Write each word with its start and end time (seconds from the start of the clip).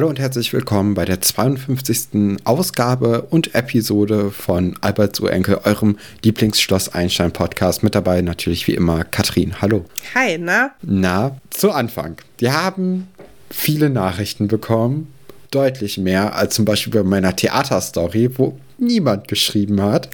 Hallo 0.00 0.08
und 0.08 0.18
herzlich 0.18 0.54
willkommen 0.54 0.94
bei 0.94 1.04
der 1.04 1.20
52. 1.20 2.38
Ausgabe 2.44 3.20
und 3.28 3.54
Episode 3.54 4.30
von 4.30 4.74
Albert 4.80 5.14
zu 5.14 5.26
Enkel, 5.26 5.60
eurem 5.64 5.98
Lieblingsschloss 6.24 6.94
Einstein 6.94 7.32
Podcast. 7.32 7.82
Mit 7.82 7.94
dabei 7.94 8.22
natürlich 8.22 8.66
wie 8.66 8.72
immer 8.72 9.04
Katrin. 9.04 9.60
Hallo. 9.60 9.84
Hi, 10.14 10.38
na? 10.38 10.70
Na, 10.80 11.36
zu 11.50 11.70
Anfang. 11.72 12.16
Wir 12.38 12.54
haben 12.54 13.08
viele 13.50 13.90
Nachrichten 13.90 14.48
bekommen. 14.48 15.12
Deutlich 15.50 15.98
mehr 15.98 16.34
als 16.34 16.54
zum 16.54 16.64
Beispiel 16.64 16.94
bei 16.94 17.02
meiner 17.02 17.36
Theaterstory, 17.36 18.30
wo 18.38 18.58
niemand 18.78 19.28
geschrieben 19.28 19.82
hat. 19.82 20.08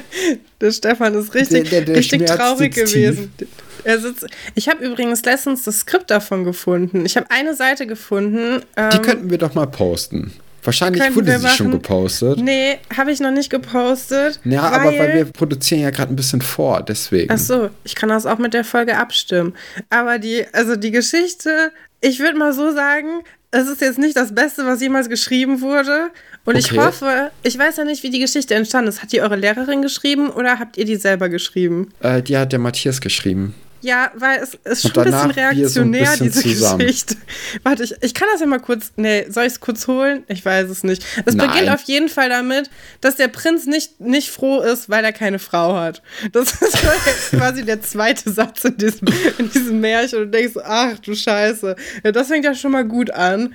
der 0.60 0.70
Stefan 0.70 1.14
ist 1.14 1.32
richtig, 1.32 1.70
der, 1.70 1.80
der, 1.80 1.86
der 1.86 1.96
richtig 1.96 2.26
traurig 2.26 2.74
gewesen. 2.74 3.32
Tief. 3.38 3.48
Sitzt. 3.84 4.26
Ich 4.54 4.68
habe 4.68 4.84
übrigens 4.84 5.24
letztens 5.24 5.64
das 5.64 5.80
Skript 5.80 6.10
davon 6.10 6.44
gefunden. 6.44 7.04
Ich 7.06 7.16
habe 7.16 7.26
eine 7.30 7.54
Seite 7.54 7.86
gefunden. 7.86 8.62
Ähm, 8.76 8.90
die 8.90 8.98
könnten 8.98 9.30
wir 9.30 9.38
doch 9.38 9.54
mal 9.54 9.66
posten. 9.66 10.32
Wahrscheinlich 10.62 11.14
wurde 11.14 11.38
sie 11.38 11.42
machen. 11.42 11.56
schon 11.56 11.70
gepostet. 11.70 12.38
Nee, 12.38 12.78
habe 12.94 13.12
ich 13.12 13.20
noch 13.20 13.30
nicht 13.30 13.50
gepostet. 13.50 14.40
Ja, 14.44 14.70
weil 14.70 14.72
aber 14.72 14.98
weil 14.98 15.14
wir 15.14 15.24
produzieren 15.24 15.80
ja 15.80 15.90
gerade 15.90 16.12
ein 16.12 16.16
bisschen 16.16 16.42
vor, 16.42 16.82
deswegen. 16.82 17.32
Ach 17.32 17.38
so, 17.38 17.70
ich 17.84 17.94
kann 17.94 18.08
das 18.08 18.26
auch 18.26 18.38
mit 18.38 18.52
der 18.52 18.64
Folge 18.64 18.98
abstimmen. 18.98 19.54
Aber 19.88 20.18
die, 20.18 20.44
also 20.52 20.76
die 20.76 20.90
Geschichte, 20.90 21.72
ich 22.00 22.20
würde 22.20 22.38
mal 22.38 22.52
so 22.52 22.72
sagen, 22.72 23.22
es 23.52 23.68
ist 23.68 23.80
jetzt 23.80 23.98
nicht 23.98 24.16
das 24.16 24.34
Beste, 24.34 24.64
was 24.66 24.80
jemals 24.80 25.08
geschrieben 25.08 25.60
wurde. 25.60 26.10
Und 26.44 26.56
okay. 26.56 26.58
ich 26.58 26.78
hoffe, 26.78 27.30
ich 27.42 27.58
weiß 27.58 27.78
ja 27.78 27.84
nicht, 27.84 28.02
wie 28.02 28.10
die 28.10 28.20
Geschichte 28.20 28.54
entstanden 28.54 28.88
ist. 28.88 29.02
Hat 29.02 29.12
die 29.12 29.20
eure 29.20 29.36
Lehrerin 29.36 29.82
geschrieben 29.82 30.30
oder 30.30 30.58
habt 30.58 30.76
ihr 30.76 30.84
die 30.84 30.96
selber 30.96 31.28
geschrieben? 31.28 31.88
Äh, 32.00 32.22
die 32.22 32.36
hat 32.36 32.52
der 32.52 32.58
Matthias 32.58 33.00
geschrieben. 33.00 33.54
Ja, 33.82 34.12
weil 34.14 34.40
es 34.40 34.54
ist 34.64 34.82
schon 34.82 35.04
ein 35.04 35.10
bisschen 35.10 35.30
reaktionär, 35.30 35.68
so 35.68 35.80
ein 35.80 35.90
bisschen 35.90 36.26
diese 36.26 36.42
zusammen. 36.42 36.78
Geschichte. 36.80 37.16
Warte, 37.62 37.84
ich, 37.84 37.94
ich 38.02 38.14
kann 38.14 38.28
das 38.32 38.40
ja 38.40 38.46
mal 38.46 38.60
kurz. 38.60 38.92
Nee, 38.96 39.26
soll 39.30 39.44
ich 39.44 39.54
es 39.54 39.60
kurz 39.60 39.86
holen? 39.86 40.24
Ich 40.28 40.44
weiß 40.44 40.68
es 40.68 40.84
nicht. 40.84 41.04
Es 41.24 41.34
Nein. 41.34 41.48
beginnt 41.48 41.70
auf 41.70 41.82
jeden 41.82 42.08
Fall 42.08 42.28
damit, 42.28 42.70
dass 43.00 43.16
der 43.16 43.28
Prinz 43.28 43.66
nicht, 43.66 44.00
nicht 44.00 44.30
froh 44.30 44.60
ist, 44.60 44.90
weil 44.90 45.04
er 45.04 45.12
keine 45.12 45.38
Frau 45.38 45.76
hat. 45.76 46.02
Das 46.32 46.52
ist 46.62 46.78
quasi 47.30 47.64
der 47.64 47.80
zweite 47.80 48.30
Satz 48.30 48.64
in 48.64 48.76
diesem, 48.76 49.08
in 49.38 49.50
diesem 49.50 49.80
Märchen. 49.80 50.20
Und 50.20 50.24
du 50.26 50.38
denkst, 50.38 50.56
ach 50.62 50.98
du 50.98 51.14
Scheiße. 51.14 51.76
Ja, 52.04 52.12
das 52.12 52.28
fängt 52.28 52.44
ja 52.44 52.54
schon 52.54 52.72
mal 52.72 52.84
gut 52.84 53.10
an. 53.10 53.54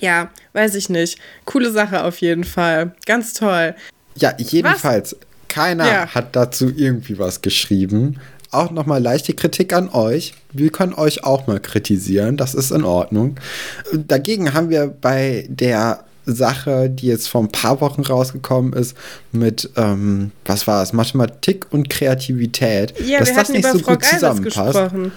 Ja, 0.00 0.30
weiß 0.52 0.74
ich 0.74 0.88
nicht. 0.90 1.18
Coole 1.44 1.70
Sache 1.70 2.04
auf 2.04 2.18
jeden 2.18 2.44
Fall. 2.44 2.94
Ganz 3.06 3.32
toll. 3.32 3.74
Ja, 4.16 4.34
jedenfalls. 4.38 5.12
Was? 5.12 5.20
Keiner 5.48 5.86
ja. 5.86 6.06
hat 6.08 6.34
dazu 6.34 6.72
irgendwie 6.74 7.16
was 7.16 7.40
geschrieben 7.40 8.18
auch 8.54 8.70
nochmal 8.70 9.02
leichte 9.02 9.34
Kritik 9.34 9.72
an 9.72 9.88
euch. 9.90 10.34
Wir 10.52 10.70
können 10.70 10.94
euch 10.94 11.24
auch 11.24 11.46
mal 11.46 11.60
kritisieren, 11.60 12.36
das 12.36 12.54
ist 12.54 12.70
in 12.70 12.84
Ordnung. 12.84 13.36
Dagegen 13.92 14.54
haben 14.54 14.70
wir 14.70 14.86
bei 14.86 15.46
der 15.48 16.04
Sache, 16.26 16.88
die 16.88 17.06
jetzt 17.06 17.28
vor 17.28 17.42
ein 17.42 17.48
paar 17.48 17.80
Wochen 17.80 18.02
rausgekommen 18.02 18.72
ist, 18.72 18.96
mit, 19.32 19.70
ähm, 19.76 20.30
was 20.44 20.66
war 20.66 20.82
es, 20.82 20.92
Mathematik 20.92 21.66
und 21.70 21.90
Kreativität, 21.90 22.94
ja, 23.06 23.18
dass 23.18 23.34
das 23.34 23.50
nicht 23.50 23.66
so 23.66 23.78
Frau 23.78 23.92
gut 23.92 24.00
Geilers 24.00 24.14
zusammenpasst. 24.14 24.72
Gesprochen. 24.72 25.12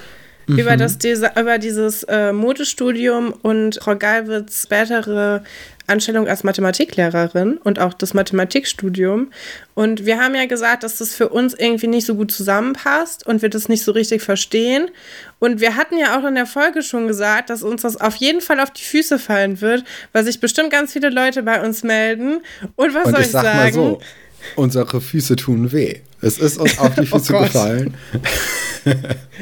Mhm. 0.47 0.59
Über, 0.59 0.77
das, 0.77 0.97
über 1.03 1.57
dieses 1.57 2.03
äh, 2.03 2.31
Modestudium 2.31 3.33
und 3.41 3.79
Frau 3.81 3.97
Galwitz 3.97 4.63
spätere 4.63 5.43
Anstellung 5.87 6.27
als 6.27 6.43
Mathematiklehrerin 6.43 7.57
und 7.57 7.79
auch 7.79 7.93
das 7.93 8.13
Mathematikstudium. 8.13 9.31
Und 9.73 10.05
wir 10.05 10.19
haben 10.19 10.35
ja 10.35 10.45
gesagt, 10.45 10.83
dass 10.83 10.97
das 10.97 11.15
für 11.15 11.29
uns 11.29 11.53
irgendwie 11.53 11.87
nicht 11.87 12.05
so 12.05 12.15
gut 12.15 12.31
zusammenpasst 12.31 13.25
und 13.25 13.41
wir 13.41 13.49
das 13.49 13.69
nicht 13.69 13.83
so 13.83 13.93
richtig 13.93 14.21
verstehen. 14.21 14.89
Und 15.39 15.61
wir 15.61 15.75
hatten 15.75 15.97
ja 15.97 16.19
auch 16.19 16.25
in 16.25 16.35
der 16.35 16.45
Folge 16.45 16.83
schon 16.83 17.07
gesagt, 17.07 17.49
dass 17.49 17.63
uns 17.63 17.83
das 17.83 17.99
auf 17.99 18.15
jeden 18.17 18.41
Fall 18.41 18.59
auf 18.59 18.71
die 18.71 18.83
Füße 18.83 19.17
fallen 19.17 19.61
wird, 19.61 19.85
weil 20.11 20.25
sich 20.25 20.39
bestimmt 20.39 20.71
ganz 20.71 20.93
viele 20.93 21.09
Leute 21.09 21.41
bei 21.43 21.63
uns 21.63 21.83
melden. 21.83 22.41
Und 22.75 22.93
was 22.93 23.05
und 23.05 23.11
soll 23.11 23.21
ich, 23.21 23.27
ich 23.27 23.31
sag 23.31 23.43
sagen? 23.43 23.57
Mal 23.57 23.73
so, 23.73 24.01
unsere 24.55 25.01
Füße 25.01 25.35
tun 25.37 25.71
weh. 25.71 26.01
Es 26.21 26.37
ist 26.37 26.57
uns 26.57 26.77
auf 26.79 26.95
die 26.95 27.01
oh 27.11 27.17
Füße 27.17 27.35
oh 27.35 27.43
gefallen. 27.43 27.93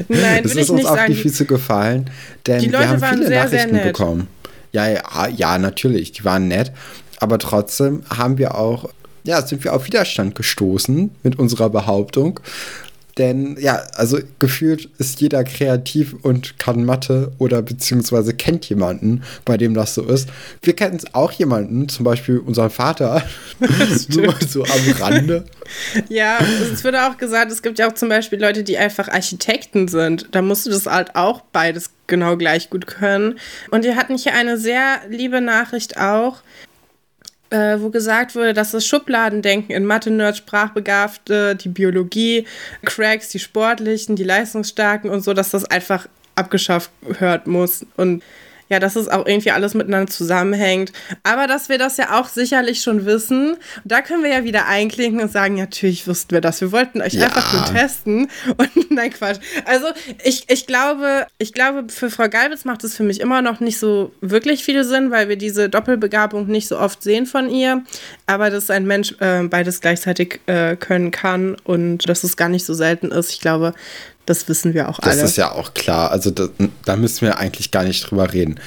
Nein, 0.09 0.43
es 0.45 0.55
ist 0.55 0.69
uns 0.69 0.85
auf 0.85 0.97
sagen. 0.97 1.13
die 1.13 1.19
Füße 1.19 1.45
gefallen, 1.45 2.09
denn 2.45 2.59
die 2.59 2.67
Leute 2.67 2.83
wir 2.83 2.89
haben 2.89 3.17
viele 3.17 3.27
sehr, 3.27 3.43
Nachrichten 3.45 3.75
sehr 3.75 3.85
bekommen. 3.85 4.27
Ja, 4.75 4.89
ja, 4.89 5.27
ja, 5.29 5.57
natürlich, 5.57 6.11
die 6.11 6.25
waren 6.25 6.49
nett. 6.49 6.73
Aber 7.21 7.39
trotzdem 7.39 8.03
haben 8.09 8.37
wir 8.37 8.55
auch, 8.55 8.89
ja, 9.23 9.41
sind 9.41 9.63
wir 9.63 9.73
auf 9.73 9.85
Widerstand 9.87 10.35
gestoßen 10.35 11.11
mit 11.23 11.39
unserer 11.39 11.69
Behauptung. 11.69 12.41
Denn 13.17 13.55
ja, 13.59 13.81
also 13.95 14.19
gefühlt 14.39 14.89
ist 14.97 15.21
jeder 15.21 15.45
kreativ 15.45 16.15
und 16.21 16.59
kann 16.59 16.83
Mathe 16.83 17.31
oder 17.37 17.61
beziehungsweise 17.61 18.33
kennt 18.33 18.67
jemanden, 18.67 19.23
bei 19.45 19.55
dem 19.55 19.73
das 19.73 19.93
so 19.93 20.03
ist. 20.03 20.27
Wir 20.61 20.75
kennen 20.75 20.99
auch 21.13 21.31
jemanden, 21.31 21.87
zum 21.87 22.03
Beispiel 22.03 22.39
unseren 22.39 22.69
Vater, 22.69 23.23
nur 24.09 24.27
mal 24.27 24.35
so 24.47 24.63
am 24.63 24.91
Rande. 24.99 25.45
Ja, 26.09 26.37
es 26.71 26.83
wurde 26.83 27.07
auch 27.07 27.17
gesagt, 27.17 27.51
es 27.51 27.63
gibt 27.63 27.79
ja 27.79 27.89
auch 27.89 27.95
zum 27.95 28.07
Beispiel 28.07 28.39
Leute, 28.39 28.63
die 28.63 28.77
einfach 28.77 29.07
Architekten 29.07 29.87
sind. 29.87 30.27
Da 30.31 30.43
musst 30.43 30.67
du 30.67 30.69
das 30.69 30.85
halt 30.85 31.15
auch 31.15 31.41
beides 31.51 31.89
genau 32.05 32.37
gleich 32.37 32.69
gut 32.69 32.85
können. 32.85 33.39
Und 33.71 33.83
wir 33.83 33.95
hatten 33.95 34.15
hier 34.15 34.35
eine 34.35 34.59
sehr 34.59 35.01
liebe 35.09 35.41
Nachricht 35.41 35.97
auch 35.97 36.43
äh, 37.49 37.77
wo 37.79 37.89
gesagt 37.89 38.35
wurde, 38.35 38.53
dass 38.53 38.71
das 38.71 38.85
Schubladendenken 38.85 39.75
in 39.75 39.85
Mathe-Nerds, 39.85 40.39
Sprachbegabte, 40.39 41.55
die 41.55 41.69
Biologie, 41.69 42.45
Cracks, 42.83 43.29
die 43.29 43.39
Sportlichen, 43.39 44.15
die 44.15 44.23
Leistungsstarken 44.23 45.09
und 45.09 45.21
so, 45.21 45.33
dass 45.33 45.51
das 45.51 45.65
einfach 45.65 46.07
abgeschafft 46.35 46.91
hört 47.19 47.47
muss. 47.47 47.85
Und 47.97 48.23
ja, 48.69 48.79
dass 48.79 48.95
es 48.95 49.07
auch 49.07 49.25
irgendwie 49.25 49.51
alles 49.51 49.73
miteinander 49.73 50.11
zusammenhängt. 50.11 50.91
Aber 51.23 51.47
dass 51.47 51.69
wir 51.69 51.77
das 51.77 51.97
ja 51.97 52.19
auch 52.19 52.27
sicherlich 52.27 52.81
schon 52.81 53.05
wissen. 53.05 53.57
Da 53.83 54.01
können 54.01 54.23
wir 54.23 54.31
ja 54.31 54.43
wieder 54.43 54.65
einklinken 54.67 55.21
und 55.21 55.31
sagen, 55.31 55.55
natürlich 55.55 56.07
wussten 56.07 56.31
wir 56.31 56.41
das. 56.41 56.61
Wir 56.61 56.71
wollten 56.71 57.01
euch 57.01 57.13
ja. 57.13 57.25
einfach 57.25 57.53
nur 57.53 57.65
testen. 57.65 58.29
Und 58.57 58.91
nein, 58.91 59.11
Quatsch. 59.11 59.39
Also 59.65 59.87
ich, 60.23 60.45
ich 60.49 60.65
glaube, 60.65 61.27
ich 61.37 61.53
glaube, 61.53 61.85
für 61.89 62.09
Frau 62.09 62.27
Galwitz 62.27 62.65
macht 62.65 62.83
es 62.83 62.95
für 62.95 63.03
mich 63.03 63.19
immer 63.19 63.41
noch 63.41 63.59
nicht 63.59 63.77
so 63.77 64.11
wirklich 64.21 64.63
viel 64.63 64.83
Sinn, 64.83 65.11
weil 65.11 65.29
wir 65.29 65.35
diese 65.35 65.69
Doppelbegabung 65.69 66.47
nicht 66.47 66.67
so 66.67 66.79
oft 66.79 67.03
sehen 67.03 67.25
von 67.25 67.49
ihr. 67.49 67.83
Aber 68.25 68.49
dass 68.49 68.69
ein 68.69 68.85
Mensch 68.85 69.15
äh, 69.19 69.43
beides 69.43 69.81
gleichzeitig 69.81 70.39
äh, 70.47 70.75
können 70.75 71.11
kann 71.11 71.55
und 71.63 72.09
dass 72.09 72.23
es 72.23 72.37
gar 72.37 72.49
nicht 72.49 72.65
so 72.65 72.73
selten 72.73 73.11
ist. 73.11 73.31
Ich 73.31 73.41
glaube, 73.41 73.73
das 74.25 74.47
wissen 74.47 74.73
wir 74.73 74.89
auch 74.89 74.99
alle. 74.99 75.15
Das 75.15 75.23
ist 75.23 75.37
ja 75.37 75.51
auch 75.51 75.73
klar. 75.73 76.11
Also 76.11 76.31
da, 76.31 76.49
da 76.85 76.95
müssen 76.95 77.21
wir 77.21 77.37
eigentlich 77.37 77.71
gar 77.71 77.83
nicht 77.83 78.09
drüber 78.09 78.33
reden. 78.33 78.59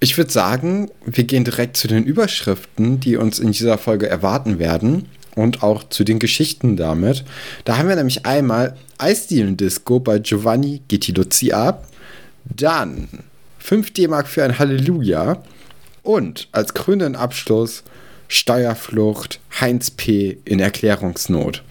Ich 0.00 0.18
würde 0.18 0.30
sagen, 0.30 0.90
wir 1.06 1.24
gehen 1.24 1.44
direkt 1.44 1.76
zu 1.76 1.88
den 1.88 2.04
Überschriften, 2.04 3.00
die 3.00 3.16
uns 3.16 3.38
in 3.38 3.52
dieser 3.52 3.78
Folge 3.78 4.08
erwarten 4.08 4.58
werden 4.58 5.08
und 5.34 5.62
auch 5.62 5.88
zu 5.88 6.04
den 6.04 6.18
Geschichten 6.18 6.76
damit. 6.76 7.24
Da 7.64 7.78
haben 7.78 7.88
wir 7.88 7.96
nämlich 7.96 8.26
einmal 8.26 8.76
Eisdielen-Disco 8.98 10.00
bei 10.00 10.18
Giovanni 10.18 10.82
Gettiluzzi 10.88 11.52
ab, 11.52 11.86
dann 12.44 13.08
5 13.60 13.92
D-Mark 13.92 14.28
für 14.28 14.44
ein 14.44 14.58
Halleluja 14.58 15.42
und 16.02 16.48
als 16.52 16.74
krönenden 16.74 17.16
Abschluss 17.16 17.82
Steuerflucht 18.28 19.40
Heinz 19.60 19.90
P. 19.90 20.38
in 20.44 20.60
Erklärungsnot. 20.60 21.62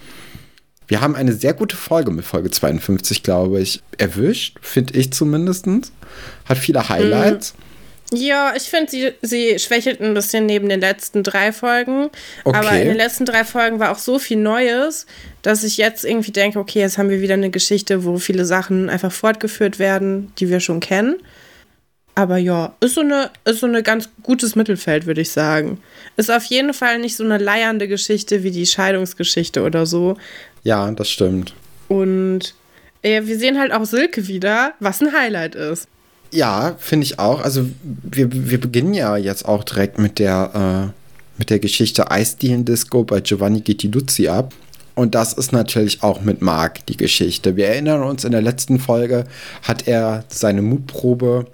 Wir 0.87 1.01
haben 1.01 1.15
eine 1.15 1.33
sehr 1.33 1.53
gute 1.53 1.75
Folge 1.75 2.11
mit 2.11 2.25
Folge 2.25 2.51
52, 2.51 3.23
glaube 3.23 3.61
ich, 3.61 3.81
erwischt, 3.97 4.57
finde 4.61 4.93
ich 4.97 5.11
zumindest. 5.13 5.65
Hat 6.45 6.57
viele 6.57 6.89
Highlights. 6.89 7.53
Mhm. 7.53 7.63
Ja, 8.15 8.53
ich 8.55 8.63
finde, 8.63 8.91
sie, 8.91 9.13
sie 9.21 9.57
schwächelt 9.59 10.01
ein 10.01 10.13
bisschen 10.13 10.45
neben 10.45 10.69
den 10.69 10.81
letzten 10.81 11.23
drei 11.23 11.51
Folgen. 11.51 12.09
Okay. 12.43 12.57
Aber 12.57 12.71
in 12.71 12.89
den 12.89 12.97
letzten 12.97 13.25
drei 13.25 13.43
Folgen 13.43 13.79
war 13.79 13.91
auch 13.91 13.97
so 13.97 14.19
viel 14.19 14.37
Neues, 14.37 15.07
dass 15.41 15.63
ich 15.63 15.77
jetzt 15.77 16.05
irgendwie 16.05 16.31
denke, 16.31 16.59
okay, 16.59 16.79
jetzt 16.79 16.97
haben 16.97 17.09
wir 17.09 17.21
wieder 17.21 17.33
eine 17.33 17.49
Geschichte, 17.49 18.03
wo 18.03 18.17
viele 18.17 18.45
Sachen 18.45 18.89
einfach 18.89 19.11
fortgeführt 19.11 19.79
werden, 19.79 20.31
die 20.37 20.49
wir 20.49 20.59
schon 20.59 20.79
kennen. 20.79 21.15
Aber 22.15 22.37
ja, 22.37 22.75
ist 22.79 22.93
so 22.93 23.01
eine, 23.01 23.31
ist 23.45 23.61
so 23.61 23.65
eine 23.65 23.81
ganz 23.81 24.09
gutes 24.21 24.55
Mittelfeld, 24.55 25.07
würde 25.07 25.21
ich 25.21 25.31
sagen. 25.31 25.81
Ist 26.15 26.29
auf 26.29 26.43
jeden 26.45 26.75
Fall 26.75 26.99
nicht 26.99 27.15
so 27.15 27.23
eine 27.23 27.39
leiernde 27.39 27.87
Geschichte 27.87 28.43
wie 28.43 28.51
die 28.51 28.67
Scheidungsgeschichte 28.67 29.63
oder 29.63 29.87
so, 29.87 30.15
ja, 30.63 30.91
das 30.91 31.09
stimmt. 31.09 31.53
Und 31.87 32.55
äh, 33.01 33.23
wir 33.25 33.37
sehen 33.37 33.59
halt 33.59 33.71
auch 33.71 33.85
Silke 33.85 34.27
wieder, 34.27 34.73
was 34.79 35.01
ein 35.01 35.13
Highlight 35.13 35.55
ist. 35.55 35.87
Ja, 36.31 36.75
finde 36.79 37.05
ich 37.05 37.19
auch. 37.19 37.41
Also 37.41 37.65
wir, 37.83 38.27
wir 38.31 38.59
beginnen 38.59 38.93
ja 38.93 39.17
jetzt 39.17 39.45
auch 39.45 39.63
direkt 39.63 39.99
mit 39.99 40.17
der, 40.17 40.91
äh, 40.91 41.37
mit 41.37 41.49
der 41.49 41.59
Geschichte 41.59 42.09
Eisdielen-Disco 42.09 43.03
bei 43.03 43.21
Giovanni 43.21 43.61
Gettiluzzi 43.61 44.27
ab. 44.27 44.53
Und 44.95 45.15
das 45.15 45.33
ist 45.33 45.51
natürlich 45.51 46.01
auch 46.03 46.21
mit 46.21 46.41
Marc 46.41 46.85
die 46.87 46.97
Geschichte. 46.97 47.55
Wir 47.55 47.67
erinnern 47.67 48.03
uns, 48.03 48.23
in 48.23 48.31
der 48.31 48.41
letzten 48.41 48.79
Folge 48.79 49.25
hat 49.63 49.87
er 49.87 50.23
seine 50.27 50.61
Mutprobe 50.61 51.47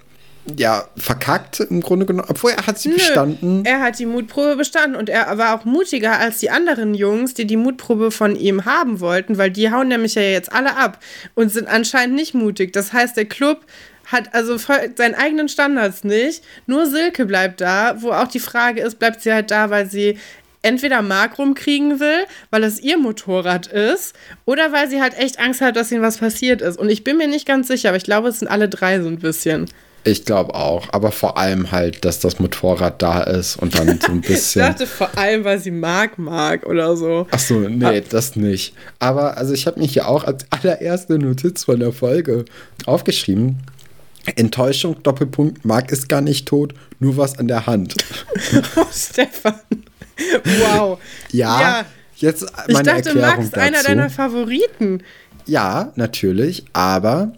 ja, 0.56 0.88
verkackt 0.96 1.60
im 1.60 1.80
Grunde 1.80 2.06
genommen. 2.06 2.28
Obwohl 2.28 2.52
er 2.52 2.66
hat 2.66 2.78
sie 2.78 2.88
Nö, 2.88 2.94
bestanden. 2.94 3.64
Er 3.64 3.80
hat 3.80 3.98
die 3.98 4.06
Mutprobe 4.06 4.56
bestanden 4.56 4.96
und 4.96 5.08
er 5.08 5.36
war 5.38 5.54
auch 5.54 5.64
mutiger 5.64 6.18
als 6.18 6.38
die 6.38 6.50
anderen 6.50 6.94
Jungs, 6.94 7.34
die 7.34 7.46
die 7.46 7.56
Mutprobe 7.56 8.10
von 8.10 8.36
ihm 8.36 8.64
haben 8.64 9.00
wollten, 9.00 9.38
weil 9.38 9.50
die 9.50 9.70
hauen 9.70 9.88
nämlich 9.88 10.14
ja 10.14 10.22
jetzt 10.22 10.52
alle 10.52 10.76
ab 10.76 10.98
und 11.34 11.52
sind 11.52 11.68
anscheinend 11.68 12.16
nicht 12.16 12.34
mutig. 12.34 12.72
Das 12.72 12.92
heißt, 12.92 13.16
der 13.16 13.26
Club 13.26 13.64
hat 14.06 14.34
also 14.34 14.56
seinen 14.56 15.14
eigenen 15.14 15.48
Standards 15.48 16.04
nicht. 16.04 16.42
Nur 16.66 16.86
Silke 16.86 17.26
bleibt 17.26 17.60
da, 17.60 18.00
wo 18.00 18.10
auch 18.10 18.28
die 18.28 18.40
Frage 18.40 18.80
ist, 18.80 18.98
bleibt 18.98 19.22
sie 19.22 19.32
halt 19.32 19.50
da, 19.50 19.70
weil 19.70 19.88
sie 19.88 20.18
entweder 20.62 21.00
Mark 21.00 21.38
rumkriegen 21.38 22.00
will, 22.00 22.26
weil 22.50 22.64
es 22.64 22.80
ihr 22.80 22.98
Motorrad 22.98 23.66
ist, 23.68 24.14
oder 24.44 24.72
weil 24.72 24.90
sie 24.90 25.00
halt 25.00 25.16
echt 25.18 25.38
Angst 25.38 25.60
hat, 25.60 25.76
dass 25.76 25.92
ihnen 25.92 26.02
was 26.02 26.18
passiert 26.18 26.60
ist. 26.60 26.78
Und 26.78 26.90
ich 26.90 27.04
bin 27.04 27.16
mir 27.16 27.28
nicht 27.28 27.46
ganz 27.46 27.68
sicher, 27.68 27.90
aber 27.90 27.96
ich 27.96 28.04
glaube, 28.04 28.28
es 28.28 28.40
sind 28.40 28.48
alle 28.48 28.68
drei 28.68 29.00
so 29.00 29.08
ein 29.08 29.18
bisschen. 29.18 29.66
Ich 30.02 30.24
glaube 30.24 30.54
auch, 30.54 30.88
aber 30.92 31.12
vor 31.12 31.36
allem 31.36 31.72
halt, 31.72 32.04
dass 32.04 32.20
das 32.20 32.38
Motorrad 32.38 33.02
da 33.02 33.22
ist 33.22 33.56
und 33.56 33.78
dann 33.78 34.00
so 34.00 34.12
ein 34.12 34.20
bisschen. 34.22 34.62
ich 34.62 34.68
dachte 34.68 34.86
vor 34.86 35.16
allem, 35.18 35.44
weil 35.44 35.58
sie 35.58 35.70
Mark 35.70 36.18
mag 36.18 36.64
oder 36.66 36.96
so. 36.96 37.26
Ach 37.30 37.38
so, 37.38 37.60
nee, 37.60 37.98
ah. 37.98 38.02
das 38.08 38.34
nicht. 38.34 38.74
Aber 38.98 39.36
also 39.36 39.52
ich 39.52 39.66
habe 39.66 39.78
mich 39.78 39.92
hier 39.92 40.08
auch 40.08 40.24
als 40.24 40.46
allererste 40.50 41.18
Notiz 41.18 41.64
von 41.64 41.78
der 41.78 41.92
Folge 41.92 42.46
aufgeschrieben. 42.86 43.58
Enttäuschung, 44.36 45.02
Doppelpunkt, 45.02 45.64
Mark 45.64 45.90
ist 45.92 46.08
gar 46.08 46.20
nicht 46.20 46.46
tot, 46.46 46.74
nur 46.98 47.16
was 47.16 47.38
an 47.38 47.48
der 47.48 47.66
Hand. 47.66 47.94
oh, 48.76 48.86
Stefan. 48.92 49.54
Wow. 50.44 50.98
Ja, 51.32 51.60
ja. 51.60 51.84
jetzt 52.16 52.46
meine 52.68 52.78
ich 52.78 52.84
dachte, 52.84 53.08
Erklärung 53.08 53.36
Max 53.36 53.44
ist 53.44 53.58
einer 53.58 53.82
deiner 53.82 54.10
Favoriten. 54.10 55.02
Ja, 55.46 55.92
natürlich, 55.96 56.64
aber 56.72 57.32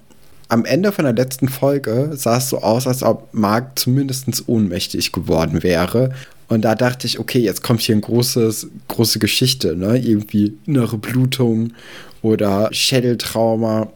am 0.52 0.64
Ende 0.64 0.92
von 0.92 1.04
der 1.04 1.14
letzten 1.14 1.48
Folge 1.48 2.10
sah 2.14 2.36
es 2.36 2.50
so 2.50 2.58
aus, 2.58 2.86
als 2.86 3.02
ob 3.02 3.28
Mark 3.32 3.78
zumindest 3.78 4.46
ohnmächtig 4.46 5.12
geworden 5.12 5.62
wäre. 5.62 6.12
Und 6.48 6.62
da 6.62 6.74
dachte 6.74 7.06
ich, 7.06 7.18
okay, 7.18 7.38
jetzt 7.38 7.62
kommt 7.62 7.80
hier 7.80 7.94
eine 7.94 8.02
großes, 8.02 8.68
große 8.88 9.18
Geschichte, 9.18 9.74
ne? 9.74 9.96
Irgendwie 9.96 10.58
innere 10.66 10.98
Blutung 10.98 11.72
oder 12.20 12.68
Schädeltrauma. 12.72 13.88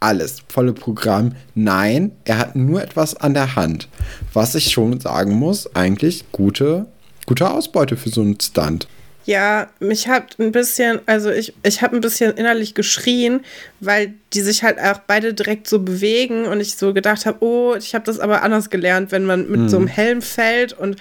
Alles, 0.00 0.38
volle 0.48 0.72
Programm. 0.72 1.32
Nein, 1.54 2.12
er 2.24 2.38
hat 2.38 2.56
nur 2.56 2.82
etwas 2.82 3.14
an 3.16 3.34
der 3.34 3.56
Hand. 3.56 3.88
Was 4.32 4.54
ich 4.54 4.70
schon 4.70 5.00
sagen 5.00 5.34
muss, 5.34 5.74
eigentlich 5.74 6.24
gute 6.32 6.86
gute 7.28 7.50
Ausbeute 7.50 7.98
für 7.98 8.08
so 8.08 8.22
einen 8.22 8.40
Stunt. 8.40 8.88
Ja, 9.28 9.66
mich 9.78 10.08
hat 10.08 10.38
ein 10.38 10.52
bisschen, 10.52 11.00
also 11.04 11.30
ich, 11.30 11.52
ich 11.62 11.82
habe 11.82 11.94
ein 11.94 12.00
bisschen 12.00 12.32
innerlich 12.32 12.72
geschrien, 12.72 13.40
weil 13.78 14.14
die 14.32 14.40
sich 14.40 14.62
halt 14.62 14.80
auch 14.80 15.00
beide 15.06 15.34
direkt 15.34 15.68
so 15.68 15.80
bewegen 15.80 16.46
und 16.46 16.62
ich 16.62 16.76
so 16.76 16.94
gedacht 16.94 17.26
habe, 17.26 17.44
oh, 17.44 17.74
ich 17.74 17.94
habe 17.94 18.06
das 18.06 18.20
aber 18.20 18.40
anders 18.40 18.70
gelernt, 18.70 19.12
wenn 19.12 19.26
man 19.26 19.46
mit 19.50 19.60
mhm. 19.60 19.68
so 19.68 19.76
einem 19.76 19.86
Helm 19.86 20.22
fällt 20.22 20.72
und 20.72 20.96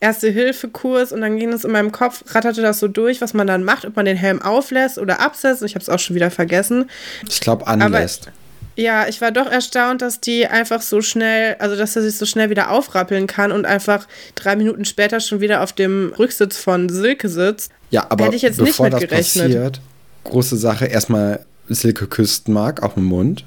Erste-Hilfe-Kurs 0.00 1.12
und 1.12 1.20
dann 1.20 1.36
ging 1.38 1.52
es 1.52 1.64
in 1.64 1.70
meinem 1.70 1.92
Kopf, 1.92 2.24
ratterte 2.34 2.62
das 2.62 2.80
so 2.80 2.88
durch, 2.88 3.20
was 3.20 3.32
man 3.32 3.46
dann 3.46 3.62
macht, 3.62 3.84
ob 3.84 3.94
man 3.94 4.06
den 4.06 4.16
Helm 4.16 4.42
auflässt 4.42 4.98
oder 4.98 5.20
absetzt. 5.20 5.62
Ich 5.62 5.76
habe 5.76 5.82
es 5.84 5.88
auch 5.88 6.00
schon 6.00 6.16
wieder 6.16 6.32
vergessen. 6.32 6.90
Ich 7.28 7.40
glaube, 7.40 7.68
anlässt. 7.68 8.26
Aber 8.26 8.34
ja, 8.78 9.08
ich 9.08 9.20
war 9.20 9.32
doch 9.32 9.46
erstaunt, 9.46 10.02
dass 10.02 10.20
die 10.20 10.46
einfach 10.46 10.82
so 10.82 11.02
schnell, 11.02 11.56
also 11.58 11.74
dass 11.74 11.96
er 11.96 12.02
sich 12.02 12.16
so 12.16 12.24
schnell 12.26 12.48
wieder 12.48 12.70
aufrappeln 12.70 13.26
kann 13.26 13.50
und 13.50 13.66
einfach 13.66 14.06
drei 14.36 14.54
Minuten 14.54 14.84
später 14.84 15.18
schon 15.18 15.40
wieder 15.40 15.62
auf 15.64 15.72
dem 15.72 16.12
Rücksitz 16.16 16.56
von 16.58 16.88
Silke 16.88 17.28
sitzt. 17.28 17.72
Ja, 17.90 18.06
aber 18.08 18.26
Hätte 18.26 18.36
ich 18.36 18.42
jetzt 18.42 18.58
bevor 18.58 18.88
nicht 18.88 19.00
mit 19.00 19.10
das 19.10 19.34
passiert, 19.34 19.80
große 20.22 20.56
Sache, 20.56 20.86
erstmal 20.86 21.44
Silke 21.68 22.06
küsst 22.06 22.46
Mark 22.48 22.84
auf 22.84 22.94
den 22.94 23.02
Mund. 23.02 23.44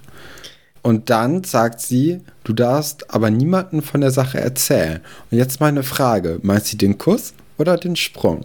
Und 0.81 1.10
dann 1.10 1.45
sagt 1.45 1.80
sie, 1.80 2.19
du 2.44 2.51
darfst 2.51 3.13
aber 3.13 3.30
niemanden 3.30 3.81
von 3.81 4.01
der 4.01 4.12
Sache 4.12 4.38
erzählen. 4.38 5.00
Und 5.30 5.38
jetzt 5.38 5.62
meine 5.62 5.84
Frage, 5.84 6.39
meinst 6.42 6.74
du 6.74 6.77
den 6.77 6.98
Kuss 6.98 7.34
oder 7.57 7.77
den 7.77 7.95
Sprung? 7.95 8.44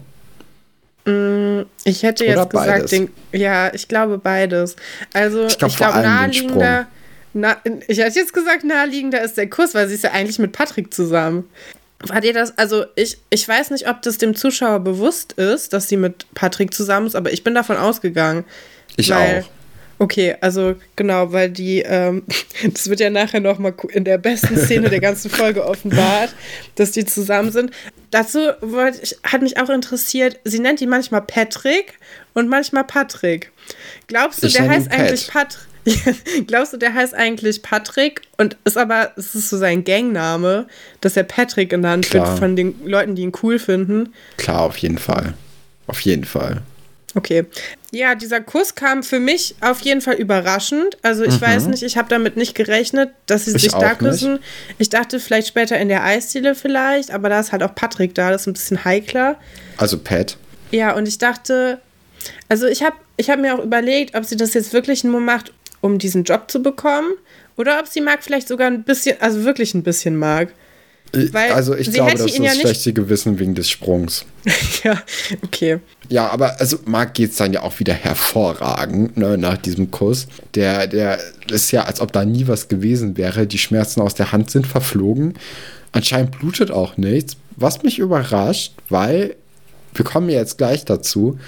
Mm, 1.07 1.61
ich 1.85 2.03
hätte 2.03 2.25
jetzt 2.25 2.37
Oder 2.37 2.45
gesagt, 2.47 2.91
den, 2.91 3.09
ja, 3.31 3.73
ich 3.73 3.87
glaube 3.87 4.17
beides. 4.17 4.75
Also 5.13 5.45
ich 5.45 5.57
glaube 5.57 5.75
glaub, 5.75 5.95
naheliegender. 5.95 6.87
Na, 7.33 7.55
ich 7.87 7.99
hätte 7.99 8.19
jetzt 8.19 8.33
gesagt, 8.33 8.65
naheliegender 8.65 9.21
ist 9.21 9.37
der 9.37 9.49
Kuss, 9.49 9.73
weil 9.73 9.87
sie 9.87 9.95
ist 9.95 10.03
ja 10.03 10.11
eigentlich 10.11 10.37
mit 10.37 10.51
Patrick 10.51 10.93
zusammen. 10.93 11.49
War 11.99 12.19
dir 12.19 12.33
das, 12.33 12.57
also 12.57 12.85
ich, 12.95 13.19
ich 13.29 13.47
weiß 13.47 13.71
nicht, 13.71 13.87
ob 13.87 14.01
das 14.01 14.17
dem 14.17 14.35
Zuschauer 14.35 14.81
bewusst 14.81 15.33
ist, 15.33 15.71
dass 15.71 15.87
sie 15.87 15.97
mit 15.97 16.25
Patrick 16.33 16.73
zusammen 16.73 17.07
ist, 17.07 17.15
aber 17.15 17.31
ich 17.31 17.43
bin 17.43 17.55
davon 17.55 17.77
ausgegangen. 17.77 18.43
Ich 18.97 19.09
weil, 19.09 19.43
auch. 19.43 19.56
Okay, 19.99 20.35
also 20.41 20.75
genau, 20.95 21.31
weil 21.33 21.49
die, 21.49 21.79
ähm, 21.79 22.23
das 22.71 22.89
wird 22.89 22.99
ja 22.99 23.09
nachher 23.09 23.39
nochmal 23.39 23.73
in 23.91 24.03
der 24.03 24.17
besten 24.17 24.57
Szene 24.57 24.89
der 24.89 24.99
ganzen 24.99 25.29
Folge 25.31 25.65
offenbart, 25.65 26.35
dass 26.75 26.91
die 26.91 27.05
zusammen 27.05 27.51
sind. 27.51 27.71
Dazu 28.11 28.39
wollte 28.61 28.99
ich, 29.01 29.17
hat 29.23 29.41
mich 29.41 29.57
auch 29.57 29.69
interessiert, 29.69 30.39
sie 30.43 30.59
nennt 30.59 30.81
ihn 30.81 30.89
manchmal 30.89 31.21
Patrick 31.21 31.93
und 32.33 32.47
manchmal 32.47 32.83
Patrick. 32.83 33.51
Glaubst 34.07 34.43
du, 34.43 34.47
ich 34.47 34.53
der 34.53 34.69
heißt 34.69 34.91
eigentlich 34.91 35.27
Patrick? 35.27 35.67
Glaubst 36.47 36.73
du, 36.73 36.77
der 36.77 36.93
heißt 36.93 37.13
eigentlich 37.13 37.61
Patrick 37.61 38.21
und 38.37 38.57
ist 38.65 38.77
aber, 38.77 39.13
es 39.15 39.35
ist 39.35 39.49
so 39.49 39.57
sein 39.57 39.83
Gangname, 39.83 40.67
dass 41.01 41.15
er 41.15 41.23
Patrick 41.23 41.69
genannt 41.69 42.09
Klar. 42.09 42.27
wird 42.27 42.39
von 42.39 42.55
den 42.55 42.75
Leuten, 42.85 43.15
die 43.15 43.23
ihn 43.23 43.31
cool 43.41 43.57
finden? 43.57 44.13
Klar, 44.35 44.61
auf 44.61 44.77
jeden 44.77 44.97
Fall. 44.97 45.33
Auf 45.87 46.01
jeden 46.01 46.25
Fall. 46.25 46.61
Okay. 47.15 47.45
Ja, 47.91 48.15
dieser 48.15 48.41
Kuss 48.41 48.75
kam 48.75 49.01
für 49.01 49.19
mich 49.19 49.55
auf 49.61 49.79
jeden 49.81 50.01
Fall 50.01 50.15
überraschend. 50.15 50.97
Also 51.03 51.23
ich 51.23 51.39
mhm. 51.39 51.41
weiß 51.41 51.67
nicht, 51.67 51.83
ich 51.83 51.97
habe 51.97 52.09
damit 52.09 52.35
nicht 52.35 52.53
gerechnet, 52.53 53.11
dass 53.27 53.45
sie 53.45 53.55
ich 53.55 53.61
sich 53.61 53.71
da 53.71 53.95
küssen. 53.95 54.33
Nicht. 54.33 54.43
Ich 54.77 54.89
dachte 54.89 55.19
vielleicht 55.19 55.47
später 55.47 55.77
in 55.77 55.87
der 55.87 56.03
Eisdiele 56.03 56.53
vielleicht, 56.53 57.11
aber 57.11 57.29
da 57.29 57.39
ist 57.39 57.53
halt 57.53 57.63
auch 57.63 57.73
Patrick 57.73 58.13
da, 58.13 58.31
das 58.31 58.41
ist 58.41 58.47
ein 58.47 58.53
bisschen 58.53 58.83
heikler. 58.83 59.37
Also 59.77 59.97
Pat. 59.97 60.37
Ja, 60.71 60.95
und 60.95 61.07
ich 61.07 61.17
dachte, 61.17 61.79
also 62.49 62.67
ich 62.67 62.83
habe 62.83 62.95
ich 63.15 63.29
hab 63.29 63.39
mir 63.39 63.55
auch 63.55 63.63
überlegt, 63.63 64.15
ob 64.15 64.25
sie 64.25 64.35
das 64.35 64.53
jetzt 64.53 64.73
wirklich 64.73 65.03
nur 65.05 65.21
macht, 65.21 65.53
um 65.79 65.97
diesen 65.97 66.23
Job 66.23 66.51
zu 66.51 66.61
bekommen 66.61 67.11
oder 67.55 67.79
ob 67.79 67.87
sie 67.87 68.01
mag 68.01 68.21
vielleicht 68.21 68.49
sogar 68.49 68.67
ein 68.67 68.83
bisschen, 68.83 69.15
also 69.21 69.43
wirklich 69.43 69.73
ein 69.73 69.83
bisschen 69.83 70.17
mag. 70.17 70.53
Weil 71.13 71.51
also 71.53 71.75
ich 71.75 71.91
glaube, 71.91 72.11
das 72.11 72.21
ist 72.21 72.37
das 72.37 72.45
ja 72.45 72.51
schlechte 72.51 72.93
Gewissen 72.93 73.39
wegen 73.39 73.55
des 73.55 73.69
Sprungs. 73.69 74.25
ja, 74.83 75.01
okay. 75.41 75.79
Ja, 76.09 76.29
aber 76.29 76.59
also 76.59 76.77
Marc 76.85 77.15
geht 77.15 77.31
es 77.31 77.37
dann 77.37 77.53
ja 77.53 77.63
auch 77.63 77.79
wieder 77.79 77.93
hervorragend 77.93 79.17
ne, 79.17 79.37
nach 79.37 79.57
diesem 79.57 79.91
Kuss. 79.91 80.27
Der, 80.55 80.87
der 80.87 81.19
ist 81.49 81.71
ja, 81.71 81.83
als 81.83 81.99
ob 81.99 82.13
da 82.13 82.23
nie 82.23 82.47
was 82.47 82.67
gewesen 82.69 83.17
wäre. 83.17 83.45
Die 83.45 83.57
Schmerzen 83.57 84.01
aus 84.01 84.15
der 84.15 84.31
Hand 84.31 84.49
sind 84.49 84.67
verflogen. 84.67 85.33
Anscheinend 85.91 86.39
blutet 86.39 86.71
auch 86.71 86.97
nichts. 86.97 87.35
Was 87.55 87.83
mich 87.83 87.99
überrascht, 87.99 88.73
weil 88.89 89.35
wir 89.93 90.05
kommen 90.05 90.29
ja 90.29 90.37
jetzt 90.37 90.57
gleich 90.57 90.85
dazu, 90.85 91.39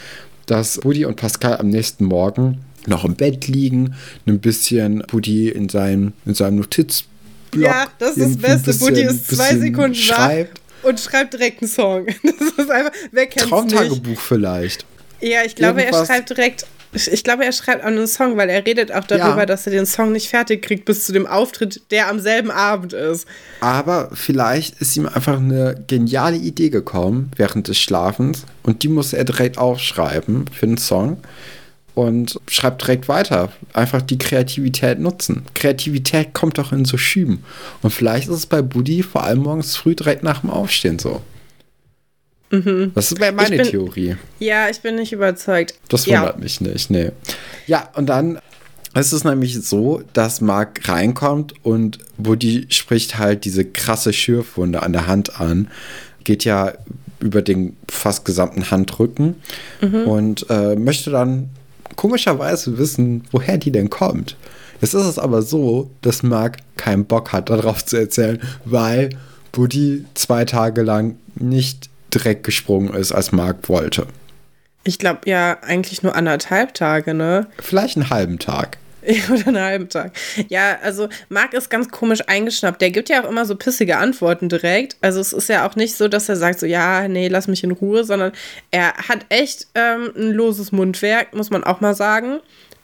dass 0.45 0.79
Buddy 0.79 1.05
und 1.05 1.15
Pascal 1.15 1.57
am 1.57 1.69
nächsten 1.69 2.05
Morgen 2.05 2.59
noch 2.87 3.05
im 3.05 3.15
Bett 3.15 3.47
liegen, 3.47 3.95
ein 4.25 4.39
bisschen 4.39 5.03
Buddy 5.07 5.49
in 5.49 5.69
seinem, 5.69 6.13
in 6.25 6.33
seinem 6.33 6.57
Notiz 6.57 7.03
Block 7.51 7.65
ja, 7.65 7.87
das 7.97 8.17
ist 8.17 8.43
das 8.43 8.63
Beste. 8.63 8.85
Buddy 8.85 9.01
ist 9.01 9.27
zwei 9.27 9.57
Sekunden 9.57 9.95
schreibt. 9.95 10.61
Und 10.83 10.99
schreibt 10.99 11.33
direkt 11.33 11.61
einen 11.61 11.69
Song. 11.69 12.07
Das 12.23 12.65
ist 12.65 12.71
einfach, 12.71 12.91
wer 13.11 13.27
kennt 13.27 13.49
Traumtagebuch 13.49 14.19
vielleicht. 14.19 14.85
Ja, 15.21 15.43
ich 15.45 15.55
glaube, 15.55 15.81
Irgendwas. 15.81 16.09
er 16.09 16.13
schreibt 16.15 16.29
direkt. 16.29 16.65
Ich 16.93 17.23
glaube, 17.23 17.45
er 17.45 17.51
schreibt 17.51 17.83
auch 17.83 17.87
einen 17.87 18.07
Song, 18.07 18.35
weil 18.37 18.49
er 18.49 18.65
redet 18.65 18.91
auch 18.91 19.03
darüber, 19.03 19.39
ja. 19.39 19.45
dass 19.45 19.67
er 19.67 19.71
den 19.71 19.85
Song 19.85 20.11
nicht 20.11 20.27
fertig 20.27 20.63
kriegt 20.63 20.85
bis 20.85 21.05
zu 21.05 21.11
dem 21.11 21.27
Auftritt, 21.27 21.83
der 21.91 22.07
am 22.07 22.19
selben 22.19 22.49
Abend 22.49 22.93
ist. 22.93 23.27
Aber 23.59 24.09
vielleicht 24.13 24.81
ist 24.81 24.97
ihm 24.97 25.05
einfach 25.05 25.37
eine 25.37 25.83
geniale 25.87 26.37
Idee 26.37 26.69
gekommen 26.69 27.31
während 27.35 27.67
des 27.67 27.77
Schlafens 27.77 28.45
und 28.63 28.81
die 28.81 28.87
muss 28.87 29.13
er 29.13 29.23
direkt 29.23 29.59
aufschreiben 29.59 30.45
für 30.51 30.65
einen 30.65 30.77
Song 30.77 31.17
und 31.99 32.39
schreibt 32.47 32.81
direkt 32.81 33.09
weiter. 33.09 33.51
Einfach 33.73 34.01
die 34.01 34.17
Kreativität 34.17 34.99
nutzen. 34.99 35.43
Kreativität 35.53 36.33
kommt 36.33 36.57
doch 36.57 36.71
in 36.71 36.85
so 36.85 36.97
Schüben. 36.97 37.43
Und 37.81 37.91
vielleicht 37.91 38.29
ist 38.29 38.35
es 38.35 38.45
bei 38.45 38.61
Buddy 38.61 39.03
vor 39.03 39.25
allem 39.25 39.39
morgens 39.39 39.75
früh 39.75 39.95
direkt 39.95 40.23
nach 40.23 40.39
dem 40.39 40.49
Aufstehen 40.49 40.97
so. 40.97 41.21
Mhm. 42.51 42.93
Das 42.95 43.19
wäre 43.19 43.33
meine 43.33 43.57
bin, 43.57 43.67
Theorie. 43.67 44.15
Ja, 44.39 44.69
ich 44.69 44.79
bin 44.79 44.95
nicht 44.95 45.11
überzeugt. 45.11 45.73
Das 45.89 46.07
wundert 46.07 46.35
ja. 46.35 46.41
mich 46.41 46.61
nicht, 46.61 46.89
nee. 46.89 47.11
Ja, 47.67 47.89
und 47.95 48.05
dann 48.07 48.39
ist 48.95 49.11
es 49.11 49.25
nämlich 49.25 49.61
so, 49.61 50.01
dass 50.13 50.39
Mark 50.39 50.87
reinkommt 50.87 51.53
und 51.63 51.99
Buddy 52.17 52.67
spricht 52.69 53.17
halt 53.17 53.43
diese 53.43 53.65
krasse 53.65 54.13
Schürfwunde 54.13 54.83
an 54.83 54.93
der 54.93 55.05
Hand 55.05 55.41
an. 55.41 55.67
Geht 56.23 56.45
ja 56.45 56.73
über 57.19 57.41
den 57.41 57.75
fast 57.89 58.23
gesamten 58.23 58.71
Handrücken 58.71 59.35
mhm. 59.81 60.03
und 60.03 60.49
äh, 60.49 60.77
möchte 60.77 61.11
dann 61.11 61.49
komischerweise 61.95 62.77
wissen, 62.77 63.23
woher 63.31 63.57
die 63.57 63.71
denn 63.71 63.89
kommt. 63.89 64.37
Jetzt 64.81 64.93
ist 64.93 65.05
es 65.05 65.19
aber 65.19 65.41
so, 65.41 65.89
dass 66.01 66.23
Mark 66.23 66.57
keinen 66.77 67.05
Bock 67.05 67.33
hat, 67.33 67.49
darauf 67.49 67.85
zu 67.85 67.97
erzählen, 67.97 68.41
weil 68.65 69.09
Buddy 69.51 70.05
zwei 70.13 70.45
Tage 70.45 70.83
lang 70.83 71.17
nicht 71.35 71.89
direkt 72.13 72.43
gesprungen 72.43 72.93
ist, 72.93 73.11
als 73.11 73.31
Mark 73.31 73.69
wollte. 73.69 74.07
Ich 74.83 74.97
glaube 74.97 75.21
ja 75.25 75.57
eigentlich 75.61 76.03
nur 76.03 76.15
anderthalb 76.15 76.73
Tage, 76.73 77.13
ne? 77.13 77.47
Vielleicht 77.59 77.97
einen 77.97 78.09
halben 78.09 78.39
Tag. 78.39 78.77
Oder 79.33 79.47
einen 79.47 79.59
halben 79.59 79.89
Tag. 79.89 80.11
Ja, 80.49 80.77
also 80.83 81.09
Marc 81.29 81.53
ist 81.53 81.69
ganz 81.69 81.89
komisch 81.89 82.21
eingeschnappt. 82.27 82.81
Der 82.81 82.91
gibt 82.91 83.09
ja 83.09 83.23
auch 83.23 83.29
immer 83.29 83.45
so 83.45 83.55
pissige 83.55 83.97
Antworten 83.97 84.49
direkt. 84.49 84.97
Also 85.01 85.19
es 85.19 85.33
ist 85.33 85.49
ja 85.49 85.67
auch 85.67 85.75
nicht 85.75 85.95
so, 85.95 86.07
dass 86.07 86.29
er 86.29 86.35
sagt 86.35 86.59
so, 86.59 86.65
ja, 86.65 87.07
nee, 87.07 87.27
lass 87.27 87.47
mich 87.47 87.63
in 87.63 87.71
Ruhe, 87.71 88.03
sondern 88.03 88.31
er 88.71 88.93
hat 88.95 89.25
echt 89.29 89.67
ähm, 89.75 90.11
ein 90.15 90.31
loses 90.31 90.71
Mundwerk, 90.71 91.33
muss 91.33 91.49
man 91.49 91.63
auch 91.63 91.81
mal 91.81 91.95
sagen. 91.95 92.39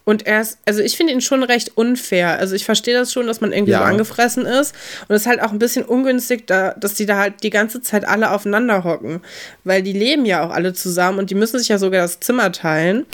Und 0.07 0.27
er 0.27 0.41
ist, 0.41 0.59
also 0.67 0.81
ich 0.81 0.95
finde 0.97 1.13
ihn 1.13 1.21
schon 1.21 1.41
recht 1.41 1.71
unfair. 1.77 2.37
Also 2.37 2.53
ich 2.55 2.63
verstehe 2.63 2.93
das 2.95 3.11
schon, 3.11 3.25
dass 3.25 3.41
man 3.41 3.51
irgendwie 3.51 3.71
Ja. 3.71 3.79
so 3.79 3.85
angefressen 3.85 4.45
ist. 4.45 4.75
Und 5.07 5.15
es 5.15 5.23
ist 5.23 5.27
halt 5.27 5.41
auch 5.41 5.51
ein 5.51 5.57
bisschen 5.57 5.83
ungünstig, 5.83 6.45
da, 6.45 6.75
dass 6.75 6.93
die 6.93 7.07
da 7.07 7.17
halt 7.17 7.41
die 7.41 7.49
ganze 7.49 7.81
Zeit 7.81 8.07
alle 8.07 8.29
aufeinander 8.29 8.83
hocken. 8.83 9.21
Weil 9.63 9.81
die 9.81 9.93
leben 9.93 10.25
ja 10.25 10.45
auch 10.45 10.51
alle 10.51 10.73
zusammen 10.73 11.17
und 11.17 11.31
die 11.31 11.35
müssen 11.35 11.57
sich 11.57 11.69
ja 11.69 11.79
sogar 11.79 12.01
das 12.03 12.19
Zimmer 12.19 12.51
teilen. 12.51 13.07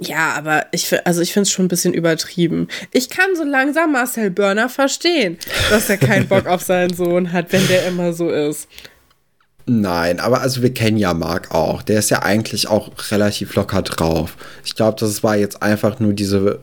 Ja, 0.00 0.32
aber 0.32 0.66
ich, 0.72 0.94
also 1.06 1.20
ich 1.20 1.32
finde 1.32 1.42
es 1.42 1.50
schon 1.50 1.66
ein 1.66 1.68
bisschen 1.68 1.92
übertrieben. 1.92 2.68
Ich 2.92 3.10
kann 3.10 3.36
so 3.36 3.44
langsam 3.44 3.92
Marcel 3.92 4.30
Börner 4.30 4.68
verstehen, 4.68 5.38
dass 5.68 5.90
er 5.90 5.98
keinen 5.98 6.26
Bock 6.26 6.46
auf 6.46 6.62
seinen 6.62 6.94
Sohn 6.94 7.32
hat, 7.32 7.52
wenn 7.52 7.66
der 7.68 7.86
immer 7.86 8.12
so 8.12 8.30
ist. 8.30 8.68
Nein, 9.66 10.18
aber 10.18 10.40
also 10.40 10.62
wir 10.62 10.74
kennen 10.74 10.96
ja 10.96 11.14
Marc 11.14 11.54
auch. 11.54 11.82
Der 11.82 11.98
ist 11.98 12.10
ja 12.10 12.22
eigentlich 12.22 12.68
auch 12.68 12.90
relativ 13.10 13.54
locker 13.54 13.82
drauf. 13.82 14.36
Ich 14.64 14.74
glaube, 14.74 14.96
das 14.98 15.22
war 15.22 15.36
jetzt 15.36 15.62
einfach 15.62 16.00
nur 16.00 16.12
diese, 16.12 16.60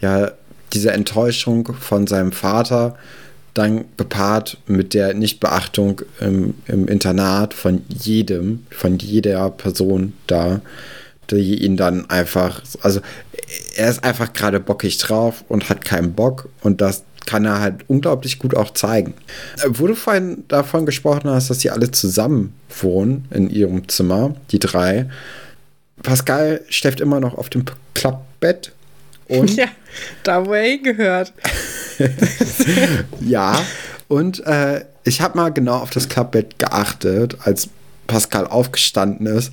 ja, 0.00 0.32
diese 0.72 0.90
Enttäuschung 0.90 1.72
von 1.78 2.06
seinem 2.06 2.32
Vater, 2.32 2.96
dann 3.54 3.84
gepaart 3.96 4.58
mit 4.66 4.94
der 4.94 5.14
Nichtbeachtung 5.14 6.02
im, 6.20 6.54
im 6.66 6.88
Internat 6.88 7.54
von 7.54 7.84
jedem, 7.88 8.66
von 8.70 8.98
jeder 8.98 9.50
Person 9.50 10.14
da, 10.26 10.60
die 11.30 11.62
ihn 11.62 11.76
dann 11.76 12.08
einfach, 12.10 12.62
also 12.82 13.00
er 13.76 13.90
ist 13.90 14.04
einfach 14.04 14.32
gerade 14.32 14.60
bockig 14.60 14.98
drauf 14.98 15.44
und 15.48 15.68
hat 15.68 15.84
keinen 15.84 16.12
Bock 16.14 16.48
und 16.60 16.80
das 16.80 17.04
kann 17.26 17.44
er 17.44 17.60
halt 17.60 17.84
unglaublich 17.88 18.38
gut 18.38 18.56
auch 18.56 18.72
zeigen. 18.72 19.14
Äh, 19.62 19.68
Wo 19.68 19.86
du 19.86 19.94
vorhin 19.94 20.44
davon 20.48 20.86
gesprochen 20.86 21.30
hast, 21.30 21.50
dass 21.50 21.60
sie 21.60 21.70
alle 21.70 21.90
zusammen 21.90 22.54
wohnen 22.80 23.26
in 23.30 23.50
ihrem 23.50 23.86
Zimmer, 23.88 24.34
die 24.50 24.58
drei. 24.58 25.10
Pascal 26.02 26.62
schläft 26.68 27.00
immer 27.00 27.20
noch 27.20 27.36
auf 27.36 27.50
dem 27.50 27.64
Klappbett 27.94 28.72
und 29.28 29.50
Ja, 29.56 29.66
da 30.22 30.46
wo 30.46 30.54
er 30.54 30.64
hingehört. 30.64 31.32
Ja, 33.20 33.60
und 34.06 34.46
äh, 34.46 34.84
ich 35.02 35.20
habe 35.20 35.36
mal 35.36 35.52
genau 35.52 35.78
auf 35.78 35.90
das 35.90 36.08
Klappbett 36.08 36.58
geachtet, 36.58 37.36
als 37.42 37.68
Pascal 38.06 38.46
aufgestanden 38.46 39.26
ist. 39.26 39.52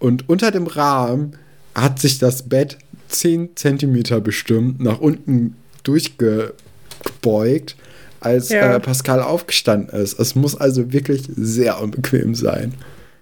Und 0.00 0.28
unter 0.28 0.50
dem 0.50 0.66
Rahmen 0.66 1.36
hat 1.74 2.00
sich 2.00 2.18
das 2.18 2.42
Bett 2.48 2.78
10 3.08 3.50
Zentimeter 3.54 4.20
bestimmt 4.20 4.80
nach 4.80 4.98
unten 5.00 5.54
durchgebeugt, 5.84 7.76
als 8.20 8.48
Ja. 8.50 8.74
äh, 8.76 8.80
Pascal 8.80 9.22
aufgestanden 9.22 9.88
ist. 9.98 10.18
Es 10.18 10.34
muss 10.34 10.56
also 10.56 10.92
wirklich 10.92 11.22
sehr 11.36 11.80
unbequem 11.80 12.34
sein. 12.34 12.74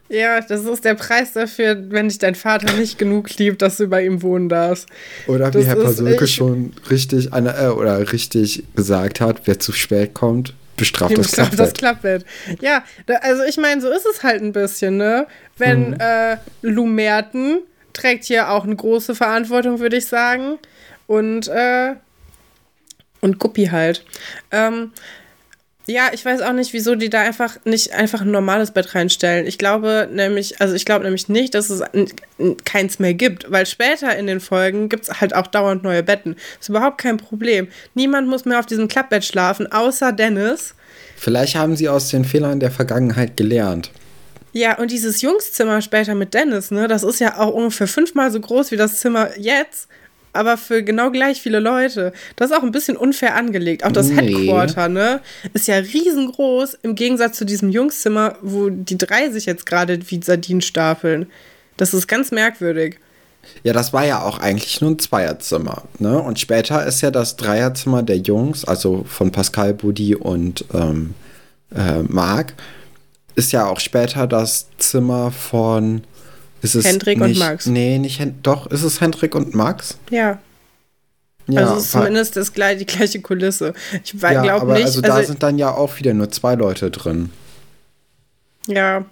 Ja, 0.09 0.41
das 0.41 0.65
ist 0.65 0.85
der 0.87 0.95
Preis 0.95 1.35
dafür, 1.35 1.77
wenn 1.91 2.09
dich 2.09 2.19
dein 2.19 2.35
Vater 2.35 2.73
nicht 2.73 2.99
genug 2.99 3.37
liebt, 3.37 3.61
dass 3.61 3.77
du 3.77 3.89
bei 3.89 4.07
ihm 4.07 4.23
wohnen 4.23 4.49
darfst. 4.49 4.87
Oder 5.27 5.53
wie 5.53 5.59
Das 5.59 5.67
Herr 5.67 5.77
Pasulke 5.77 6.27
schon 6.27 6.73
richtig 6.89 7.33
eine, 7.35 7.55
äh, 7.57 7.69
oder 7.69 8.11
richtig 8.11 8.65
gesagt 8.75 9.21
hat, 9.21 9.43
wer 9.45 9.59
zu 9.59 9.73
spät 9.73 10.15
kommt, 10.15 10.55
bestraft 10.79 11.17
das 11.19 11.37
Ihm 11.37 11.43
auf 11.45 11.51
das 11.51 11.73
Klappbett. 11.75 12.25
Klappbett. 12.25 12.63
Ja, 12.63 12.85
da, 13.07 13.17
also 13.17 13.43
ich 13.45 13.57
meine, 13.59 13.81
so 13.81 13.91
ist 13.91 14.07
es 14.07 14.23
halt 14.23 14.41
ein 14.43 14.53
bisschen, 14.53 14.97
ne? 14.97 15.27
Wenn 15.59 15.91
Mhm. 15.91 15.97
äh, 16.01 16.37
Lou 16.63 16.87
Merten 16.87 17.59
trägt 17.93 18.25
hier 18.25 18.51
auch 18.51 18.65
eine 18.65 18.77
große 18.77 19.15
Verantwortung, 19.15 19.81
würde 19.81 19.97
ich 19.97 20.07
sagen. 20.07 20.59
Und, 21.07 21.49
äh, 21.49 21.95
und 23.21 23.39
Guppi 23.39 23.67
halt. 23.67 24.05
Ähm, 24.53 24.93
ja, 25.89 26.11
ich 26.13 26.23
weiß 26.23 26.43
auch 26.43 26.53
nicht, 26.53 26.75
wieso 26.75 26.97
die 26.97 27.09
da 27.09 27.23
einfach 27.23 27.57
nicht 27.65 27.95
einfach 27.95 28.21
ein 28.21 28.31
normales 28.31 28.73
Bett 28.73 28.95
reinstellen. 28.95 29.47
Ich 29.47 29.57
glaube 29.57 30.07
nämlich, 30.13 30.61
also 30.61 30.75
ich 30.75 30.85
glaube 30.85 31.05
nämlich 31.05 31.31
nicht, 31.31 31.55
dass 31.55 31.71
es 31.71 31.83
keins 32.67 32.99
mehr 32.99 33.15
gibt, 33.15 33.51
weil 33.51 33.65
später 33.65 34.15
in 34.15 34.27
den 34.27 34.41
Folgen 34.41 34.91
gibt 34.91 35.05
es 35.05 35.21
halt 35.23 35.35
auch 35.35 35.47
dauernd 35.47 35.83
neue 35.83 36.03
Betten. 36.03 36.37
ist 36.61 36.69
überhaupt 36.69 36.99
kein 36.99 37.17
Problem. 37.17 37.69
Niemand 37.95 38.29
muss 38.29 38.45
mehr 38.45 38.59
auf 38.59 38.67
diesem 38.67 38.87
Klappbett 38.87 39.25
schlafen, 39.25 39.73
außer 39.73 40.13
Dennis. 40.13 40.75
Vielleicht 41.17 41.57
haben 41.57 41.75
sie 41.75 41.89
aus 41.89 42.11
den 42.11 42.27
Fehlern 42.27 42.61
der 42.61 42.71
Vergangenheit 42.71 43.39
gelernt. 43.39 43.91
Ja, 44.53 44.77
und 44.77 44.91
dieses 44.91 45.23
Jungszimmer 45.23 45.81
später 45.81 46.15
mit 46.15 46.35
Dennis, 46.35 46.71
ne, 46.71 46.87
das 46.87 47.03
ist 47.03 47.19
ja 47.19 47.39
auch 47.39 47.55
ungefähr 47.55 47.89
fünfmal 47.89 48.31
so 48.31 48.41
groß 48.41 48.73
wie 48.73 48.77
das 48.77 49.01
Zimmer 49.01 49.31
jetzt, 49.39 49.89
aber 50.39 50.57
für 50.57 50.83
genau 50.83 51.11
gleich 51.11 51.43
viele 51.43 51.59
Leute. 51.59 52.13
Das 52.37 52.51
ist 52.51 52.57
auch 52.57 52.63
ein 52.63 52.71
bisschen 52.71 52.97
unfair 52.97 53.35
angelegt. 53.35 53.85
Auch 53.85 53.93
das 53.93 54.09
Nee. 54.09 54.17
Headquarter, 54.17 54.89
ne, 54.89 55.21
ist 55.53 55.67
ja 55.67 55.77
riesengroß 55.77 56.79
im 56.83 56.95
Gegensatz 56.95 57.37
zu 57.37 57.45
diesem 57.45 57.71
Jungszimmer, 57.71 58.37
wo 58.41 58.71
die 58.71 58.97
drei 58.97 59.31
sich 59.31 59.47
jetzt 59.47 59.67
gerade 59.67 59.99
wie 60.11 60.21
Sardinen 60.23 60.63
stapeln. 60.63 61.27
Das 61.77 61.93
ist 61.93 62.07
ganz 62.07 62.31
merkwürdig. 62.31 62.99
Ja, 63.63 63.73
das 63.73 63.93
war 63.93 64.05
ja 64.05 64.23
auch 64.23 64.39
eigentlich 64.39 64.81
nur 64.81 64.91
ein 64.93 64.99
Zweierzimmer. 64.99 65.85
Ne? 65.99 66.21
Und 66.21 66.39
später 66.39 66.87
ist 66.87 67.01
ja 67.01 67.11
das 67.11 67.37
Dreierzimmer 67.37 68.03
der 68.03 68.19
Jungs, 68.19 68.65
also 68.65 69.05
von 69.05 69.33
Pascal, 69.33 69.75
Buddy 69.75 70.15
und 70.15 70.65
ähm, 70.73 71.15
äh, 71.75 72.03
Marc, 72.03 72.55
ist 73.35 73.53
ja 73.53 73.67
auch 73.67 73.81
später 73.81 74.27
das 74.27 74.69
Zimmer 74.79 75.31
von. 75.31 76.03
Ist 76.63 76.75
es 76.75 76.85
Hendrik 76.85 77.21
und 77.21 77.29
nicht, 77.29 77.39
Max. 77.39 77.67
Nee, 77.67 77.99
nicht 77.99 78.19
Hen 78.19 78.39
doch, 78.43 78.67
ist 78.67 78.83
es 78.83 79.01
Hendrik 79.01 79.35
und 79.35 79.55
Max? 79.55 79.99
Ja, 80.11 80.39
Ja, 81.47 81.63
also 81.63 81.77
es 81.77 81.85
ist 81.85 81.93
zumindest 81.93 82.37
das, 82.37 82.53
die 82.53 82.87
gleiche 82.87 83.21
Kulisse. 83.21 83.73
Ich 84.05 84.13
ja, 84.21 84.43
glaube 84.43 84.63
aber 84.63 84.75
nicht. 84.75 84.85
also 84.85 85.01
da 85.01 85.23
sind 85.23 85.43
dann 85.43 85.59
ja 85.59 85.73
auch 85.73 85.99
wieder 85.99 86.15
nur 86.15 86.31
zwei 86.31 86.55
Leute 86.55 86.91
drin. 86.91 87.31
Ja. 88.67 89.05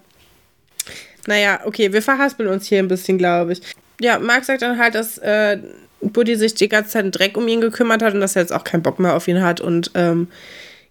Naja, 1.26 1.60
okay, 1.64 1.92
wir 1.92 2.02
verhaspeln 2.02 2.48
uns 2.48 2.66
hier 2.66 2.78
ein 2.78 2.88
bisschen, 2.88 3.18
glaube 3.18 3.54
ich. 3.54 3.62
Ja, 4.00 4.18
Marc 4.18 4.44
sagt 4.44 4.62
dann 4.62 4.78
halt, 4.78 4.94
dass 4.94 5.18
äh, 5.18 5.58
Buddy 6.00 6.36
sich 6.36 6.54
die 6.54 6.68
ganze 6.68 6.90
Zeit 6.90 7.02
einen 7.02 7.12
Dreck 7.12 7.36
um 7.36 7.48
ihn 7.48 7.60
gekümmert 7.60 8.02
hat 8.02 8.14
und 8.14 8.20
dass 8.20 8.36
er 8.36 8.42
jetzt 8.42 8.52
auch 8.52 8.64
keinen 8.64 8.82
Bock 8.82 8.98
mehr 8.98 9.14
auf 9.14 9.26
ihn 9.26 9.42
hat 9.42 9.60
und 9.60 9.90
ähm, 9.94 10.28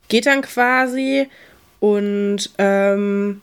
geht 0.07 0.25
dann 0.25 0.41
quasi 0.41 1.27
und 1.79 2.49
ähm, 2.57 3.41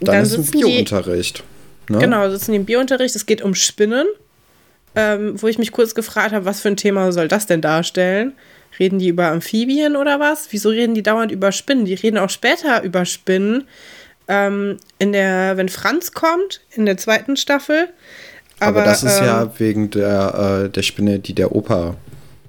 Dann, 0.00 0.14
dann 0.14 0.22
ist 0.22 0.34
ein 0.34 0.42
sitzen 0.44 0.58
die, 0.58 0.64
Biounterricht. 0.64 1.42
Ne? 1.88 1.98
genau, 1.98 2.28
sitzen 2.30 2.52
die 2.52 2.56
im 2.58 2.64
Biounterricht, 2.64 3.16
es 3.16 3.26
geht 3.26 3.42
um 3.42 3.54
Spinnen, 3.54 4.06
ähm, 4.94 5.40
wo 5.40 5.46
ich 5.48 5.58
mich 5.58 5.72
kurz 5.72 5.94
gefragt 5.94 6.32
habe, 6.32 6.44
was 6.44 6.60
für 6.60 6.68
ein 6.68 6.76
Thema 6.76 7.12
soll 7.12 7.28
das 7.28 7.46
denn 7.46 7.60
darstellen? 7.60 8.32
Reden 8.78 8.98
die 8.98 9.08
über 9.08 9.28
Amphibien 9.28 9.96
oder 9.96 10.20
was? 10.20 10.48
Wieso 10.50 10.68
reden 10.68 10.94
die 10.94 11.02
dauernd 11.02 11.32
über 11.32 11.52
Spinnen? 11.52 11.84
Die 11.84 11.94
reden 11.94 12.18
auch 12.18 12.30
später 12.30 12.82
über 12.82 13.04
Spinnen. 13.04 13.64
Ähm, 14.28 14.76
in 14.98 15.12
der, 15.12 15.56
wenn 15.56 15.70
Franz 15.70 16.12
kommt, 16.12 16.60
in 16.72 16.84
der 16.84 16.98
zweiten 16.98 17.36
Staffel. 17.36 17.88
Aber, 18.60 18.84
das 18.84 19.02
ist 19.02 19.18
ähm, 19.20 19.24
ja 19.24 19.58
wegen 19.58 19.90
der, 19.90 20.64
äh, 20.66 20.68
der 20.70 20.82
Spinne, 20.82 21.18
die 21.18 21.32
der 21.32 21.54
Opa 21.54 21.96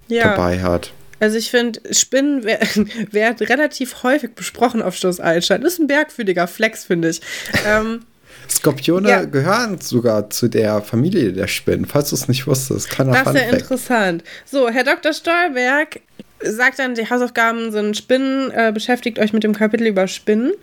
ja, 0.09 0.29
dabei 0.29 0.61
hat. 0.61 0.91
Also 1.21 1.37
ich 1.37 1.49
finde, 1.51 1.81
Spinnen 1.93 2.43
wer- 2.43 2.59
werden 3.11 3.47
relativ 3.47 4.03
häufig 4.03 4.31
besprochen 4.35 4.81
auf 4.81 4.95
Schloss 4.95 5.19
Altstein. 5.19 5.61
Das 5.61 5.73
ist 5.73 5.79
ein 5.79 5.87
merkwürdiger 5.87 6.47
Flex, 6.47 6.83
finde 6.83 7.09
ich. 7.09 7.21
Ähm, 7.65 8.01
Skorpione 8.49 9.09
Ja. 9.09 9.23
gehören 9.25 9.79
sogar 9.79 10.29
zu 10.29 10.47
der 10.47 10.81
Familie 10.81 11.33
der 11.33 11.47
Spinnen, 11.47 11.85
falls 11.85 12.09
du 12.09 12.15
es 12.15 12.27
nicht 12.27 12.47
wusstest. 12.47 12.89
Keiner 12.89 13.11
Das 13.11 13.33
ist 13.35 13.41
ja 13.41 13.49
interessant. 13.49 14.23
So, 14.45 14.69
Herr 14.69 14.83
Dr. 14.83 15.13
Stolberg 15.13 15.99
sagt 16.41 16.79
dann, 16.79 16.95
die 16.95 17.09
Hausaufgaben 17.09 17.71
sind 17.71 17.97
Spinnen, 17.97 18.51
äh, 18.51 18.71
beschäftigt 18.73 19.19
euch 19.19 19.33
mit 19.33 19.43
dem 19.43 19.53
Kapitel 19.53 19.87
über 19.87 20.07
Spinnen. 20.07 20.53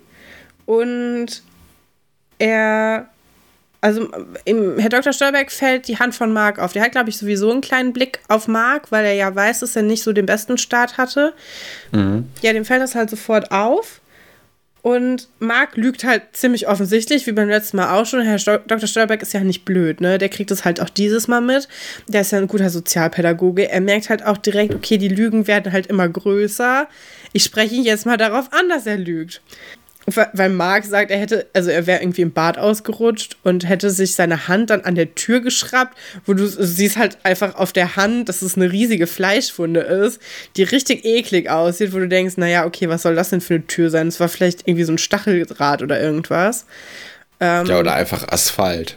Und 0.65 1.41
er, 2.39 3.07
also 3.81 4.09
im, 4.45 4.77
Herr 4.79 4.89
Dr. 4.89 5.13
Stolberg 5.13 5.51
fällt 5.51 5.87
die 5.87 5.97
Hand 5.97 6.13
von 6.13 6.31
Marc 6.33 6.59
auf. 6.59 6.73
Der 6.73 6.81
hat, 6.83 6.91
glaube 6.91 7.09
ich, 7.09 7.17
sowieso 7.17 7.51
einen 7.51 7.61
kleinen 7.61 7.93
Blick 7.93 8.19
auf 8.27 8.47
Marc, 8.47 8.91
weil 8.91 9.05
er 9.05 9.13
ja 9.13 9.33
weiß, 9.33 9.59
dass 9.61 9.75
er 9.75 9.83
nicht 9.83 10.03
so 10.03 10.13
den 10.13 10.25
besten 10.25 10.57
Start 10.57 10.97
hatte. 10.97 11.33
Ja, 12.41 12.53
dem 12.53 12.65
fällt 12.65 12.81
das 12.81 12.95
halt 12.95 13.09
sofort 13.09 13.51
auf. 13.51 14.01
Und 14.87 15.27
Marc 15.39 15.75
lügt 15.75 16.05
halt 16.05 16.21
ziemlich 16.31 16.69
offensichtlich, 16.69 17.27
wie 17.27 17.33
beim 17.33 17.49
letzten 17.49 17.75
Mal 17.75 17.99
auch 17.99 18.05
schon. 18.05 18.21
Herr 18.21 18.39
Sto 18.39 18.57
Dr. 18.65 18.87
Stolberg 18.87 19.21
ist 19.21 19.33
ja 19.33 19.41
nicht 19.41 19.65
blöd, 19.65 19.99
ne? 19.99 20.17
Der 20.17 20.29
kriegt 20.29 20.49
es 20.49 20.63
halt 20.63 20.79
auch 20.79 20.87
dieses 20.87 21.27
Mal 21.27 21.41
mit. 21.41 21.67
Der 22.07 22.21
ist 22.21 22.31
ja 22.31 22.37
ein 22.37 22.47
guter 22.47 22.69
Sozialpädagoge. 22.69 23.69
Er 23.69 23.81
merkt 23.81 24.09
halt 24.09 24.23
auch 24.25 24.37
direkt, 24.37 24.73
okay, 24.73 24.97
die 24.97 25.09
Lügen 25.09 25.45
werden 25.45 25.73
halt 25.73 25.87
immer 25.87 26.07
größer. 26.07 26.87
Ich 27.33 27.43
spreche 27.43 27.75
ihn 27.75 27.83
jetzt 27.83 28.05
mal 28.05 28.15
darauf 28.15 28.53
an, 28.53 28.69
dass 28.69 28.85
er 28.85 28.95
lügt. 28.95 29.41
Weil- 30.07 30.49
Marc 30.49 30.85
sagt, 30.85 31.11
er 31.11 31.17
hätte, 31.19 31.47
also 31.53 31.69
er 31.69 31.85
wäre 31.85 32.01
irgendwie 32.01 32.21
im 32.21 32.31
Bad 32.31 32.57
ausgerutscht 32.57 33.35
und 33.43 33.67
hätte 33.67 33.89
sich 33.89 34.15
seine 34.15 34.47
Hand 34.47 34.69
dann 34.69 34.81
an 34.81 34.95
der 34.95 35.15
Tür 35.15 35.41
geschraubt, 35.41 35.97
wo 36.25 36.33
du 36.33 36.47
siehst 36.47 36.95
halt 36.95 37.17
einfach 37.23 37.55
auf 37.55 37.73
der 37.73 37.97
Hand, 37.97 38.29
dass 38.29 38.41
es 38.41 38.55
eine 38.55 38.71
riesige 38.71 39.05
Fleischwunde 39.05 39.81
ist, 39.81 40.21
die 40.55 40.63
richtig 40.63 41.03
eklig 41.03 41.49
aussieht, 41.49 41.93
wo 41.93 41.99
du 41.99 42.07
denkst, 42.07 42.37
naja, 42.37 42.65
okay, 42.65 42.87
was 42.87 43.01
soll 43.01 43.15
das 43.15 43.31
denn 43.31 43.41
für 43.41 43.55
eine 43.55 43.67
Tür 43.67 43.89
sein? 43.89 44.07
Es 44.07 44.21
war 44.21 44.29
vielleicht 44.29 44.65
irgendwie 44.65 44.85
so 44.85 44.93
ein 44.93 44.97
Stacheldraht 44.97 45.81
oder 45.81 45.99
irgendwas. 46.01 46.65
Ja, 47.41 47.79
oder 47.79 47.93
einfach 47.93 48.27
Asphalt. 48.29 48.95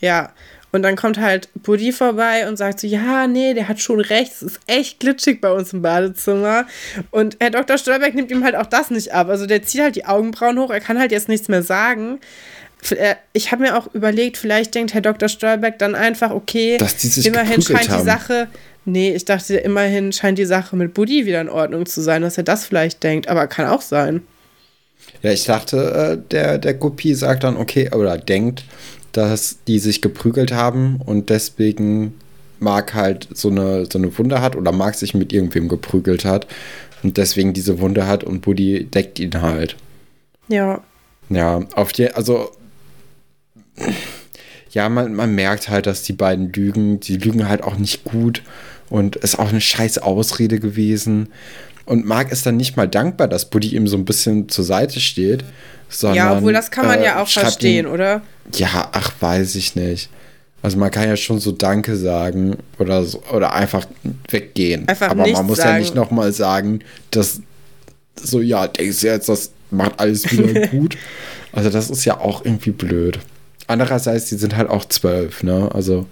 Ja. 0.00 0.32
Und 0.76 0.82
dann 0.82 0.94
kommt 0.94 1.18
halt 1.18 1.48
Buddy 1.54 1.90
vorbei 1.90 2.46
und 2.46 2.58
sagt 2.58 2.80
so, 2.80 2.86
ja, 2.86 3.26
nee, 3.26 3.54
der 3.54 3.66
hat 3.66 3.80
schon 3.80 3.98
recht, 3.98 4.30
es 4.30 4.42
ist 4.42 4.60
echt 4.66 5.00
glitschig 5.00 5.40
bei 5.40 5.50
uns 5.50 5.72
im 5.72 5.80
Badezimmer. 5.80 6.66
Und 7.10 7.38
Herr 7.40 7.48
Dr. 7.48 7.78
Stolberg 7.78 8.14
nimmt 8.14 8.30
ihm 8.30 8.44
halt 8.44 8.54
auch 8.54 8.66
das 8.66 8.90
nicht 8.90 9.14
ab. 9.14 9.30
Also 9.30 9.46
der 9.46 9.62
zieht 9.62 9.80
halt 9.80 9.96
die 9.96 10.04
Augenbrauen 10.04 10.58
hoch, 10.58 10.68
er 10.68 10.80
kann 10.80 10.98
halt 10.98 11.12
jetzt 11.12 11.30
nichts 11.30 11.48
mehr 11.48 11.62
sagen. 11.62 12.20
äh, 12.90 13.14
ich 13.32 13.52
habe 13.52 13.62
mir 13.62 13.78
auch 13.78 13.94
überlegt, 13.94 14.36
vielleicht 14.36 14.74
denkt 14.74 14.92
Herr 14.92 15.00
Dr. 15.00 15.30
Stolberg 15.30 15.78
dann 15.78 15.94
einfach, 15.94 16.30
okay, 16.30 16.76
Dass 16.76 17.02
immerhin 17.24 17.62
scheint 17.62 17.88
haben. 17.88 17.98
die 17.98 18.04
Sache, 18.04 18.48
nee, 18.84 19.14
ich 19.14 19.24
dachte, 19.24 19.56
immerhin 19.56 20.12
scheint 20.12 20.36
die 20.36 20.44
Sache 20.44 20.76
mit 20.76 20.92
Buddy 20.92 21.24
wieder 21.24 21.40
in 21.40 21.48
Ordnung 21.48 21.86
zu 21.86 22.02
sein, 22.02 22.20
dass 22.20 22.36
er 22.36 22.44
das 22.44 22.66
vielleicht 22.66 23.02
denkt, 23.02 23.28
aber 23.28 23.46
kann 23.46 23.66
auch 23.66 23.80
sein. 23.80 24.20
Ja, 25.22 25.30
ich 25.30 25.44
dachte, 25.44 26.20
äh, 26.22 26.30
der, 26.30 26.58
der 26.58 26.78
Kopie 26.78 27.14
sagt 27.14 27.44
dann, 27.44 27.56
okay, 27.56 27.90
oder 27.94 28.18
denkt, 28.18 28.64
dass 29.16 29.58
die 29.66 29.78
sich 29.78 30.02
geprügelt 30.02 30.52
haben 30.52 31.00
und 31.04 31.30
deswegen 31.30 32.14
Mark 32.58 32.94
halt 32.94 33.28
so 33.32 33.48
eine, 33.50 33.86
so 33.90 33.98
eine 33.98 34.16
Wunde 34.18 34.40
hat 34.40 34.56
oder 34.56 34.72
Mark 34.72 34.94
sich 34.94 35.14
mit 35.14 35.32
irgendwem 35.32 35.68
geprügelt 35.68 36.24
hat 36.24 36.46
und 37.02 37.16
deswegen 37.16 37.52
diese 37.52 37.78
Wunde 37.80 38.06
hat 38.06 38.24
und 38.24 38.40
Buddy 38.42 38.84
deckt 38.84 39.18
ihn 39.18 39.40
halt. 39.42 39.76
Ja, 40.48 40.82
Ja, 41.28 41.60
auf 41.74 41.92
die, 41.92 42.10
also 42.12 42.50
ja, 44.70 44.88
man, 44.88 45.14
man 45.14 45.34
merkt 45.34 45.68
halt, 45.68 45.86
dass 45.86 46.02
die 46.02 46.12
beiden 46.12 46.52
lügen. 46.52 47.00
Die 47.00 47.16
lügen 47.16 47.48
halt 47.48 47.62
auch 47.62 47.76
nicht 47.76 48.04
gut 48.04 48.42
und 48.90 49.16
ist 49.16 49.38
auch 49.38 49.48
eine 49.48 49.60
scheiß 49.60 49.98
Ausrede 49.98 50.60
gewesen. 50.60 51.28
Und 51.86 52.04
Mark 52.04 52.30
ist 52.32 52.44
dann 52.44 52.56
nicht 52.56 52.76
mal 52.76 52.88
dankbar, 52.88 53.28
dass 53.28 53.48
Buddy 53.48 53.74
ihm 53.74 53.86
so 53.88 53.96
ein 53.96 54.04
bisschen 54.04 54.48
zur 54.48 54.64
Seite 54.64 55.00
steht. 55.00 55.44
Sondern, 55.88 56.16
ja, 56.16 56.36
obwohl 56.36 56.52
das 56.52 56.70
kann 56.72 56.86
man 56.86 56.98
äh, 57.00 57.04
ja 57.04 57.22
auch 57.22 57.28
verstehen, 57.28 57.86
ihm- 57.86 57.92
oder? 57.92 58.22
Ja, 58.54 58.88
ach, 58.92 59.12
weiß 59.20 59.54
ich 59.54 59.76
nicht. 59.76 60.10
Also 60.62 60.78
man 60.78 60.90
kann 60.90 61.06
ja 61.08 61.16
schon 61.16 61.38
so 61.38 61.52
Danke 61.52 61.96
sagen 61.96 62.56
oder 62.80 63.04
so, 63.04 63.22
oder 63.32 63.52
einfach 63.52 63.86
weggehen. 64.28 64.88
Einfach 64.88 65.10
Aber 65.10 65.26
man 65.28 65.46
muss 65.46 65.58
ja 65.58 65.64
sagen. 65.64 65.78
nicht 65.78 65.94
nochmal 65.94 66.32
sagen, 66.32 66.80
dass 67.12 67.40
so, 68.20 68.40
ja, 68.40 68.66
denkst 68.66 69.00
du 69.02 69.06
jetzt, 69.06 69.28
das 69.28 69.52
macht 69.70 70.00
alles 70.00 70.30
wieder 70.32 70.66
gut. 70.68 70.96
Also 71.52 71.70
das 71.70 71.88
ist 71.88 72.04
ja 72.04 72.18
auch 72.18 72.44
irgendwie 72.44 72.70
blöd. 72.72 73.20
Andererseits, 73.68 74.26
die 74.26 74.36
sind 74.36 74.56
halt 74.56 74.68
auch 74.68 74.84
zwölf, 74.86 75.44
ne? 75.44 75.70
Also 75.72 76.06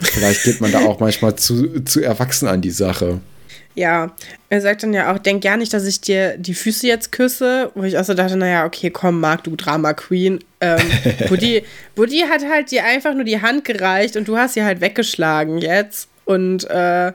vielleicht 0.00 0.42
geht 0.44 0.60
man 0.60 0.70
da 0.72 0.80
auch 0.80 1.00
manchmal 1.00 1.36
zu, 1.36 1.82
zu 1.84 2.00
erwachsen 2.00 2.48
an 2.48 2.60
die 2.60 2.70
Sache. 2.70 3.20
Ja, 3.74 4.14
er 4.50 4.60
sagt 4.60 4.82
dann 4.82 4.92
ja 4.92 5.12
auch, 5.12 5.18
denk 5.18 5.44
ja 5.44 5.56
nicht, 5.56 5.72
dass 5.72 5.86
ich 5.86 6.00
dir 6.00 6.36
die 6.36 6.52
Füße 6.54 6.86
jetzt 6.86 7.10
küsse, 7.10 7.70
wo 7.74 7.82
ich 7.84 7.96
auch 7.96 8.04
so 8.04 8.12
dachte, 8.12 8.36
naja, 8.36 8.66
okay, 8.66 8.90
komm, 8.90 9.20
Marc, 9.20 9.44
du 9.44 9.56
Drama 9.56 9.94
Queen. 9.94 10.40
Ähm, 10.60 10.78
Woody 11.28 12.20
hat 12.28 12.42
halt 12.48 12.70
dir 12.70 12.84
einfach 12.84 13.14
nur 13.14 13.24
die 13.24 13.40
Hand 13.40 13.64
gereicht 13.64 14.16
und 14.16 14.28
du 14.28 14.36
hast 14.36 14.54
sie 14.54 14.62
halt 14.62 14.80
weggeschlagen 14.82 15.58
jetzt. 15.58 16.08
Und 16.26 16.68
äh, 16.68 17.12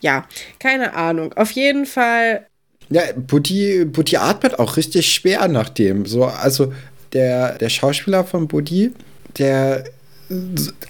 ja, 0.00 0.26
keine 0.58 0.94
Ahnung. 0.94 1.32
Auf 1.34 1.52
jeden 1.52 1.86
Fall, 1.86 2.46
Ja, 2.90 3.02
Buddy, 3.16 3.84
Buddy 3.86 4.16
atmet 4.16 4.58
auch 4.58 4.76
richtig 4.76 5.12
schwer 5.12 5.48
nach 5.48 5.70
dem. 5.70 6.04
So, 6.06 6.24
also 6.24 6.72
der, 7.12 7.56
der 7.58 7.68
Schauspieler 7.70 8.24
von 8.24 8.46
Buddy, 8.48 8.92
der 9.38 9.84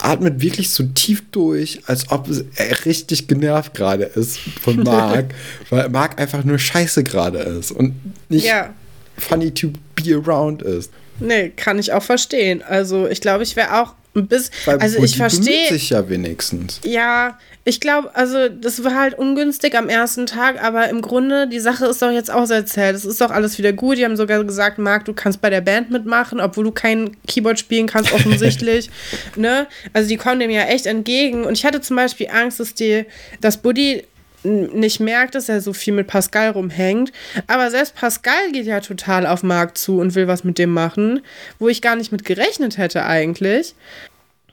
atmet 0.00 0.40
wirklich 0.40 0.70
so 0.70 0.84
tief 0.94 1.22
durch, 1.30 1.80
als 1.86 2.10
ob 2.10 2.28
er 2.56 2.84
richtig 2.84 3.28
genervt 3.28 3.74
gerade 3.74 4.04
ist 4.04 4.38
von 4.38 4.76
Mark, 4.82 5.34
weil 5.70 5.88
Mark 5.88 6.20
einfach 6.20 6.44
nur 6.44 6.58
scheiße 6.58 7.04
gerade 7.04 7.38
ist 7.38 7.70
und 7.70 7.94
nicht 8.28 8.46
ja, 8.46 8.74
funny 9.16 9.52
to 9.52 9.70
be 9.94 10.14
around 10.14 10.62
ist. 10.62 10.90
nee, 11.20 11.50
kann 11.50 11.78
ich 11.78 11.92
auch 11.92 12.02
verstehen. 12.02 12.62
Also 12.62 13.06
ich 13.06 13.20
glaube, 13.20 13.44
ich 13.44 13.54
wäre 13.54 13.80
auch 13.82 13.94
ein 14.18 14.26
bisschen, 14.26 14.52
Weil 14.64 14.78
also 14.78 15.02
ich 15.02 15.16
verstehe. 15.16 15.68
sich 15.68 15.90
ja 15.90 16.08
wenigstens. 16.08 16.80
Ja, 16.84 17.38
ich 17.64 17.80
glaube, 17.80 18.14
also 18.14 18.48
das 18.48 18.82
war 18.82 18.94
halt 18.94 19.18
ungünstig 19.18 19.76
am 19.76 19.90
ersten 19.90 20.24
Tag, 20.24 20.62
aber 20.62 20.88
im 20.88 21.02
Grunde, 21.02 21.46
die 21.46 21.60
Sache 21.60 21.84
ist 21.84 22.00
doch 22.00 22.10
jetzt 22.10 22.30
auserzählt. 22.30 22.96
Es 22.96 23.04
ist 23.04 23.20
doch 23.20 23.30
alles 23.30 23.58
wieder 23.58 23.74
gut. 23.74 23.98
Die 23.98 24.06
haben 24.06 24.16
sogar 24.16 24.42
gesagt, 24.42 24.78
Marc, 24.78 25.04
du 25.04 25.12
kannst 25.12 25.42
bei 25.42 25.50
der 25.50 25.60
Band 25.60 25.90
mitmachen, 25.90 26.40
obwohl 26.40 26.64
du 26.64 26.72
kein 26.72 27.16
Keyboard 27.26 27.58
spielen 27.58 27.86
kannst, 27.86 28.12
offensichtlich. 28.14 28.90
ne? 29.36 29.66
Also 29.92 30.08
die 30.08 30.16
kommen 30.16 30.40
dem 30.40 30.50
ja 30.50 30.62
echt 30.62 30.86
entgegen. 30.86 31.44
Und 31.44 31.58
ich 31.58 31.66
hatte 31.66 31.82
zum 31.82 31.96
Beispiel 31.96 32.28
Angst, 32.32 32.58
dass 32.58 32.72
die, 32.72 33.04
dass 33.42 33.58
Buddy 33.58 34.04
nicht 34.44 35.00
merkt, 35.00 35.34
dass 35.34 35.48
er 35.48 35.60
so 35.60 35.72
viel 35.72 35.92
mit 35.92 36.06
Pascal 36.06 36.50
rumhängt. 36.50 37.12
Aber 37.46 37.70
selbst 37.70 37.94
Pascal 37.94 38.52
geht 38.52 38.66
ja 38.66 38.80
total 38.80 39.26
auf 39.26 39.42
Marc 39.42 39.76
zu 39.76 39.98
und 39.98 40.14
will 40.14 40.28
was 40.28 40.44
mit 40.44 40.58
dem 40.58 40.70
machen, 40.70 41.20
wo 41.58 41.68
ich 41.68 41.82
gar 41.82 41.96
nicht 41.96 42.12
mit 42.12 42.24
gerechnet 42.24 42.78
hätte 42.78 43.04
eigentlich. 43.04 43.74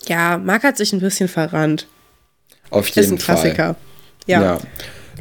Ja, 0.07 0.37
Marc 0.37 0.63
hat 0.63 0.77
sich 0.77 0.93
ein 0.93 0.99
bisschen 0.99 1.27
verrannt. 1.27 1.87
Auf 2.69 2.89
Ist 2.89 2.95
jeden 2.95 3.13
ein 3.13 3.17
Klassiker. 3.17 3.65
Fall. 3.65 3.75
Ja. 4.27 4.59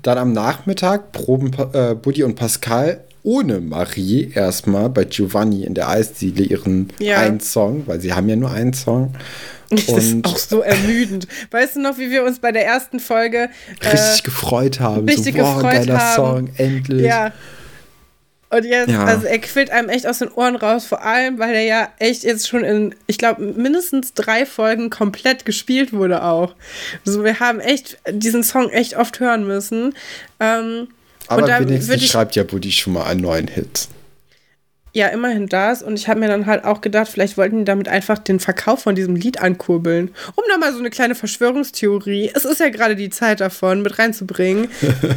Dann 0.02 0.18
am 0.18 0.32
Nachmittag 0.32 1.12
proben 1.12 1.52
äh, 1.72 1.94
Buddy 1.94 2.22
und 2.24 2.34
Pascal 2.34 3.04
ohne 3.22 3.60
Marie 3.60 4.30
erstmal 4.34 4.90
bei 4.90 5.04
Giovanni 5.04 5.64
in 5.64 5.72
der 5.74 5.88
Eisdiele 5.88 6.44
ihren 6.44 6.88
Ja. 6.98 7.18
einen 7.20 7.40
Song, 7.40 7.86
weil 7.86 8.00
sie 8.00 8.12
haben 8.12 8.28
ja 8.28 8.36
nur 8.36 8.50
einen 8.50 8.72
Song. 8.74 9.14
Das 9.70 9.88
ist 9.88 10.12
Und 10.14 10.26
auch 10.26 10.36
so 10.36 10.60
ermüdend. 10.60 11.26
Weißt 11.50 11.76
du 11.76 11.80
noch, 11.80 11.96
wie 11.98 12.10
wir 12.10 12.22
uns 12.22 12.38
bei 12.38 12.52
der 12.52 12.64
ersten 12.66 13.00
Folge 13.00 13.48
richtig 13.82 14.22
gefreut 14.22 14.78
haben. 14.78 15.08
richtig 15.08 15.34
so, 15.34 15.40
boah, 15.42 15.54
gefreut 15.56 15.72
geiler 15.72 15.98
haben. 15.98 16.14
Song, 16.14 16.50
endlich. 16.58 17.02
Ja. 17.06 17.32
Und 18.54 18.64
jetzt, 18.64 18.90
Ja. 18.90 19.04
also 19.04 19.26
er 19.26 19.38
quillt 19.40 19.70
einem 19.70 19.88
echt 19.88 20.06
aus 20.06 20.18
den 20.18 20.30
Ohren 20.30 20.54
raus, 20.54 20.84
vor 20.86 21.02
allem, 21.02 21.38
weil 21.38 21.54
er 21.54 21.62
ja 21.64 21.88
echt 21.98 22.22
jetzt 22.22 22.46
schon 22.48 22.62
in, 22.62 22.94
ich 23.06 23.18
glaube, 23.18 23.42
mindestens 23.42 24.14
drei 24.14 24.46
Folgen 24.46 24.90
komplett 24.90 25.44
gespielt 25.44 25.92
wurde 25.92 26.22
auch. 26.22 26.54
Also 27.04 27.24
wir 27.24 27.40
haben 27.40 27.58
echt 27.58 27.98
diesen 28.10 28.44
Song 28.44 28.70
echt 28.70 28.96
oft 28.96 29.18
hören 29.18 29.46
müssen. 29.46 29.94
Ähm, 30.38 30.88
Aber 31.26 31.42
und 31.42 31.48
da 31.48 31.58
wenigstens 31.60 31.96
ich- 32.02 32.10
schreibt 32.10 32.36
ja 32.36 32.44
Buddy 32.44 32.70
schon 32.70 32.92
mal 32.92 33.04
einen 33.06 33.22
neuen 33.22 33.48
Hit. 33.48 33.88
Ja, 34.96 35.08
immerhin 35.08 35.48
das. 35.48 35.82
Und 35.82 35.98
ich 35.98 36.06
habe 36.08 36.20
mir 36.20 36.28
dann 36.28 36.46
halt 36.46 36.64
auch 36.64 36.80
gedacht, 36.80 37.08
vielleicht 37.08 37.36
wollten 37.36 37.58
die 37.58 37.64
damit 37.64 37.88
einfach 37.88 38.16
den 38.16 38.38
Verkauf 38.38 38.82
von 38.82 38.94
diesem 38.94 39.16
Lied 39.16 39.40
ankurbeln. 39.42 40.14
Um 40.36 40.44
da 40.48 40.56
mal 40.56 40.72
so 40.72 40.78
eine 40.78 40.88
kleine 40.90 41.16
Verschwörungstheorie, 41.16 42.30
es 42.32 42.44
ist 42.44 42.60
ja 42.60 42.68
gerade 42.68 42.94
die 42.94 43.10
Zeit 43.10 43.40
davon, 43.40 43.82
mit 43.82 43.98
reinzubringen. 43.98 44.68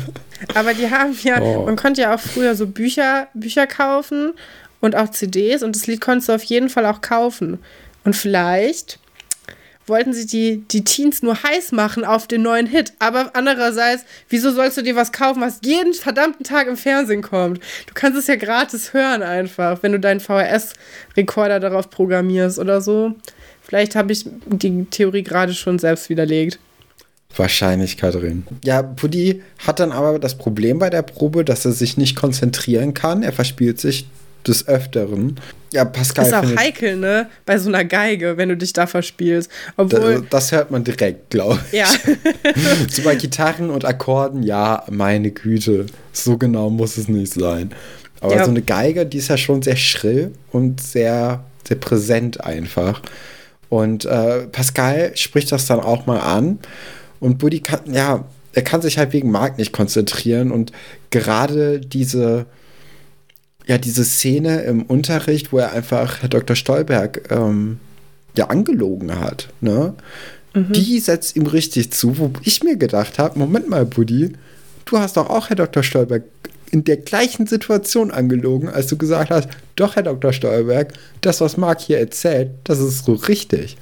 Aber 0.56 0.74
die 0.74 0.90
haben 0.90 1.16
ja, 1.22 1.40
Oh. 1.42 1.64
man 1.66 1.76
konnte 1.76 2.02
ja 2.02 2.16
auch 2.16 2.20
früher 2.20 2.56
so 2.56 2.66
Bücher, 2.66 3.28
Bücher 3.36 3.68
kaufen 3.68 4.34
und 4.82 4.96
auch 4.96 5.10
CDs 5.12 5.62
und 5.62 5.76
das 5.76 5.86
Lied 5.86 6.02
konntest 6.02 6.30
du 6.30 6.34
auf 6.34 6.44
jeden 6.44 6.70
Fall 6.70 6.86
auch 6.88 7.02
kaufen. 7.02 7.60
Und 8.04 8.16
vielleicht 8.16 8.98
wollten 9.88 10.14
sie 10.14 10.28
die, 10.28 10.64
die 10.70 10.84
Teens 10.84 11.24
nur 11.24 11.42
heiß 11.42 11.72
machen 11.72 12.06
auf 12.06 12.28
den 12.28 12.42
neuen 12.42 12.68
Hit. 12.68 12.94
Aber 13.00 13.32
andererseits, 13.34 14.04
wieso 14.30 14.52
sollst 14.52 14.78
du 14.78 14.82
dir 14.84 14.96
was 14.96 15.12
kaufen, 15.12 15.42
was 15.42 15.60
jeden 15.64 15.94
verdammten 15.94 16.44
Tag 16.44 16.68
im 16.68 16.78
Fernsehen 16.78 17.22
kommt? 17.22 17.60
Du 17.88 17.94
kannst 17.94 18.20
es 18.20 18.28
ja 18.28 18.36
gratis 18.36 18.94
hören 18.94 19.24
einfach, 19.24 19.82
wenn 19.82 19.94
du 19.94 20.00
deinen 20.00 20.20
VHS-Rekorder 20.20 21.60
darauf 21.60 21.90
programmierst 21.90 22.60
oder 22.60 22.82
so. 22.82 23.16
Vielleicht 23.62 23.96
habe 23.96 24.14
ich 24.14 24.26
die 24.46 24.86
Theorie 24.86 25.24
gerade 25.24 25.54
schon 25.54 25.80
selbst 25.80 26.10
widerlegt. 26.10 26.60
Wahrscheinlich, 27.36 27.98
Katrin. 27.98 28.46
Ja, 28.64 28.82
Buddy 28.82 29.44
hat 29.60 29.80
dann 29.80 29.92
aber 29.92 30.20
das 30.20 30.38
Problem 30.38 30.80
bei 30.80 30.90
der 30.90 31.02
Probe, 31.02 31.44
dass 31.44 31.66
er 31.66 31.72
sich 31.72 31.98
nicht 31.98 32.16
konzentrieren 32.16 32.94
kann. 32.94 33.24
Er 33.24 33.34
verspielt 33.34 33.80
sich 33.80 34.08
des 34.48 34.68
Öfteren. 34.68 35.40
Ja, 35.74 35.86
Pascal 35.86 36.26
ist 36.28 36.34
auch 36.34 36.56
heikel, 36.56 36.96
ne? 36.96 37.28
Bei 37.46 37.58
so 37.58 37.70
einer 37.70 37.84
Geige, 37.86 38.38
wenn 38.38 38.50
du 38.50 38.58
dich 38.58 38.74
da 38.74 38.88
verspielst. 38.88 39.52
Obwohl, 39.76 40.26
das, 40.30 40.52
hört 40.52 40.72
man 40.72 40.84
direkt, 40.84 41.30
glaube 41.30 41.60
ich. 41.72 41.80
ja. 41.80 41.88
So 42.90 43.04
bei 43.04 43.16
Gitarren 43.16 43.70
und 43.70 43.86
Akkorden, 43.86 44.44
ja, 44.44 44.84
meine 44.90 45.32
Güte, 45.32 45.86
so 46.14 46.38
genau 46.38 46.70
muss 46.70 46.98
es 46.98 47.08
nicht 47.08 47.34
sein. 47.34 47.72
Aber 48.22 48.36
Ja. 48.36 48.46
so 48.46 48.50
eine 48.52 48.62
Geige, 48.62 49.06
die 49.06 49.18
ist 49.18 49.28
ja 49.28 49.38
schon 49.38 49.62
sehr 49.62 49.76
schrill 49.76 50.32
und 50.52 50.82
sehr, 50.82 51.44
sehr 51.68 51.78
präsent 51.78 52.44
einfach. 52.44 53.02
Und 53.70 54.06
äh, 54.06 54.48
Pascal 54.48 55.12
spricht 55.16 55.52
das 55.52 55.66
dann 55.66 55.80
auch 55.80 56.06
mal 56.06 56.20
an. 56.20 56.60
Und 57.20 57.38
Buddy 57.40 57.60
kann, 57.60 57.82
ja, 57.94 58.24
er 58.54 58.62
kann 58.64 58.82
sich 58.82 58.98
halt 58.98 59.12
wegen 59.14 59.30
Marc 59.30 59.58
nicht 59.58 59.74
konzentrieren. 59.74 60.52
Und 60.52 60.72
gerade 61.12 61.80
diese, 61.80 62.46
ja, 63.68 63.78
diese 63.78 64.04
Szene 64.04 64.62
im 64.62 64.84
Unterricht, 64.84 65.52
wo 65.52 65.60
er 65.60 65.74
einfach 65.74 66.22
Herr 66.22 66.30
Dr. 66.30 66.56
Stolberg 66.56 67.30
ähm, 67.32 67.80
ja 68.36 68.48
angelogen 68.48 69.20
hat, 69.20 69.50
ne? 69.62 69.94
Die 70.58 71.00
setzt 71.00 71.36
ihm 71.36 71.46
richtig 71.46 71.92
zu, 71.92 72.18
wo 72.18 72.32
ich 72.42 72.64
mir 72.64 72.78
gedacht 72.78 73.20
habe, 73.20 73.38
Moment 73.38 73.70
mal, 73.70 73.86
Buddy, 73.86 74.34
du 74.86 74.98
hast 74.98 75.16
doch 75.16 75.30
auch 75.30 75.50
Herr 75.50 75.56
Dr. 75.56 75.84
Stolberg 75.84 76.24
in 76.72 76.84
der 76.84 76.98
gleichen 76.98 77.48
Situation 77.48 78.12
angelogen, 78.12 78.70
als 78.70 78.88
du 78.88 78.98
gesagt 78.98 79.30
hast, 79.30 79.50
doch, 79.76 79.96
Herr 79.96 80.04
Dr. 80.04 80.34
Stolberg, 80.34 80.94
das, 81.22 81.42
was 81.42 81.58
Marc 81.58 81.82
hier 81.82 82.00
erzählt, 82.00 82.50
das 82.64 82.80
ist 82.80 83.06
so 83.06 83.14
richtig. 83.14 83.78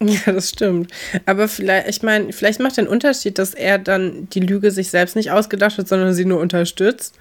Ja, 0.00 0.32
das 0.32 0.50
stimmt. 0.50 0.90
Aber 1.26 1.46
vielleicht, 1.46 1.88
ich 1.88 2.02
meine, 2.02 2.32
vielleicht 2.32 2.58
macht 2.58 2.76
den 2.76 2.88
Unterschied, 2.88 3.38
dass 3.38 3.54
er 3.54 3.78
dann 3.78 4.28
die 4.30 4.40
Lüge 4.40 4.72
sich 4.72 4.90
selbst 4.90 5.14
nicht 5.14 5.30
ausgedacht 5.30 5.78
hat, 5.78 5.86
sondern 5.86 6.12
sie 6.12 6.24
nur 6.24 6.40
unterstützt. 6.40 7.14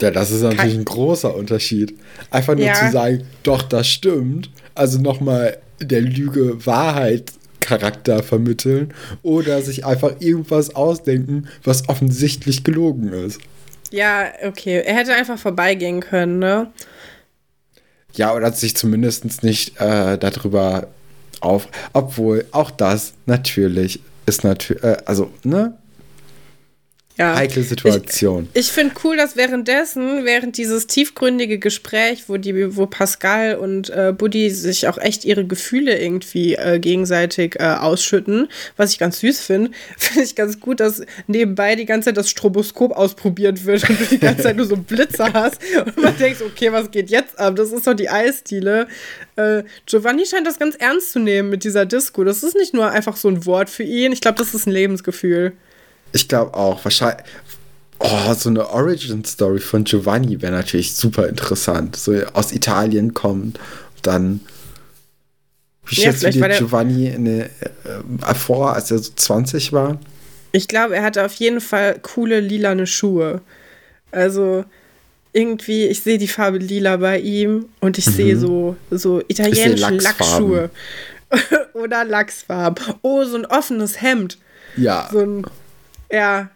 Ja, 0.00 0.10
das 0.10 0.30
ist 0.30 0.42
natürlich 0.42 0.72
Kein- 0.72 0.80
ein 0.80 0.84
großer 0.84 1.34
Unterschied. 1.34 1.94
Einfach 2.30 2.54
nur 2.54 2.66
Ja. 2.66 2.74
zu 2.74 2.90
sagen, 2.90 3.24
doch, 3.42 3.62
das 3.62 3.86
stimmt. 3.88 4.50
Also 4.74 4.98
nochmal 5.00 5.58
der 5.80 6.00
Lüge 6.00 6.64
Wahrheit 6.66 7.32
Charakter 7.60 8.22
vermitteln 8.22 8.92
oder 9.22 9.62
sich 9.62 9.86
einfach 9.86 10.20
irgendwas 10.20 10.74
ausdenken, 10.74 11.48
was 11.62 11.88
offensichtlich 11.88 12.62
gelogen 12.64 13.12
ist. 13.12 13.40
Ja, 13.90 14.24
okay. 14.44 14.82
Er 14.84 14.94
hätte 14.96 15.14
einfach 15.14 15.38
vorbeigehen 15.38 16.00
können, 16.00 16.40
ne? 16.40 16.70
Ja, 18.14 18.34
oder 18.34 18.52
sich 18.52 18.76
zumindest 18.76 19.42
nicht 19.42 19.80
äh, 19.80 20.18
darüber 20.18 20.88
auf. 21.40 21.68
Obwohl, 21.92 22.44
auch 22.50 22.70
das 22.70 23.14
natürlich 23.26 24.00
ist 24.26 24.44
natürlich, 24.44 24.82
äh, 24.84 24.96
also, 25.06 25.30
ne? 25.42 25.76
Ja. 27.16 27.36
Heikle 27.36 27.62
Situation. 27.62 28.48
Ich, 28.54 28.62
ich 28.62 28.72
finde 28.72 28.96
cool, 29.04 29.16
dass 29.16 29.36
währenddessen, 29.36 30.24
während 30.24 30.56
dieses 30.56 30.88
tiefgründige 30.88 31.60
Gespräch, 31.60 32.24
wo 32.28 32.38
die, 32.38 32.76
wo 32.76 32.86
Pascal 32.86 33.54
und 33.54 33.88
äh, 33.90 34.12
Buddy 34.12 34.50
sich 34.50 34.88
auch 34.88 34.98
echt 34.98 35.24
ihre 35.24 35.46
Gefühle 35.46 35.96
irgendwie 35.96 36.56
äh, 36.56 36.80
gegenseitig 36.80 37.54
äh, 37.60 37.66
ausschütten, 37.66 38.48
was 38.76 38.90
ich 38.90 38.98
ganz 38.98 39.20
süß 39.20 39.38
finde, 39.40 39.70
finde 39.96 40.24
ich 40.24 40.34
ganz 40.34 40.58
gut, 40.58 40.80
dass 40.80 41.02
nebenbei 41.28 41.76
die 41.76 41.86
ganze 41.86 42.06
Zeit 42.06 42.16
das 42.16 42.30
Stroboskop 42.30 42.90
ausprobiert 42.90 43.64
wird 43.64 43.88
und 43.88 44.00
du 44.00 44.04
die 44.06 44.18
ganze 44.18 44.42
Zeit 44.42 44.56
nur 44.56 44.66
so 44.66 44.76
Blitze 44.76 45.24
hast 45.32 45.60
und 45.86 45.96
man 45.96 46.18
denkt, 46.18 46.42
okay, 46.42 46.72
was 46.72 46.90
geht 46.90 47.10
jetzt 47.10 47.38
ab? 47.38 47.54
Das 47.54 47.70
ist 47.70 47.86
doch 47.86 47.94
die 47.94 48.10
Eisdiele. 48.10 48.88
Äh, 49.36 49.62
Giovanni 49.86 50.26
scheint 50.26 50.48
das 50.48 50.58
ganz 50.58 50.74
ernst 50.74 51.12
zu 51.12 51.20
nehmen 51.20 51.48
mit 51.48 51.62
dieser 51.62 51.86
Disco. 51.86 52.24
Das 52.24 52.42
ist 52.42 52.56
nicht 52.56 52.74
nur 52.74 52.90
einfach 52.90 53.16
so 53.16 53.28
ein 53.28 53.46
Wort 53.46 53.70
für 53.70 53.84
ihn. 53.84 54.10
Ich 54.10 54.20
glaube, 54.20 54.38
das 54.38 54.52
ist 54.52 54.66
ein 54.66 54.72
Lebensgefühl. 54.72 55.52
Ich 56.14 56.28
glaube 56.28 56.54
auch. 56.54 56.82
Wahrscheinlich. 56.84 57.24
Oh, 57.98 58.34
so 58.34 58.48
eine 58.50 58.68
Origin-Story 58.70 59.60
von 59.60 59.84
Giovanni 59.84 60.40
wäre 60.42 60.52
natürlich 60.52 60.94
super 60.94 61.28
interessant. 61.28 61.96
So 61.96 62.14
aus 62.32 62.52
Italien 62.52 63.14
kommt, 63.14 63.58
dann. 64.02 64.40
Wie 65.86 65.96
Ja, 65.96 66.12
schätzt 66.12 66.22
du 66.24 66.30
dir 66.30 66.48
Giovanni 66.48 67.08
in, 67.08 67.26
äh, 67.26 67.42
äh, 67.44 68.34
vor, 68.34 68.74
als 68.74 68.90
er 68.90 68.98
so 68.98 69.12
20 69.14 69.72
war? 69.72 69.98
Ich 70.52 70.66
glaube, 70.68 70.96
er 70.96 71.02
hatte 71.02 71.24
auf 71.24 71.34
jeden 71.34 71.60
Fall 71.60 71.98
coole 72.00 72.40
lilane 72.40 72.86
Schuhe. 72.86 73.42
Also 74.10 74.64
irgendwie, 75.32 75.86
ich 75.86 76.02
sehe 76.02 76.18
die 76.18 76.28
Farbe 76.28 76.58
lila 76.58 76.96
bei 76.98 77.18
ihm 77.18 77.66
und 77.80 77.98
ich 77.98 78.04
sehe 78.04 78.36
so, 78.38 78.76
so 78.90 79.20
italienische 79.26 79.90
Mhm. 79.92 79.98
Lackschuhe. 79.98 80.70
Oder 81.74 82.04
Lachsfarben. 82.04 82.94
Oh, 83.02 83.24
so 83.24 83.36
ein 83.36 83.46
offenes 83.46 84.00
Hemd. 84.00 84.38
Ja. 84.76 85.08
So 85.12 85.20
ein, 85.20 85.44
ja. 86.14 86.48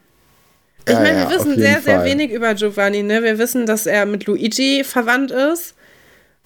Ich 0.87 0.93
Ja, 0.95 1.01
meine, 1.01 1.17
wir 1.19 1.25
ja, 1.25 1.31
wissen 1.31 1.57
sehr, 1.59 1.81
sehr 1.83 1.97
Fall. 1.99 2.05
wenig 2.07 2.31
über 2.31 2.55
Giovanni, 2.55 3.03
ne? 3.03 3.23
Wir 3.23 3.39
wissen, 3.39 3.67
dass 3.67 3.87
er 3.87 4.07
mit 4.07 4.27
Luigi 4.27 4.85
verwandt 4.85 5.31
ist. 5.31 5.75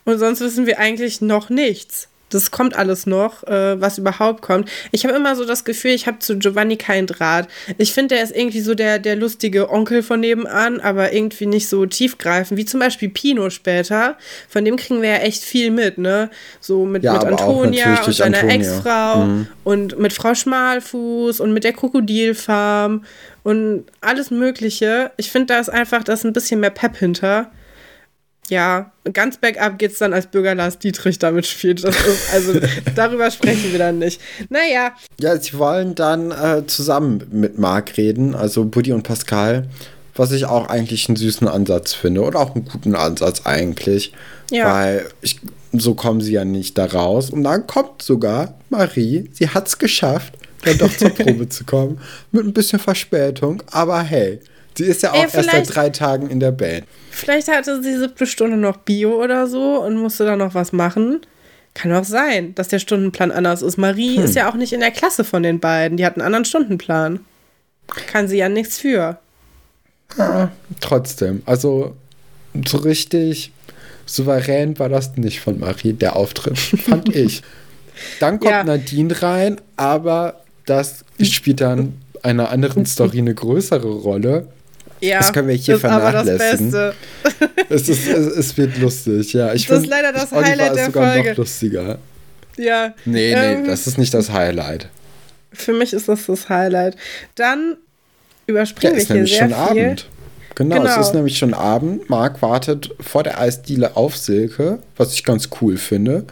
Und 0.05 0.19
sonst 0.19 0.41
wissen 0.41 0.67
wir 0.67 0.79
eigentlich 0.81 1.21
noch 1.21 1.49
nichts. 1.49 2.09
Das 2.35 2.51
kommt 2.51 2.75
alles 2.77 3.07
noch, 3.07 3.43
äh, 3.45 3.81
was 3.81 3.99
überhaupt 3.99 4.43
kommt. 4.43 4.69
Ich 4.91 5.05
habe 5.05 5.15
immer 5.17 5.37
so 5.37 5.45
das 5.45 5.65
Gefühl, 5.65 5.93
ich 5.93 6.07
habe 6.07 6.19
zu 6.19 6.39
Giovanni 6.39 6.77
keinen 6.77 7.07
Draht. 7.07 7.49
Ich 7.79 7.93
finde, 7.93 8.15
der 8.15 8.25
ist 8.25 8.35
irgendwie 8.35 8.61
so 8.61 8.75
der, 8.75 8.99
der 8.99 9.17
lustige 9.17 9.71
Onkel 9.71 10.03
von 10.03 10.21
nebenan, 10.21 10.81
aber 10.81 11.13
irgendwie 11.13 11.47
nicht 11.47 11.69
so 11.69 11.87
tiefgreifend, 11.87 12.59
wie 12.59 12.65
zum 12.65 12.81
Beispiel 12.81 13.09
Pino 13.09 13.51
später. 13.51 14.17
Von 14.49 14.65
dem 14.65 14.77
kriegen 14.77 15.03
wir 15.03 15.11
ja 15.11 15.17
echt 15.19 15.43
viel 15.45 15.71
mit, 15.71 15.99
ne? 15.99 16.31
So 16.61 16.85
mit, 16.85 17.03
Ja, 17.05 17.15
mit 17.15 17.23
Antonia 17.25 18.03
und 18.05 18.15
seiner. 18.15 18.45
Ex-Frau 18.45 19.17
Mhm. 19.25 19.47
und 19.65 19.99
mit 19.99 20.13
Frau 20.13 20.35
Schmalfuß 20.35 21.41
und 21.41 21.53
mit 21.53 21.65
der 21.65 21.73
Krokodilfarm 21.73 23.05
und 23.43 23.85
alles 24.01 24.31
Mögliche. 24.31 25.11
Ich 25.17 25.31
finde, 25.31 25.47
da 25.55 25.61
ist 25.61 25.69
einfach, 25.69 26.03
da 26.05 26.13
ist 26.13 26.25
ein 26.25 26.33
bisschen 26.33 26.61
mehr 26.61 26.71
Pep 26.71 26.97
hinter. 26.97 27.51
Ja, 28.53 28.93
ganz 29.15 29.39
bergab 29.39 29.79
geht's 29.79 29.97
dann, 29.99 30.13
als 30.13 30.27
Bürger 30.27 30.55
Lars 30.55 30.79
Dietrich 30.79 31.19
damit 31.19 31.47
spielt. 31.47 31.83
Ist, 31.83 31.97
also 32.35 32.61
darüber 32.95 33.31
sprechen 33.31 33.73
wir 33.73 33.79
dann 33.79 33.99
nicht. 33.99 34.21
Naja, 34.51 34.93
Ja, 35.19 35.39
sie 35.39 35.57
wollen 35.57 35.95
dann 35.95 36.33
äh, 36.33 36.67
zusammen 36.67 37.27
mit 37.31 37.59
Marc 37.59 37.97
reden, 37.97 38.35
also 38.35 38.67
Buddy 38.67 38.93
und 38.93 39.05
Pascal, 39.05 39.69
was 40.15 40.33
ich 40.33 40.45
auch 40.45 40.67
eigentlich 40.69 41.09
einen 41.09 41.17
süßen 41.17 41.49
Ansatz 41.49 41.95
finde 41.95 42.21
und 42.21 42.37
auch 42.37 42.55
einen 42.55 42.67
guten 42.67 42.95
Ansatz 42.95 43.47
eigentlich, 43.47 44.13
Ja. 44.51 44.71
weil 44.71 45.07
ich, 45.23 45.41
so 45.73 45.95
kommen 45.95 46.21
sie 46.21 46.33
ja 46.35 46.45
nicht 46.45 46.77
da 46.77 46.85
raus. 46.85 47.31
Und 47.31 47.45
dann 47.45 47.67
kommt 47.67 48.03
sogar 48.03 48.53
Marie, 48.69 49.31
sie 49.33 49.49
hat 49.49 49.67
es 49.69 49.79
geschafft, 49.79 50.35
dann 50.67 50.77
doch 50.77 50.95
zur 50.95 51.09
Probe 51.15 51.49
zu 51.49 51.65
kommen, 51.65 52.01
mit 52.33 52.45
ein 52.45 52.53
bisschen 52.53 52.79
Verspätung, 52.81 53.63
aber 53.71 54.03
hey, 54.03 54.41
sie 54.77 54.85
ist 54.85 55.03
ja 55.03 55.11
auch 55.13 55.17
Ey, 55.17 55.29
erst 55.33 55.51
seit 55.51 55.75
drei 55.75 55.91
Tagen 55.91 56.29
in 56.31 56.41
der 56.41 56.53
Band. 56.53 56.85
vielleicht 57.11 57.49
hatte 57.49 57.83
sie 57.83 57.99
siebte 57.99 58.27
Stunde 58.27 58.57
noch 58.57 58.79
Bio 58.79 59.23
oder 59.23 59.47
so 59.47 59.83
und 59.83 59.97
musste 59.97 60.25
da 60.25 60.37
noch 60.37 60.55
was 60.55 60.73
machen. 60.73 61.21
Kann 61.75 61.93
auch 61.95 62.05
sein, 62.05 62.55
dass 62.55 62.69
der 62.69 62.79
Stundenplan 62.81 63.31
anders 63.33 63.63
ist. 63.63 63.79
Marie 63.79 64.17
ist 64.19 64.35
ja 64.35 64.51
auch 64.51 64.55
nicht 64.57 64.75
in 64.75 64.81
der 64.81 64.91
Klasse 64.91 65.25
von 65.25 65.43
den 65.43 65.59
beiden. 65.59 65.97
Die 65.97 66.05
hat 66.05 66.17
einen 66.17 66.27
anderen 66.27 66.45
Stundenplan. 66.45 67.21
Kann 68.09 68.29
sie 68.29 68.37
ja 68.37 68.49
nichts 68.51 68.79
für. 68.79 69.19
Trotzdem, 70.81 71.43
also 71.47 71.97
so 72.67 72.77
richtig 72.79 73.53
souverän 74.05 74.79
war 74.79 74.89
das 74.91 75.17
nicht 75.17 75.41
von 75.41 75.59
Marie, 75.59 75.95
der 75.95 76.17
Auftritt, 76.17 76.59
fand 76.85 77.15
ich. 77.15 77.43
Dann 78.21 78.39
kommt 78.39 78.51
Ja. 78.51 78.65
Nadine 78.65 79.23
rein, 79.23 79.61
aber 79.77 80.41
das 80.67 81.05
spielt 81.23 81.61
dann 81.63 81.95
einer 82.23 82.51
anderen 82.51 82.85
Story 82.85 83.19
eine 83.19 83.35
größere 83.35 83.89
Rolle. 83.89 84.49
Ja, 85.03 85.19
Das 85.19 85.33
können 85.33 85.49
wir 85.49 85.55
hier 85.57 85.77
ist 85.77 85.85
aber 85.85 86.13
das 86.13 86.25
vernachlässigen. 86.27 86.71
Beste. 86.71 86.95
Es, 87.69 87.89
ist, 87.89 88.07
es, 88.07 88.27
es 88.37 88.57
wird 88.57 88.79
lustig, 88.79 89.33
ja. 89.33 89.53
Ich 89.53 89.67
Das 89.67 89.79
find, 89.79 89.87
ist 89.87 89.91
leider 89.91 90.13
das 90.13 90.33
Oliver 90.33 90.47
Highlight 90.47 90.71
ist 90.71 90.77
der 90.77 90.85
sogar 90.87 91.13
Folge. 91.15 91.31
noch 91.31 91.37
lustiger. 91.39 91.99
Ja. 92.57 92.95
Nee, 93.05 93.33
Ähm, 93.33 93.63
nee, 93.63 93.67
das 93.69 93.87
ist 93.87 93.99
nicht 93.99 94.13
das 94.15 94.31
Highlight. 94.31 94.89
Für 95.53 95.73
mich 95.73 95.93
ist 95.93 96.09
das 96.09 96.27
das 96.27 96.49
Highlight. 96.49 96.97
Dann 97.35 97.71
Ja, 97.71 97.77
überspringen 98.47 98.95
ist 98.97 99.09
wir 99.09 99.15
hier 99.17 99.25
nämlich 99.25 99.33
sehr 99.37 99.49
schon 99.51 99.75
viel. 99.75 99.83
Abend. 99.85 100.09
Genau, 100.55 100.77
Genau. 100.83 101.01
es 101.01 101.07
ist 101.09 101.15
nämlich 101.15 101.39
schon 101.39 101.55
Abend. 101.55 102.11
Marc 102.11 102.43
wartet 102.43 102.91
vor 103.01 103.23
der 103.23 103.41
Eisdiele 103.41 103.97
auf 103.97 104.17
Silke, 104.17 104.79
was 104.97 105.15
ich 105.15 105.25
ganz 105.25 105.49
cool 105.61 105.79
finde. 105.79 106.25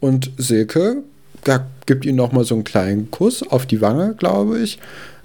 Und 0.00 0.30
Silke 0.38 1.02
ja, 1.46 1.66
gibt 1.86 2.04
ihm 2.06 2.16
nochmal 2.16 2.44
so 2.44 2.54
einen 2.54 2.64
kleinen 2.64 3.10
Kuss 3.10 3.42
auf 3.42 3.64
die 3.66 3.80
Wange, 3.80 4.14
glaube 4.18 4.58
ich, 4.58 4.78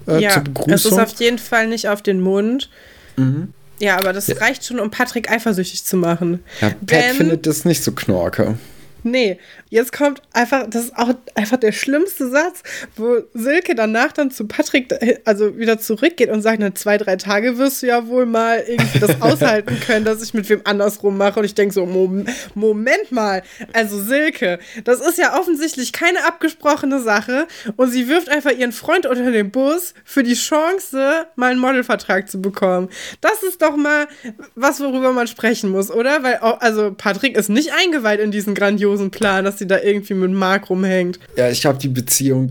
äh, 0.06 0.20
Ja, 0.20 0.30
zur 0.30 0.42
es 0.42 0.48
ist 0.48 0.54
Begrüßung. 0.54 1.00
auf 1.00 1.20
jeden 1.20 1.38
Fall 1.38 1.68
nicht 1.68 1.88
auf 1.88 2.02
den 2.02 2.20
Mund. 2.20 2.70
Mhm. 3.16 3.52
Ja, 3.80 3.98
aber 3.98 4.12
das 4.12 4.40
reicht 4.40 4.64
schon, 4.64 4.78
um 4.78 4.90
Patrick 4.90 5.30
eifersüchtig 5.30 5.84
zu 5.84 5.96
machen. 5.96 6.42
Ja, 6.60 6.68
Pat 6.70 6.76
Denn- 6.82 7.14
findet 7.16 7.46
das 7.46 7.64
nicht 7.64 7.82
so 7.82 7.92
knorke. 7.92 8.56
Nee, 9.02 9.38
jetzt 9.74 9.92
kommt 9.92 10.22
einfach, 10.32 10.66
das 10.70 10.84
ist 10.84 10.96
auch 10.96 11.10
einfach 11.34 11.56
der 11.58 11.72
schlimmste 11.72 12.30
Satz, 12.30 12.62
wo 12.96 13.16
Silke 13.34 13.74
danach 13.74 14.12
dann 14.12 14.30
zu 14.30 14.46
Patrick, 14.46 14.92
äh, 14.92 15.18
also 15.24 15.58
wieder 15.58 15.78
zurückgeht 15.78 16.30
und 16.30 16.42
sagt, 16.42 16.60
na, 16.60 16.74
zwei, 16.74 16.96
drei 16.96 17.16
Tage 17.16 17.58
wirst 17.58 17.82
du 17.82 17.86
ja 17.88 18.06
wohl 18.06 18.24
mal 18.24 18.62
irgendwie 18.66 19.00
das 19.00 19.20
aushalten 19.20 19.78
können, 19.80 20.04
dass 20.04 20.22
ich 20.22 20.32
mit 20.32 20.48
wem 20.48 20.60
anders 20.64 21.02
rummache. 21.02 21.40
Und 21.40 21.44
ich 21.44 21.54
denke 21.54 21.74
so, 21.74 21.84
Mom 21.86 22.24
Moment 22.54 23.10
mal, 23.10 23.42
also 23.72 24.00
Silke, 24.00 24.58
das 24.84 25.00
ist 25.00 25.18
ja 25.18 25.38
offensichtlich 25.38 25.92
keine 25.92 26.24
abgesprochene 26.24 27.00
Sache 27.00 27.46
und 27.76 27.90
sie 27.90 28.08
wirft 28.08 28.28
einfach 28.28 28.52
ihren 28.52 28.72
Freund 28.72 29.06
unter 29.06 29.30
den 29.32 29.50
Bus 29.50 29.94
für 30.04 30.22
die 30.22 30.34
Chance, 30.34 31.26
mal 31.36 31.50
einen 31.50 31.60
Modelvertrag 31.60 32.30
zu 32.30 32.40
bekommen. 32.40 32.88
Das 33.20 33.42
ist 33.42 33.60
doch 33.60 33.76
mal 33.76 34.06
was, 34.54 34.80
worüber 34.80 35.12
man 35.12 35.26
sprechen 35.26 35.70
muss, 35.70 35.90
oder? 35.90 36.22
Weil, 36.22 36.38
auch- 36.38 36.60
also 36.60 36.92
Patrick 36.96 37.36
ist 37.36 37.48
nicht 37.50 37.72
eingeweiht 37.72 38.20
in 38.20 38.30
diesen 38.30 38.54
grandiosen 38.54 39.10
Plan, 39.10 39.44
dass 39.44 39.56
sie 39.64 39.68
da 39.68 39.80
irgendwie 39.80 40.14
mit 40.14 40.30
Marc 40.30 40.70
rumhängt. 40.70 41.18
Ja, 41.36 41.48
ich 41.48 41.60
glaube, 41.60 41.78
die 41.78 41.88
Beziehung 41.88 42.50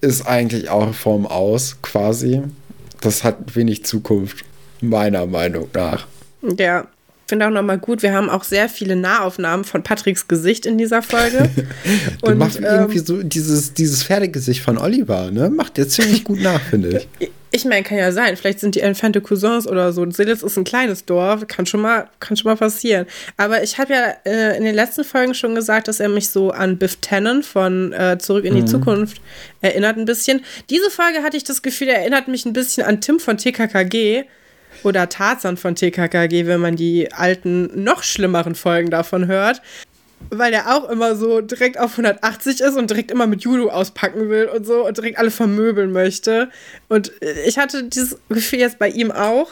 ist 0.00 0.26
eigentlich 0.26 0.68
auch 0.68 0.94
vorm 0.94 1.26
Aus, 1.26 1.76
quasi. 1.82 2.42
Das 3.00 3.24
hat 3.24 3.56
wenig 3.56 3.84
Zukunft, 3.84 4.44
meiner 4.80 5.26
Meinung 5.26 5.68
nach. 5.74 6.06
Ja, 6.58 6.86
finde 7.26 7.46
auch 7.46 7.50
nochmal 7.50 7.78
gut. 7.78 8.02
Wir 8.02 8.12
haben 8.12 8.28
auch 8.28 8.44
sehr 8.44 8.68
viele 8.68 8.96
Nahaufnahmen 8.96 9.64
von 9.64 9.82
Patricks 9.82 10.28
Gesicht 10.28 10.66
in 10.66 10.78
dieser 10.78 11.02
Folge. 11.02 11.48
Du 12.22 12.34
machst 12.34 12.58
ähm, 12.58 12.64
irgendwie 12.64 12.98
so 12.98 13.22
dieses, 13.22 13.72
dieses 13.72 14.02
Pferdegesicht 14.04 14.60
von 14.60 14.76
Oliver, 14.78 15.30
ne? 15.30 15.48
Macht 15.48 15.78
der 15.78 15.88
ziemlich 15.88 16.24
gut 16.24 16.40
nach, 16.40 16.60
finde 16.60 17.06
ich. 17.18 17.30
Ich 17.52 17.64
meine, 17.64 17.82
kann 17.82 17.98
ja 17.98 18.12
sein. 18.12 18.36
Vielleicht 18.36 18.60
sind 18.60 18.76
die 18.76 18.80
entfernte 18.80 19.20
Cousins 19.20 19.66
oder 19.66 19.92
so. 19.92 20.08
Silitz 20.10 20.42
ist 20.42 20.56
ein 20.56 20.64
kleines 20.64 21.04
Dorf. 21.04 21.46
Kann 21.48 21.66
schon 21.66 21.80
mal, 21.80 22.08
kann 22.20 22.36
schon 22.36 22.50
mal 22.50 22.56
passieren. 22.56 23.06
Aber 23.36 23.62
ich 23.62 23.78
habe 23.78 23.92
ja 23.92 24.14
äh, 24.24 24.56
in 24.56 24.64
den 24.64 24.74
letzten 24.74 25.02
Folgen 25.02 25.34
schon 25.34 25.56
gesagt, 25.56 25.88
dass 25.88 25.98
er 25.98 26.08
mich 26.08 26.28
so 26.28 26.50
an 26.52 26.78
Biff 26.78 26.98
Tannen 27.00 27.42
von 27.42 27.92
äh, 27.92 28.18
Zurück 28.18 28.44
in 28.44 28.54
die 28.54 28.64
Zukunft 28.64 29.20
erinnert 29.62 29.96
ein 29.96 30.04
bisschen. 30.04 30.44
Diese 30.70 30.90
Folge 30.90 31.22
hatte 31.22 31.36
ich 31.36 31.44
das 31.44 31.62
Gefühl, 31.62 31.88
er 31.88 31.98
erinnert 31.98 32.28
mich 32.28 32.46
ein 32.46 32.52
bisschen 32.52 32.86
an 32.86 33.00
Tim 33.00 33.18
von 33.18 33.36
TKKG 33.36 34.24
oder 34.84 35.08
Tarzan 35.08 35.56
von 35.56 35.74
TKKG, 35.74 36.46
wenn 36.46 36.60
man 36.60 36.76
die 36.76 37.12
alten, 37.12 37.82
noch 37.82 38.04
schlimmeren 38.04 38.54
Folgen 38.54 38.90
davon 38.90 39.26
hört. 39.26 39.60
Weil 40.28 40.52
er 40.52 40.76
auch 40.76 40.88
immer 40.88 41.16
so 41.16 41.40
direkt 41.40 41.78
auf 41.78 41.92
180 41.92 42.60
ist 42.60 42.76
und 42.76 42.90
direkt 42.90 43.10
immer 43.10 43.26
mit 43.26 43.42
Judo 43.42 43.70
auspacken 43.70 44.28
will 44.28 44.46
und 44.46 44.66
so 44.66 44.86
und 44.86 44.96
direkt 44.96 45.18
alle 45.18 45.30
vermöbeln 45.30 45.92
möchte. 45.92 46.50
Und 46.88 47.12
ich 47.46 47.58
hatte 47.58 47.84
dieses 47.84 48.18
Gefühl 48.28 48.60
jetzt 48.60 48.78
bei 48.78 48.88
ihm 48.88 49.10
auch. 49.10 49.48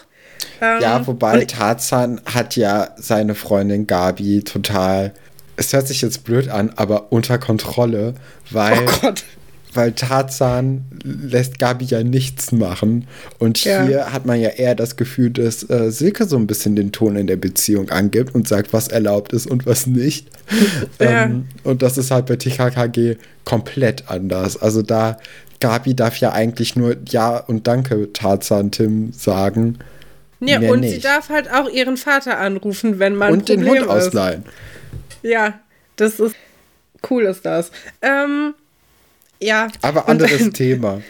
Ähm, 0.61 0.81
Ja, 0.81 1.07
wobei 1.07 1.45
Tarzan 1.47 2.21
hat 2.27 2.57
ja 2.57 2.91
seine 2.97 3.35
Freundin 3.35 3.87
Gabi 3.87 4.45
total, 4.45 5.15
es 5.57 5.73
hört 5.73 5.89
sich 5.89 6.03
jetzt 6.03 6.25
blöd 6.25 6.49
an, 6.49 6.73
aber 6.77 7.11
unter 7.11 7.39
Kontrolle, 7.39 8.15
weil 8.51 8.79
Oh 8.79 8.91
Gott. 9.01 9.25
Weil 9.75 9.93
Tarzan 9.93 10.85
lässt 11.05 11.59
Gabi 11.59 11.85
ja 11.85 12.03
nichts 12.03 12.53
machen. 12.53 13.07
Und 13.39 13.65
Ja. 13.65 13.85
hier 13.85 14.13
hat 14.13 14.27
man 14.27 14.41
ja 14.41 14.49
eher 14.51 14.75
das 14.75 14.97
Gefühl, 14.97 15.31
dass 15.31 15.69
äh, 15.69 15.91
Silke 15.91 16.25
so 16.27 16.37
ein 16.37 16.47
bisschen 16.47 16.75
den 16.77 16.93
Ton 16.93 17.17
in 17.17 17.27
der 17.27 17.37
Beziehung 17.37 17.91
angibt 17.91 18.35
und 18.35 18.49
sagt, 18.49 18.73
was 18.73 18.89
erlaubt 18.89 19.33
ist 19.33 19.47
und 19.47 19.67
was 19.67 19.87
nicht. 19.87 20.29
Ja. 21.01 21.25
ähm, 21.25 21.47
und 21.65 21.83
das 21.83 21.99
ist 21.99 22.11
halt 22.11 22.27
bei 22.27 22.37
TKKG 22.37 23.17
komplett 23.45 24.05
anders. 24.09 24.57
Also 24.57 24.83
da, 24.83 25.19
Gabi 25.61 25.95
darf 25.95 26.17
ja 26.19 26.33
eigentlich 26.33 26.75
nur 26.77 26.97
Ja 27.09 27.37
und 27.37 27.67
Danke 27.67 28.13
Tarzan 28.13 28.71
Tim 28.71 29.13
sagen. 29.13 29.79
Ja, 30.41 30.59
und 30.61 30.83
sie 30.85 30.91
nicht. 30.91 31.05
darf 31.05 31.29
halt 31.31 31.51
auch 31.53 31.69
ihren 31.69 31.97
Vater 31.97 32.39
anrufen, 32.39 32.99
wenn 33.01 33.17
man 33.17 33.33
und 33.33 33.49
den 33.49 33.67
Hund 33.67 33.89
ausleihen. 33.89 34.45
Ja, 35.23 35.59
das 35.97 36.21
ist 36.21 36.37
cool 37.11 37.25
ist 37.25 37.45
das. 37.45 37.71
Ähm, 38.03 38.55
ja. 39.41 39.69
Aber 39.83 40.03
und- 40.05 40.23
anderes 40.23 40.51
Thema. 40.51 41.03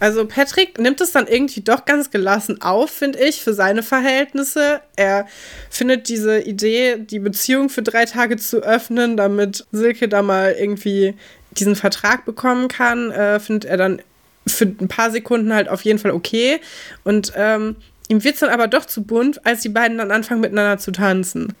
Also 0.00 0.24
Patrick 0.24 0.78
nimmt 0.78 1.02
es 1.02 1.12
dann 1.12 1.26
irgendwie 1.26 1.60
doch 1.60 1.84
ganz 1.84 2.10
gelassen 2.10 2.62
auf, 2.62 2.90
finde 2.90 3.18
ich, 3.20 3.42
für 3.42 3.52
seine 3.52 3.82
Verhältnisse. 3.82 4.80
Er 4.96 5.26
findet 5.68 6.08
diese 6.08 6.40
Idee, 6.40 6.96
die 6.98 7.18
Beziehung 7.18 7.68
für 7.68 7.82
drei 7.82 8.06
Tage 8.06 8.38
zu 8.38 8.62
öffnen, 8.62 9.18
damit 9.18 9.66
Silke 9.72 10.08
da 10.08 10.22
mal 10.22 10.56
irgendwie 10.58 11.14
diesen 11.50 11.76
Vertrag 11.76 12.24
bekommen 12.24 12.68
kann, 12.68 13.10
äh, 13.10 13.40
findet 13.40 13.66
er 13.66 13.76
dann 13.76 14.00
für 14.46 14.64
ein 14.64 14.88
paar 14.88 15.10
Sekunden 15.10 15.52
halt 15.52 15.68
auf 15.68 15.82
jeden 15.82 15.98
Fall 15.98 16.12
okay. 16.12 16.60
Und 17.04 17.34
ähm, 17.36 17.76
ihm 18.08 18.24
wird 18.24 18.34
es 18.34 18.40
dann 18.40 18.48
aber 18.48 18.68
doch 18.68 18.86
zu 18.86 19.02
bunt, 19.02 19.44
als 19.44 19.60
die 19.60 19.68
beiden 19.68 19.98
dann 19.98 20.10
anfangen 20.10 20.40
miteinander 20.40 20.78
zu 20.78 20.92
tanzen. 20.92 21.52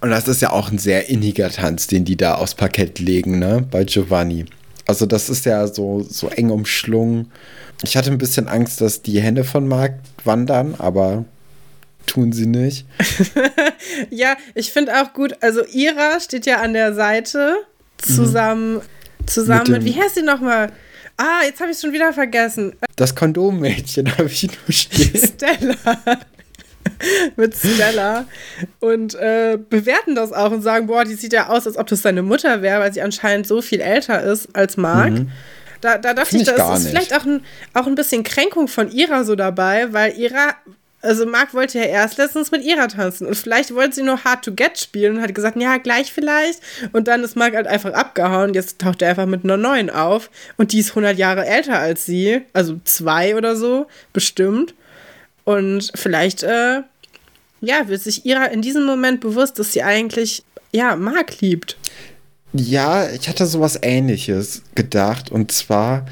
Und 0.00 0.10
das 0.10 0.28
ist 0.28 0.42
ja 0.42 0.50
auch 0.50 0.70
ein 0.70 0.78
sehr 0.78 1.08
inniger 1.08 1.50
Tanz, 1.50 1.88
den 1.88 2.04
die 2.04 2.16
da 2.16 2.36
aufs 2.36 2.54
Parkett 2.54 3.00
legen, 3.00 3.40
ne? 3.40 3.66
Bei 3.68 3.82
Giovanni. 3.82 4.44
Also 4.86 5.06
das 5.06 5.30
ist 5.30 5.46
ja 5.46 5.66
so, 5.66 6.02
so 6.08 6.28
eng 6.28 6.50
umschlungen. 6.50 7.30
Ich 7.82 7.96
hatte 7.96 8.10
ein 8.10 8.18
bisschen 8.18 8.48
Angst, 8.48 8.80
dass 8.80 9.02
die 9.02 9.20
Hände 9.20 9.44
von 9.44 9.66
Marc 9.66 9.94
wandern, 10.24 10.74
aber 10.78 11.24
tun 12.06 12.32
sie 12.32 12.46
nicht. 12.46 12.86
Ja, 14.10 14.36
ich 14.54 14.72
finde 14.72 15.00
auch 15.00 15.12
gut, 15.12 15.36
also 15.40 15.62
Ira 15.64 16.18
steht 16.18 16.46
ja 16.46 16.60
an 16.60 16.72
der 16.72 16.94
Seite 16.94 17.54
zusammen, 17.98 18.80
zusammen 19.26 19.70
Mit 19.70 19.84
mit, 19.84 19.94
wie 19.94 20.00
heißt 20.00 20.16
sie 20.16 20.22
nochmal? 20.22 20.72
Ah, 21.16 21.44
jetzt 21.44 21.60
habe 21.60 21.70
ich 21.70 21.78
schon 21.78 21.92
wieder 21.92 22.12
vergessen. 22.12 22.74
Das 22.96 23.14
Kondommädchen 23.14 24.10
habe 24.18 24.28
ich 24.28 24.44
nur 24.44 24.72
stehen. 24.72 25.16
Stella. 25.16 25.76
mit 27.36 27.54
Stella. 27.54 28.26
Und 28.80 29.14
äh, 29.14 29.58
bewerten 29.68 30.14
das 30.14 30.32
auch 30.32 30.50
und 30.50 30.62
sagen, 30.62 30.86
boah, 30.86 31.04
die 31.04 31.14
sieht 31.14 31.32
ja 31.32 31.48
aus, 31.48 31.66
als 31.66 31.76
ob 31.76 31.86
das 31.86 32.02
seine 32.02 32.22
Mutter 32.22 32.62
wäre, 32.62 32.80
weil 32.80 32.92
sie 32.92 33.02
anscheinend 33.02 33.46
so 33.46 33.62
viel 33.62 33.80
älter 33.80 34.22
ist 34.22 34.48
als 34.54 34.76
Marc. 34.76 35.14
Da, 35.84 35.98
da 35.98 36.14
dachte 36.14 36.30
Find 36.30 36.48
ich, 36.48 36.54
da 36.54 36.74
ist 36.74 36.88
vielleicht 36.88 37.14
auch 37.14 37.26
ein, 37.26 37.44
auch 37.74 37.86
ein 37.86 37.94
bisschen 37.94 38.22
Kränkung 38.22 38.68
von 38.68 38.90
Ira 38.90 39.24
so 39.24 39.36
dabei, 39.36 39.92
weil 39.92 40.18
Ira, 40.18 40.54
also 41.02 41.26
Marc 41.26 41.52
wollte 41.52 41.78
ja 41.78 41.84
erst 41.84 42.16
letztens 42.16 42.50
mit 42.50 42.64
Ira 42.64 42.86
tanzen 42.86 43.26
und 43.26 43.34
vielleicht 43.34 43.74
wollte 43.74 43.96
sie 43.96 44.02
nur 44.02 44.24
Hard 44.24 44.46
to 44.46 44.52
Get 44.54 44.78
spielen 44.78 45.16
und 45.16 45.22
hat 45.22 45.34
gesagt, 45.34 45.60
ja, 45.60 45.76
gleich 45.76 46.10
vielleicht. 46.10 46.60
Und 46.92 47.06
dann 47.06 47.22
ist 47.22 47.36
Marc 47.36 47.54
halt 47.54 47.66
einfach 47.66 47.92
abgehauen. 47.92 48.54
Jetzt 48.54 48.80
taucht 48.80 49.02
er 49.02 49.10
einfach 49.10 49.26
mit 49.26 49.44
einer 49.44 49.58
neuen 49.58 49.90
auf 49.90 50.30
und 50.56 50.72
die 50.72 50.78
ist 50.78 50.90
100 50.90 51.18
Jahre 51.18 51.44
älter 51.44 51.78
als 51.78 52.06
sie, 52.06 52.40
also 52.54 52.80
zwei 52.84 53.36
oder 53.36 53.54
so, 53.54 53.86
bestimmt. 54.14 54.72
Und 55.44 55.90
vielleicht, 55.94 56.42
äh, 56.42 56.80
ja, 57.60 57.88
wird 57.88 58.02
sich 58.02 58.24
Ira 58.26 58.46
in 58.46 58.62
diesem 58.62 58.84
Moment 58.86 59.20
bewusst, 59.20 59.58
dass 59.58 59.72
sie 59.72 59.82
eigentlich, 59.82 60.42
ja, 60.72 60.96
Marc 60.96 61.40
liebt. 61.40 61.76
Ja, 62.52 63.08
ich 63.10 63.28
hatte 63.28 63.46
sowas 63.46 63.78
ähnliches 63.82 64.62
gedacht. 64.74 65.30
Und 65.30 65.52
zwar, 65.52 66.06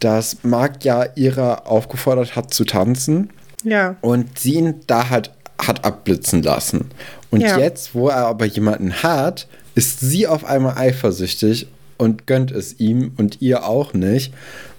dass 0.00 0.38
Marc 0.42 0.84
ja 0.84 1.04
ihrer 1.16 1.66
aufgefordert 1.66 2.36
hat 2.36 2.52
zu 2.54 2.64
tanzen. 2.64 3.30
Ja. 3.64 3.96
und 4.00 4.38
sie 4.38 4.54
ihn 4.54 4.80
da 4.86 5.08
halt 5.10 5.32
hat 5.58 5.84
abblitzen 5.84 6.40
lassen. 6.42 6.90
Und 7.32 7.40
Ja. 7.40 7.58
jetzt, 7.58 7.96
wo 7.96 8.08
er 8.08 8.26
aber 8.26 8.44
jemanden 8.44 9.02
hat, 9.02 9.48
ist 9.74 9.98
sie 9.98 10.28
auf 10.28 10.44
einmal 10.44 10.76
eifersüchtig 10.78 11.66
und 11.98 12.28
gönnt 12.28 12.52
es 12.52 12.78
ihm 12.78 13.12
und 13.16 13.42
ihr 13.42 13.64
auch 13.66 13.92
nicht. 13.92 14.32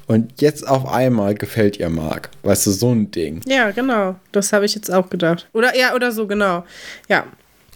Und 0.08 0.42
jetzt 0.42 0.66
auf 0.66 0.88
einmal 0.88 1.36
gefällt 1.36 1.78
ihr 1.78 1.90
Marc. 1.90 2.30
Weißt 2.44 2.66
du, 2.66 2.72
so 2.72 2.92
ein 2.92 3.12
Ding. 3.12 3.42
Ja, 3.46 3.72
genau. 3.72 4.16
Das 4.32 4.54
habe 4.54 4.66
ich 4.66 4.74
jetzt 4.74 4.92
auch 4.92 5.10
gedacht. 5.10 5.48
Oder 5.54 5.78
ja, 5.78 5.94
oder 5.94 6.12
so, 6.12 6.28
genau. 6.28 6.64
Ja. 7.10 7.26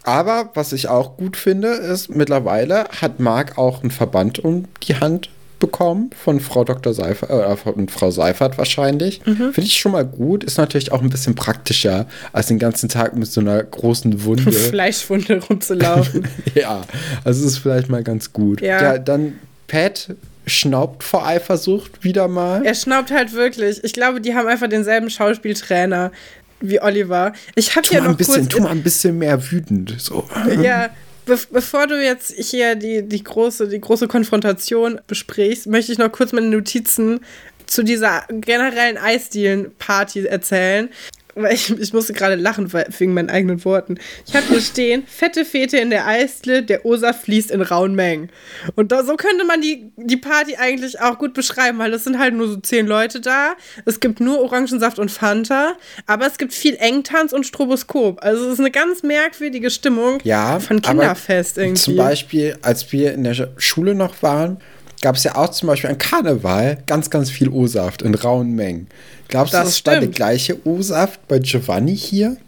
Aber 0.04 0.50
was 0.54 0.72
ich 0.72 0.88
auch 0.88 1.16
gut 1.16 1.36
finde, 1.36 1.68
ist, 1.68 2.08
mittlerweile 2.08 2.86
hat 3.00 3.20
Marc 3.20 3.58
auch 3.58 3.82
einen 3.82 3.90
Verband 3.90 4.40
um 4.40 4.64
die 4.82 4.96
Hand 4.96 5.28
bekommen 5.60 6.10
von 6.20 6.40
Frau 6.40 6.64
Dr. 6.64 6.92
Seifert, 6.92 7.30
äh, 7.30 7.56
von 7.56 7.88
Frau 7.88 8.10
Seifert 8.10 8.58
wahrscheinlich. 8.58 9.20
Finde 9.22 9.60
ich 9.60 9.76
schon 9.76 9.92
mal 9.92 10.04
gut. 10.04 10.42
Ist 10.42 10.58
natürlich 10.58 10.90
auch 10.90 11.02
ein 11.02 11.08
bisschen 11.08 11.36
praktischer, 11.36 12.06
als 12.32 12.48
den 12.48 12.58
ganzen 12.58 12.88
Tag 12.88 13.14
mit 13.14 13.30
so 13.30 13.40
einer 13.40 13.62
großen 13.62 14.24
Wunde. 14.24 14.50
Fleischwunde 14.52 15.40
rumzulaufen. 15.48 16.26
ja, 16.54 16.82
also 17.22 17.46
es 17.46 17.52
ist 17.52 17.58
vielleicht 17.58 17.88
mal 17.88 18.02
ganz 18.02 18.32
gut. 18.32 18.60
Ja. 18.60 18.82
ja 18.82 18.98
dann 18.98 19.34
Pat 19.68 20.08
schnaubt 20.52 21.02
vor 21.02 21.26
Eifersucht 21.26 22.04
wieder 22.04 22.28
mal. 22.28 22.64
er 22.64 22.74
schnaubt 22.74 23.10
halt 23.10 23.32
wirklich. 23.32 23.82
Ich 23.82 23.92
glaube, 23.92 24.20
die 24.20 24.34
haben 24.34 24.46
einfach 24.46 24.68
denselben 24.68 25.10
Schauspieltrainer 25.10 26.12
wie 26.60 26.80
Oliver. 26.80 27.32
Ich 27.54 27.74
habe 27.76 27.86
hier 27.88 28.00
noch 28.00 28.10
ein 28.10 28.16
bisschen, 28.16 28.42
kurz. 28.42 28.48
tu 28.48 28.62
mal 28.62 28.70
ein 28.70 28.82
bisschen 28.82 29.18
mehr 29.18 29.50
wütend. 29.50 29.94
So. 29.98 30.28
ja, 30.62 30.90
be 31.26 31.38
bevor 31.50 31.86
du 31.86 32.02
jetzt 32.02 32.32
hier 32.32 32.76
die, 32.76 33.02
die, 33.02 33.24
große, 33.24 33.68
die 33.68 33.80
große 33.80 34.08
Konfrontation 34.08 35.00
besprichst, 35.06 35.66
möchte 35.66 35.92
ich 35.92 35.98
noch 35.98 36.12
kurz 36.12 36.32
meine 36.32 36.48
Notizen 36.48 37.20
zu 37.66 37.82
dieser 37.82 38.24
generellen 38.28 38.98
Eisdielen-Party 38.98 40.26
erzählen. 40.26 40.88
Weil 41.34 41.54
ich, 41.54 41.70
ich 41.70 41.92
musste 41.92 42.12
gerade 42.12 42.34
lachen 42.34 42.70
wegen 42.72 43.14
meinen 43.14 43.30
eigenen 43.30 43.64
Worten. 43.64 43.98
Ich 44.26 44.34
habe 44.34 44.46
hier 44.48 44.60
stehen, 44.60 45.04
fette 45.06 45.44
Fete 45.44 45.78
in 45.78 45.90
der 45.90 46.06
Eisdiele, 46.06 46.62
der 46.62 46.84
Osa 46.84 47.12
fließt 47.12 47.50
in 47.50 47.62
rauen 47.62 47.94
Mengen. 47.94 48.30
Und 48.74 48.92
da, 48.92 49.02
so 49.02 49.16
könnte 49.16 49.44
man 49.44 49.60
die, 49.60 49.92
die 49.96 50.16
Party 50.16 50.56
eigentlich 50.56 51.00
auch 51.00 51.18
gut 51.18 51.34
beschreiben, 51.34 51.78
weil 51.78 51.92
es 51.94 52.04
sind 52.04 52.18
halt 52.18 52.34
nur 52.34 52.48
so 52.48 52.56
zehn 52.56 52.86
Leute 52.86 53.20
da. 53.20 53.54
Es 53.86 54.00
gibt 54.00 54.20
nur 54.20 54.40
Orangensaft 54.40 54.98
und 54.98 55.10
Fanta, 55.10 55.76
aber 56.06 56.26
es 56.26 56.36
gibt 56.38 56.52
viel 56.52 56.76
Engtanz 56.76 57.32
und 57.32 57.46
Stroboskop. 57.46 58.22
Also 58.22 58.46
es 58.46 58.54
ist 58.54 58.60
eine 58.60 58.70
ganz 58.70 59.02
merkwürdige 59.02 59.70
Stimmung 59.70 60.18
Ja, 60.24 60.60
von 60.60 60.82
Kinderfest 60.82 61.58
irgendwie. 61.58 61.80
Zum 61.80 61.96
Beispiel, 61.96 62.56
als 62.62 62.92
wir 62.92 63.14
in 63.14 63.24
der 63.24 63.48
Schule 63.56 63.94
noch 63.94 64.22
waren, 64.22 64.58
gab 65.02 65.16
es 65.16 65.24
ja 65.24 65.36
auch 65.36 65.50
zum 65.50 65.66
Beispiel 65.66 65.90
an 65.90 65.98
Karneval 65.98 66.78
ganz, 66.86 67.10
ganz 67.10 67.30
viel 67.30 67.50
O-Saft 67.50 68.00
in 68.02 68.14
rauen 68.14 68.52
Mengen. 68.54 68.86
Glaubst 69.28 69.52
du, 69.52 69.58
Das 69.58 69.66
das 69.66 69.74
ist 69.76 69.86
da 69.86 69.90
der 69.92 69.98
stimmt. 70.00 70.14
gleiche 70.16 70.66
O-Saft 70.66 71.28
bei 71.28 71.38
Giovanni 71.38 71.94
hier? 71.96 72.38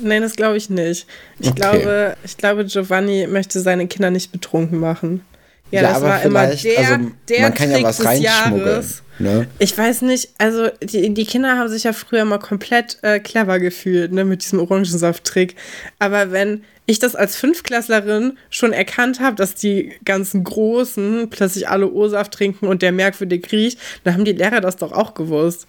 Nein, 0.00 0.22
das 0.22 0.34
glaube 0.34 0.56
ich 0.56 0.70
nicht. 0.70 1.06
Ich, 1.38 1.48
Okay. 1.48 1.54
glaube, 1.60 2.16
ich 2.24 2.36
glaube, 2.36 2.64
Giovanni 2.64 3.26
möchte 3.28 3.60
seine 3.60 3.86
Kinder 3.86 4.10
nicht 4.10 4.32
betrunken 4.32 4.78
machen. 4.80 5.24
Ja, 5.70 5.82
Ja, 5.82 5.88
das 5.88 5.96
aber 5.98 6.06
war 6.08 6.22
immer 6.22 6.46
der, 6.46 6.78
also, 6.78 7.10
der 7.28 7.40
man 7.42 7.54
kann 7.54 7.68
ja 7.70 7.76
Trick 7.76 7.86
was 7.86 7.96
des 7.98 8.06
reinschmuggeln, 8.06 8.66
Jahres. 8.66 9.02
Ne? 9.18 9.46
Ich 9.58 9.76
weiß 9.76 10.02
nicht, 10.02 10.30
also 10.38 10.68
die, 10.82 11.12
die 11.12 11.24
Kinder 11.24 11.58
haben 11.58 11.68
sich 11.68 11.84
ja 11.84 11.92
früher 11.92 12.24
mal 12.24 12.38
komplett 12.38 12.98
äh, 13.02 13.20
clever 13.20 13.58
gefühlt, 13.58 14.12
ne, 14.12 14.24
mit 14.24 14.42
diesem 14.42 14.58
Orangensaft-Trick. 14.60 15.56
Aber 15.98 16.32
wenn 16.32 16.64
ich 16.86 16.98
das 16.98 17.16
als 17.16 17.36
Fünfklässlerin 17.36 18.36
schon 18.50 18.72
erkannt 18.72 19.20
habe, 19.20 19.36
dass 19.36 19.54
die 19.54 19.92
ganzen 20.04 20.44
Großen 20.44 21.30
plötzlich 21.30 21.68
alle 21.68 21.90
O-Saft 21.90 22.32
trinken 22.32 22.66
und 22.66 22.82
der 22.82 22.92
merkwürdig 22.92 23.50
riecht, 23.50 23.78
dann 24.04 24.14
haben 24.14 24.24
die 24.24 24.32
Lehrer 24.32 24.60
das 24.60 24.76
doch 24.76 24.92
auch 24.92 25.14
gewusst. 25.14 25.66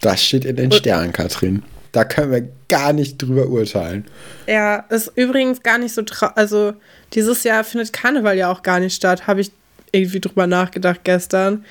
Das 0.00 0.22
steht 0.22 0.44
in 0.44 0.56
den 0.56 0.70
Sternen, 0.72 1.12
Katrin. 1.12 1.62
Da 1.92 2.04
können 2.04 2.32
wir 2.32 2.48
gar 2.68 2.92
nicht 2.92 3.18
drüber 3.18 3.46
urteilen. 3.46 4.04
Ja, 4.46 4.78
ist 4.90 5.12
übrigens 5.14 5.62
gar 5.62 5.78
nicht 5.78 5.94
so 5.94 6.02
trau 6.02 6.26
Also, 6.34 6.74
dieses 7.14 7.44
Jahr 7.44 7.62
findet 7.62 7.92
Karneval 7.92 8.36
ja 8.36 8.50
auch 8.50 8.62
gar 8.62 8.80
nicht 8.80 8.96
statt, 8.96 9.26
habe 9.28 9.40
ich 9.40 9.52
irgendwie 9.92 10.20
drüber 10.20 10.48
nachgedacht 10.48 11.00
gestern, 11.04 11.64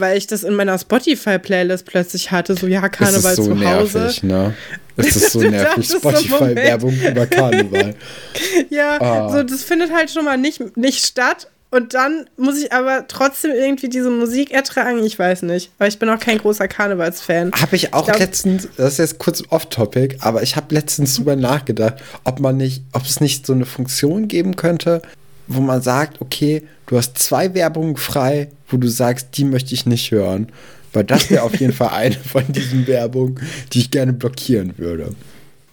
weil 0.00 0.16
ich 0.18 0.26
das 0.26 0.42
in 0.44 0.54
meiner 0.54 0.78
Spotify-Playlist 0.78 1.84
plötzlich 1.86 2.30
hatte, 2.30 2.54
so 2.54 2.66
ja, 2.66 2.88
Karneval 2.88 3.32
ist 3.32 3.36
so 3.36 3.44
zu 3.44 3.50
Hause. 3.66 3.98
nervig, 3.98 4.22
ne? 4.22 4.54
Es 4.96 5.16
ist 5.16 5.32
so 5.32 5.40
nervig. 5.42 5.88
dachtest 5.88 5.90
so, 5.90 5.98
Spotify-Werbung 5.98 6.94
über 7.00 7.26
Karneval. 7.26 7.94
Ja, 8.70 8.98
Ah. 9.00 9.30
so 9.30 9.42
das 9.42 9.62
findet 9.62 9.92
halt 9.92 10.10
schon 10.10 10.24
mal 10.24 10.36
nicht, 10.38 10.76
nicht 10.76 11.04
statt. 11.04 11.48
Und 11.70 11.92
dann 11.92 12.24
muss 12.38 12.58
ich 12.58 12.72
aber 12.72 13.06
trotzdem 13.08 13.50
irgendwie 13.50 13.90
diese 13.90 14.08
Musik 14.08 14.52
ertragen. 14.52 15.04
Ich 15.04 15.18
weiß 15.18 15.42
nicht. 15.42 15.70
Weil 15.76 15.90
ich 15.90 15.98
bin 15.98 16.08
auch 16.08 16.18
kein 16.18 16.38
großer 16.38 16.66
Karnevalsfan. 16.66 17.52
Habe 17.52 17.76
ich 17.76 17.92
auch 17.92 18.00
Ich 18.00 18.06
glaub- 18.06 18.18
letztens, 18.20 18.68
das 18.78 18.92
ist 18.94 18.98
jetzt 18.98 19.18
kurz 19.18 19.42
off-topic, 19.50 20.16
aber 20.20 20.42
ich 20.42 20.56
habe 20.56 20.74
letztens 20.74 21.14
drüber 21.16 21.36
nachgedacht, 21.36 21.96
ob 22.24 22.40
man 22.40 22.56
nicht, 22.56 22.82
ob 22.92 23.02
es 23.04 23.20
nicht 23.20 23.44
so 23.46 23.52
eine 23.52 23.66
Funktion 23.66 24.28
geben 24.28 24.56
könnte, 24.56 25.02
wo 25.46 25.60
man 25.60 25.82
sagt, 25.82 26.22
okay, 26.22 26.62
du 26.88 26.96
hast 26.96 27.18
zwei 27.18 27.54
Werbungen 27.54 27.96
frei, 27.96 28.48
wo 28.68 28.76
du 28.76 28.88
sagst, 28.88 29.28
die 29.36 29.44
möchte 29.44 29.74
ich 29.74 29.86
nicht 29.86 30.10
hören. 30.10 30.50
Weil 30.92 31.04
das 31.04 31.30
wäre 31.30 31.42
auf 31.42 31.54
jeden 31.56 31.72
Fall 31.72 31.88
eine 31.92 32.16
von 32.16 32.44
diesen 32.48 32.86
Werbungen, 32.86 33.40
die 33.72 33.80
ich 33.80 33.90
gerne 33.90 34.12
blockieren 34.12 34.76
würde. 34.78 35.14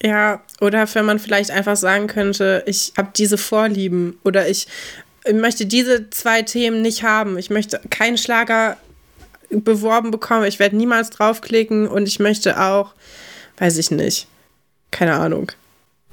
Ja, 0.03 0.43
oder 0.61 0.87
wenn 0.93 1.05
man 1.05 1.19
vielleicht 1.19 1.51
einfach 1.51 1.77
sagen 1.77 2.07
könnte, 2.07 2.63
ich 2.67 2.93
habe 2.97 3.09
diese 3.15 3.37
Vorlieben 3.37 4.19
oder 4.23 4.47
ich 4.47 4.67
möchte 5.33 5.65
diese 5.65 6.09
zwei 6.09 6.43
Themen 6.43 6.81
nicht 6.81 7.03
haben. 7.03 7.37
Ich 7.37 7.49
möchte 7.49 7.81
keinen 7.89 8.17
Schlager 8.17 8.77
beworben 9.49 10.11
bekommen. 10.11 10.45
Ich 10.45 10.59
werde 10.59 10.75
niemals 10.75 11.09
draufklicken 11.09 11.87
und 11.87 12.07
ich 12.07 12.19
möchte 12.19 12.59
auch, 12.61 12.93
weiß 13.57 13.77
ich 13.77 13.89
nicht, 13.89 14.27
keine 14.91 15.13
Ahnung. 15.13 15.51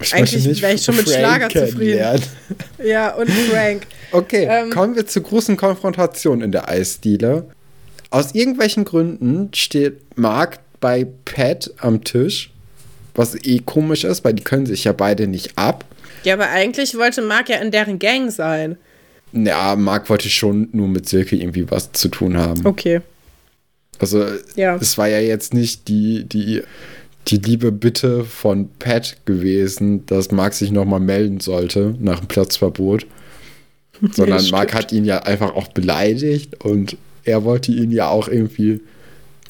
Ich 0.02 0.14
Eigentlich 0.14 0.62
wäre 0.62 0.74
ich 0.74 0.82
schon 0.82 0.96
mit 0.96 1.08
Frank 1.08 1.18
Schlager 1.18 1.48
zufrieden. 1.48 2.20
Ja, 2.84 3.14
und 3.14 3.30
Frank. 3.30 3.86
Okay, 4.10 4.46
ähm, 4.50 4.70
kommen 4.70 4.96
wir 4.96 5.06
zur 5.06 5.22
großen 5.22 5.56
Konfrontation 5.56 6.40
in 6.42 6.52
der 6.52 6.68
Eisdiele. 6.68 7.46
Aus 8.10 8.34
irgendwelchen 8.34 8.84
Gründen 8.84 9.50
steht 9.54 10.18
Mark 10.18 10.58
bei 10.80 11.06
Pat 11.24 11.70
am 11.78 12.04
Tisch, 12.04 12.50
was 13.14 13.34
eh 13.44 13.60
komisch 13.60 14.04
ist, 14.04 14.24
weil 14.24 14.34
die 14.34 14.44
können 14.44 14.66
sich 14.66 14.84
ja 14.84 14.92
beide 14.92 15.26
nicht 15.26 15.56
ab. 15.56 15.84
Ja, 16.24 16.34
aber 16.34 16.50
eigentlich 16.50 16.96
wollte 16.96 17.22
Mark 17.22 17.48
ja 17.48 17.56
in 17.58 17.70
deren 17.70 17.98
Gang 17.98 18.30
sein. 18.30 18.76
Ja, 19.32 19.76
Mark 19.76 20.10
wollte 20.10 20.28
schon 20.28 20.68
nur 20.72 20.88
mit 20.88 21.08
Silke 21.08 21.36
irgendwie 21.36 21.70
was 21.70 21.92
zu 21.92 22.08
tun 22.08 22.36
haben. 22.36 22.66
Okay. 22.66 23.00
Also, 23.98 24.26
ja. 24.56 24.76
es 24.76 24.98
war 24.98 25.08
ja 25.08 25.20
jetzt 25.20 25.54
nicht 25.54 25.88
die, 25.88 26.24
die, 26.24 26.62
die 27.28 27.36
liebe 27.36 27.72
Bitte 27.72 28.24
von 28.24 28.68
Pat 28.78 29.16
gewesen, 29.24 30.04
dass 30.06 30.30
Mark 30.30 30.54
sich 30.54 30.70
nochmal 30.70 31.00
melden 31.00 31.40
sollte 31.40 31.94
nach 32.00 32.20
dem 32.20 32.28
Platzverbot. 32.28 33.06
Sondern 34.12 34.44
Mark 34.50 34.74
hat 34.74 34.90
ihn 34.92 35.04
ja 35.04 35.20
einfach 35.20 35.54
auch 35.54 35.68
beleidigt 35.68 36.64
und 36.64 36.96
er 37.24 37.44
wollte 37.44 37.70
ihn 37.70 37.92
ja 37.92 38.08
auch 38.08 38.26
irgendwie 38.26 38.80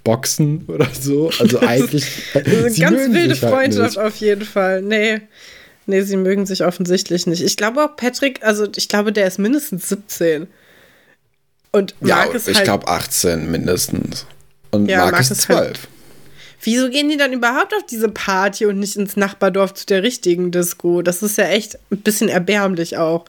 boxen 0.04 0.64
oder 0.66 0.88
so. 0.92 1.30
Also 1.38 1.60
eigentlich. 1.60 2.06
Das 2.34 2.46
ist 2.46 2.82
eine 2.82 2.96
ganz 2.96 3.14
wilde 3.14 3.28
halt 3.30 3.38
Freundschaft 3.38 3.96
halt 3.96 4.06
auf 4.06 4.16
jeden 4.16 4.44
Fall. 4.44 4.82
Nee. 4.82 5.20
Nee, 5.86 6.02
sie 6.02 6.16
mögen 6.16 6.46
sich 6.46 6.64
offensichtlich 6.64 7.26
nicht. 7.26 7.42
Ich 7.42 7.56
glaube 7.56 7.84
auch 7.84 7.96
Patrick, 7.96 8.44
also 8.44 8.68
ich 8.76 8.88
glaube, 8.88 9.12
der 9.12 9.26
ist 9.26 9.38
mindestens 9.38 9.88
17. 9.88 10.46
Und 11.72 11.94
Mark 12.00 12.28
ja, 12.28 12.36
ist 12.36 12.48
ich 12.48 12.56
halt, 12.56 12.66
glaube 12.66 12.88
18 12.88 13.50
mindestens. 13.50 14.26
Und 14.70 14.88
ja, 14.88 14.98
Mark, 14.98 15.12
Mark 15.12 15.22
ist 15.22 15.40
12. 15.40 15.58
Halt, 15.58 15.80
wieso 16.62 16.88
gehen 16.90 17.08
die 17.08 17.16
dann 17.16 17.32
überhaupt 17.32 17.74
auf 17.74 17.84
diese 17.86 18.08
Party 18.08 18.66
und 18.66 18.78
nicht 18.78 18.96
ins 18.96 19.16
Nachbardorf 19.16 19.74
zu 19.74 19.86
der 19.86 20.02
richtigen 20.02 20.50
Disco? 20.50 21.02
Das 21.02 21.22
ist 21.22 21.38
ja 21.38 21.46
echt 21.46 21.78
ein 21.90 21.98
bisschen 21.98 22.28
erbärmlich 22.28 22.96
auch. 22.96 23.24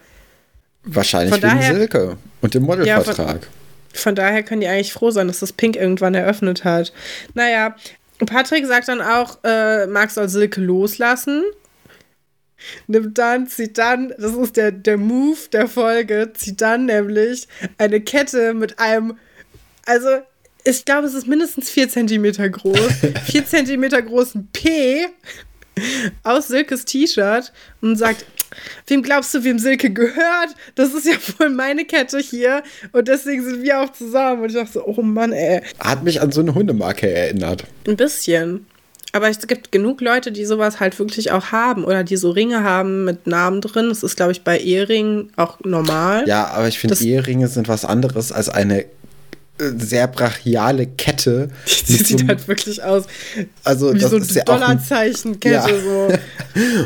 Wahrscheinlich 0.84 1.34
von 1.34 1.43
wegen 1.43 1.56
daher, 1.56 1.76
Silke 1.76 2.17
und 2.41 2.54
dem 2.54 2.63
Modelvertrag. 2.63 3.17
Ja, 3.17 3.32
von, 3.34 3.41
von 3.93 4.15
daher 4.15 4.43
können 4.43 4.62
die 4.62 4.67
eigentlich 4.67 4.93
froh 4.93 5.12
sein, 5.12 5.28
dass 5.28 5.39
das 5.39 5.54
Pink 5.54 5.76
irgendwann 5.76 6.13
eröffnet 6.13 6.63
hat. 6.63 6.93
Naja, 7.34 7.76
Patrick 8.26 8.65
sagt 8.65 8.88
dann 8.88 9.02
auch, 9.02 9.39
äh, 9.43 9.88
Marc 9.88 10.12
soll 10.12 10.30
Silke 10.30 10.62
loslassen 10.62 11.43
nimmt 12.88 13.17
dann, 13.17 13.48
zieht 13.48 13.78
dann, 13.78 14.13
das 14.17 14.34
ist 14.34 14.58
der, 14.58 14.72
der 14.72 14.98
Move 14.98 15.38
der 15.52 15.67
Folge, 15.67 16.32
zieht 16.34 16.62
dann 16.62 16.86
nämlich 16.86 17.48
eine 17.78 18.02
Kette 18.02 18.54
mit 18.54 18.80
einem, 18.80 19.17
also 19.86 20.08
ich 20.63 20.86
glaube, 20.86 21.08
es 21.08 21.13
ist 21.13 21.28
mindestens 21.28 21.69
4 21.69 21.89
cm 21.89 22.52
groß, 22.52 22.91
4 23.26 23.45
cm 23.45 23.89
großen 24.06 24.47
P 24.54 25.08
aus 26.23 26.47
Silkes 26.47 26.86
T-Shirt 26.86 27.52
und 27.82 27.95
sagt, 27.97 28.26
wem 28.88 29.02
glaubst 29.02 29.34
du, 29.34 29.43
wem 29.43 29.60
Silke 29.60 29.89
gehört? 29.89 30.56
Das 30.76 30.93
ist 30.93 31.06
ja 31.06 31.15
wohl 31.38 31.49
meine 31.49 31.86
Kette 31.86 32.19
hier 32.19 32.63
und 32.91 33.08
deswegen 33.08 33.43
sind 33.43 33.63
wir 33.63 33.82
auch 33.82 33.91
zusammen. 33.91 34.43
Und 34.43 34.49
ich 34.49 34.56
dachte 34.56 34.73
so, 34.73 34.86
oh 34.86 35.02
Mann, 35.02 35.34
ey. 35.34 35.62
Hat 35.80 36.04
mich 36.04 36.21
an 36.21 36.32
so 36.32 36.41
eine 36.41 36.54
Hundemarke 36.54 37.10
erinnert. 37.10 37.65
Ein 37.88 37.97
bisschen. 37.97 38.67
Aber 39.15 39.30
es 39.30 39.45
gibt 39.45 39.71
genug 39.71 40.02
Leute, 40.02 40.32
die 40.32 40.43
sowas 40.43 40.80
halt 40.80 40.97
wirklich 40.97 41.32
auch 41.32 41.52
haben 41.52 41.84
oder 41.86 42.04
die 42.04 42.17
so 42.17 42.32
Ringe 42.32 42.63
haben 42.63 43.06
mit 43.06 43.28
Namen 43.28 43.62
drin. 43.62 43.89
Das 43.89 44.02
ist, 44.02 44.15
glaube 44.15 44.32
ich, 44.32 44.43
bei 44.43 44.58
Eheringen 44.58 45.32
auch 45.36 45.60
normal. 45.63 46.28
Ja, 46.28 46.47
aber 46.47 46.67
ich 46.67 46.80
finde, 46.80 46.95
Eheringe 46.95 47.47
sind 47.47 47.67
was 47.67 47.86
anderes 47.86 48.32
als 48.32 48.49
eine 48.49 48.86
sehr 49.78 50.08
brachiale 50.08 50.88
Kette. 50.88 51.49
Die 51.88 51.93
sieht 51.93 52.19
so, 52.21 52.28
halt 52.28 52.47
wirklich 52.47 52.84
aus 52.84 53.06
also, 53.63 53.93
wie 53.93 53.99
so 53.99 54.17
ein 54.17 54.23
ja 54.23 54.43
Dollarzeichen-Kette. 54.43 55.54
Ja. 55.54 55.67
So. 55.67 56.10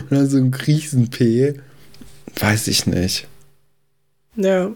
Oder 0.11 0.25
so 0.25 0.37
ein 0.37 0.53
Riesen-P. 0.53 1.55
Weiß 2.39 2.67
ich 2.67 2.85
nicht. 2.85 3.27
Ja. 4.35 4.71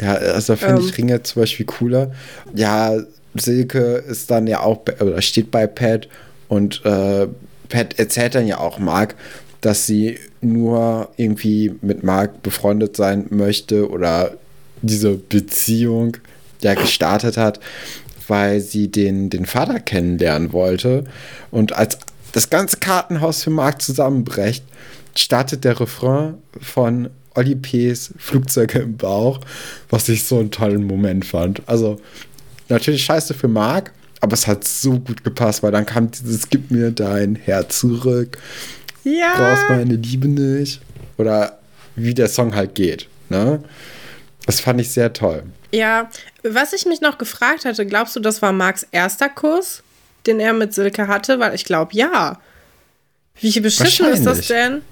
Ja, 0.00 0.14
also 0.14 0.56
finde 0.56 0.80
ähm. 0.80 0.88
ich 0.88 0.96
Ringe 0.96 1.22
zum 1.22 1.42
Beispiel 1.42 1.66
cooler. 1.66 2.12
Ja, 2.54 2.98
Silke 3.34 4.04
ist 4.08 4.30
dann 4.30 4.46
ja 4.46 4.60
auch, 4.60 4.82
oder 5.00 5.20
steht 5.22 5.50
bei 5.50 5.66
Pat 5.66 6.08
und 6.48 6.84
äh, 6.84 7.26
Pat 7.68 7.98
erzählt 7.98 8.34
dann 8.34 8.46
ja 8.46 8.58
auch 8.58 8.78
Mark, 8.78 9.14
dass 9.60 9.86
sie 9.86 10.18
nur 10.40 11.08
irgendwie 11.16 11.74
mit 11.82 12.02
Mark 12.02 12.42
befreundet 12.42 12.96
sein 12.96 13.26
möchte 13.30 13.88
oder 13.88 14.36
diese 14.82 15.14
Beziehung 15.14 16.16
ja 16.64 16.74
gestartet 16.74 17.36
hat, 17.36 17.60
weil 18.28 18.60
sie 18.60 18.88
den, 18.88 19.30
den 19.30 19.46
Vater 19.46 19.80
kennenlernen 19.80 20.52
wollte. 20.52 21.04
Und 21.50 21.74
als 21.74 21.98
das 22.32 22.50
ganze 22.50 22.78
Kartenhaus 22.78 23.42
für 23.42 23.50
Mark 23.50 23.82
zusammenbrecht, 23.82 24.64
startet 25.16 25.64
der 25.64 25.78
Refrain 25.78 26.34
von 26.60 27.10
Oli 27.34 27.54
P.'s 27.54 28.12
Flugzeuge 28.18 28.80
im 28.80 28.96
Bauch, 28.96 29.40
was 29.90 30.08
ich 30.08 30.24
so 30.24 30.38
einen 30.38 30.50
tollen 30.50 30.86
Moment 30.86 31.24
fand. 31.24 31.62
Also 31.66 32.00
natürlich 32.68 33.04
scheiße 33.04 33.34
für 33.34 33.48
Mark, 33.48 33.92
aber 34.20 34.34
es 34.34 34.46
hat 34.46 34.64
so 34.64 34.98
gut 34.98 35.24
gepasst, 35.24 35.62
weil 35.62 35.72
dann 35.72 35.86
kam 35.86 36.10
dieses 36.10 36.48
Gib 36.48 36.70
mir 36.70 36.90
dein 36.90 37.36
Herz 37.36 37.80
zurück. 37.80 38.38
Ja. 39.04 39.34
Brauchst 39.36 39.68
meine 39.68 39.96
Liebe 39.96 40.28
nicht. 40.28 40.80
Oder 41.18 41.58
wie 41.96 42.14
der 42.14 42.28
Song 42.28 42.54
halt 42.54 42.74
geht. 42.74 43.08
Ne? 43.28 43.62
Das 44.46 44.60
fand 44.60 44.80
ich 44.80 44.90
sehr 44.90 45.12
toll. 45.12 45.42
Ja, 45.72 46.10
was 46.42 46.72
ich 46.72 46.86
mich 46.86 47.00
noch 47.00 47.18
gefragt 47.18 47.64
hatte, 47.64 47.86
glaubst 47.86 48.14
du, 48.14 48.20
das 48.20 48.42
war 48.42 48.52
Marks 48.52 48.86
erster 48.90 49.28
Kuss, 49.28 49.82
den 50.26 50.38
er 50.38 50.52
mit 50.52 50.74
Silke 50.74 51.08
hatte? 51.08 51.40
Weil 51.40 51.54
ich 51.54 51.64
glaube, 51.64 51.94
ja. 51.94 52.38
Wie 53.40 53.58
beschissen 53.60 54.06
ist 54.06 54.24
das 54.24 54.46
denn? 54.46 54.82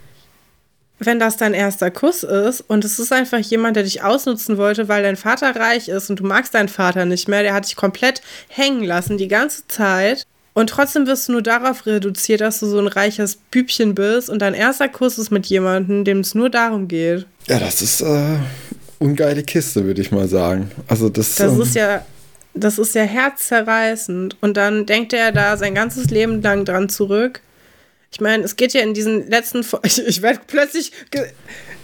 wenn 1.01 1.19
das 1.19 1.39
dein 1.39 1.55
erster 1.55 1.91
Kuss 1.91 2.23
ist 2.23 2.61
und 2.61 2.85
es 2.85 2.99
ist 2.99 3.13
einfach 3.13 3.39
jemand, 3.39 3.75
der 3.77 3.85
dich 3.85 4.03
ausnutzen 4.03 4.59
wollte, 4.59 4.87
weil 4.89 5.03
dein 5.03 5.17
Vater 5.17 5.57
reich 5.57 5.89
ist 5.89 6.11
und 6.11 6.21
du 6.21 6.25
magst 6.25 6.55
deinen 6.55 6.69
Vater 6.69 7.07
nicht 7.07 7.27
mehr, 7.27 7.43
der 7.43 7.55
hat 7.55 7.67
dich 7.67 7.75
komplett 7.75 8.21
hängen 8.49 8.85
lassen 8.85 9.17
die 9.17 9.29
ganze 9.29 9.67
Zeit 9.67 10.27
und 10.53 10.69
trotzdem 10.69 11.07
wirst 11.07 11.29
du 11.29 11.33
nur 11.33 11.43
darauf 11.43 11.87
reduziert, 11.87 12.43
dass 12.43 12.61
du 12.61 12.67
so 12.67 12.79
ein 12.79 12.87
reiches 12.87 13.37
Bübchen 13.37 13.95
bist 13.95 14.29
und 14.29 14.41
dein 14.41 14.55
erster 14.55 14.89
Kuss 14.89 15.17
ist 15.17 15.31
mit 15.31 15.47
jemandem, 15.47 16.05
dem 16.05 16.21
es 16.21 16.35
nur 16.35 16.51
darum 16.51 16.87
geht. 16.87 17.27
Ja, 17.49 17.59
das 17.59 17.81
ist 17.81 18.03
äh, 18.03 18.37
ungeile 19.01 19.43
Kiste, 19.43 19.85
würde 19.85 20.01
ich 20.01 20.13
mal 20.13 20.29
sagen. 20.29 20.71
Also 20.87 21.09
das, 21.09 21.35
das 21.35 21.55
ähm, 21.55 21.63
ist 21.63 21.75
ja 21.75 22.07
das 22.55 22.79
ist 22.79 22.95
ja 22.95 23.03
herzzerreißend 23.03 24.37
und 24.41 24.57
dann 24.57 24.87
denkt 24.87 25.13
er 25.13 25.33
da 25.33 25.57
sein 25.57 25.75
ganzes 25.75 26.11
Leben 26.11 26.43
lang 26.43 26.65
dran 26.65 26.89
zurück 26.89 27.41
ich 28.13 28.21
meine, 28.21 28.43
es 28.43 28.57
geht 28.57 28.73
ja 28.73 28.81
in 28.81 28.95
diesen 28.95 29.29
letzten, 29.29 29.65
ich, 29.83 30.05
ich 30.05 30.23
werde 30.23 30.41
plötzlich, 30.47 30.93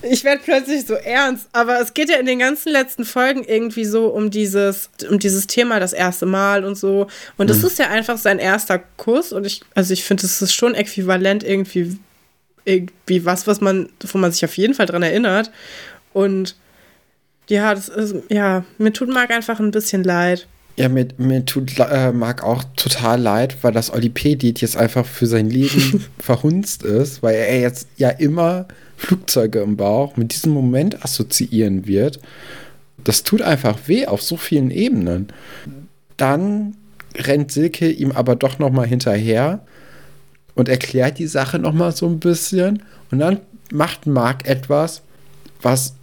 ich 0.02 0.24
werde 0.24 0.42
plötzlich 0.44 0.87
so 0.87 0.94
ernst, 0.94 1.48
aber 1.52 1.81
es 1.81 1.94
geht 1.94 2.11
ja 2.11 2.16
in 2.16 2.26
den 2.26 2.40
ganzen 2.40 2.72
letzten 2.72 3.05
Folgen 3.05 3.44
irgendwie 3.44 3.85
so 3.85 4.09
um 4.09 4.31
dieses, 4.31 4.90
um 5.09 5.18
dieses 5.18 5.46
Thema 5.46 5.79
das 5.79 5.92
erste 5.92 6.26
Mal 6.26 6.64
und 6.64 6.76
so. 6.76 7.07
Und 7.37 7.50
es 7.50 7.59
mhm. 7.59 7.66
ist 7.66 7.79
ja 7.79 7.88
einfach 7.88 8.18
sein 8.18 8.38
erster 8.38 8.79
Kuss 8.96 9.33
und 9.33 9.46
ich, 9.46 9.62
also 9.74 9.92
ich 9.92 10.05
finde, 10.05 10.26
es 10.26 10.42
ist 10.42 10.52
schon 10.52 10.74
äquivalent 10.74 11.44
irgendwie, 11.44 11.96
irgendwie 12.64 13.24
was, 13.24 13.46
was 13.46 13.61
man, 13.61 13.88
wo 14.00 14.18
man 14.18 14.33
sich 14.33 14.44
auf 14.44 14.57
jeden 14.57 14.74
Fall 14.74 14.87
dran 14.87 15.02
erinnert. 15.02 15.52
Und 16.12 16.57
ja, 17.49 17.75
das 17.75 17.89
ist, 17.89 18.17
ja, 18.29 18.65
mir 18.79 18.93
tut 18.93 19.09
Marc 19.09 19.31
einfach 19.31 19.61
ein 19.61 19.71
bisschen 19.71 20.05
leid. 20.05 20.47
Ja, 20.77 20.89
mir, 20.91 21.09
mir 21.17 21.45
tut 21.45 21.79
äh, 21.79 22.13
Marc 22.13 22.43
auch 22.43 22.63
total 22.77 23.21
leid, 23.21 23.57
weil 23.63 23.73
das 23.73 23.93
Oli 23.93 24.11
P-Lied 24.11 24.61
jetzt 24.61 24.77
einfach 24.77 25.07
für 25.07 25.27
sein 25.27 25.49
Leben 25.49 26.05
verhunzt 26.19 26.83
ist, 26.83 27.23
weil 27.23 27.37
er 27.37 27.61
jetzt 27.61 27.89
ja 27.97 28.11
immer 28.11 28.67
Flugzeuge 28.97 29.61
im 29.61 29.77
Bauch 29.77 30.17
mit 30.17 30.35
diesem 30.35 30.53
Moment 30.53 31.03
assoziieren 31.03 31.87
wird. 31.87 32.21
Das 33.05 33.23
tut 33.23 33.41
einfach 33.41 33.79
weh 33.87 34.07
auf 34.07 34.21
so 34.23 34.37
vielen 34.37 34.71
Ebenen. 34.71 35.29
Dann 36.17 36.77
rennt 37.15 37.53
Silke 37.53 37.90
ihm 37.90 38.13
aber 38.13 38.37
doch 38.37 38.59
noch 38.59 38.71
mal 38.71 38.87
hinterher 38.87 39.61
und 40.55 40.69
erklärt 40.69 41.19
die 41.19 41.27
Sache 41.27 41.59
noch 41.59 41.73
mal 41.73 41.92
so 41.92 42.07
ein 42.07 42.21
bisschen 42.21 42.83
und 43.11 43.21
dann 43.21 43.40
macht 43.73 44.07
Marc 44.07 44.47
etwas, 44.47 45.03
was 45.63 45.94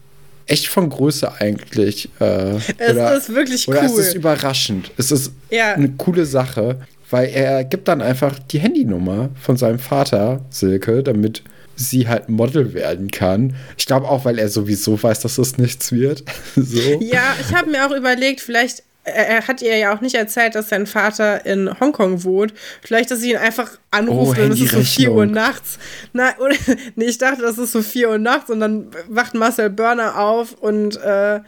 echt 0.45 0.67
von 0.67 0.89
Größe 0.89 1.39
eigentlich. 1.39 2.09
Äh, 2.19 2.55
es 2.77 2.91
oder, 2.91 3.17
ist 3.17 3.33
wirklich 3.33 3.67
cool. 3.67 3.75
Oder 3.75 3.85
es 3.85 3.97
ist 3.97 4.13
überraschend. 4.15 4.91
Es 4.97 5.11
ist 5.11 5.31
ja. 5.49 5.73
eine 5.73 5.89
coole 5.89 6.25
Sache, 6.25 6.79
weil 7.09 7.29
er 7.29 7.63
gibt 7.63 7.87
dann 7.87 8.01
einfach 8.01 8.39
die 8.39 8.59
Handynummer 8.59 9.29
von 9.41 9.57
seinem 9.57 9.79
Vater, 9.79 10.45
Silke, 10.49 11.03
damit 11.03 11.43
sie 11.75 12.07
halt 12.07 12.29
Model 12.29 12.73
werden 12.73 13.09
kann. 13.09 13.55
Ich 13.77 13.85
glaube 13.85 14.07
auch, 14.07 14.25
weil 14.25 14.39
er 14.39 14.49
sowieso 14.49 15.01
weiß, 15.01 15.21
dass 15.21 15.35
das 15.35 15.57
nichts 15.57 15.91
wird. 15.91 16.23
so. 16.55 16.79
Ja, 17.01 17.35
ich 17.39 17.53
habe 17.53 17.69
mir 17.69 17.85
auch 17.85 17.95
überlegt, 17.95 18.41
vielleicht 18.41 18.83
er 19.03 19.47
hat 19.47 19.61
ihr 19.61 19.77
ja 19.77 19.95
auch 19.95 20.01
nicht 20.01 20.15
erzählt, 20.15 20.55
dass 20.55 20.69
sein 20.69 20.87
Vater 20.87 21.45
in 21.45 21.79
Hongkong 21.79 22.23
wohnt. 22.23 22.53
Vielleicht, 22.81 23.11
dass 23.11 23.19
sie 23.19 23.31
ihn 23.31 23.37
einfach 23.37 23.71
anruft 23.91 24.39
oh, 24.39 24.43
und 24.43 24.51
es 24.51 24.61
ist 24.61 24.71
so 24.71 24.81
4 24.81 25.11
Uhr 25.11 25.25
nachts. 25.25 25.77
Na, 26.13 26.35
oder, 26.39 26.55
nee, 26.95 27.05
ich 27.05 27.17
dachte, 27.17 27.41
das 27.41 27.57
ist 27.57 27.71
so 27.71 27.81
4 27.81 28.09
Uhr 28.09 28.17
nachts 28.17 28.49
und 28.49 28.59
dann 28.59 28.87
wacht 29.09 29.33
Marcel 29.33 29.69
Börner 29.69 30.19
auf 30.19 30.53
und 30.53 30.95
äh, 31.01 31.41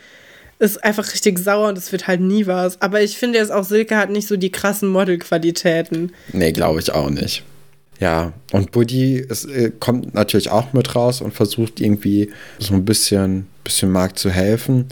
ist 0.60 0.84
einfach 0.84 1.12
richtig 1.12 1.40
sauer 1.40 1.70
und 1.70 1.78
es 1.78 1.92
wird 1.92 2.08
halt 2.08 2.22
nie 2.22 2.48
was. 2.48 2.82
Aber 2.82 3.02
ich 3.02 3.18
finde 3.18 3.40
jetzt 3.40 3.52
auch, 3.52 3.64
Silke 3.64 3.98
hat 3.98 4.10
nicht 4.10 4.28
so 4.28 4.38
die 4.38 4.52
krassen 4.52 4.90
Modelqualitäten. 4.90 6.14
Nee, 6.32 6.52
glaube 6.52 6.80
ich 6.80 6.92
auch 6.92 7.10
nicht. 7.10 7.44
Ja, 8.00 8.34
und 8.52 8.72
Buddy 8.72 9.18
ist, 9.18 9.46
äh, 9.46 9.72
kommt 9.80 10.14
natürlich 10.14 10.50
auch 10.50 10.74
mit 10.74 10.96
raus 10.96 11.22
und 11.22 11.34
versucht 11.34 11.80
irgendwie 11.80 12.30
so 12.60 12.74
ein 12.74 12.84
bisschen, 12.84 13.48
bisschen 13.64 13.92
Marc 13.92 14.20
zu 14.20 14.30
helfen. 14.30 14.88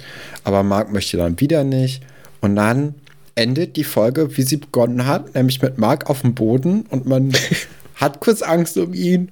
Aber 0.46 0.64
Marc 0.64 0.92
möchte 0.92 1.18
dann 1.18 1.40
wieder 1.40 1.66
nicht. 1.66 2.02
Und 2.44 2.58
dann 2.58 2.96
endet 3.36 3.78
die 3.78 3.86
Folge, 3.86 4.36
wie 4.36 4.42
sie 4.42 4.58
begonnen 4.58 5.08
hat, 5.08 5.34
nämlich 5.34 5.62
mit 5.62 5.78
Marc 5.78 6.10
auf 6.10 6.22
dem 6.22 6.36
Boden 6.36 6.82
und 6.90 7.06
man 7.06 7.32
hat 7.96 8.20
kurz 8.20 8.42
Angst 8.42 8.78
um 8.78 8.94
ihn, 8.94 9.30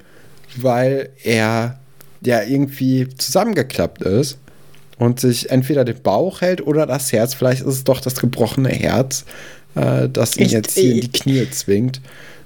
weil 0.56 1.10
er 1.22 1.78
ja 2.22 2.42
irgendwie 2.42 3.10
zusammengeklappt 3.10 4.02
ist 4.02 4.38
und 4.98 5.20
sich 5.20 5.50
entweder 5.50 5.84
den 5.84 6.02
Bauch 6.02 6.40
hält 6.40 6.66
oder 6.66 6.86
das 6.86 7.12
Herz. 7.12 7.34
Vielleicht 7.34 7.64
ist 7.64 7.74
es 7.74 7.84
doch 7.84 8.00
das 8.00 8.16
gebrochene 8.16 8.70
Herz, 8.70 9.26
äh, 9.76 10.08
das 10.08 10.38
ihn 10.38 10.46
ich, 10.46 10.54
jetzt 10.54 10.78
hier 10.78 10.94
in 10.94 11.02
die 11.02 11.12
Knie 11.12 11.50
zwingt. 11.50 12.00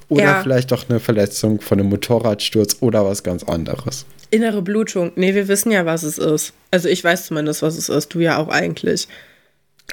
Oder 0.09 0.23
ja. 0.23 0.41
vielleicht 0.41 0.71
doch 0.71 0.89
eine 0.89 0.99
Verletzung 0.99 1.61
von 1.61 1.79
einem 1.79 1.89
Motorradsturz 1.89 2.77
oder 2.79 3.05
was 3.05 3.21
ganz 3.21 3.43
anderes. 3.43 4.07
Innere 4.31 4.63
Blutung. 4.63 5.11
Nee, 5.15 5.35
wir 5.35 5.47
wissen 5.47 5.71
ja, 5.71 5.85
was 5.85 6.01
es 6.01 6.17
ist. 6.17 6.53
Also 6.71 6.89
ich 6.89 7.03
weiß 7.03 7.27
zumindest, 7.27 7.61
was 7.61 7.77
es 7.77 7.87
ist. 7.87 8.15
Du 8.15 8.19
ja 8.19 8.37
auch 8.37 8.47
eigentlich. 8.47 9.07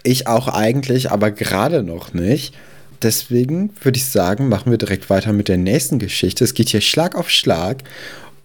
Ich 0.05 0.27
auch 0.27 0.49
eigentlich, 0.49 1.11
aber 1.11 1.31
gerade 1.31 1.83
noch 1.83 2.13
nicht. 2.13 2.55
Deswegen 3.03 3.71
würde 3.83 3.99
ich 3.99 4.07
sagen, 4.07 4.49
machen 4.49 4.71
wir 4.71 4.79
direkt 4.79 5.11
weiter 5.11 5.33
mit 5.33 5.49
der 5.49 5.59
nächsten 5.59 5.99
Geschichte. 5.99 6.45
Es 6.45 6.55
geht 6.55 6.69
hier 6.69 6.81
Schlag 6.81 7.17
auf 7.17 7.31
Schlag. 7.31 7.83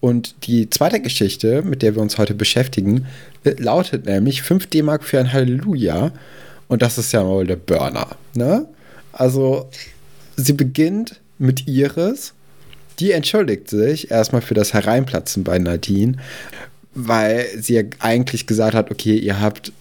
Und 0.00 0.46
die 0.46 0.70
zweite 0.70 1.00
Geschichte, 1.00 1.62
mit 1.62 1.82
der 1.82 1.94
wir 1.94 2.02
uns 2.02 2.18
heute 2.18 2.34
beschäftigen, 2.34 3.06
äh, 3.44 3.54
lautet 3.58 4.06
nämlich 4.06 4.42
5 4.42 4.66
D-Mark 4.66 5.04
für 5.04 5.18
ein 5.18 5.32
Halleluja. 5.32 6.12
Und 6.68 6.82
das 6.82 6.98
ist 6.98 7.12
ja 7.12 7.24
mal 7.24 7.46
der 7.46 7.56
Burner. 7.56 8.16
Ne? 8.34 8.66
Also, 9.12 9.68
sie 10.36 10.52
beginnt 10.52 11.20
mit 11.38 11.66
Iris. 11.66 12.34
Die 12.98 13.12
entschuldigt 13.12 13.70
sich 13.70 14.10
erstmal 14.10 14.42
für 14.42 14.54
das 14.54 14.74
Hereinplatzen 14.74 15.44
bei 15.44 15.58
Nadine, 15.58 16.16
weil 16.94 17.46
sie 17.60 17.74
ja 17.74 17.82
eigentlich 18.00 18.46
gesagt 18.46 18.74
hat, 18.74 18.90
okay, 18.90 19.16
ihr 19.16 19.40
habt 19.40 19.72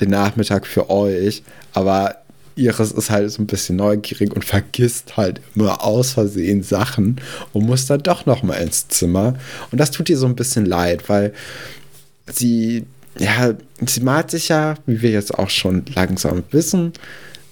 den 0.00 0.10
Nachmittag 0.10 0.66
für 0.66 0.90
euch, 0.90 1.42
aber 1.72 2.16
Iris 2.56 2.90
ist 2.90 3.10
halt 3.10 3.30
so 3.30 3.42
ein 3.42 3.46
bisschen 3.46 3.76
neugierig 3.76 4.34
und 4.34 4.44
vergisst 4.44 5.16
halt 5.16 5.40
immer 5.54 5.84
aus 5.84 6.12
Versehen 6.12 6.62
Sachen 6.62 7.20
und 7.52 7.66
muss 7.66 7.86
dann 7.86 8.02
doch 8.02 8.24
noch 8.24 8.42
mal 8.42 8.54
ins 8.54 8.88
Zimmer. 8.88 9.34
Und 9.70 9.78
das 9.78 9.90
tut 9.90 10.08
ihr 10.08 10.16
so 10.16 10.26
ein 10.26 10.36
bisschen 10.36 10.64
leid, 10.64 11.08
weil 11.08 11.34
sie, 12.32 12.86
ja, 13.18 13.52
sie 13.84 14.00
malt 14.00 14.30
sich 14.30 14.48
ja, 14.48 14.76
wie 14.86 15.02
wir 15.02 15.10
jetzt 15.10 15.38
auch 15.38 15.50
schon 15.50 15.84
langsam 15.94 16.44
wissen, 16.50 16.94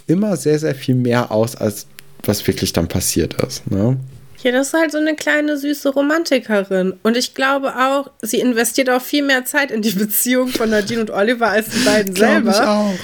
immer 0.07 0.37
sehr, 0.39 0.59
sehr 0.59 0.75
viel 0.75 0.95
mehr 0.95 1.31
aus, 1.31 1.55
als 1.55 1.87
was 2.25 2.47
wirklich 2.47 2.73
dann 2.73 2.89
passiert 2.89 3.35
ist. 3.43 3.71
Ne? 3.71 3.99
Ja, 4.45 4.53
das 4.53 4.69
ist 4.69 4.75
halt 4.75 4.93
so 4.93 4.99
eine 4.99 5.17
kleine 5.17 5.57
süße 5.57 5.89
Romantikerin. 5.89 6.93
Und 7.03 7.17
ich 7.17 7.35
glaube 7.35 7.77
auch, 7.77 8.11
sie 8.21 8.41
investiert 8.41 8.91
auch 8.91 9.01
viel 9.01 9.25
mehr 9.25 9.47
Zeit 9.47 9.71
in 9.71 9.81
die 9.81 9.93
Beziehung 9.93 10.49
von 10.49 10.69
Nadine 10.69 11.01
und 11.01 11.11
Oliver 11.11 11.49
als 11.49 11.71
die 11.71 11.83
beiden 11.83 12.15
selber. 12.15 12.51
Ich 12.51 12.61
auch. 12.61 12.95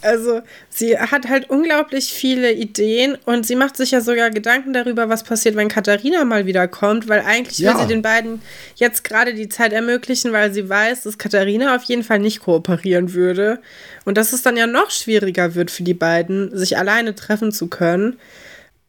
Also, 0.00 0.40
sie 0.70 0.98
hat 0.98 1.28
halt 1.28 1.50
unglaublich 1.50 2.10
viele 2.12 2.52
Ideen 2.52 3.18
und 3.26 3.44
sie 3.44 3.56
macht 3.56 3.76
sich 3.76 3.90
ja 3.90 4.00
sogar 4.00 4.30
Gedanken 4.30 4.72
darüber, 4.72 5.10
was 5.10 5.24
passiert, 5.24 5.56
wenn 5.56 5.68
Katharina 5.68 6.24
mal 6.24 6.46
wieder 6.46 6.68
kommt, 6.68 7.06
weil 7.06 7.20
eigentlich 7.20 7.58
ja. 7.58 7.74
will 7.74 7.82
sie 7.82 7.88
den 7.88 8.00
beiden 8.00 8.40
jetzt 8.76 9.04
gerade 9.04 9.34
die 9.34 9.50
Zeit 9.50 9.74
ermöglichen, 9.74 10.32
weil 10.32 10.54
sie 10.54 10.70
weiß, 10.70 11.02
dass 11.02 11.18
Katharina 11.18 11.76
auf 11.76 11.82
jeden 11.82 12.04
Fall 12.04 12.20
nicht 12.20 12.40
kooperieren 12.40 13.12
würde. 13.12 13.58
Und 14.06 14.16
dass 14.16 14.32
es 14.32 14.40
dann 14.40 14.56
ja 14.56 14.66
noch 14.66 14.90
schwieriger 14.90 15.54
wird 15.54 15.70
für 15.70 15.82
die 15.82 15.94
beiden, 15.94 16.56
sich 16.56 16.78
alleine 16.78 17.14
treffen 17.14 17.52
zu 17.52 17.66
können. 17.66 18.18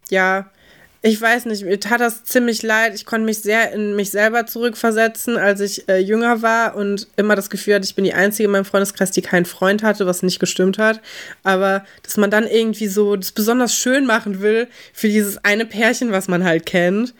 Ja, 0.09 0.49
ich 1.01 1.21
weiß 1.21 1.45
nicht, 1.45 1.63
mir 1.63 1.79
tat 1.79 2.01
das 2.01 2.25
ziemlich 2.25 2.61
leid. 2.61 2.93
Ich 2.93 3.05
konnte 3.05 3.25
mich 3.25 3.39
sehr 3.39 3.71
in 3.71 3.95
mich 3.95 4.09
selber 4.09 4.45
zurückversetzen, 4.45 5.37
als 5.37 5.61
ich 5.61 5.87
äh, 5.87 5.97
jünger 5.97 6.41
war 6.41 6.75
und 6.75 7.07
immer 7.15 7.37
das 7.37 7.49
Gefühl 7.49 7.75
hatte, 7.75 7.85
ich 7.85 7.95
bin 7.95 8.03
die 8.03 8.13
Einzige 8.13 8.45
in 8.45 8.51
meinem 8.51 8.65
Freundeskreis, 8.65 9.11
die 9.11 9.21
keinen 9.21 9.45
Freund 9.45 9.81
hatte, 9.81 10.05
was 10.05 10.23
nicht 10.23 10.39
gestimmt 10.39 10.77
hat. 10.77 10.99
Aber 11.43 11.85
dass 12.03 12.17
man 12.17 12.31
dann 12.31 12.45
irgendwie 12.45 12.87
so 12.87 13.15
das 13.15 13.31
besonders 13.31 13.73
schön 13.73 14.05
machen 14.05 14.41
will 14.41 14.67
für 14.91 15.07
dieses 15.07 15.43
eine 15.45 15.65
Pärchen, 15.65 16.11
was 16.11 16.27
man 16.27 16.43
halt 16.43 16.65
kennt 16.65 17.13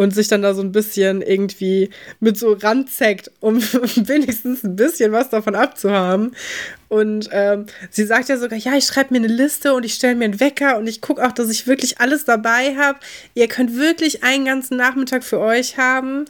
und 0.00 0.14
sich 0.14 0.28
dann 0.28 0.40
da 0.40 0.54
so 0.54 0.62
ein 0.62 0.72
bisschen 0.72 1.20
irgendwie 1.20 1.90
mit 2.20 2.38
so 2.38 2.54
ranzeckt, 2.54 3.30
um 3.40 3.60
wenigstens 3.96 4.64
ein 4.64 4.74
bisschen 4.74 5.12
was 5.12 5.28
davon 5.28 5.54
abzuhaben. 5.54 6.34
Und 6.88 7.28
ähm, 7.32 7.66
sie 7.90 8.06
sagt 8.06 8.30
ja 8.30 8.38
sogar, 8.38 8.58
ja, 8.58 8.72
ich 8.76 8.86
schreibe 8.86 9.12
mir 9.12 9.18
eine 9.18 9.26
Liste 9.26 9.74
und 9.74 9.84
ich 9.84 9.92
stelle 9.92 10.14
mir 10.14 10.24
einen 10.24 10.40
Wecker 10.40 10.78
und 10.78 10.86
ich 10.86 11.02
gucke 11.02 11.22
auch, 11.22 11.32
dass 11.32 11.50
ich 11.50 11.66
wirklich 11.66 12.00
alles 12.00 12.24
dabei 12.24 12.76
habe. 12.78 12.98
Ihr 13.34 13.46
könnt 13.46 13.76
wirklich 13.76 14.24
einen 14.24 14.46
ganzen 14.46 14.78
Nachmittag 14.78 15.22
für 15.22 15.38
euch 15.38 15.76
haben. 15.76 16.24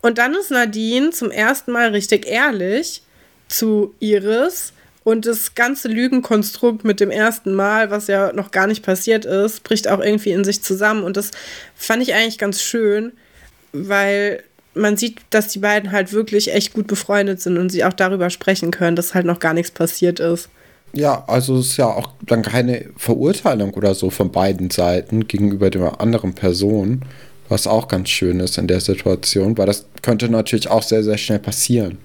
Und 0.00 0.18
dann 0.18 0.34
ist 0.34 0.52
Nadine 0.52 1.10
zum 1.10 1.32
ersten 1.32 1.72
Mal 1.72 1.88
richtig 1.88 2.26
ehrlich 2.26 3.02
zu 3.48 3.92
Iris 3.98 4.72
und 5.08 5.24
das 5.24 5.54
ganze 5.54 5.88
Lügenkonstrukt 5.88 6.84
mit 6.84 7.00
dem 7.00 7.10
ersten 7.10 7.54
Mal, 7.54 7.90
was 7.90 8.08
ja 8.08 8.30
noch 8.34 8.50
gar 8.50 8.66
nicht 8.66 8.84
passiert 8.84 9.24
ist, 9.24 9.64
bricht 9.64 9.88
auch 9.88 10.00
irgendwie 10.00 10.32
in 10.32 10.44
sich 10.44 10.62
zusammen. 10.62 11.02
Und 11.02 11.16
das 11.16 11.30
fand 11.74 12.02
ich 12.02 12.12
eigentlich 12.12 12.36
ganz 12.36 12.60
schön, 12.60 13.12
weil 13.72 14.42
man 14.74 14.98
sieht, 14.98 15.20
dass 15.30 15.48
die 15.48 15.60
beiden 15.60 15.92
halt 15.92 16.12
wirklich 16.12 16.52
echt 16.52 16.74
gut 16.74 16.88
befreundet 16.88 17.40
sind 17.40 17.56
und 17.56 17.70
sie 17.70 17.84
auch 17.84 17.94
darüber 17.94 18.28
sprechen 18.28 18.70
können, 18.70 18.96
dass 18.96 19.14
halt 19.14 19.24
noch 19.24 19.40
gar 19.40 19.54
nichts 19.54 19.70
passiert 19.70 20.20
ist. 20.20 20.50
Ja, 20.92 21.24
also 21.26 21.56
es 21.56 21.68
ist 21.68 21.76
ja 21.78 21.86
auch 21.86 22.10
dann 22.26 22.42
keine 22.42 22.84
Verurteilung 22.98 23.72
oder 23.72 23.94
so 23.94 24.10
von 24.10 24.30
beiden 24.30 24.68
Seiten 24.68 25.26
gegenüber 25.26 25.70
der 25.70 26.02
anderen 26.02 26.34
Person, 26.34 27.02
was 27.48 27.66
auch 27.66 27.88
ganz 27.88 28.10
schön 28.10 28.40
ist 28.40 28.58
in 28.58 28.66
der 28.66 28.80
Situation, 28.80 29.56
weil 29.56 29.66
das 29.66 29.86
könnte 30.02 30.28
natürlich 30.28 30.68
auch 30.68 30.82
sehr, 30.82 31.02
sehr 31.02 31.16
schnell 31.16 31.38
passieren. 31.38 31.96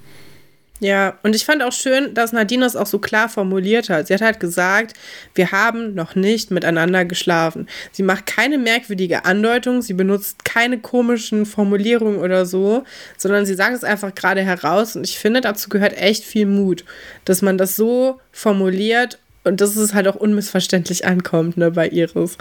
Ja, 0.80 1.18
und 1.24 1.36
ich 1.36 1.46
fand 1.46 1.64
auch 1.64 1.72
schön, 1.72 2.14
dass 2.14 2.34
Nadine 2.34 2.66
es 2.66 2.76
auch 2.76 2.88
so 2.88 3.00
klar 3.00 3.30
formuliert 3.30 3.90
hat. 3.90 4.08
Sie 4.08 4.14
hat 4.14 4.22
halt 4.22 4.40
gesagt, 4.40 4.94
wir 5.34 5.52
haben 5.52 5.94
noch 5.94 6.16
nicht 6.16 6.52
miteinander 6.52 7.06
geschlafen. 7.06 7.68
Sie 7.92 8.04
macht 8.04 8.26
keine 8.26 8.58
merkwürdige 8.58 9.24
Andeutung, 9.24 9.82
sie 9.82 9.94
benutzt 9.94 10.44
keine 10.44 10.80
komischen 10.80 11.46
Formulierungen 11.46 12.20
oder 12.20 12.46
so, 12.46 12.84
sondern 13.18 13.46
sie 13.46 13.54
sagt 13.54 13.76
es 13.78 13.84
einfach 13.84 14.14
gerade 14.14 14.42
heraus. 14.42 14.96
Und 14.96 15.08
ich 15.08 15.20
finde, 15.20 15.42
dazu 15.42 15.70
gehört 15.70 15.96
echt 15.96 16.26
viel 16.26 16.48
Mut, 16.48 16.84
dass 17.24 17.42
man 17.42 17.58
das 17.58 17.76
so 17.76 18.20
formuliert 18.32 19.20
und 19.44 19.62
dass 19.62 19.76
es 19.76 19.94
halt 19.94 20.08
auch 20.08 20.16
unmissverständlich 20.16 21.06
ankommt, 21.06 21.56
ne, 21.56 21.72
bei 21.72 21.88
Iris. 21.88 22.38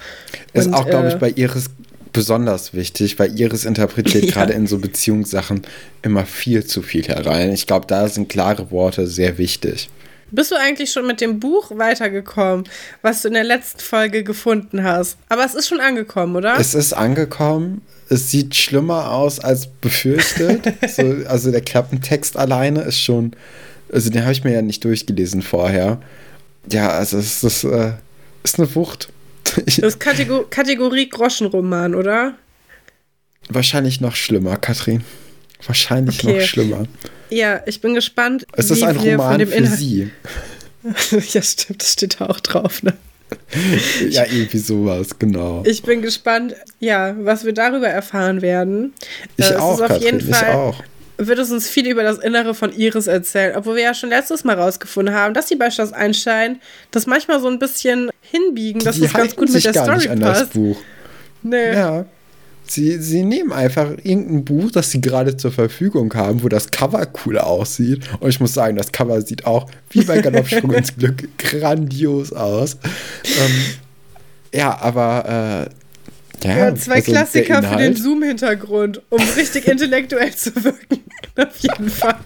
Ist 0.53 0.66
und, 0.66 0.74
auch, 0.74 0.87
glaube 0.87 1.09
ich, 1.09 1.14
äh, 1.14 1.18
bei 1.18 1.30
Iris 1.30 1.66
besonders 2.12 2.74
wichtig, 2.74 3.18
weil 3.18 3.38
Iris 3.38 3.64
interpretiert 3.64 4.24
ja. 4.26 4.30
gerade 4.32 4.52
in 4.52 4.66
so 4.66 4.78
Beziehungssachen 4.78 5.62
immer 6.02 6.26
viel 6.26 6.64
zu 6.64 6.82
viel 6.82 7.04
herein. 7.04 7.52
Ich 7.52 7.66
glaube, 7.66 7.86
da 7.86 8.08
sind 8.08 8.28
klare 8.28 8.70
Worte 8.70 9.06
sehr 9.06 9.38
wichtig. 9.38 9.88
Bist 10.30 10.50
du 10.50 10.54
eigentlich 10.56 10.90
schon 10.90 11.06
mit 11.06 11.20
dem 11.20 11.40
Buch 11.40 11.70
weitergekommen, 11.76 12.64
was 13.02 13.20
du 13.20 13.28
in 13.28 13.34
der 13.34 13.44
letzten 13.44 13.80
Folge 13.80 14.24
gefunden 14.24 14.82
hast? 14.82 15.18
Aber 15.28 15.44
es 15.44 15.54
ist 15.54 15.68
schon 15.68 15.80
angekommen, 15.80 16.36
oder? 16.36 16.58
Es 16.58 16.74
ist 16.74 16.94
angekommen. 16.94 17.82
Es 18.08 18.30
sieht 18.30 18.54
schlimmer 18.54 19.12
aus 19.12 19.40
als 19.40 19.66
befürchtet. 19.66 20.62
so, 20.88 21.02
also 21.26 21.50
der 21.50 21.60
Klappentext 21.60 22.38
alleine 22.38 22.80
ist 22.82 22.98
schon, 22.98 23.32
also 23.92 24.08
den 24.08 24.22
habe 24.22 24.32
ich 24.32 24.42
mir 24.42 24.52
ja 24.52 24.62
nicht 24.62 24.82
durchgelesen 24.84 25.42
vorher. 25.42 26.00
Ja, 26.70 26.90
also 26.90 27.18
es 27.18 27.44
ist, 27.44 27.64
äh, 27.64 27.92
ist 28.42 28.58
eine 28.58 28.74
Wucht. 28.74 29.10
Das 29.66 29.78
ist 29.78 30.01
Kategor 30.01 30.49
Kategorie 30.49 31.09
Groschenroman, 31.09 31.95
oder? 31.95 32.34
Wahrscheinlich 33.49 34.01
noch 34.01 34.14
schlimmer, 34.14 34.57
Katrin. 34.57 35.05
Wahrscheinlich 35.66 36.24
okay. 36.24 36.38
noch 36.38 36.47
schlimmer. 36.47 36.84
Ja, 37.30 37.62
ich 37.66 37.80
bin 37.80 37.95
gespannt. 37.95 38.47
Es 38.53 38.70
ist 38.70 38.82
ein 38.82 38.97
Roman 38.97 39.47
für 39.47 39.66
Sie. 39.66 40.11
ja, 41.32 41.43
stimmt, 41.43 41.82
das 41.82 41.93
steht 41.93 42.20
da 42.20 42.26
auch 42.26 42.40
drauf, 42.40 42.82
ne? 42.82 42.95
ja, 44.11 44.24
irgendwie 44.24 44.59
sowas, 44.59 45.18
genau. 45.18 45.62
Ich 45.64 45.82
bin 45.82 46.03
gespannt, 46.03 46.55
ja, 46.80 47.14
was 47.18 47.45
wir 47.45 47.53
darüber 47.53 47.88
erfahren 47.88 48.43
werden. 48.43 48.93
Ich 49.36 49.51
äh, 49.51 49.57
auch, 49.57 49.78
Katrin, 49.78 50.20
ich 50.20 50.34
auch 50.34 50.82
wird 51.27 51.39
es 51.39 51.51
uns 51.51 51.68
viel 51.68 51.89
über 51.89 52.03
das 52.03 52.18
Innere 52.18 52.55
von 52.55 52.73
Iris 52.73 53.07
erzählen. 53.07 53.57
Obwohl 53.57 53.77
wir 53.77 53.83
ja 53.83 53.95
schon 53.95 54.11
letztes 54.11 54.45
Mal 54.45 54.59
rausgefunden 54.59 55.14
haben, 55.14 55.35
dass 55.35 55.47
die 55.47 55.57
bei 55.57 55.70
Schloss 55.70 55.93
Einstein 55.93 56.61
das 56.91 57.07
manchmal 57.07 57.41
so 57.41 57.49
ein 57.49 57.59
bisschen 57.59 58.11
hinbiegen, 58.20 58.83
dass 58.83 58.99
das 58.99 59.12
ganz 59.12 59.37
gut 59.37 59.53
mit 59.53 59.64
der 59.64 59.73
gar 59.73 59.85
Story 59.85 59.99
nicht 59.99 60.11
an 60.11 60.20
passt. 60.20 60.41
Das 60.43 60.49
Buch. 60.51 60.77
Nee. 61.43 61.73
Ja. 61.75 62.05
Sie, 62.64 62.99
sie 63.03 63.25
nehmen 63.25 63.53
einfach 63.53 63.91
irgendein 64.03 64.45
Buch, 64.45 64.70
das 64.70 64.91
sie 64.91 65.01
gerade 65.01 65.37
zur 65.37 65.51
Verfügung 65.51 66.14
haben, 66.14 66.43
wo 66.43 66.49
das 66.49 66.70
Cover 66.70 67.07
cool 67.27 67.39
aussieht. 67.39 68.09
Und 68.20 68.31
ich 68.31 68.41
muss 68.41 68.55
sagen, 68.55 68.77
das 68.77 68.93
Cover 68.93 69.20
sieht 69.20 69.45
auch 69.45 69.68
wie 69.91 70.05
bei 70.05 70.20
Galoppsprung 70.20 70.73
ins 70.75 70.97
Glück 70.97 71.29
grandios 71.39 72.33
aus. 72.33 72.79
Ähm, 73.25 73.51
ja, 74.55 74.79
aber 74.81 75.68
äh, 75.68 75.82
ja, 76.45 76.59
ja, 76.59 76.74
zwei 76.74 76.97
also 76.97 77.12
Klassiker 77.12 77.62
für 77.62 77.76
den 77.76 77.97
Zoom-Hintergrund, 77.97 79.03
um 79.11 79.20
richtig 79.36 79.66
intellektuell 79.66 80.34
zu 80.34 80.53
wirken. 80.64 81.01
Auf 81.36 81.59
jeden 81.59 81.88
Fall. 81.88 82.16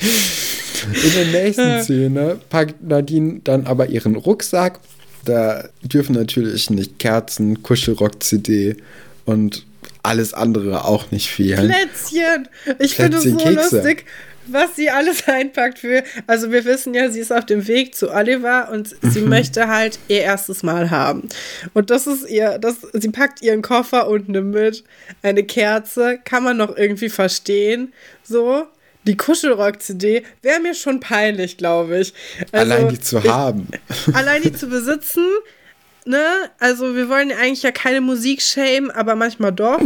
In 0.00 1.12
der 1.14 1.42
nächsten 1.42 1.82
Szene 1.82 2.38
packt 2.48 2.82
Nadine 2.82 3.40
dann 3.44 3.66
aber 3.66 3.88
ihren 3.88 4.16
Rucksack. 4.16 4.80
Da 5.24 5.68
dürfen 5.82 6.14
natürlich 6.14 6.70
nicht 6.70 6.98
Kerzen, 6.98 7.62
Kuschelrock-CD 7.62 8.76
und 9.24 9.66
alles 10.02 10.34
andere 10.34 10.84
auch 10.84 11.10
nicht 11.10 11.28
fehlen. 11.28 11.68
Plätzchen! 11.68 12.48
Ich 12.78 12.94
finde 12.94 13.16
es 13.18 13.24
so 13.24 13.36
Kekse. 13.36 13.76
lustig 13.76 14.04
was 14.48 14.76
sie 14.76 14.90
alles 14.90 15.26
einpackt 15.28 15.78
für. 15.78 16.02
Also 16.26 16.50
wir 16.50 16.64
wissen 16.64 16.94
ja, 16.94 17.10
sie 17.10 17.20
ist 17.20 17.32
auf 17.32 17.46
dem 17.46 17.66
Weg 17.66 17.94
zu 17.94 18.10
Oliver 18.10 18.70
und 18.72 18.94
sie 19.02 19.20
mhm. 19.20 19.28
möchte 19.28 19.68
halt 19.68 19.98
ihr 20.08 20.22
erstes 20.22 20.62
Mal 20.62 20.90
haben. 20.90 21.28
Und 21.74 21.90
das 21.90 22.06
ist 22.06 22.28
ihr, 22.28 22.58
das, 22.58 22.76
sie 22.92 23.10
packt 23.10 23.42
ihren 23.42 23.62
Koffer 23.62 24.08
und 24.08 24.28
nimmt 24.28 24.54
mit 24.54 24.84
eine 25.22 25.44
Kerze, 25.44 26.18
kann 26.24 26.44
man 26.44 26.56
noch 26.56 26.76
irgendwie 26.76 27.08
verstehen. 27.08 27.92
So. 28.22 28.66
Die 29.06 29.16
Kuschelrock-CD 29.16 30.24
wäre 30.42 30.58
mir 30.58 30.74
schon 30.74 30.98
peinlich, 30.98 31.56
glaube 31.58 32.00
ich. 32.00 32.12
Also, 32.50 32.72
allein 32.74 32.88
die 32.88 32.98
zu 32.98 33.22
haben. 33.22 33.68
allein 34.12 34.42
die 34.42 34.52
zu 34.52 34.66
besitzen, 34.66 35.24
ne? 36.06 36.24
Also 36.58 36.94
wir 36.94 37.08
wollen 37.08 37.32
eigentlich 37.32 37.62
ja 37.62 37.70
keine 37.70 38.00
Musik 38.00 38.40
schämen, 38.42 38.90
aber 38.90 39.14
manchmal 39.14 39.52
doch. 39.52 39.80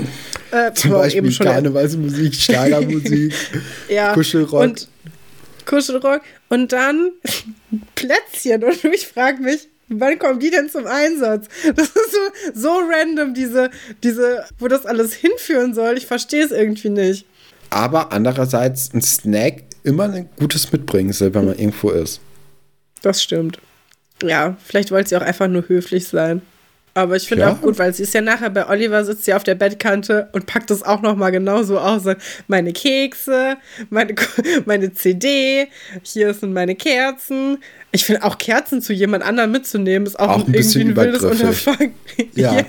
Äh, 0.51 0.73
Zum 0.75 0.93
Beispiel 0.93 1.19
eben 1.19 1.33
schon 1.33 1.47
Karnevalsmusik, 1.47 2.35
Schlagermusik, 2.35 3.35
ja, 3.89 4.13
Kuschelrock. 4.13 4.63
Und 4.63 4.89
Kuschelrock. 5.67 6.23
Und 6.49 6.73
dann 6.73 7.13
Plätzchen. 7.95 8.65
Und 8.65 8.85
ich 8.85 9.07
frage 9.07 9.43
mich, 9.43 9.69
wann 9.89 10.19
kommen 10.19 10.41
die 10.41 10.51
denn 10.51 10.69
zum 10.69 10.87
Einsatz? 10.87 11.47
Das 11.75 11.89
ist 11.89 12.13
so, 12.13 12.53
so 12.55 12.81
random, 12.91 13.35
diese, 13.35 13.71
diese, 14.03 14.45
wo 14.59 14.69
das 14.69 14.87
alles 14.87 15.15
hinführen 15.15 15.75
soll. 15.75 15.97
Ich 15.97 16.07
verstehe 16.07 16.45
es 16.45 16.51
irgendwie 16.51 16.91
nicht. 16.91 17.27
Aber 17.71 18.13
andererseits 18.13 18.93
ein 18.93 19.03
Snack 19.03 19.63
immer 19.85 20.05
ein 20.05 20.29
gutes 20.39 20.73
Mitbringsel, 20.73 21.33
wenn 21.35 21.47
man 21.47 21.59
irgendwo 21.59 21.91
ist. 21.91 22.21
Das 23.03 23.23
stimmt. 23.23 23.59
Ja, 24.23 24.57
vielleicht 24.65 24.91
wollte 24.91 25.11
sie 25.11 25.17
auch 25.17 25.23
einfach 25.23 25.49
nur 25.49 25.69
höflich 25.69 26.07
sein. 26.07 26.43
Aber 26.93 27.15
ich 27.15 27.29
finde 27.29 27.45
ja. 27.45 27.53
auch 27.53 27.61
gut, 27.61 27.79
weil 27.79 27.95
sie 27.95 28.03
ist 28.03 28.15
ja 28.15 28.21
nachher 28.21 28.51
bei 28.51 28.69
Oliver, 28.69 29.05
sitzt 29.05 29.25
sie 29.25 29.33
auf 29.33 29.45
der 29.45 29.55
Bettkante 29.55 30.29
und 30.33 30.47
packt 30.47 30.71
das 30.71 30.83
auch 30.83 31.03
nochmal 31.03 31.31
genauso 31.31 31.79
aus. 31.79 32.03
Meine 32.49 32.73
Kekse, 32.73 33.57
meine, 33.91 34.15
meine 34.67 34.93
CD, 34.93 35.69
hier 36.03 36.35
sind 36.35 36.53
meine 36.53 36.75
Kerzen. 36.75 37.59
Ich 37.93 38.05
finde 38.05 38.25
auch 38.25 38.39
Kerzen 38.39 38.83
zu 38.83 38.93
jemand 38.93 39.25
anderem 39.25 39.53
mitzunehmen, 39.53 40.07
ist 40.07 40.19
auch, 40.19 40.29
auch 40.29 40.47
ein 40.47 40.55
irgendwie 40.55 40.81
ein 40.81 40.97
wildes 40.97 41.23
Unterfangen. 41.23 41.95
Ja. 42.35 42.55
ja. 42.59 42.65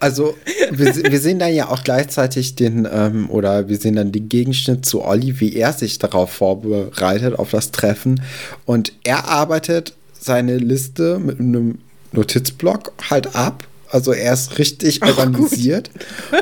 also 0.00 0.36
wir, 0.70 0.94
wir, 0.94 1.20
sehen 1.20 1.38
dann 1.38 1.54
ja 1.54 1.68
auch 1.68 1.82
gleichzeitig 1.82 2.54
den, 2.54 2.86
ähm, 2.90 3.30
oder 3.30 3.68
wir 3.68 3.76
sehen 3.76 3.96
dann 3.96 4.12
den 4.12 4.28
Gegenschnitt 4.28 4.84
zu 4.84 5.02
Olli, 5.02 5.40
wie 5.40 5.56
er 5.56 5.72
sich 5.72 5.98
darauf 5.98 6.30
vorbereitet, 6.30 7.38
auf 7.38 7.50
das 7.50 7.70
Treffen. 7.70 8.22
Und 8.64 8.92
er 9.04 9.28
arbeitet 9.28 9.94
seine 10.22 10.56
Liste 10.56 11.18
mit 11.18 11.40
einem 11.40 11.78
Notizblock 12.12 12.92
halt 13.10 13.34
ab. 13.34 13.64
Also 13.88 14.12
er 14.12 14.32
ist 14.32 14.58
richtig 14.58 15.02
organisiert. 15.02 15.90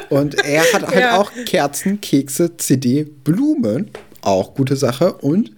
Und 0.09 0.35
er 0.45 0.63
hat 0.73 0.87
halt 0.87 1.01
ja. 1.01 1.19
auch 1.19 1.33
Kerzen, 1.47 2.01
Kekse, 2.01 2.57
CD, 2.57 3.05
Blumen. 3.05 3.91
Auch 4.21 4.55
gute 4.55 4.77
Sache. 4.77 5.15
Und 5.15 5.51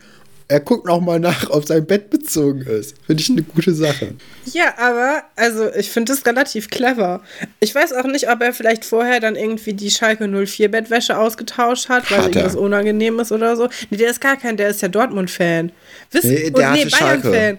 er 0.48 0.60
guckt 0.60 0.86
noch 0.86 1.00
mal 1.00 1.18
nach, 1.18 1.50
ob 1.50 1.66
sein 1.66 1.86
Bett 1.86 2.10
bezogen 2.10 2.60
ist. 2.62 2.94
Finde 3.06 3.22
ich 3.22 3.30
eine 3.30 3.42
gute 3.42 3.74
Sache. 3.74 4.14
Ja, 4.52 4.74
aber 4.76 5.22
also 5.34 5.72
ich 5.74 5.90
finde 5.90 6.12
das 6.12 6.26
relativ 6.26 6.68
clever. 6.68 7.22
Ich 7.60 7.74
weiß 7.74 7.94
auch 7.94 8.04
nicht, 8.04 8.30
ob 8.30 8.42
er 8.42 8.52
vielleicht 8.52 8.84
vorher 8.84 9.18
dann 9.18 9.34
irgendwie 9.34 9.72
die 9.72 9.90
Schalke 9.90 10.28
04 10.28 10.70
Bettwäsche 10.70 11.16
ausgetauscht 11.18 11.88
hat, 11.88 12.10
weil 12.10 12.24
hat 12.24 12.36
das 12.36 12.54
unangenehm 12.54 13.18
ist 13.18 13.32
oder 13.32 13.56
so. 13.56 13.68
Nee, 13.90 13.96
der 13.96 14.10
ist 14.10 14.20
gar 14.20 14.36
kein, 14.36 14.56
der 14.56 14.68
ist 14.68 14.82
ja 14.82 14.88
Dortmund-Fan. 14.88 15.72
Wissen, 16.10 16.30
nee, 16.30 16.50
der 16.50 16.72
nee, 16.72 16.84
Bayern-Fan. 16.84 17.58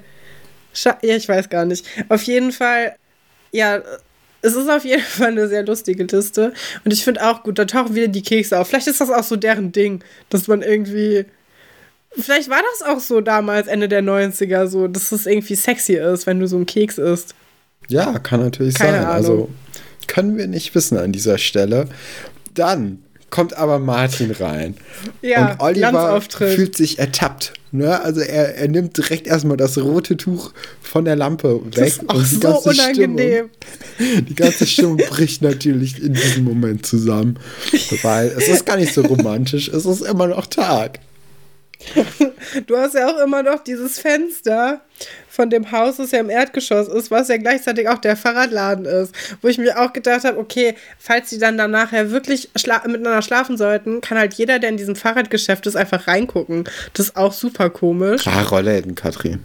Scha 0.74 0.98
ja, 1.02 1.16
ich 1.16 1.30
weiß 1.30 1.50
gar 1.50 1.66
nicht. 1.66 1.86
Auf 2.10 2.24
jeden 2.24 2.52
Fall, 2.52 2.96
ja, 3.52 3.82
es 4.42 4.56
ist 4.56 4.70
auf 4.70 4.84
jeden 4.86 5.02
Fall 5.08 5.30
eine 5.30 5.48
sehr 5.48 5.66
lustige 5.66 6.04
Liste. 6.04 6.54
Und 6.84 6.92
ich 6.92 7.04
finde 7.04 7.26
auch 7.26 7.44
gut, 7.44 7.58
da 7.58 7.66
tauchen 7.66 7.96
wieder 7.96 8.08
die 8.08 8.22
Kekse 8.22 8.60
auf. 8.60 8.68
Vielleicht 8.68 8.88
ist 8.88 9.02
das 9.02 9.10
auch 9.10 9.24
so 9.24 9.36
deren 9.36 9.72
Ding, 9.72 10.04
dass 10.30 10.48
man 10.48 10.62
irgendwie. 10.62 11.26
Vielleicht 12.16 12.48
war 12.48 12.62
das 12.78 12.88
auch 12.88 13.00
so 13.00 13.22
damals, 13.22 13.68
Ende 13.68 13.90
der 13.90 14.04
90er, 14.04 14.68
so, 14.68 14.88
dass 14.88 15.12
es 15.12 15.26
irgendwie 15.26 15.56
sexy 15.56 15.94
ist, 15.94 16.28
wenn 16.28 16.40
du 16.40 16.48
so 16.48 16.58
einen 16.58 16.68
Keks 16.68 17.00
isst. 17.00 17.34
Ja, 17.88 18.20
kann 18.20 18.40
natürlich 18.42 18.76
Keine 18.76 19.00
sein. 19.00 19.06
Also, 19.06 19.34
Ahnung. 19.34 19.42
Also 19.42 19.54
können 20.06 20.38
wir 20.38 20.48
nicht 20.48 20.76
wissen 20.76 20.98
an 21.00 21.12
dieser 21.12 21.40
Stelle. 21.40 21.88
Dann 22.54 23.04
kommt 23.32 23.56
aber 23.58 23.80
Martin 23.80 24.30
rein. 24.30 24.78
Ja, 25.24 25.54
und 25.54 25.60
Oliver 25.60 26.22
fühlt 26.22 26.78
sich 26.78 27.00
ertappt. 27.00 27.54
Ne? 27.74 28.00
Also 28.02 28.22
er, 28.22 28.56
er 28.56 28.68
nimmt 28.68 28.96
direkt 28.98 29.26
erstmal 29.26 29.58
das 29.58 29.80
rote 29.80 30.16
Tuch 30.16 30.54
von 30.80 31.06
der 31.06 31.16
Lampe 31.16 31.60
weg. 31.76 32.00
Das 32.08 32.32
ist 32.32 32.42
so 32.42 32.60
unangenehm. 32.60 33.50
Stimmung, 33.96 34.26
die 34.30 34.36
ganze 34.36 34.68
Stimmung 34.68 34.98
bricht 34.98 35.42
natürlich 35.42 36.00
in 36.00 36.14
diesem 36.14 36.44
Moment 36.44 36.86
zusammen. 36.86 37.40
Weil 38.04 38.28
es 38.28 38.48
ist 38.48 38.68
gar 38.68 38.78
nicht 38.78 38.94
so 38.94 39.02
romantisch, 39.02 39.70
es 39.70 39.88
ist 39.88 40.02
immer 40.02 40.28
noch 40.28 40.46
Tag. 40.46 41.00
Du 42.68 42.78
hast 42.78 42.94
ja 42.94 43.10
auch 43.10 43.20
immer 43.24 43.42
noch 43.42 43.64
dieses 43.64 44.00
Fenster 44.00 44.82
von 45.34 45.50
dem 45.50 45.72
Haus, 45.72 45.98
das 45.98 46.12
ja 46.12 46.20
im 46.20 46.30
Erdgeschoss 46.30 46.88
ist, 46.88 47.10
was 47.10 47.28
ja 47.28 47.38
gleichzeitig 47.38 47.90
auch 47.90 47.98
der 47.98 48.16
Fahrradladen 48.16 48.86
ist. 48.86 49.16
Wo 49.42 49.48
ich 49.48 49.58
mir 49.58 49.82
auch 49.82 49.92
gedacht 49.92 50.26
habe, 50.26 50.38
okay, 50.38 50.76
falls 51.00 51.32
die 51.32 51.40
dann 51.40 51.58
danach 51.58 51.92
ja 51.92 52.12
wirklich 52.12 52.50
schla 52.56 52.84
miteinander 52.86 53.24
schlafen 53.24 53.58
sollten, 53.58 54.00
kann 54.00 54.20
halt 54.20 54.36
jeder, 54.36 54.60
der 54.60 54.70
in 54.70 54.78
diesem 54.78 54.96
Fahrradgeschäft 54.96 55.66
ist, 55.66 55.76
einfach 55.76 56.08
reingucken. 56.08 56.66
Das 56.94 57.08
ist 57.08 57.16
auch 57.16 57.34
super 57.34 57.72
komisch. 57.72 58.28
Ah, 58.28 58.44
Rollläden, 58.44 58.94
Katrin. 58.94 59.40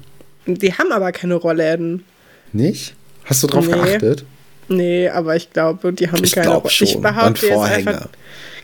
Die 0.44 0.74
haben 0.74 0.92
aber 0.92 1.10
keine 1.12 1.36
Rollläden. 1.36 2.04
Nicht? 2.52 2.94
Hast 3.24 3.42
du 3.42 3.46
drauf 3.46 3.66
nee. 3.66 3.72
geachtet? 3.72 4.26
Nee, 4.68 5.08
aber 5.08 5.36
ich 5.36 5.50
glaube, 5.54 5.94
die 5.94 6.10
haben 6.10 6.22
ich 6.22 6.32
keine. 6.32 6.48
Glaub 6.48 6.70
schon. 6.70 6.86
Ich 6.86 7.00
behaupte 7.00 7.46
jetzt 7.46 7.58
einfach. 7.58 8.08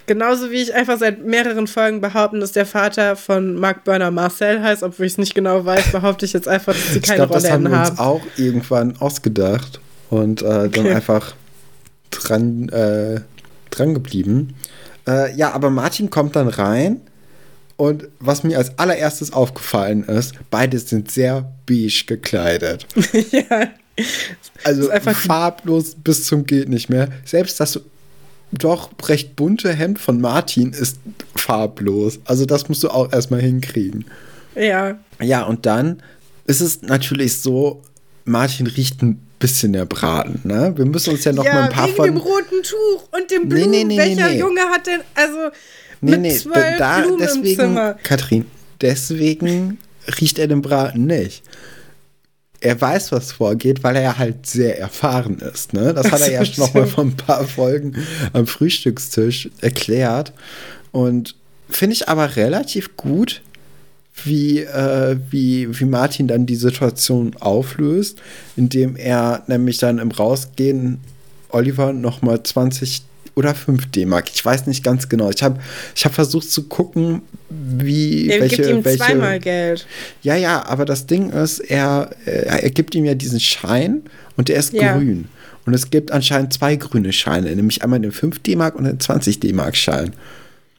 Genauso 0.06 0.50
wie 0.50 0.60
ich 0.60 0.74
einfach 0.74 0.98
seit 0.98 1.24
mehreren 1.24 1.66
Folgen 1.66 2.00
behaupten, 2.00 2.40
dass 2.40 2.52
der 2.52 2.66
Vater 2.66 3.16
von 3.16 3.54
Mark 3.54 3.84
Burner 3.84 4.10
Marcel 4.10 4.62
heißt, 4.62 4.82
obwohl 4.82 5.06
ich 5.06 5.12
es 5.12 5.18
nicht 5.18 5.34
genau 5.34 5.64
weiß, 5.64 5.92
behaupte 5.92 6.26
ich 6.26 6.34
jetzt 6.34 6.46
einfach, 6.46 6.74
dass 6.74 6.92
sie 6.92 7.00
keine 7.00 7.22
ich 7.22 7.28
glaub, 7.28 7.30
Rolle 7.30 7.50
haben. 7.50 7.64
Das 7.64 7.72
haben 7.72 7.84
wir 7.84 7.90
uns 7.90 7.98
auch 7.98 8.22
irgendwann 8.36 8.96
ausgedacht 8.98 9.80
und 10.10 10.42
äh, 10.42 10.44
okay. 10.44 10.70
dann 10.70 10.86
einfach 10.88 11.34
dran, 12.10 12.68
äh, 12.68 13.20
dran 13.70 13.94
geblieben. 13.94 14.54
Äh, 15.06 15.34
ja, 15.36 15.52
aber 15.52 15.70
Martin 15.70 16.10
kommt 16.10 16.36
dann 16.36 16.48
rein 16.48 17.00
und 17.76 18.08
was 18.20 18.44
mir 18.44 18.58
als 18.58 18.78
allererstes 18.78 19.32
aufgefallen 19.32 20.04
ist, 20.04 20.34
beide 20.50 20.78
sind 20.78 21.10
sehr 21.10 21.50
beige 21.66 22.04
gekleidet. 22.06 22.86
ja. 23.30 23.70
Also 24.64 24.90
farblos 24.90 25.94
bis 25.94 26.24
zum 26.24 26.46
geht 26.46 26.68
nicht 26.68 26.88
mehr. 26.88 27.08
Selbst 27.24 27.60
das 27.60 27.80
doch 28.54 28.90
recht 29.08 29.36
bunte 29.36 29.72
Hemd 29.72 29.98
von 29.98 30.20
Martin 30.20 30.72
ist 30.72 30.98
farblos. 31.36 32.20
Also 32.24 32.46
das 32.46 32.68
musst 32.68 32.82
du 32.82 32.88
auch 32.88 33.12
erstmal 33.12 33.40
hinkriegen. 33.40 34.04
Ja. 34.54 34.98
Ja, 35.20 35.44
und 35.44 35.66
dann 35.66 36.02
ist 36.46 36.60
es 36.60 36.82
natürlich 36.82 37.38
so, 37.38 37.82
Martin 38.24 38.66
riecht 38.66 39.02
ein 39.02 39.20
bisschen 39.38 39.72
der 39.72 39.84
Braten, 39.84 40.40
ne? 40.44 40.72
Wir 40.76 40.86
müssen 40.86 41.10
uns 41.14 41.24
ja 41.24 41.32
noch 41.32 41.44
ja, 41.44 41.54
mal 41.54 41.62
ein 41.64 41.70
paar 41.70 41.86
wegen 41.86 41.96
von... 41.96 42.06
dem 42.06 42.16
roten 42.16 42.62
Tuch 42.62 43.08
und 43.12 43.30
dem 43.30 43.48
Blumen. 43.48 43.70
Nee, 43.70 43.84
nee, 43.84 43.96
nee, 43.96 43.98
Welcher 43.98 44.32
Junge 44.32 44.60
hat 44.62 44.86
denn, 44.86 45.00
also 45.14 45.50
nee, 46.00 46.16
nee, 46.16 46.40
da, 46.78 47.00
Blumen 47.00 47.18
deswegen, 47.18 47.94
Katrin, 48.02 48.46
deswegen 48.80 49.78
riecht 50.20 50.38
er 50.38 50.48
den 50.48 50.62
Braten 50.62 51.06
nicht 51.06 51.42
er 52.64 52.80
weiß, 52.80 53.12
was 53.12 53.30
vorgeht, 53.32 53.84
weil 53.84 53.96
er 53.96 54.02
ja 54.02 54.18
halt 54.18 54.46
sehr 54.46 54.78
erfahren 54.78 55.38
ist. 55.38 55.74
Ne? 55.74 55.92
Das 55.92 56.10
hat 56.10 56.22
er 56.22 56.32
ja 56.32 56.44
schon 56.44 56.64
noch 56.64 56.74
mal 56.74 56.86
vor 56.86 57.04
ein 57.04 57.16
paar 57.16 57.44
Folgen 57.44 57.94
am 58.32 58.46
Frühstückstisch 58.46 59.50
erklärt. 59.60 60.32
Und 60.90 61.36
finde 61.68 61.94
ich 61.94 62.08
aber 62.08 62.36
relativ 62.36 62.96
gut, 62.96 63.42
wie, 64.24 64.60
äh, 64.60 65.18
wie, 65.30 65.78
wie 65.78 65.84
Martin 65.84 66.26
dann 66.26 66.46
die 66.46 66.56
Situation 66.56 67.36
auflöst, 67.38 68.22
indem 68.56 68.96
er 68.96 69.42
nämlich 69.46 69.78
dann 69.78 69.98
im 69.98 70.10
Rausgehen 70.10 71.00
Oliver 71.50 71.92
noch 71.92 72.22
mal 72.22 72.42
20 72.42 73.02
oder 73.34 73.54
5 73.54 73.90
D-Mark. 73.90 74.26
Ich 74.32 74.44
weiß 74.44 74.66
nicht 74.66 74.84
ganz 74.84 75.08
genau. 75.08 75.30
Ich 75.30 75.42
habe 75.42 75.60
ich 75.94 76.04
hab 76.04 76.14
versucht 76.14 76.50
zu 76.50 76.64
gucken, 76.68 77.22
wie. 77.50 78.28
Der 78.28 78.40
welche, 78.40 78.56
gibt 78.56 78.68
ihm 78.68 78.84
welche, 78.84 78.98
zweimal 78.98 79.40
Geld. 79.40 79.86
Ja, 80.22 80.36
ja, 80.36 80.64
aber 80.66 80.84
das 80.84 81.06
Ding 81.06 81.30
ist, 81.30 81.58
er, 81.58 82.10
er 82.26 82.70
gibt 82.70 82.94
ihm 82.94 83.04
ja 83.04 83.14
diesen 83.14 83.40
Schein 83.40 84.02
und 84.36 84.48
der 84.48 84.56
ist 84.56 84.72
ja. 84.72 84.94
grün. 84.94 85.28
Und 85.66 85.74
es 85.74 85.90
gibt 85.90 86.12
anscheinend 86.12 86.52
zwei 86.52 86.76
grüne 86.76 87.12
Scheine, 87.12 87.54
nämlich 87.56 87.82
einmal 87.82 88.00
den 88.00 88.12
5 88.12 88.40
D-Mark 88.40 88.74
und 88.76 88.84
den 88.84 89.00
20 89.00 89.40
D-Mark-Schein. 89.40 90.12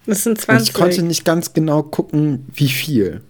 Das 0.06 0.24
sind 0.24 0.40
20. 0.40 0.50
Und 0.50 0.70
ich 0.70 0.74
konnte 0.74 1.02
nicht 1.02 1.26
ganz 1.26 1.54
genau 1.54 1.82
gucken, 1.82 2.46
wie 2.54 2.68
viel. 2.68 3.22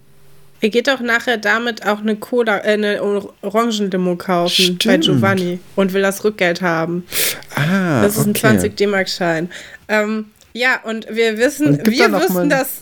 Er 0.65 0.69
geht 0.69 0.87
doch 0.87 0.99
nachher 0.99 1.37
damit 1.37 1.85
auch 1.85 1.99
eine 1.99 2.15
Cola, 2.15 2.57
äh, 2.57 2.73
eine 2.73 2.99
Orangenlimo 3.43 4.15
kaufen 4.15 4.49
Stimmt. 4.49 4.83
bei 4.83 4.97
Giovanni 4.97 5.59
und 5.75 5.93
will 5.93 6.01
das 6.01 6.23
Rückgeld 6.23 6.63
haben. 6.63 7.05
Ah, 7.53 8.01
das 8.01 8.13
ist 8.13 8.21
okay. 8.21 8.29
ein 8.29 8.35
20 8.35 8.75
D-Mark-Schein. 8.75 9.51
Ähm, 9.89 10.31
ja, 10.53 10.81
und 10.81 11.05
wir 11.07 11.37
wissen, 11.37 11.67
und 11.67 11.85
wir 11.85 12.11
wussten 12.11 12.49
das 12.49 12.81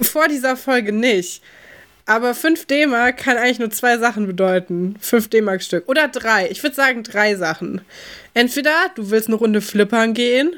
vor 0.00 0.28
dieser 0.28 0.56
Folge 0.56 0.92
nicht. 0.92 1.42
Aber 2.06 2.34
5 2.34 2.64
D-Mark 2.64 3.18
kann 3.18 3.36
eigentlich 3.36 3.58
nur 3.58 3.70
zwei 3.70 3.98
Sachen 3.98 4.26
bedeuten. 4.26 4.96
5 5.00 5.28
D-Mark 5.28 5.62
Stück. 5.62 5.90
Oder 5.90 6.08
drei. 6.08 6.48
Ich 6.50 6.62
würde 6.62 6.74
sagen 6.74 7.02
drei 7.02 7.34
Sachen. 7.34 7.82
Entweder 8.32 8.72
du 8.94 9.10
willst 9.10 9.28
eine 9.28 9.36
Runde 9.36 9.60
flippern 9.60 10.14
gehen, 10.14 10.56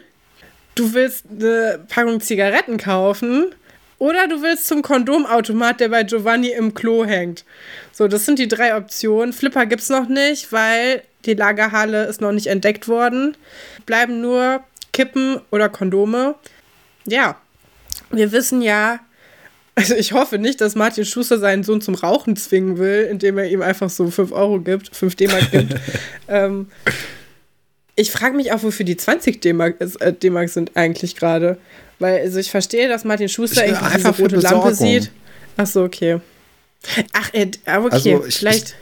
du 0.76 0.94
willst 0.94 1.24
eine 1.28 1.80
Packung 1.88 2.20
Zigaretten 2.20 2.76
kaufen 2.76 3.52
oder 4.02 4.26
du 4.26 4.42
willst 4.42 4.66
zum 4.66 4.82
Kondomautomat, 4.82 5.78
der 5.78 5.88
bei 5.88 6.02
Giovanni 6.02 6.50
im 6.50 6.74
Klo 6.74 7.04
hängt. 7.04 7.44
So, 7.92 8.08
das 8.08 8.26
sind 8.26 8.40
die 8.40 8.48
drei 8.48 8.76
Optionen. 8.76 9.32
Flipper 9.32 9.64
gibt 9.64 9.80
es 9.80 9.90
noch 9.90 10.08
nicht, 10.08 10.50
weil 10.50 11.04
die 11.24 11.34
Lagerhalle 11.34 12.06
ist 12.06 12.20
noch 12.20 12.32
nicht 12.32 12.48
entdeckt 12.48 12.88
worden. 12.88 13.36
Bleiben 13.86 14.20
nur 14.20 14.64
Kippen 14.92 15.40
oder 15.52 15.68
Kondome. 15.68 16.34
Ja, 17.06 17.36
wir 18.10 18.32
wissen 18.32 18.60
ja, 18.60 18.98
also 19.76 19.94
ich 19.94 20.12
hoffe 20.12 20.36
nicht, 20.36 20.60
dass 20.60 20.74
Martin 20.74 21.04
Schuster 21.04 21.38
seinen 21.38 21.62
Sohn 21.62 21.80
zum 21.80 21.94
Rauchen 21.94 22.34
zwingen 22.34 22.78
will, 22.78 23.06
indem 23.08 23.38
er 23.38 23.48
ihm 23.48 23.62
einfach 23.62 23.88
so 23.88 24.10
5 24.10 24.32
Euro 24.32 24.58
gibt, 24.58 24.96
5 24.96 25.14
D-Mark 25.14 25.52
gibt. 25.52 25.76
ähm, 26.26 26.66
ich 27.94 28.10
frage 28.10 28.36
mich 28.36 28.52
auch, 28.52 28.62
wofür 28.62 28.86
die 28.86 28.96
20 28.96 29.40
D-Mark 29.40 29.76
äh, 29.80 30.46
sind 30.46 30.76
eigentlich 30.76 31.16
gerade. 31.16 31.58
Weil, 31.98 32.20
also 32.20 32.38
ich 32.38 32.50
verstehe, 32.50 32.88
dass 32.88 33.04
Martin 33.04 33.28
Schuster 33.28 33.66
irgendwie 33.66 33.84
einfach 33.84 34.16
diese 34.16 34.22
rote 34.22 34.36
Lampe 34.36 34.74
sieht. 34.74 35.10
Ach 35.56 35.66
so, 35.66 35.84
okay. 35.84 36.20
Ach, 37.12 37.30
äh, 37.32 37.46
okay, 37.46 37.60
also 37.90 38.24
ich, 38.26 38.34
vielleicht. 38.34 38.74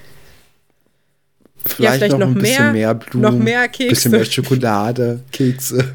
Vielleicht, 1.62 1.78
ja, 1.78 1.92
vielleicht 1.92 2.12
noch, 2.12 2.20
noch 2.20 2.28
ein 2.28 2.34
bisschen 2.34 2.72
mehr, 2.72 2.94
Blumen, 2.94 3.20
noch 3.22 3.44
mehr 3.44 3.68
Kekse. 3.68 3.90
bisschen 3.90 4.10
mehr 4.12 4.24
Schokolade, 4.24 5.20
Kekse. 5.30 5.94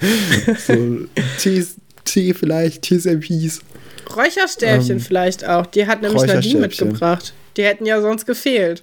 so 0.66 1.06
Tee, 1.38 1.64
Tee 2.04 2.34
vielleicht, 2.34 2.82
Tees 2.82 3.06
and 3.06 3.20
Peas. 3.20 3.60
Räucherstäbchen 4.16 4.96
ähm, 4.96 5.00
vielleicht 5.00 5.44
auch. 5.44 5.66
Die 5.66 5.86
hat 5.86 6.02
nämlich 6.02 6.24
Nadine 6.24 6.60
mitgebracht. 6.60 7.32
Die 7.56 7.62
hätten 7.62 7.86
ja 7.86 8.00
sonst 8.00 8.26
gefehlt. 8.26 8.82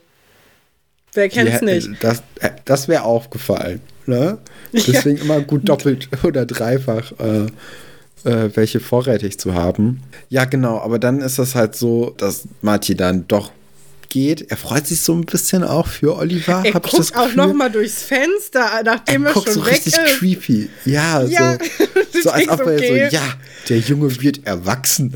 Wer 1.17 1.29
kennt's 1.29 1.61
nicht? 1.61 1.89
Das, 2.01 2.19
äh, 2.41 2.51
das 2.65 2.87
wäre 2.87 3.01
aufgefallen. 3.01 3.81
Ne? 4.05 4.37
Deswegen 4.71 5.17
ja. 5.17 5.23
immer 5.23 5.41
gut 5.41 5.67
doppelt 5.67 6.07
oder 6.23 6.45
dreifach 6.45 7.11
äh, 7.19 7.47
äh, 8.23 8.49
welche 8.55 8.79
vorrätig 8.79 9.39
zu 9.39 9.55
haben. 9.55 10.03
Ja, 10.29 10.45
genau, 10.45 10.77
aber 10.79 10.99
dann 10.99 11.21
ist 11.21 11.39
es 11.39 11.55
halt 11.55 11.75
so, 11.75 12.13
dass 12.17 12.43
Marty 12.61 12.95
dann 12.95 13.27
doch 13.27 13.51
geht. 14.09 14.51
Er 14.51 14.57
freut 14.57 14.85
sich 14.85 15.01
so 15.01 15.13
ein 15.13 15.25
bisschen 15.25 15.63
auch 15.63 15.87
für 15.87 16.15
Oliver. 16.17 16.61
Er 16.63 16.73
guckt 16.73 16.87
ich 16.87 16.97
das 16.97 17.15
auch 17.15 17.33
noch 17.33 17.51
mal 17.51 17.71
durchs 17.71 18.03
Fenster, 18.03 18.81
nachdem 18.85 19.25
er, 19.25 19.31
er 19.31 19.41
schon 19.41 19.53
so 19.53 19.65
weg 19.65 19.73
richtig 19.73 19.93
ist. 19.93 20.19
creepy. 20.19 20.69
Ja, 20.85 21.23
ja 21.23 21.57
so, 22.13 22.21
so 22.21 22.29
als 22.29 22.47
ob 22.47 22.59
er 22.61 22.75
okay. 22.75 23.09
so, 23.09 23.15
ja, 23.15 23.33
der 23.69 23.79
Junge 23.79 24.21
wird 24.21 24.45
erwachsen. 24.45 25.13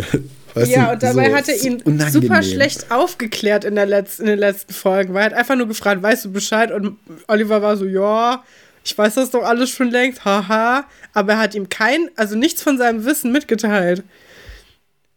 Weißt 0.54 0.72
ja, 0.72 0.88
du, 0.88 0.93
und 0.93 1.04
dabei 1.04 1.30
so, 1.30 1.36
hat 1.36 1.49
er 1.49 1.64
ihn 1.64 1.82
unangenehm. 1.82 2.22
super 2.22 2.43
schlecht 2.43 2.91
aufgeklärt 2.91 3.64
in, 3.64 3.76
der 3.76 3.88
Letz-, 3.88 4.20
in 4.20 4.26
den 4.26 4.39
letzten 4.39 4.74
Folgen. 4.74 5.14
Weil 5.14 5.22
er 5.22 5.26
hat 5.28 5.34
einfach 5.34 5.56
nur 5.56 5.68
gefragt, 5.68 6.02
weißt 6.02 6.26
du 6.26 6.32
Bescheid? 6.32 6.72
Und 6.72 6.97
Oliver 7.28 7.62
war 7.62 7.78
so, 7.78 7.86
ja, 7.86 8.43
ich 8.84 8.97
weiß 8.97 9.16
das 9.16 9.30
doch 9.32 9.43
alles 9.43 9.70
schon 9.70 9.89
längst, 9.89 10.26
haha. 10.26 10.86
Aber 11.14 11.34
er 11.34 11.39
hat 11.39 11.56
ihm 11.56 11.70
kein, 11.70 12.10
also 12.16 12.36
nichts 12.36 12.62
von 12.62 12.78
seinem 12.78 13.06
Wissen 13.06 13.32
mitgeteilt. 13.32 14.04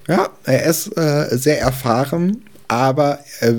Ja, 0.06 0.30
er 0.44 0.64
ist 0.66 0.96
äh, 0.98 1.28
sehr 1.30 1.60
erfahren, 1.60 2.44
aber 2.68 3.20
äh, 3.40 3.54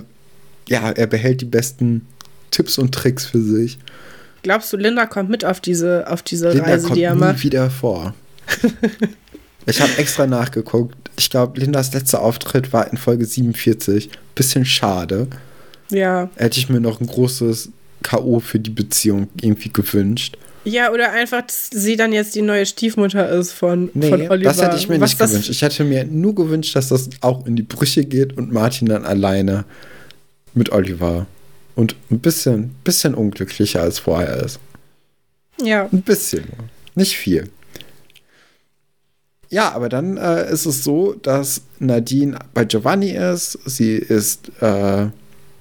ja, 0.68 0.92
er 0.92 1.08
behält 1.08 1.42
die 1.42 1.46
besten 1.46 2.08
Tipps 2.52 2.78
und 2.78 2.94
Tricks 2.94 3.26
für 3.26 3.42
sich. 3.42 3.80
Glaubst 4.44 4.72
du, 4.72 4.78
Linda 4.78 5.08
kommt 5.08 5.30
mit 5.30 5.44
auf 5.44 5.60
diese, 5.60 6.06
auf 6.08 6.22
diese 6.22 6.50
Linda 6.50 6.66
Reise, 6.66 6.86
kommt 6.86 6.98
die 6.98 7.04
er 7.04 7.16
macht? 7.16 7.44
wieder 7.44 7.72
vor. 7.72 8.14
ich 9.66 9.82
habe 9.82 9.98
extra 9.98 10.28
nachgeguckt. 10.28 11.05
Ich 11.18 11.30
glaube, 11.30 11.60
Lindas 11.60 11.94
letzter 11.94 12.22
Auftritt 12.22 12.74
war 12.74 12.92
in 12.92 12.98
Folge 12.98 13.26
47. 13.26 14.10
Bisschen 14.36 14.66
schade. 14.66 15.28
Ja. 15.90 16.30
Hätte 16.36 16.60
ich 16.60 16.70
mir 16.70 16.80
noch 16.80 17.00
ein 17.00 17.08
großes 17.08 17.70
K.O. 18.04 18.40
für 18.40 18.60
die 18.60 18.72
Beziehung 18.72 19.30
irgendwie 19.42 19.72
gewünscht. 19.72 20.38
Ja, 20.66 20.92
oder 20.92 21.12
einfach, 21.12 21.44
dass 21.44 21.70
sie 21.72 21.96
dann 21.96 22.12
jetzt 22.12 22.34
die 22.34 22.42
neue 22.42 22.66
Stiefmutter 22.66 23.30
ist 23.30 23.52
von, 23.52 23.92
nee, 23.94 24.10
von 24.10 24.22
Oliver. 24.30 24.50
Das 24.50 24.62
hätte 24.62 24.78
ich 24.78 24.90
mir 24.90 25.00
Was 25.00 25.12
nicht 25.12 25.20
gewünscht. 25.20 25.50
Ich 25.50 25.62
hätte 25.62 25.84
mir 25.84 26.06
nur 26.06 26.34
gewünscht, 26.34 26.76
dass 26.76 26.90
das 26.90 27.10
auch 27.22 27.46
in 27.46 27.56
die 27.56 27.64
Brüche 27.64 28.04
geht 28.04 28.36
und 28.36 28.52
Martin 28.52 28.88
dann 28.88 29.06
alleine 29.06 29.66
mit 30.56 30.72
Oliver 30.72 31.28
und 31.76 31.96
ein 32.10 32.20
bisschen, 32.20 32.76
bisschen 32.84 33.14
unglücklicher 33.14 33.82
als 33.82 34.00
vorher 34.00 34.44
ist. 34.44 34.60
Ja. 35.62 35.88
Ein 35.92 36.02
bisschen. 36.02 36.46
Nicht 36.96 37.16
viel. 37.16 37.50
Ja, 39.50 39.72
aber 39.72 39.90
dann 39.90 40.18
äh, 40.18 40.52
ist 40.52 40.66
es 40.66 40.84
so, 40.84 41.14
dass 41.14 41.62
Nadine 41.80 42.40
bei 42.54 42.66
Giovanni 42.66 43.12
ist. 43.12 43.60
Sie 43.66 43.94
ist, 43.94 44.52
äh, 44.62 45.08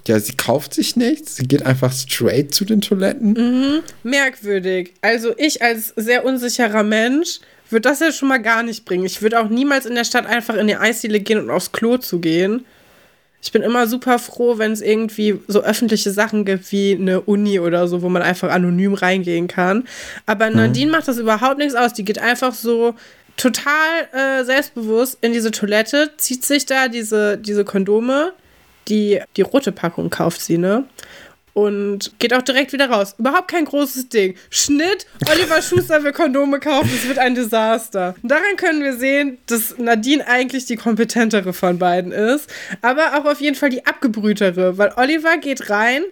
ja, 0.07 0.21
sie 0.21 0.37
kauft 0.37 0.75
sich 0.75 0.97
nichts. 0.97 1.37
Sie 1.37 1.47
geht 1.47 1.65
einfach 1.65 1.93
straight 1.93 2.55
zu 2.55 2.65
den 2.65 2.81
Toiletten. 2.81 3.33
Mhm. 3.33 3.83
Merkwürdig. 4.03 4.95
Also 5.03 5.35
ich 5.37 5.63
als 5.63 5.93
sehr 5.97 6.25
unsicherer 6.25 6.83
Mensch 6.83 7.41
würde 7.71 7.89
das 7.89 8.01
ja 8.01 8.13
schon 8.13 8.29
mal 8.29 8.43
gar 8.43 8.63
nicht 8.63 8.85
bringen. 8.85 9.05
Ich 9.05 9.23
würde 9.23 9.41
auch 9.41 9.49
niemals 9.49 9.87
in 9.87 9.95
der 9.95 10.05
Stadt 10.05 10.27
einfach 10.27 10.55
in 10.55 10.67
die 10.67 10.77
Eisdiele 10.77 11.21
gehen 11.21 11.39
und 11.39 11.51
aufs 11.51 11.73
Klo 11.73 11.97
zu 11.99 12.21
gehen. 12.21 12.65
Ich 13.43 13.53
bin 13.53 13.61
immer 13.61 13.87
super 13.87 14.19
froh, 14.19 14.57
wenn 14.57 14.73
es 14.73 14.81
irgendwie 14.81 15.39
so 15.49 15.63
öffentliche 15.63 16.11
Sachen 16.11 16.47
gibt 16.47 16.73
wie 16.73 16.97
eine 16.99 17.21
Uni 17.21 17.61
oder 17.61 17.89
so, 17.89 18.01
wo 18.01 18.09
man 18.09 18.23
einfach 18.23 18.49
anonym 18.49 18.95
reingehen 18.95 19.49
kann. 19.49 19.87
Aber 20.25 20.49
mhm. 20.49 20.57
Nadine 20.57 20.91
macht 20.91 21.09
das 21.09 21.19
überhaupt 21.19 21.59
nichts 21.59 21.75
aus. 21.75 21.93
Die 21.93 22.07
geht 22.07 22.19
einfach 22.19 22.55
so 22.55 22.95
total 23.37 24.09
äh, 24.13 24.45
selbstbewusst 24.45 25.19
in 25.21 25.33
diese 25.33 25.51
Toilette, 25.51 26.11
zieht 26.17 26.45
sich 26.45 26.67
da 26.67 26.89
diese, 26.89 27.39
diese 27.39 27.65
Kondome, 27.65 28.33
die, 28.89 29.21
die 29.37 29.43
rote 29.43 29.73
Packung 29.73 30.11
kauft 30.11 30.41
sie, 30.41 30.59
ne? 30.59 30.85
und 31.55 32.19
geht 32.19 32.35
auch 32.35 32.43
direkt 32.43 32.73
wieder 32.73 32.91
raus. 32.91 33.15
Überhaupt 33.17 33.49
kein 33.49 33.65
großes 33.65 34.09
Ding. 34.09 34.35
Schnitt, 34.51 35.07
Oliver 35.31 35.63
Schuster 35.63 36.03
will 36.03 36.13
Kondome 36.13 36.61
kaufen, 36.61 36.91
es 36.95 37.09
wird 37.09 37.19
ein 37.19 37.35
Desaster. 37.35 38.15
daran 38.23 38.57
können 38.57 38.83
wir 38.83 38.97
sehen, 38.97 39.39
dass 39.47 39.79
Nadine 39.79 40.27
eigentlich 40.27 40.67
die 40.67 40.77
kompetentere 40.77 41.53
von 41.53 41.79
beiden 41.79 42.13
ist, 42.13 42.51
aber 42.83 43.19
auch 43.19 43.25
auf 43.25 43.41
jeden 43.41 43.55
Fall 43.55 43.71
die 43.71 43.87
abgebrühtere, 43.87 44.77
weil 44.77 44.93
Oliver 44.97 45.39
geht 45.39 45.71
rein 45.71 46.03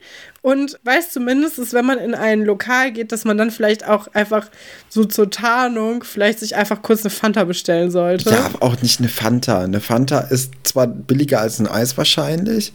und 0.42 0.78
weiß 0.82 1.10
zumindest, 1.10 1.58
dass 1.58 1.72
wenn 1.72 1.86
man 1.86 1.98
in 1.98 2.14
ein 2.14 2.44
Lokal 2.44 2.92
geht, 2.92 3.12
dass 3.12 3.24
man 3.24 3.38
dann 3.38 3.52
vielleicht 3.52 3.86
auch 3.86 4.08
einfach 4.08 4.48
so 4.88 5.04
zur 5.04 5.30
Tarnung 5.30 6.02
vielleicht 6.02 6.40
sich 6.40 6.56
einfach 6.56 6.82
kurz 6.82 7.02
eine 7.02 7.10
Fanta 7.10 7.44
bestellen 7.44 7.92
sollte. 7.92 8.30
Ja, 8.30 8.46
aber 8.46 8.62
auch 8.62 8.82
nicht 8.82 8.98
eine 8.98 9.08
Fanta. 9.08 9.62
Eine 9.62 9.80
Fanta 9.80 10.18
ist 10.18 10.52
zwar 10.64 10.88
billiger 10.88 11.40
als 11.40 11.60
ein 11.60 11.68
Eis 11.68 11.96
wahrscheinlich, 11.96 12.72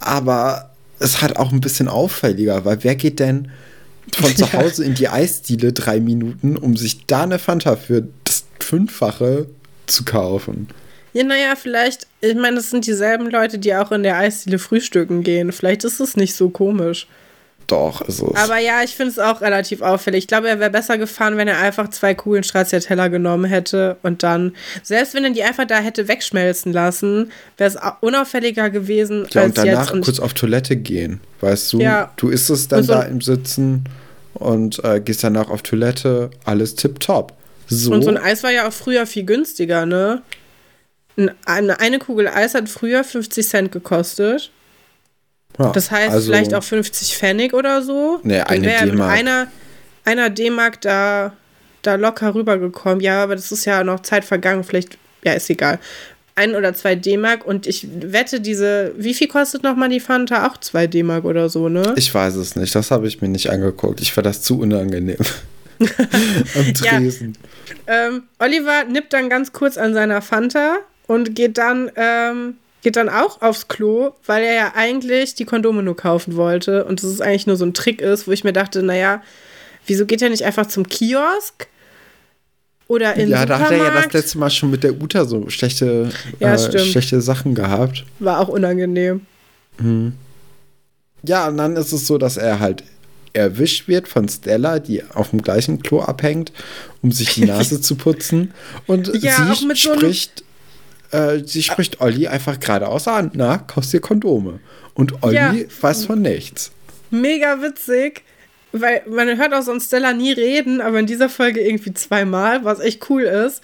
aber 0.00 0.70
es 0.98 1.22
hat 1.22 1.36
auch 1.36 1.52
ein 1.52 1.60
bisschen 1.60 1.86
auffälliger, 1.86 2.64
weil 2.64 2.82
wer 2.82 2.96
geht 2.96 3.20
denn 3.20 3.52
von 4.12 4.34
zu 4.34 4.52
Hause 4.52 4.84
in 4.84 4.94
die 4.94 5.08
Eisdiele 5.08 5.72
drei 5.72 6.00
Minuten, 6.00 6.56
um 6.56 6.76
sich 6.76 7.06
da 7.06 7.22
eine 7.22 7.38
Fanta 7.38 7.76
für 7.76 8.08
das 8.24 8.44
Fünffache 8.58 9.46
zu 9.86 10.04
kaufen? 10.04 10.66
Ja, 11.12 11.24
naja, 11.24 11.54
vielleicht, 11.56 12.06
ich 12.20 12.34
meine, 12.34 12.56
das 12.56 12.70
sind 12.70 12.86
dieselben 12.86 13.30
Leute, 13.30 13.58
die 13.58 13.74
auch 13.74 13.92
in 13.92 14.02
der 14.02 14.16
Eisdiele 14.16 14.58
frühstücken 14.58 15.22
gehen. 15.22 15.52
Vielleicht 15.52 15.84
ist 15.84 16.00
es 16.00 16.16
nicht 16.16 16.34
so 16.34 16.50
komisch. 16.50 17.06
Doch, 17.68 18.00
ist 18.00 18.22
es. 18.22 18.34
Aber 18.34 18.58
ja, 18.58 18.82
ich 18.82 18.96
finde 18.96 19.12
es 19.12 19.18
auch 19.18 19.42
relativ 19.42 19.82
auffällig. 19.82 20.24
Ich 20.24 20.26
glaube, 20.26 20.48
er 20.48 20.58
wäre 20.58 20.70
besser 20.70 20.96
gefahren, 20.96 21.36
wenn 21.36 21.48
er 21.48 21.58
einfach 21.58 21.90
zwei 21.90 22.14
Kugeln 22.14 22.42
Stracciatella 22.42 23.08
genommen 23.08 23.44
hätte 23.44 23.98
und 24.02 24.22
dann, 24.22 24.54
selbst 24.82 25.12
wenn 25.12 25.24
er 25.24 25.30
die 25.30 25.42
einfach 25.42 25.66
da 25.66 25.78
hätte 25.78 26.08
wegschmelzen 26.08 26.72
lassen, 26.72 27.30
wäre 27.58 27.68
es 27.68 27.76
unauffälliger 28.00 28.70
gewesen. 28.70 29.26
Ja, 29.32 29.42
als 29.42 29.50
und 29.50 29.58
danach 29.58 29.94
jetzt. 29.94 30.04
kurz 30.04 30.18
auf 30.18 30.32
Toilette 30.32 30.76
gehen. 30.76 31.20
Weißt 31.42 31.74
du, 31.74 31.80
ja. 31.80 32.10
du 32.16 32.30
isst 32.30 32.48
es 32.48 32.68
dann 32.68 32.84
so 32.84 32.94
da 32.94 33.02
im 33.02 33.20
Sitzen 33.20 33.84
und 34.32 34.82
äh, 34.82 35.00
gehst 35.00 35.22
danach 35.22 35.50
auf 35.50 35.60
Toilette, 35.60 36.30
alles 36.46 36.74
tipptopp. 36.74 37.34
So. 37.68 37.92
Und 37.92 38.02
so 38.02 38.08
ein 38.08 38.16
Eis 38.16 38.42
war 38.42 38.50
ja 38.50 38.66
auch 38.66 38.72
früher 38.72 39.06
viel 39.06 39.24
günstiger, 39.24 39.84
ne? 39.84 40.22
Eine, 41.44 41.80
eine 41.80 41.98
Kugel 41.98 42.28
Eis 42.28 42.54
hat 42.54 42.68
früher 42.68 43.02
50 43.02 43.48
Cent 43.48 43.72
gekostet. 43.72 44.52
Ja, 45.58 45.72
das 45.72 45.90
heißt 45.90 46.12
also, 46.12 46.30
vielleicht 46.30 46.54
auch 46.54 46.62
50 46.62 47.16
Pfennig 47.16 47.52
oder 47.52 47.82
so. 47.82 48.20
Nee, 48.22 48.40
eine 48.40 48.68
D-Mark. 48.68 49.10
Einer, 49.10 49.48
einer 50.04 50.30
D-Mark 50.30 50.80
da, 50.80 51.32
da 51.82 51.96
locker 51.96 52.34
rübergekommen. 52.34 53.00
Ja, 53.00 53.24
aber 53.24 53.34
das 53.34 53.50
ist 53.50 53.64
ja 53.64 53.82
noch 53.82 54.00
Zeit 54.00 54.24
vergangen. 54.24 54.62
Vielleicht, 54.62 54.96
ja, 55.24 55.32
ist 55.32 55.50
egal. 55.50 55.80
Ein 56.36 56.54
oder 56.54 56.72
zwei 56.74 56.94
D-Mark 56.94 57.44
und 57.44 57.66
ich 57.66 57.88
wette, 58.00 58.40
diese, 58.40 58.92
wie 58.96 59.12
viel 59.12 59.26
kostet 59.26 59.64
nochmal 59.64 59.88
die 59.88 59.98
Fanta? 59.98 60.46
Auch 60.46 60.56
zwei 60.58 60.86
D-Mark 60.86 61.24
oder 61.24 61.48
so, 61.48 61.68
ne? 61.68 61.94
Ich 61.96 62.14
weiß 62.14 62.36
es 62.36 62.54
nicht, 62.54 62.72
das 62.76 62.92
habe 62.92 63.08
ich 63.08 63.20
mir 63.20 63.28
nicht 63.28 63.50
angeguckt. 63.50 64.00
Ich 64.00 64.12
fand 64.12 64.28
das 64.28 64.42
zu 64.42 64.60
unangenehm. 64.60 65.18
Am 65.80 66.74
Tresen. 66.74 67.36
Ja. 67.88 68.06
Ähm, 68.06 68.22
Oliver 68.38 68.84
nippt 68.84 69.12
dann 69.12 69.28
ganz 69.28 69.52
kurz 69.52 69.76
an 69.76 69.94
seiner 69.94 70.22
Fanta 70.22 70.76
und 71.08 71.34
geht 71.34 71.58
dann 71.58 71.90
ähm, 71.96 72.54
geht 72.82 72.94
dann 72.94 73.08
auch 73.08 73.42
aufs 73.42 73.66
Klo, 73.66 74.12
weil 74.24 74.44
er 74.44 74.54
ja 74.54 74.72
eigentlich 74.76 75.34
die 75.34 75.44
Kondome 75.44 75.82
nur 75.82 75.96
kaufen 75.96 76.36
wollte 76.36 76.84
und 76.84 77.02
das 77.02 77.10
ist 77.10 77.20
eigentlich 77.20 77.48
nur 77.48 77.56
so 77.56 77.64
ein 77.66 77.74
Trick 77.74 78.00
ist, 78.00 78.28
wo 78.28 78.30
ich 78.30 78.44
mir 78.44 78.52
dachte, 78.52 78.84
naja, 78.84 79.20
wieso 79.86 80.06
geht 80.06 80.22
er 80.22 80.30
nicht 80.30 80.44
einfach 80.44 80.66
zum 80.66 80.88
Kiosk 80.88 81.66
Oder 82.86 83.14
in 83.16 83.30
Ja, 83.30 83.44
da 83.44 83.58
hat 83.58 83.72
er 83.72 83.78
ja 83.78 83.90
das 83.90 84.12
letzte 84.12 84.38
Mal 84.38 84.50
schon 84.50 84.70
mit 84.70 84.84
der 84.84 84.94
Uta 84.94 85.24
so 85.24 85.48
schlechte, 85.50 86.10
Ja, 86.38 86.54
äh, 86.54 86.78
schlechte 86.78 87.20
Sachen 87.20 87.56
gehabt. 87.56 88.04
War 88.20 88.38
auch 88.38 88.48
unangenehm. 88.48 89.22
Ja, 91.22 91.48
und 91.48 91.56
dann 91.56 91.76
ist 91.76 91.92
es 91.92 92.06
so, 92.06 92.16
dass 92.18 92.36
er 92.36 92.60
halt 92.60 92.84
erwischt 93.32 93.88
wird 93.88 94.08
von 94.08 94.28
Stella, 94.28 94.78
die 94.78 95.02
auf 95.14 95.30
dem 95.30 95.42
gleichen 95.42 95.82
Klo 95.82 96.00
abhängt, 96.00 96.52
um 97.02 97.12
sich 97.12 97.34
die 97.34 97.44
Nase 97.46 97.80
zu 97.80 97.96
putzen. 97.96 98.52
Und 98.86 99.08
Ja, 99.22 99.50
auch 99.50 99.56
sie 99.56 99.66
mit 99.66 99.76
so 99.76 99.94
spricht, 99.94 100.44
äh, 101.10 101.38
sie 101.44 101.62
spricht 101.62 102.00
Olli 102.00 102.26
einfach 102.28 102.58
geradeaus 102.60 103.08
an, 103.08 103.30
na, 103.34 103.58
kaufst 103.58 103.92
dir 103.92 104.00
Kondome. 104.00 104.60
Und 104.94 105.22
Olli 105.22 105.34
Ja. 105.36 105.54
weiß 105.80 106.06
von 106.06 106.20
nichts. 106.22 106.70
Mega 107.10 107.62
witzig. 107.62 108.22
Weil 108.72 109.02
man 109.08 109.38
hört 109.38 109.54
auch 109.54 109.62
sonst 109.62 109.86
Stella 109.86 110.12
nie 110.12 110.32
reden, 110.32 110.82
aber 110.82 110.98
in 110.98 111.06
dieser 111.06 111.30
Folge 111.30 111.60
irgendwie 111.60 111.94
zweimal, 111.94 112.64
was 112.64 112.80
echt 112.80 113.08
cool 113.08 113.22
ist. 113.22 113.62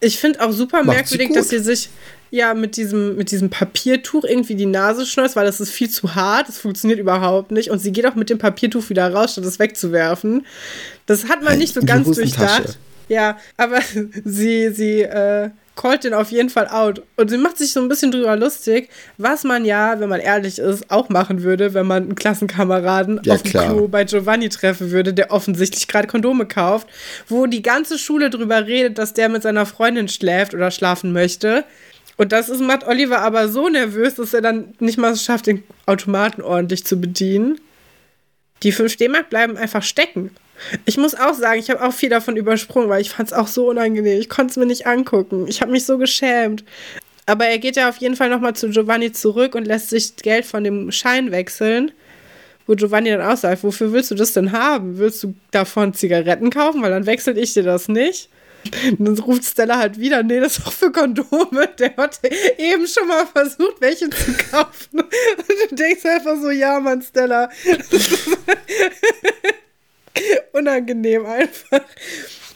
Ich 0.00 0.20
finde 0.20 0.40
auch 0.40 0.52
super 0.52 0.84
Macht 0.84 1.08
sie 1.08 1.16
merkwürdig, 1.16 1.28
gut. 1.28 1.36
dass 1.38 1.48
sie 1.48 1.58
sich 1.58 1.88
ja 2.30 2.54
mit 2.54 2.76
diesem, 2.76 3.16
mit 3.16 3.32
diesem 3.32 3.50
Papiertuch 3.50 4.22
irgendwie 4.22 4.54
die 4.54 4.66
Nase 4.66 5.06
schneuzt, 5.06 5.34
weil 5.34 5.46
das 5.46 5.60
ist 5.60 5.72
viel 5.72 5.90
zu 5.90 6.14
hart, 6.14 6.46
das 6.48 6.58
funktioniert 6.58 7.00
überhaupt 7.00 7.50
nicht. 7.50 7.70
Und 7.70 7.80
sie 7.80 7.90
geht 7.90 8.06
auch 8.06 8.14
mit 8.14 8.30
dem 8.30 8.38
Papiertuch 8.38 8.88
wieder 8.90 9.12
raus, 9.12 9.32
statt 9.32 9.44
es 9.44 9.58
wegzuwerfen. 9.58 10.46
Das 11.06 11.28
hat 11.28 11.42
man 11.42 11.58
nicht 11.58 11.74
so 11.74 11.80
ganz 11.80 12.08
durchdacht. 12.08 12.78
Ja, 13.08 13.38
aber 13.56 13.80
sie, 14.24 14.70
sie 14.70 15.00
äh, 15.02 15.50
callt 15.78 16.02
den 16.02 16.12
auf 16.12 16.30
jeden 16.30 16.50
Fall 16.50 16.66
out. 16.66 17.02
Und 17.16 17.30
sie 17.30 17.38
macht 17.38 17.56
sich 17.56 17.72
so 17.72 17.80
ein 17.80 17.88
bisschen 17.88 18.10
drüber 18.10 18.36
lustig, 18.36 18.90
was 19.16 19.44
man 19.44 19.64
ja, 19.64 19.98
wenn 20.00 20.08
man 20.08 20.20
ehrlich 20.20 20.58
ist, 20.58 20.90
auch 20.90 21.08
machen 21.08 21.42
würde, 21.42 21.72
wenn 21.72 21.86
man 21.86 22.02
einen 22.02 22.14
Klassenkameraden 22.16 23.20
Ja, 23.22 23.34
auf 23.34 23.42
dem 23.42 23.50
klar. 23.50 23.66
Klo 23.66 23.88
bei 23.88 24.04
Giovanni 24.04 24.48
treffen 24.48 24.90
würde, 24.90 25.14
der 25.14 25.30
offensichtlich 25.30 25.86
gerade 25.86 26.08
Kondome 26.08 26.46
kauft, 26.46 26.88
wo 27.28 27.46
die 27.46 27.62
ganze 27.62 27.96
Schule 27.96 28.28
drüber 28.28 28.66
redet, 28.66 28.98
dass 28.98 29.14
der 29.14 29.28
mit 29.28 29.44
seiner 29.44 29.66
Freundin 29.66 30.08
schläft 30.08 30.52
oder 30.52 30.72
schlafen 30.72 31.12
möchte. 31.12 31.64
Und 32.16 32.32
das 32.32 32.48
ist, 32.48 32.60
macht 32.60 32.84
Oliver 32.84 33.20
aber 33.20 33.48
so 33.48 33.68
nervös, 33.68 34.16
dass 34.16 34.34
er 34.34 34.42
dann 34.42 34.74
nicht 34.80 34.98
mal 34.98 35.12
es 35.12 35.22
schafft, 35.22 35.46
den 35.46 35.62
Automaten 35.86 36.42
ordentlich 36.42 36.84
zu 36.84 37.00
bedienen. 37.00 37.60
Die 38.64 38.72
5 38.72 38.96
D-Mark 38.96 39.30
bleiben 39.30 39.56
einfach 39.56 39.84
stecken. 39.84 40.32
Ich 40.84 40.96
muss 40.96 41.14
auch 41.14 41.34
sagen, 41.34 41.60
ich 41.60 41.70
habe 41.70 41.82
auch 41.82 41.92
viel 41.92 42.08
davon 42.08 42.36
übersprungen, 42.36 42.88
weil 42.88 43.00
ich 43.00 43.10
fand 43.10 43.28
es 43.28 43.32
auch 43.32 43.48
so 43.48 43.68
unangenehm. 43.68 44.20
Ich 44.20 44.28
konnte 44.28 44.52
es 44.52 44.56
mir 44.56 44.66
nicht 44.66 44.86
angucken. 44.86 45.46
Ich 45.48 45.60
habe 45.60 45.72
mich 45.72 45.84
so 45.84 45.98
geschämt. 45.98 46.64
Aber 47.26 47.46
er 47.46 47.58
geht 47.58 47.76
ja 47.76 47.88
auf 47.88 47.98
jeden 47.98 48.16
Fall 48.16 48.30
nochmal 48.30 48.54
zu 48.54 48.70
Giovanni 48.70 49.12
zurück 49.12 49.54
und 49.54 49.66
lässt 49.66 49.90
sich 49.90 50.16
Geld 50.16 50.46
von 50.46 50.64
dem 50.64 50.90
Schein 50.90 51.30
wechseln. 51.30 51.92
Wo 52.66 52.74
Giovanni 52.74 53.10
dann 53.10 53.22
auch 53.22 53.36
sagt, 53.36 53.62
wofür 53.62 53.92
willst 53.92 54.10
du 54.10 54.14
das 54.14 54.32
denn 54.32 54.52
haben? 54.52 54.98
Willst 54.98 55.22
du 55.22 55.34
davon 55.50 55.94
Zigaretten 55.94 56.50
kaufen? 56.50 56.82
Weil 56.82 56.90
dann 56.90 57.06
wechsel 57.06 57.36
ich 57.38 57.54
dir 57.54 57.62
das 57.62 57.88
nicht. 57.88 58.28
Und 58.98 59.04
dann 59.04 59.18
ruft 59.18 59.44
Stella 59.44 59.78
halt 59.78 59.98
wieder, 59.98 60.22
nee, 60.22 60.40
das 60.40 60.58
ist 60.58 60.66
doch 60.66 60.72
für 60.72 60.92
Kondome. 60.92 61.68
Der 61.78 61.96
hat 61.96 62.20
eben 62.58 62.86
schon 62.86 63.08
mal 63.08 63.26
versucht, 63.26 63.80
welche 63.80 64.10
zu 64.10 64.32
kaufen. 64.50 65.00
Und 65.00 65.70
du 65.70 65.74
denkst 65.76 66.04
einfach 66.04 66.36
so, 66.40 66.50
ja, 66.50 66.80
Mann, 66.80 67.02
Stella. 67.02 67.48
Unangenehm 70.52 71.26
einfach. 71.26 71.80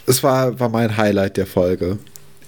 Es 0.07 0.23
war, 0.23 0.59
war 0.59 0.69
mein 0.69 0.97
Highlight 0.97 1.37
der 1.37 1.47
Folge, 1.47 1.99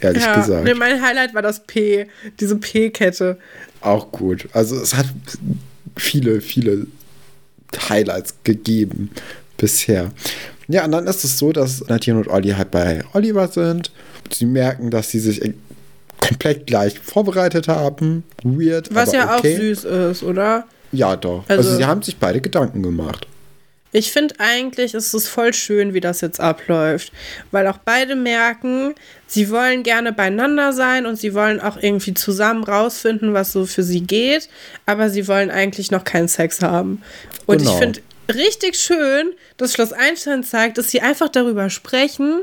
ehrlich 0.01 0.23
Ja, 0.25 0.37
gesagt. 0.37 0.65
nee, 0.65 0.75
mein 0.75 1.01
Highlight 1.01 1.35
war 1.35 1.43
das 1.43 1.65
P, 1.67 2.07
diese 2.41 2.57
P-Kette. 2.57 3.39
Auch 3.81 4.11
gut. 4.11 4.49
Also 4.53 4.77
es 4.77 4.95
hat 4.95 5.07
viele, 5.97 6.41
viele 6.41 6.87
Highlights 7.89 8.35
gegeben 8.45 9.11
bisher. 9.57 10.11
Ja, 10.69 10.85
und 10.85 10.93
dann 10.93 11.07
ist 11.07 11.23
es 11.25 11.39
so, 11.39 11.53
dass 11.53 11.87
Nadine 11.89 12.19
und 12.19 12.29
Olli 12.29 12.51
halt 12.51 12.71
bei 12.71 13.03
Oliver 13.13 13.49
sind. 13.49 13.93
Sie 14.33 14.47
merken, 14.47 14.91
dass 14.91 15.11
sie 15.11 15.21
sich 15.21 15.41
komplett 16.21 16.67
gleich 16.67 16.99
vorbereitet 16.99 17.69
haben. 17.69 18.25
Weird. 18.43 18.93
Was 18.95 19.13
ja 19.13 19.37
okay. 19.37 19.55
auch 19.55 19.61
süß 19.61 19.85
ist, 19.85 20.23
oder? 20.23 20.67
Ja, 20.91 21.17
doch. 21.17 21.45
Also, 21.49 21.69
Also- 21.69 21.77
sie 21.77 21.85
haben 21.85 22.03
sich 22.03 22.17
beide 22.17 22.41
Gedanken 22.41 22.83
gemacht. 22.83 23.27
Ich 23.97 24.11
finde 24.11 24.35
eigentlich 24.39 24.93
ist 24.93 25.15
es 25.15 25.29
voll 25.29 25.55
schön, 25.55 25.95
wie 25.95 26.01
das 26.01 26.21
jetzt 26.21 26.41
abläuft, 26.41 27.13
weil 27.53 27.69
auch 27.69 27.79
beide 27.79 28.17
merken, 28.17 28.93
sie 29.29 29.51
wollen 29.51 29.85
gerne 29.85 30.13
beieinander 30.13 30.73
sein 30.73 31.07
und 31.07 31.15
sie 31.15 31.33
wollen 31.33 31.61
auch 31.61 31.77
irgendwie 31.81 32.13
zusammen 32.13 32.65
rausfinden, 32.65 33.35
was 33.35 33.53
so 33.53 33.67
für 33.67 33.85
sie 33.85 34.01
geht, 34.01 34.49
aber 34.85 35.11
sie 35.11 35.29
wollen 35.29 35.49
eigentlich 35.49 35.93
noch 35.93 36.03
keinen 36.03 36.27
Sex 36.27 36.61
haben. 36.61 37.03
Und 37.47 37.59
Genau. 37.59 37.71
ich 37.73 37.79
finde 37.79 38.01
richtig 38.35 38.75
schön, 38.75 39.33
dass 39.59 39.75
Schloss 39.75 39.93
Einstein 39.93 40.43
zeigt, 40.43 40.77
dass 40.77 40.91
sie 40.91 41.01
einfach 41.01 41.29
darüber 41.29 41.71
sprechen, 41.71 42.41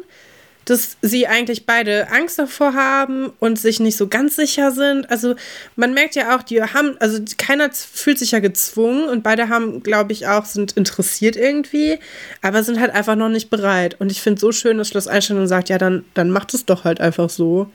dass 0.66 0.98
sie 1.02 1.28
eigentlich 1.28 1.66
beide 1.66 2.10
Angst 2.12 2.38
davor 2.38 2.74
haben 2.74 3.32
und 3.40 3.60
sich 3.60 3.80
nicht 3.80 3.98
so 3.98 4.08
ganz 4.08 4.36
sicher 4.36 4.72
sind. 4.72 5.10
Also 5.10 5.36
man 5.76 5.94
merkt 5.94 6.16
ja 6.16 6.36
auch, 6.36 6.44
die 6.44 6.62
haben, 6.62 6.98
also 7.00 7.20
keiner 7.38 7.72
fühlt 7.72 8.20
sich 8.20 8.32
ja 8.32 8.40
gezwungen 8.40 9.10
und 9.10 9.24
beide 9.24 9.50
haben, 9.50 9.82
glaube 9.82 10.14
ich, 10.14 10.28
auch, 10.28 10.46
sind 10.46 10.74
interessiert 10.74 11.36
irgendwie, 11.36 11.98
aber 12.42 12.64
sind 12.64 12.80
halt 12.80 12.94
einfach 12.94 13.16
noch 13.16 13.30
nicht 13.30 13.50
bereit. 13.50 14.00
Und 14.00 14.12
ich 14.12 14.22
finde 14.22 14.40
so 14.40 14.52
schön, 14.52 14.78
dass 14.78 14.90
Schloss 14.90 15.08
Einstein 15.08 15.48
sagt, 15.48 15.70
ja, 15.70 15.78
dann, 15.80 16.06
dann 16.14 16.30
macht 16.30 16.54
es 16.54 16.66
doch 16.66 16.84
halt 16.84 17.02
einfach 17.02 17.30
so. 17.30 17.70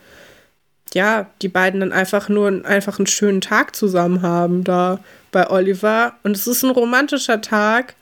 Ja, 0.94 1.28
die 1.42 1.48
beiden 1.48 1.80
dann 1.80 1.92
einfach 1.92 2.28
nur 2.28 2.64
einfach 2.64 3.00
einen 3.00 3.08
schönen 3.08 3.40
Tag 3.40 3.74
zusammen 3.74 4.22
haben 4.22 4.62
da 4.62 5.00
bei 5.32 5.50
Oliver. 5.50 6.14
Und 6.22 6.36
es 6.36 6.46
ist 6.46 6.62
ein 6.62 6.70
romantischer 6.70 7.40
Tag. 7.40 7.96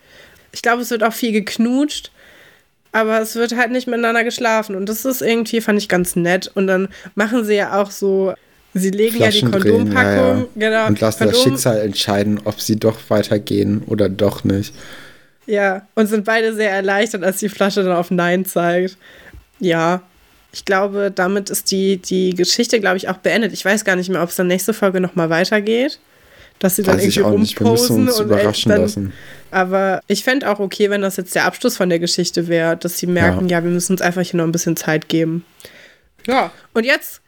Ich 0.53 0.61
glaube, 0.61 0.83
es 0.83 0.91
wird 0.91 1.03
auch 1.03 1.15
viel 1.15 1.33
geknutscht 1.33 2.11
aber 2.95 3.21
es 3.21 3.35
wird 3.35 3.57
halt 3.57 3.73
nicht 3.73 3.89
miteinander 3.89 4.23
geschlafen. 4.23 4.77
Und 4.77 4.89
das 4.89 5.05
ist 5.05 5.21
irgendwie, 5.21 5.61
fand 5.61 5.79
ich 5.81 5.89
ganz 5.89 6.15
nett. 6.15 6.49
Und 6.55 6.69
dann 6.69 6.89
machen 7.17 7.45
sie 7.45 7.55
ja 7.57 7.83
auch 7.83 7.91
so, 7.91 8.35
sie 8.73 8.91
legen 8.91 9.19
ja 9.19 9.31
die 9.31 9.41
Kondompackung, 9.41 9.97
ja, 9.97 10.37
ja. 10.37 10.47
genau. 10.55 10.87
Und 10.87 11.01
lassen 11.01 11.25
das 11.27 11.37
Kondom- 11.37 11.43
Schicksal 11.43 11.81
entscheiden, 11.81 12.41
ob 12.45 12.61
sie 12.61 12.77
doch 12.77 12.97
weitergehen 13.09 13.83
oder 13.89 14.09
doch 14.09 14.45
nicht. 14.45 14.73
Ja, 15.47 15.87
und 15.97 16.07
sind 16.07 16.25
beide 16.25 16.55
sehr 16.55 16.71
erleichtert, 16.71 17.25
als 17.25 17.39
die 17.39 17.49
Flasche 17.49 17.83
dann 17.83 17.97
auf 17.97 18.13
Nein 18.13 18.45
zeigt. 18.45 18.97
Ja, 19.59 20.03
ich 20.53 20.65
glaube, 20.65 21.11
damit 21.13 21.51
ist 21.51 21.73
die, 21.73 21.97
die 21.97 22.33
Geschichte, 22.33 22.79
glaube 22.79 22.97
ich, 22.97 23.09
auch 23.09 23.17
beendet. 23.17 23.53
Ich 23.53 23.65
weiß 23.65 23.85
gar 23.85 23.97
nicht 23.97 24.09
mehr, 24.09 24.23
ob 24.23 24.29
es 24.29 24.37
dann 24.37 24.47
nächste 24.47 24.73
Folge 24.73 25.01
nochmal 25.01 25.31
weitergeht. 25.31 25.99
Dass 26.65 26.77
sie 26.77 26.83
dann 26.83 26.97
Weiß 26.97 27.15
irgendwie 27.15 27.57
rumposen 27.59 28.09
und 28.09 28.25
überraschen 28.25 28.71
dann, 28.71 28.81
lassen. 28.81 29.13
Aber 29.51 30.01
ich 30.07 30.25
fände 30.25 30.49
auch 30.51 30.61
okay, 30.61 30.89
wenn 30.89 31.03
das 31.03 31.19
jetzt 31.19 31.35
der 31.35 31.45
Abschluss 31.45 31.77
von 31.77 31.91
der 31.91 31.99
Geschichte 31.99 32.49
wäre, 32.49 32.75
dass 32.75 32.97
sie 32.97 33.07
merken, 33.07 33.51
ja. 33.51 33.63
wir 33.63 33.71
müssen 33.71 33.93
uns 33.93 34.01
einfach 34.01 34.23
hier 34.23 34.39
noch 34.39 34.47
ein 34.47 34.53
bisschen 34.53 34.75
Zeit 34.75 35.11
geben. 35.11 35.45
Ja, 36.27 36.53
und 36.73 36.87
jetzt 36.87 37.21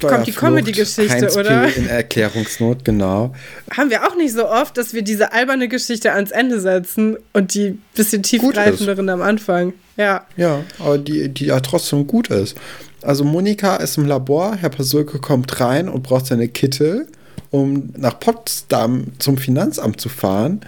Kommt 0.00 0.28
die 0.28 0.32
Comedy-Geschichte, 0.32 1.32
oder? 1.36 1.74
In 1.74 1.88
Erklärungsnot, 1.88 2.84
genau. 2.84 3.34
haben 3.76 3.90
wir 3.90 4.06
auch 4.06 4.14
nicht 4.14 4.34
so 4.34 4.48
oft, 4.48 4.78
dass 4.78 4.94
wir 4.94 5.02
diese 5.02 5.32
alberne 5.32 5.66
Geschichte 5.66 6.12
ans 6.12 6.30
Ende 6.30 6.60
setzen 6.60 7.16
und 7.32 7.54
die 7.54 7.78
bisschen 7.94 8.22
tiefgreifenderen 8.22 9.08
am 9.08 9.20
Anfang. 9.20 9.72
Ja. 9.96 10.26
Ja, 10.36 10.62
aber 10.78 10.98
die, 10.98 11.28
die 11.28 11.46
ja 11.46 11.58
trotzdem 11.58 12.06
gut 12.06 12.28
ist. 12.28 12.56
Also 13.02 13.24
Monika 13.24 13.76
ist 13.76 13.98
im 13.98 14.06
Labor, 14.06 14.54
Herr 14.54 14.70
Pasulke 14.70 15.18
kommt 15.18 15.60
rein 15.60 15.88
und 15.88 16.04
braucht 16.04 16.26
seine 16.26 16.46
Kittel, 16.46 17.08
um 17.56 17.90
nach 17.96 18.18
Potsdam 18.20 19.04
zum 19.18 19.38
Finanzamt 19.38 20.00
zu 20.00 20.08
fahren, 20.08 20.60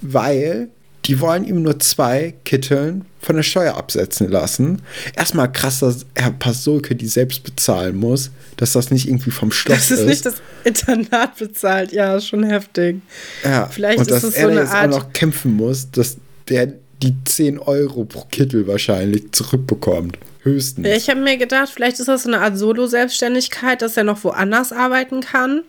weil 0.00 0.68
die 1.06 1.18
wollen 1.20 1.44
ihm 1.44 1.62
nur 1.62 1.80
zwei 1.80 2.34
Kitteln 2.44 3.06
von 3.20 3.36
der 3.36 3.42
Steuer 3.42 3.74
absetzen 3.76 4.28
lassen. 4.30 4.82
Erstmal 5.16 5.50
krass, 5.50 5.80
dass 5.80 6.04
Herr 6.14 6.30
Pasulke 6.30 6.94
die 6.94 7.06
selbst 7.06 7.42
bezahlen 7.42 7.96
muss, 7.96 8.30
dass 8.58 8.72
das 8.72 8.90
nicht 8.90 9.08
irgendwie 9.08 9.30
vom 9.30 9.50
Schloss 9.50 9.88
Das 9.88 9.90
ist 9.98 10.06
nicht 10.06 10.26
das 10.26 10.34
Internat 10.64 11.36
bezahlt. 11.38 11.92
Ja, 11.92 12.20
schon 12.20 12.44
heftig. 12.44 12.96
Ja, 13.44 13.66
Vielleicht 13.66 13.98
und 14.00 14.04
ist 14.08 14.12
dass 14.12 14.24
es 14.24 14.34
er 14.34 14.42
so 14.44 14.48
eine 14.50 14.60
jetzt 14.60 14.72
Art- 14.74 14.92
auch 14.92 14.98
noch 15.04 15.12
kämpfen 15.12 15.56
muss, 15.56 15.90
dass 15.90 16.18
der 16.48 16.74
die 17.02 17.14
10 17.24 17.58
Euro 17.58 18.04
pro 18.04 18.26
Kittel 18.30 18.66
wahrscheinlich 18.66 19.32
zurückbekommt. 19.32 20.18
Höchstens. 20.42 20.86
Ja, 20.86 20.94
Ich 20.94 21.08
habe 21.10 21.20
mir 21.20 21.36
gedacht, 21.36 21.68
vielleicht 21.74 22.00
ist 22.00 22.08
das 22.08 22.22
so 22.22 22.28
eine 22.30 22.40
Art 22.40 22.56
Solo-Selbstständigkeit, 22.56 23.82
dass 23.82 23.96
er 23.96 24.04
noch 24.04 24.24
woanders 24.24 24.72
arbeiten 24.72 25.20
kann. 25.20 25.62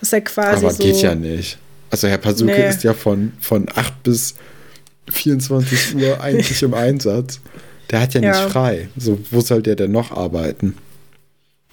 Dass 0.00 0.12
er 0.12 0.20
quasi 0.22 0.64
Aber 0.64 0.74
so. 0.74 0.82
geht 0.82 0.96
ja 1.02 1.14
nicht. 1.14 1.58
Also 1.90 2.08
Herr 2.08 2.18
Pasuke 2.18 2.50
Nee. 2.52 2.68
ist 2.68 2.82
ja 2.82 2.92
von, 2.92 3.32
von 3.40 3.66
8 3.74 4.02
bis 4.02 4.34
24 5.10 5.94
Uhr 5.96 6.20
eigentlich 6.20 6.62
im 6.62 6.74
Einsatz. 6.74 7.40
Der 7.90 8.00
hat 8.00 8.14
ja, 8.14 8.20
Ja. 8.20 8.30
nicht 8.42 8.52
frei. 8.52 8.88
So, 8.96 9.18
wo 9.30 9.40
soll 9.40 9.62
der 9.62 9.76
denn 9.76 9.92
noch 9.92 10.10
arbeiten? 10.10 10.76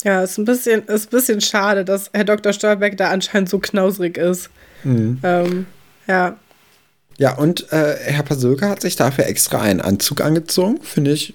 Ja, 0.03 0.21
ist 0.23 0.37
ein 0.37 0.45
bisschen, 0.45 0.83
ist 0.87 1.07
ein 1.07 1.09
bisschen 1.09 1.41
schade, 1.41 1.85
dass 1.85 2.09
Herr 2.13 2.25
Dr. 2.25 2.53
Stolberg 2.53 2.97
da 2.97 3.09
anscheinend 3.09 3.49
so 3.49 3.57
knausrig 3.59 4.17
ist. 4.17 4.49
Mhm. 4.83 5.19
Ähm, 5.23 5.65
ja. 6.07 6.37
Ja, 7.17 7.35
und 7.35 7.71
äh, 7.71 7.95
Herr 8.03 8.23
Pasulke 8.23 8.67
hat 8.67 8.81
sich 8.81 8.95
dafür 8.95 9.25
extra 9.27 9.61
einen 9.61 9.81
Anzug 9.81 10.21
angezogen, 10.21 10.79
finde 10.83 11.11
ich. 11.13 11.33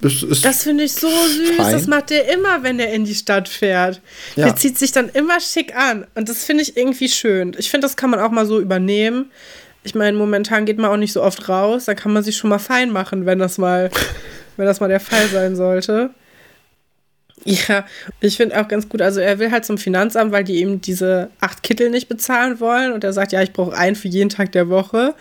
Das 0.00 0.62
finde 0.62 0.84
ich 0.84 0.92
so 0.92 1.08
süß. 1.08 1.56
Fein. 1.56 1.72
Das 1.72 1.86
macht 1.86 2.10
er 2.10 2.32
immer, 2.32 2.62
wenn 2.62 2.78
er 2.78 2.92
in 2.92 3.04
die 3.04 3.14
Stadt 3.14 3.48
fährt. 3.48 4.00
Ja. 4.36 4.44
Der 4.46 4.56
zieht 4.56 4.78
sich 4.78 4.92
dann 4.92 5.08
immer 5.08 5.40
schick 5.40 5.74
an. 5.76 6.06
Und 6.14 6.28
das 6.28 6.44
finde 6.44 6.62
ich 6.62 6.76
irgendwie 6.76 7.08
schön. 7.08 7.56
Ich 7.58 7.70
finde, 7.70 7.86
das 7.86 7.96
kann 7.96 8.10
man 8.10 8.20
auch 8.20 8.30
mal 8.30 8.46
so 8.46 8.60
übernehmen. 8.60 9.30
Ich 9.82 9.94
meine, 9.94 10.16
momentan 10.16 10.66
geht 10.66 10.78
man 10.78 10.90
auch 10.90 10.96
nicht 10.96 11.12
so 11.12 11.22
oft 11.22 11.48
raus. 11.48 11.86
Da 11.86 11.94
kann 11.94 12.12
man 12.12 12.22
sich 12.22 12.36
schon 12.36 12.50
mal 12.50 12.58
fein 12.58 12.90
machen, 12.90 13.26
wenn 13.26 13.38
das 13.38 13.58
mal, 13.58 13.90
wenn 14.56 14.66
das 14.66 14.80
mal 14.80 14.88
der 14.88 15.00
Fall 15.00 15.26
sein 15.28 15.56
sollte. 15.56 16.10
Ja, 17.44 17.86
ich 18.20 18.36
finde 18.36 18.60
auch 18.60 18.68
ganz 18.68 18.88
gut, 18.88 19.00
also 19.00 19.20
er 19.20 19.38
will 19.38 19.50
halt 19.52 19.64
zum 19.64 19.78
Finanzamt, 19.78 20.32
weil 20.32 20.44
die 20.44 20.56
eben 20.56 20.80
diese 20.80 21.30
acht 21.40 21.62
Kittel 21.62 21.88
nicht 21.88 22.08
bezahlen 22.08 22.58
wollen 22.58 22.92
und 22.92 23.04
er 23.04 23.12
sagt, 23.12 23.30
ja, 23.32 23.40
ich 23.42 23.52
brauche 23.52 23.76
einen 23.76 23.96
für 23.96 24.08
jeden 24.08 24.28
Tag 24.28 24.52
der 24.52 24.68
Woche. 24.68 25.14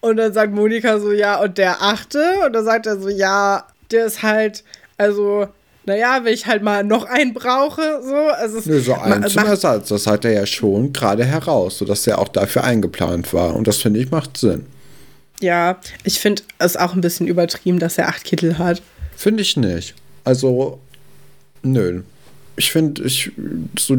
Und 0.00 0.16
dann 0.16 0.32
sagt 0.32 0.52
Monika 0.52 0.98
so, 0.98 1.12
ja, 1.12 1.40
und 1.40 1.58
der 1.58 1.82
achte? 1.82 2.22
Und 2.46 2.52
dann 2.52 2.64
sagt 2.64 2.86
er 2.86 2.98
so, 2.98 3.08
ja, 3.08 3.66
der 3.92 4.06
ist 4.06 4.22
halt, 4.22 4.64
also, 4.98 5.46
naja, 5.84 6.20
wenn 6.22 6.34
ich 6.34 6.46
halt 6.46 6.62
mal 6.62 6.84
noch 6.84 7.04
einen 7.04 7.34
brauche, 7.34 8.00
so. 8.02 8.14
Also 8.14 8.60
Nö, 8.64 8.80
so 8.80 8.94
ein 8.94 9.28
zum 9.28 9.44
Ersatz, 9.44 9.88
das 9.88 10.06
hat 10.06 10.24
er 10.24 10.32
ja 10.32 10.46
schon 10.46 10.92
gerade 10.92 11.24
heraus, 11.24 11.78
sodass 11.78 12.06
er 12.06 12.18
auch 12.18 12.28
dafür 12.28 12.64
eingeplant 12.64 13.32
war. 13.32 13.54
Und 13.54 13.66
das 13.66 13.78
finde 13.78 14.00
ich 14.00 14.10
macht 14.10 14.36
Sinn. 14.36 14.66
Ja, 15.40 15.80
ich 16.04 16.20
finde 16.20 16.42
es 16.58 16.76
auch 16.76 16.94
ein 16.94 17.00
bisschen 17.00 17.26
übertrieben, 17.26 17.80
dass 17.80 17.98
er 17.98 18.08
acht 18.08 18.24
Kittel 18.24 18.58
hat. 18.58 18.80
Finde 19.16 19.42
ich 19.42 19.56
nicht. 19.56 19.94
Also, 20.24 20.78
nö. 21.62 22.02
Ich 22.56 22.70
finde, 22.70 23.02
ich, 23.02 23.32
so, 23.78 23.96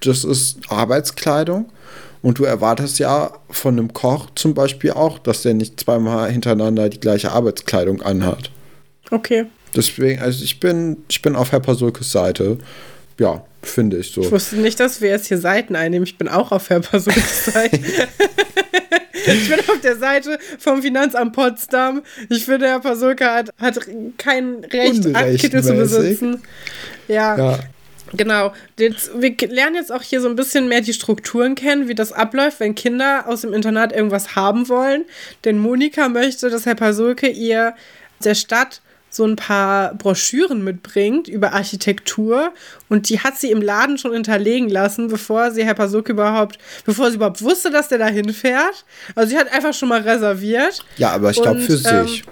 das 0.00 0.24
ist 0.24 0.58
Arbeitskleidung. 0.68 1.70
Und 2.22 2.38
du 2.38 2.44
erwartest 2.44 3.00
ja 3.00 3.32
von 3.50 3.76
einem 3.76 3.92
Koch 3.92 4.28
zum 4.36 4.54
Beispiel 4.54 4.92
auch, 4.92 5.18
dass 5.18 5.42
der 5.42 5.54
nicht 5.54 5.80
zweimal 5.80 6.30
hintereinander 6.30 6.88
die 6.88 7.00
gleiche 7.00 7.32
Arbeitskleidung 7.32 8.00
anhat. 8.02 8.51
Okay. 9.12 9.46
Deswegen, 9.76 10.20
also 10.20 10.42
ich 10.42 10.58
bin, 10.58 11.04
ich 11.08 11.22
bin 11.22 11.36
auf 11.36 11.52
Herr 11.52 11.60
Pasulkes 11.60 12.10
Seite. 12.10 12.58
Ja, 13.18 13.44
finde 13.62 13.98
ich 13.98 14.10
so. 14.10 14.22
Ich 14.22 14.30
wusste 14.32 14.56
nicht, 14.56 14.80
dass 14.80 15.00
wir 15.00 15.10
jetzt 15.10 15.26
hier 15.26 15.38
Seiten 15.38 15.76
einnehmen. 15.76 16.06
Ich 16.06 16.18
bin 16.18 16.28
auch 16.28 16.50
auf 16.50 16.70
Herr 16.70 16.80
Pasulkes 16.80 17.44
Seite. 17.52 17.78
ich 19.26 19.48
bin 19.48 19.60
auf 19.60 19.80
der 19.82 19.96
Seite 19.96 20.38
vom 20.58 20.82
Finanzamt 20.82 21.34
Potsdam. 21.34 22.02
Ich 22.30 22.46
finde, 22.46 22.66
Herr 22.68 22.80
Pasulke 22.80 23.26
hat, 23.26 23.50
hat 23.58 23.80
kein 24.16 24.64
Recht, 24.64 25.14
Aktkittel 25.14 25.62
zu 25.62 25.74
besitzen. 25.74 26.42
Ja. 27.06 27.36
ja. 27.36 27.58
Genau. 28.14 28.52
Jetzt, 28.78 29.10
wir 29.20 29.36
lernen 29.48 29.76
jetzt 29.76 29.92
auch 29.92 30.02
hier 30.02 30.20
so 30.20 30.28
ein 30.28 30.36
bisschen 30.36 30.68
mehr 30.68 30.80
die 30.80 30.92
Strukturen 30.92 31.54
kennen, 31.54 31.88
wie 31.88 31.94
das 31.94 32.12
abläuft, 32.12 32.60
wenn 32.60 32.74
Kinder 32.74 33.24
aus 33.26 33.42
dem 33.42 33.52
Internat 33.52 33.92
irgendwas 33.92 34.36
haben 34.36 34.68
wollen. 34.68 35.04
Denn 35.44 35.58
Monika 35.58 36.08
möchte, 36.08 36.50
dass 36.50 36.66
Herr 36.66 36.74
Pasulke 36.74 37.28
ihr 37.28 37.74
der 38.24 38.34
Stadt 38.34 38.80
so 39.12 39.26
ein 39.26 39.36
paar 39.36 39.94
Broschüren 39.94 40.64
mitbringt 40.64 41.28
über 41.28 41.52
Architektur 41.52 42.52
und 42.88 43.10
die 43.10 43.20
hat 43.20 43.36
sie 43.36 43.50
im 43.50 43.60
Laden 43.60 43.98
schon 43.98 44.14
hinterlegen 44.14 44.70
lassen, 44.70 45.08
bevor 45.08 45.50
sie 45.50 45.64
Herr 45.64 45.74
Pasulke 45.74 46.12
überhaupt, 46.12 46.58
bevor 46.86 47.10
sie 47.10 47.16
überhaupt 47.16 47.42
wusste, 47.42 47.70
dass 47.70 47.88
der 47.88 47.98
da 47.98 48.06
hinfährt. 48.06 48.86
Also 49.14 49.30
sie 49.30 49.38
hat 49.38 49.52
einfach 49.52 49.74
schon 49.74 49.90
mal 49.90 50.00
reserviert. 50.00 50.82
Ja, 50.96 51.10
aber 51.10 51.30
ich 51.30 51.40
glaube 51.40 51.60
für 51.60 51.74
ähm, 51.74 52.08
sich. 52.08 52.24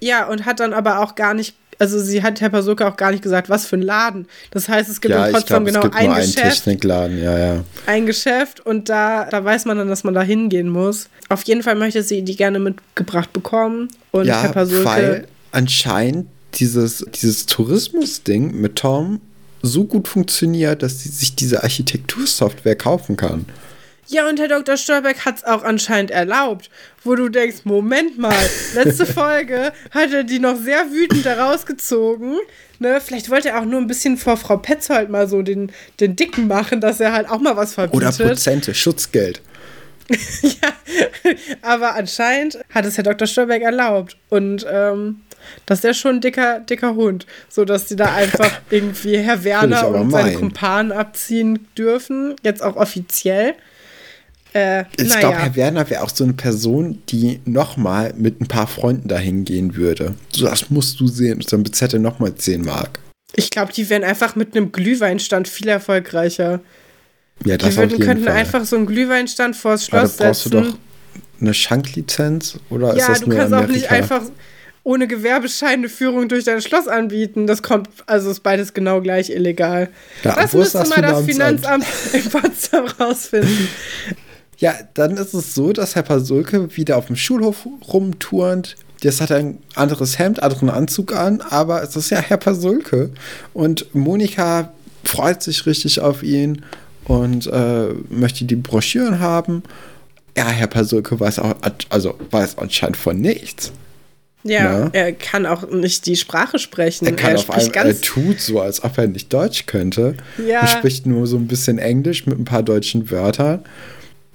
Ja, 0.00 0.26
und 0.26 0.44
hat 0.44 0.58
dann 0.58 0.72
aber 0.72 0.98
auch 0.98 1.14
gar 1.14 1.34
nicht 1.34 1.54
also 1.78 1.98
sie 1.98 2.22
hat 2.22 2.40
Herr 2.40 2.50
Pasulka 2.50 2.88
auch 2.88 2.96
gar 2.96 3.10
nicht 3.10 3.22
gesagt, 3.22 3.48
was 3.48 3.66
für 3.66 3.76
ein 3.76 3.82
Laden. 3.82 4.28
Das 4.52 4.68
heißt, 4.68 4.88
es 4.88 5.00
gibt 5.00 5.12
ja, 5.12 5.28
trotzdem 5.28 5.64
glaub, 5.64 5.82
genau 5.82 5.96
ein 5.96 6.06
nur 6.06 6.16
Geschäft. 6.16 6.38
Ein 6.38 6.50
Technikladen, 6.50 7.22
ja, 7.22 7.38
ja. 7.38 7.64
Ein 7.86 8.06
Geschäft 8.06 8.60
und 8.60 8.88
da, 8.88 9.24
da 9.24 9.44
weiß 9.44 9.64
man 9.64 9.78
dann, 9.78 9.88
dass 9.88 10.04
man 10.04 10.14
da 10.14 10.22
hingehen 10.22 10.68
muss. 10.68 11.08
Auf 11.28 11.42
jeden 11.42 11.64
Fall 11.64 11.74
möchte 11.74 12.02
sie 12.02 12.22
die 12.22 12.36
gerne 12.36 12.60
mitgebracht 12.60 13.32
bekommen. 13.32 13.88
Und 14.12 14.26
ja, 14.26 14.42
Herr 14.42 14.52
Pasulke. 14.52 14.84
Weil 14.84 15.26
anscheinend 15.54 16.28
dieses, 16.54 17.04
dieses 17.14 17.46
Tourismus-Ding 17.46 18.60
mit 18.60 18.76
Tom 18.76 19.20
so 19.62 19.84
gut 19.84 20.08
funktioniert, 20.08 20.82
dass 20.82 21.02
sie 21.02 21.08
sich 21.08 21.34
diese 21.34 21.62
Architektursoftware 21.62 22.76
kaufen 22.76 23.16
kann. 23.16 23.46
Ja, 24.06 24.28
und 24.28 24.38
Herr 24.38 24.48
Dr. 24.48 24.76
Stolberg 24.76 25.24
hat 25.24 25.38
es 25.38 25.44
auch 25.44 25.64
anscheinend 25.64 26.10
erlaubt, 26.10 26.68
wo 27.02 27.14
du 27.14 27.30
denkst, 27.30 27.64
Moment 27.64 28.18
mal, 28.18 28.36
letzte 28.74 29.06
Folge 29.12 29.72
hat 29.90 30.12
er 30.12 30.24
die 30.24 30.38
noch 30.38 30.56
sehr 30.56 30.90
wütend 30.90 31.24
herausgezogen. 31.24 32.36
Ne, 32.80 33.00
vielleicht 33.00 33.30
wollte 33.30 33.48
er 33.50 33.60
auch 33.60 33.64
nur 33.64 33.80
ein 33.80 33.86
bisschen 33.86 34.18
vor 34.18 34.36
Frau 34.36 34.58
Petzold 34.58 35.08
mal 35.08 35.26
so 35.26 35.40
den, 35.42 35.72
den 36.00 36.16
Dicken 36.16 36.48
machen, 36.48 36.80
dass 36.80 37.00
er 37.00 37.12
halt 37.12 37.30
auch 37.30 37.40
mal 37.40 37.56
was 37.56 37.74
verbietet. 37.74 38.20
Oder 38.20 38.28
Prozente, 38.28 38.74
Schutzgeld. 38.74 39.40
ja, 40.42 40.68
aber 41.62 41.94
anscheinend 41.94 42.58
hat 42.74 42.84
es 42.84 42.98
Herr 42.98 43.04
Dr. 43.04 43.26
Stolberg 43.26 43.62
erlaubt. 43.62 44.18
Und 44.28 44.66
ähm, 44.70 45.22
das 45.66 45.78
ist 45.78 45.84
ja 45.84 45.94
schon 45.94 46.16
ein 46.16 46.20
dicker, 46.20 46.60
dicker 46.60 46.94
Hund, 46.94 47.26
so 47.48 47.64
dass 47.64 47.88
sie 47.88 47.96
da 47.96 48.14
einfach 48.14 48.50
irgendwie 48.70 49.18
Herr 49.18 49.44
Werner 49.44 49.88
und 49.88 50.10
seine 50.10 50.34
Kumpanen 50.34 50.92
abziehen 50.92 51.66
dürfen, 51.76 52.34
jetzt 52.42 52.62
auch 52.62 52.76
offiziell. 52.76 53.54
Äh, 54.54 54.84
ich 54.96 55.08
naja. 55.08 55.20
glaube, 55.20 55.36
Herr 55.38 55.56
Werner 55.56 55.90
wäre 55.90 56.02
auch 56.04 56.10
so 56.10 56.22
eine 56.22 56.32
Person, 56.34 57.02
die 57.08 57.40
nochmal 57.44 58.14
mit 58.16 58.40
ein 58.40 58.46
paar 58.46 58.68
Freunden 58.68 59.08
dahin 59.08 59.44
gehen 59.44 59.74
würde. 59.74 60.14
So, 60.32 60.46
das 60.46 60.70
musst 60.70 61.00
du 61.00 61.08
sehen, 61.08 61.42
damit 61.50 61.80
hätte 61.80 61.98
nochmal 61.98 62.34
10 62.36 62.62
Mark. 62.62 63.00
Ich 63.34 63.50
glaube, 63.50 63.72
die 63.72 63.90
wären 63.90 64.04
einfach 64.04 64.36
mit 64.36 64.56
einem 64.56 64.70
Glühweinstand 64.70 65.48
viel 65.48 65.66
erfolgreicher. 65.68 66.60
Ja, 67.44 67.56
das 67.56 67.70
die 67.70 67.76
würden, 67.76 67.86
auf 67.86 67.92
jeden 67.98 68.04
könnten 68.04 68.24
Fall. 68.24 68.34
einfach 68.34 68.64
so 68.64 68.76
einen 68.76 68.86
Glühweinstand 68.86 69.56
vors 69.56 69.86
Schloss 69.86 70.20
Aber 70.20 70.28
brauchst 70.28 70.44
setzen. 70.44 70.62
du 70.62 70.70
doch 70.70 70.78
eine 71.40 71.52
Schanklizenz 71.52 72.60
oder 72.70 72.88
ja, 72.88 72.94
ist 72.94 73.08
das 73.08 73.20
du 73.22 73.30
nur 73.30 73.38
kannst 73.38 73.52
Amerika? 73.52 73.72
auch 73.72 73.76
nicht 73.76 73.90
einfach 73.90 74.22
ohne 74.84 75.08
Gewerbeschein 75.08 75.78
eine 75.78 75.88
Führung 75.88 76.28
durch 76.28 76.44
dein 76.44 76.60
Schloss 76.60 76.86
anbieten. 76.86 77.46
Das 77.46 77.62
kommt, 77.62 77.88
also 78.06 78.30
ist 78.30 78.42
beides 78.42 78.74
genau 78.74 79.00
gleich 79.00 79.30
illegal. 79.30 79.88
Ja, 80.22 80.36
das 80.36 80.52
müsste 80.52 80.86
mal 80.86 81.00
das 81.02 81.24
Finanzamt? 81.24 81.84
Finanzamt 81.84 81.86
in 82.12 82.30
Potsdam 82.30 82.86
rausfinden. 83.00 83.68
Ja, 84.58 84.74
dann 84.92 85.16
ist 85.16 85.34
es 85.34 85.54
so, 85.54 85.72
dass 85.72 85.96
Herr 85.96 86.02
Pasulke 86.02 86.76
wieder 86.76 86.98
auf 86.98 87.06
dem 87.06 87.16
Schulhof 87.16 87.66
rumturnt. 87.88 88.76
Jetzt 89.00 89.20
hat 89.20 89.30
er 89.30 89.38
ein 89.38 89.58
anderes 89.74 90.18
Hemd, 90.18 90.42
anderen 90.42 90.70
Anzug 90.70 91.14
an, 91.14 91.40
aber 91.40 91.82
es 91.82 91.96
ist 91.96 92.10
ja 92.10 92.18
Herr 92.18 92.36
Pasulke. 92.36 93.10
Und 93.52 93.94
Monika 93.94 94.72
freut 95.02 95.42
sich 95.42 95.66
richtig 95.66 96.00
auf 96.00 96.22
ihn 96.22 96.62
und 97.04 97.46
äh, 97.46 97.88
möchte 98.10 98.44
die 98.44 98.56
Broschüren 98.56 99.18
haben. 99.18 99.62
Ja, 100.36 100.48
Herr 100.48 100.66
Pasulke 100.66 101.18
weiß 101.18 101.38
auch, 101.38 101.54
also 101.88 102.18
weiß 102.30 102.58
anscheinend 102.58 102.96
von 102.96 103.18
nichts. 103.20 103.72
Ja, 104.44 104.80
Ja. 104.84 104.90
er 104.92 105.12
kann 105.12 105.46
auch 105.46 105.70
nicht 105.70 106.04
die 106.04 106.16
Sprache 106.16 106.58
sprechen. 106.58 107.06
Er 107.06 107.16
kann 107.16 107.34
auf 107.34 107.42
spricht 107.42 107.74
einmal, 107.74 107.92
er 107.94 108.00
tut 108.02 108.40
so, 108.42 108.60
als 108.60 108.84
ob 108.84 108.98
er 108.98 109.06
nicht 109.06 109.32
Deutsch 109.32 109.64
könnte. 109.64 110.16
Ja. 110.46 110.60
Er 110.60 110.66
spricht 110.66 111.06
nur 111.06 111.26
so 111.26 111.36
ein 111.38 111.46
bisschen 111.46 111.78
Englisch 111.78 112.26
mit 112.26 112.38
ein 112.38 112.44
paar 112.44 112.62
deutschen 112.62 113.10
Wörtern. 113.10 113.64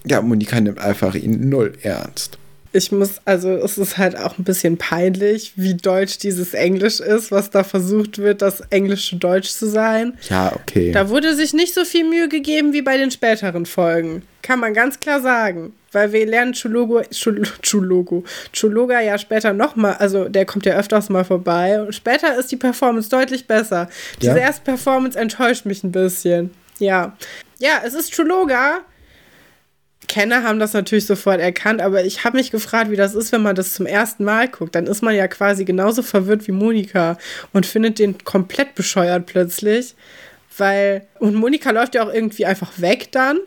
Ja, 0.05 0.21
Monika 0.21 0.59
nimmt 0.59 0.79
einfach 0.79 1.13
ihn 1.13 1.49
null 1.49 1.73
ernst. 1.83 2.38
Ich 2.71 2.91
muss, 2.91 3.15
also 3.25 3.49
es 3.49 3.79
ist 3.79 3.97
halt 3.97 4.15
auch 4.15 4.37
ein 4.37 4.43
bisschen 4.43 4.77
peinlich, 4.77 5.53
wie 5.55 5.73
deutsch 5.73 6.19
dieses 6.19 6.53
Englisch 6.53 6.99
ist, 6.99 7.31
was 7.31 7.49
da 7.49 7.63
versucht 7.63 8.19
wird, 8.19 8.43
das 8.43 8.61
englische 8.69 9.15
Deutsch 9.15 9.49
zu 9.49 9.65
sein. 9.67 10.17
Ja, 10.29 10.53
okay. 10.55 10.91
Da 10.91 11.09
wurde 11.09 11.33
sich 11.35 11.53
nicht 11.53 11.73
so 11.73 11.83
viel 11.83 12.07
Mühe 12.07 12.29
gegeben 12.29 12.71
wie 12.73 12.83
bei 12.83 12.97
den 12.97 13.09
späteren 13.09 13.65
Folgen. 13.65 14.21
Kann 14.43 14.59
man 14.59 14.73
ganz 14.75 14.99
klar 14.99 15.19
sagen. 15.21 15.73
Weil 15.91 16.13
wir 16.13 16.23
lernen 16.27 16.53
Chulogo, 16.53 17.01
Chul, 17.09 17.41
Chulogo, 17.63 18.23
Chuloga 18.53 19.01
ja 19.01 19.17
später 19.17 19.53
nochmal, 19.53 19.95
also 19.97 20.29
der 20.29 20.45
kommt 20.45 20.67
ja 20.67 20.77
öfters 20.77 21.09
mal 21.09 21.25
vorbei. 21.25 21.81
Und 21.81 21.95
später 21.95 22.37
ist 22.37 22.51
die 22.51 22.57
Performance 22.57 23.09
deutlich 23.09 23.47
besser. 23.47 23.89
Diese 24.21 24.33
Ja? 24.33 24.37
erste 24.37 24.63
Performance 24.63 25.17
enttäuscht 25.17 25.65
mich 25.65 25.83
ein 25.83 25.91
bisschen. 25.91 26.51
Ja. 26.77 27.17
Ja, 27.57 27.81
es 27.83 27.95
ist 27.95 28.13
Chuloga. 28.13 28.81
Kenner 30.09 30.43
haben 30.43 30.59
das 30.59 30.73
natürlich 30.73 31.05
sofort 31.05 31.39
erkannt, 31.39 31.81
aber 31.81 32.03
ich 32.03 32.25
habe 32.25 32.37
mich 32.37 32.51
gefragt, 32.51 32.91
wie 32.91 32.97
das 32.97 33.15
ist, 33.15 33.31
wenn 33.31 33.41
man 33.41 33.55
das 33.55 33.73
zum 33.73 33.85
ersten 33.85 34.25
Mal 34.25 34.49
guckt. 34.49 34.75
Dann 34.75 34.87
ist 34.87 35.01
man 35.01 35.15
ja 35.15 35.27
quasi 35.29 35.63
genauso 35.63 36.01
verwirrt 36.01 36.47
wie 36.47 36.51
Monika 36.51 37.17
und 37.53 37.65
findet 37.65 37.99
den 37.99 38.17
komplett 38.25 38.75
bescheuert 38.75 39.27
plötzlich. 39.27 39.95
Weil, 40.57 41.03
und 41.19 41.35
Monika 41.35 41.71
läuft 41.71 41.95
ja 41.95 42.03
auch 42.03 42.13
irgendwie 42.13 42.45
einfach 42.45 42.71
weg 42.77 43.11
dann. 43.13 43.37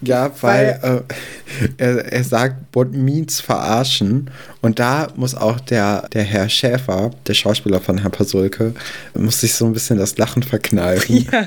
Ja, 0.00 0.30
weil, 0.40 0.80
äh, 0.82 1.82
er, 1.82 2.12
er 2.12 2.24
sagt, 2.24 2.56
what 2.74 2.92
means 2.92 3.40
verarschen. 3.40 4.30
Und 4.60 4.78
da 4.78 5.08
muss 5.16 5.34
auch 5.34 5.60
der, 5.60 6.08
der 6.12 6.22
Herr 6.22 6.48
Schäfer, 6.48 7.10
der 7.26 7.34
Schauspieler 7.34 7.80
von 7.80 7.98
Herrn 7.98 8.12
Pasulke, 8.12 8.74
muss 9.14 9.40
sich 9.40 9.54
so 9.54 9.66
ein 9.66 9.72
bisschen 9.72 9.98
das 9.98 10.16
Lachen 10.16 10.42
verkneifen. 10.42 11.26
Ja. 11.34 11.46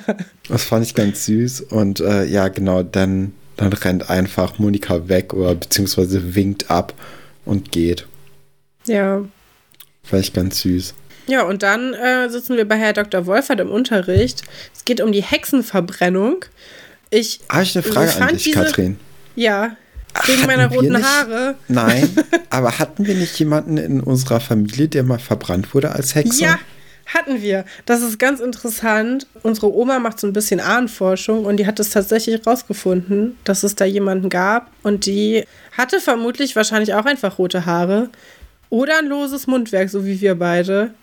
Das 0.50 0.64
fand 0.64 0.86
ich 0.86 0.96
ganz 0.96 1.26
süß. 1.26 1.62
Und 1.62 2.00
äh, 2.00 2.26
ja, 2.26 2.48
genau, 2.48 2.84
dann, 2.84 3.34
dann 3.58 3.74
rennt 3.74 4.10
einfach 4.10 4.60
Monika 4.60 5.08
weg 5.10 5.34
oder 5.34 5.56
beziehungsweise 5.56 6.36
winkt 6.36 6.70
ab 6.72 6.94
und 7.46 7.72
geht. 7.72 8.08
Ja. 8.88 9.22
Ich 10.12 10.34
ganz 10.34 10.62
süß. 10.62 10.94
Ja, 11.28 11.42
und 11.44 11.62
dann 11.64 11.94
äh, 11.94 12.30
sitzen 12.30 12.56
wir 12.56 12.66
bei 12.68 12.78
Herr 12.78 12.94
Dr. 12.94 13.26
Wolfert 13.26 13.60
im 13.60 13.70
Unterricht. 13.70 14.44
Es 14.74 14.86
geht 14.86 15.02
um 15.02 15.12
die 15.12 15.22
Hexenverbrennung. 15.24 16.46
Ich 17.10 17.42
Habe 17.50 17.64
ich 17.64 17.76
eine 17.76 17.84
Frage 17.84 18.16
an 18.22 18.28
dich, 18.30 18.44
diese- 18.44 18.56
Katrin? 18.64 18.98
Ja, 19.36 19.76
wegen 20.26 20.38
Hatten 20.40 20.48
meiner 20.48 20.68
roten 20.72 20.94
nicht- 20.94 21.04
Haare. 21.06 21.56
Nein, 21.68 22.10
aber 22.50 22.80
hatten 22.80 23.06
wir 23.06 23.16
nicht 23.16 23.38
jemanden 23.40 23.78
in 23.78 24.00
unserer 24.00 24.40
Familie, 24.40 24.88
der 24.88 25.04
mal 25.04 25.20
verbrannt 25.20 25.74
wurde 25.74 25.92
als 25.92 26.16
Hexe? 26.16 26.42
Ja, 26.44 26.60
hatten 27.08 27.42
wir. 27.42 27.66
Das 27.86 28.02
ist 28.02 28.20
ganz 28.20 28.40
interessant. 28.40 29.28
Unsere 29.44 29.74
Oma 29.74 30.00
macht 30.00 30.20
so 30.20 30.28
ein 30.28 30.34
bisschen 30.34 30.60
Ahnenforschung 30.60 31.46
und 31.46 31.58
die 31.58 31.66
hat 31.66 31.80
es 31.80 31.90
tatsächlich 31.90 32.46
rausgefunden, 32.46 33.38
dass 33.44 33.64
es 33.64 33.76
da 33.76 33.86
jemanden 33.86 34.30
gab 34.30 34.72
und 34.84 35.06
die 35.06 35.46
hatte 35.78 36.00
vermutlich 36.00 36.56
wahrscheinlich 36.56 36.94
auch 36.94 37.06
einfach 37.06 37.38
rote 37.38 37.66
Haare 37.66 38.10
oder 38.70 39.00
ein 39.00 39.08
loses 39.08 39.48
Mundwerk, 39.48 39.90
so 39.90 40.06
wie 40.06 40.20
wir 40.20 40.36
beide. 40.36 40.94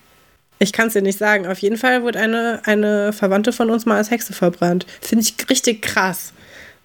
Ich 0.59 0.73
kann 0.73 0.89
es 0.89 0.93
dir 0.93 1.03
nicht 1.03 1.19
sagen. 1.19 1.47
Auf 1.47 1.59
jeden 1.59 1.77
Fall 1.77 2.03
wurde 2.03 2.21
eine, 2.21 2.61
eine 2.65 3.13
Verwandte 3.13 3.53
von 3.53 3.71
uns 3.71 3.87
mal 3.87 3.97
als 3.97 4.11
Hexe 4.11 4.33
verbrannt. 4.33 4.87
Finde 5.01 5.25
ich 5.25 5.35
richtig 5.51 5.83
krass. 5.83 6.33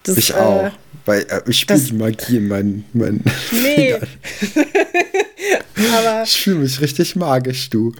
Das, 0.03 0.17
ich 0.17 0.33
auch. 0.33 0.65
Äh, 0.65 0.71
weil 1.05 1.21
äh, 1.29 1.41
ich 1.47 1.59
spiele 1.59 1.79
die 1.79 1.93
Magie 1.93 2.37
in 2.37 2.47
meinen. 2.47 2.85
Mein 2.93 3.23
nee. 3.51 3.95
Ich 6.23 6.41
fühle 6.41 6.59
mich 6.59 6.81
richtig 6.81 7.15
magisch, 7.15 7.69
du. 7.69 7.93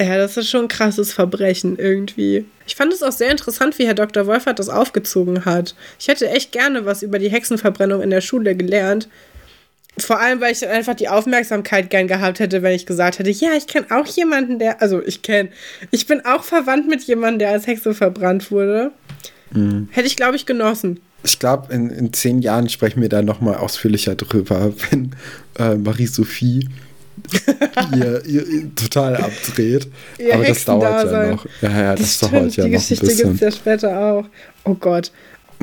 Ja, 0.00 0.16
das 0.16 0.38
ist 0.38 0.48
schon 0.48 0.62
ein 0.62 0.68
krasses 0.68 1.12
Verbrechen 1.12 1.78
irgendwie. 1.78 2.46
Ich 2.66 2.74
fand 2.74 2.90
es 2.90 3.02
auch 3.02 3.12
sehr 3.12 3.30
interessant, 3.30 3.78
wie 3.78 3.86
Herr 3.86 3.92
Dr. 3.92 4.26
Wolfert 4.26 4.58
das 4.58 4.70
aufgezogen 4.70 5.44
hat. 5.44 5.74
Ich 5.98 6.08
hätte 6.08 6.30
echt 6.30 6.52
gerne 6.52 6.86
was 6.86 7.02
über 7.02 7.18
die 7.18 7.28
Hexenverbrennung 7.28 8.00
in 8.00 8.08
der 8.08 8.22
Schule 8.22 8.56
gelernt. 8.56 9.08
Vor 9.98 10.18
allem, 10.18 10.40
weil 10.40 10.52
ich 10.52 10.66
einfach 10.66 10.94
die 10.94 11.10
Aufmerksamkeit 11.10 11.90
gern 11.90 12.08
gehabt 12.08 12.38
hätte, 12.38 12.62
wenn 12.62 12.74
ich 12.74 12.86
gesagt 12.86 13.18
hätte, 13.18 13.28
ja, 13.28 13.50
ich 13.58 13.66
kenne 13.66 13.88
auch 13.90 14.06
jemanden, 14.06 14.58
der, 14.58 14.80
also 14.80 15.02
ich 15.04 15.20
kenne, 15.20 15.50
ich 15.90 16.06
bin 16.06 16.24
auch 16.24 16.44
verwandt 16.44 16.88
mit 16.88 17.02
jemandem, 17.02 17.40
der 17.40 17.50
als 17.50 17.66
Hexe 17.66 17.92
verbrannt 17.92 18.50
wurde. 18.50 18.92
Mhm. 19.50 19.88
Hätte 19.90 20.06
ich, 20.06 20.16
glaube 20.16 20.36
ich, 20.36 20.46
genossen. 20.46 21.00
Ich 21.24 21.38
glaube, 21.38 21.74
in, 21.74 21.90
in 21.90 22.14
zehn 22.14 22.40
Jahren 22.40 22.70
sprechen 22.70 23.02
wir 23.02 23.10
da 23.10 23.20
nochmal 23.20 23.56
ausführlicher 23.56 24.14
drüber, 24.14 24.72
wenn 24.90 25.14
äh, 25.58 25.74
Marie-Sophie 25.74 26.70
ihr, 27.94 28.24
ihr, 28.26 28.46
ihr, 28.46 28.74
total 28.74 29.16
abdreht. 29.16 29.88
Ihr 30.18 30.34
Aber 30.34 30.44
das 30.44 30.64
dauert 30.64 31.12
ja 31.12 31.30
noch. 31.30 31.46
Ja, 31.60 31.70
ja, 31.70 31.94
das, 31.94 32.18
das 32.18 32.30
dauert 32.30 32.56
ja 32.56 32.64
die 32.64 32.70
noch 32.70 32.78
Geschichte 32.78 33.04
ein 33.04 33.08
bisschen. 33.08 33.30
gibt 33.30 33.42
es 33.42 33.54
ja 33.54 33.60
später 33.60 34.00
auch. 34.00 34.24
Oh 34.64 34.74
Gott. 34.74 35.12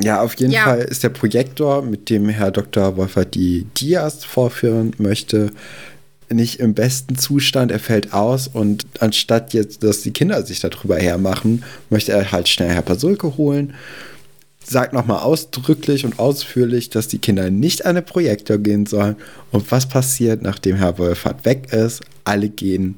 Ja, 0.00 0.20
auf 0.20 0.34
jeden 0.34 0.52
ja. 0.52 0.64
Fall 0.64 0.80
ist 0.80 1.02
der 1.02 1.08
Projektor, 1.08 1.82
mit 1.82 2.08
dem 2.08 2.28
Herr 2.28 2.50
Dr. 2.50 2.96
Wolfert 2.96 3.34
die 3.34 3.66
Dias 3.76 4.24
vorführen 4.24 4.92
möchte, 4.98 5.50
nicht 6.30 6.60
im 6.60 6.74
besten 6.74 7.16
Zustand. 7.16 7.72
Er 7.72 7.80
fällt 7.80 8.12
aus 8.12 8.46
und 8.48 8.86
anstatt 9.00 9.54
jetzt, 9.54 9.82
dass 9.82 10.02
die 10.02 10.12
Kinder 10.12 10.44
sich 10.44 10.60
darüber 10.60 10.96
hermachen, 10.96 11.64
möchte 11.90 12.12
er 12.12 12.30
halt 12.30 12.48
schnell 12.48 12.70
Herr 12.70 12.82
Pasulke 12.82 13.36
holen 13.36 13.74
sagt 14.68 14.92
nochmal 14.92 15.20
ausdrücklich 15.20 16.04
und 16.04 16.18
ausführlich, 16.18 16.90
dass 16.90 17.08
die 17.08 17.18
Kinder 17.18 17.50
nicht 17.50 17.86
an 17.86 17.94
den 17.94 18.04
Projektor 18.04 18.58
gehen 18.58 18.86
sollen. 18.86 19.16
Und 19.50 19.70
was 19.72 19.88
passiert, 19.88 20.42
nachdem 20.42 20.76
Herr 20.76 20.98
Wolfert 20.98 21.44
weg 21.44 21.72
ist? 21.72 22.02
Alle 22.24 22.48
gehen 22.48 22.96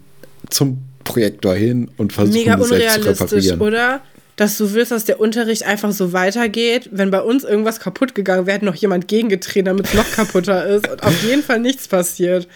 zum 0.48 0.78
Projektor 1.04 1.54
hin 1.54 1.90
und 1.96 2.12
versuchen 2.12 2.38
Mega 2.38 2.58
es 2.58 2.68
selbst 2.68 3.02
zu 3.02 3.08
reparieren. 3.08 3.60
oder? 3.60 4.00
Dass 4.36 4.56
du 4.56 4.72
willst, 4.72 4.90
dass 4.90 5.04
der 5.04 5.20
Unterricht 5.20 5.64
einfach 5.64 5.92
so 5.92 6.12
weitergeht. 6.12 6.88
Wenn 6.92 7.10
bei 7.10 7.20
uns 7.20 7.44
irgendwas 7.44 7.78
kaputt 7.78 8.14
gegangen 8.14 8.46
wäre, 8.46 8.56
hätte 8.56 8.64
noch 8.66 8.74
jemand 8.74 9.06
gegengetreten, 9.08 9.66
damit 9.66 9.86
es 9.86 9.94
noch 9.94 10.10
kaputter 10.12 10.66
ist. 10.76 10.88
Und 10.88 11.02
auf 11.02 11.22
jeden 11.24 11.42
Fall 11.42 11.60
nichts 11.60 11.88
passiert. 11.88 12.48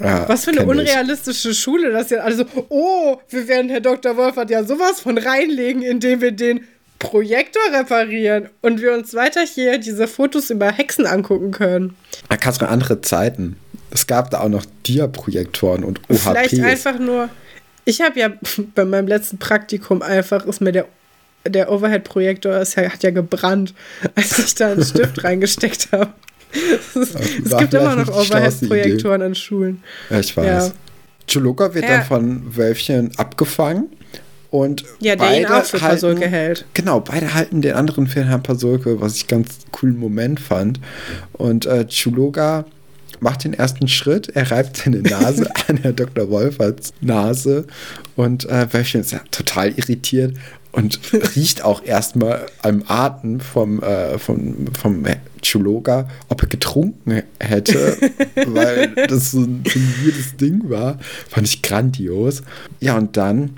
Ja, 0.00 0.28
Was 0.28 0.44
für 0.44 0.52
eine 0.52 0.64
unrealistische 0.66 1.50
ich. 1.50 1.58
Schule, 1.58 1.90
dass 1.90 2.10
ja 2.10 2.18
also, 2.18 2.44
oh, 2.68 3.16
wir 3.30 3.48
werden 3.48 3.68
Herr 3.70 3.80
Dr. 3.80 4.16
Wolfert 4.16 4.50
ja 4.50 4.62
sowas 4.64 5.00
von 5.00 5.18
reinlegen, 5.18 5.82
indem 5.82 6.20
wir 6.20 6.32
den 6.32 6.60
Projektor 6.98 7.62
reparieren 7.72 8.48
und 8.60 8.80
wir 8.80 8.92
uns 8.92 9.14
weiter 9.14 9.42
hier 9.42 9.78
diese 9.78 10.08
Fotos 10.08 10.50
über 10.50 10.70
Hexen 10.72 11.06
angucken 11.06 11.52
können. 11.52 11.96
Da 12.28 12.36
kannst 12.36 12.60
du 12.60 12.68
andere 12.68 13.00
Zeiten. 13.00 13.56
Es 13.90 14.06
gab 14.06 14.30
da 14.30 14.40
auch 14.40 14.48
noch 14.48 14.64
Dia-Projektoren 14.86 15.84
und 15.84 16.00
OHPs. 16.08 16.22
Vielleicht 16.22 16.60
einfach 16.60 16.98
nur. 16.98 17.28
Ich 17.84 18.00
habe 18.00 18.18
ja 18.18 18.32
bei 18.74 18.84
meinem 18.84 19.06
letzten 19.06 19.38
Praktikum 19.38 20.02
einfach 20.02 20.44
ist 20.46 20.60
mir 20.60 20.72
der 20.72 20.86
der 21.46 21.70
Overhead-Projektor 21.70 22.60
hat 22.60 23.02
ja 23.02 23.10
gebrannt, 23.10 23.72
als 24.14 24.38
ich 24.38 24.54
da 24.56 24.72
einen 24.72 24.84
Stift 24.84 25.22
reingesteckt 25.24 25.92
habe. 25.92 26.12
Es 26.52 27.56
gibt 27.56 27.72
immer 27.72 27.94
noch 27.94 28.08
Overhead-Projektoren 28.08 29.22
an 29.22 29.34
Schulen. 29.34 29.82
Ja, 30.10 30.20
ich 30.20 30.36
weiß. 30.36 30.46
Ja. 30.46 30.72
Chuluka 31.26 31.72
wird 31.74 31.84
ja. 31.84 31.98
dann 31.98 32.04
von 32.04 32.56
Wölfchen 32.56 33.12
abgefangen 33.18 33.88
und 34.50 34.84
ja, 35.00 35.14
der 35.14 35.24
beide 35.24 35.40
ihn 35.40 35.46
auch 35.46 35.64
für 35.64 35.80
halten, 35.80 36.22
hält. 36.22 36.64
Genau, 36.74 37.00
beide 37.00 37.34
halten 37.34 37.60
den 37.60 37.74
anderen 37.74 38.06
für 38.06 38.24
Herrn 38.24 38.42
Pasulke, 38.42 39.00
was 39.00 39.16
ich 39.16 39.26
ganz 39.26 39.58
coolen 39.72 39.98
Moment 39.98 40.40
fand. 40.40 40.80
Und 41.32 41.66
äh, 41.66 41.86
Chuloga 41.86 42.64
macht 43.20 43.44
den 43.44 43.52
ersten 43.52 43.88
Schritt, 43.88 44.28
er 44.28 44.50
reibt 44.50 44.78
seine 44.78 45.02
Nase 45.02 45.50
an 45.68 45.76
Herr 45.78 45.92
Dr. 45.92 46.30
Wolferts 46.30 46.92
Nase 47.00 47.66
und 48.16 48.48
äh, 48.48 48.72
Wäschchen 48.72 49.00
ist 49.00 49.12
ja 49.12 49.20
total 49.30 49.70
irritiert 49.70 50.34
und 50.72 51.00
riecht 51.36 51.62
auch 51.62 51.82
erstmal 51.84 52.46
am 52.62 52.84
Atem 52.86 53.40
vom, 53.40 53.82
äh, 53.82 54.18
vom, 54.18 54.68
vom 54.72 55.04
Chuloga, 55.42 56.08
ob 56.28 56.42
er 56.42 56.48
getrunken 56.48 57.22
hätte, 57.40 57.96
weil 58.46 58.94
das 59.08 59.32
so 59.32 59.40
ein, 59.40 59.64
so 59.66 59.78
ein 59.78 59.94
weirdes 60.02 60.36
Ding 60.36 60.68
war. 60.70 60.98
Fand 61.28 61.46
ich 61.46 61.62
grandios. 61.62 62.42
Ja, 62.80 62.96
und 62.96 63.16
dann 63.16 63.56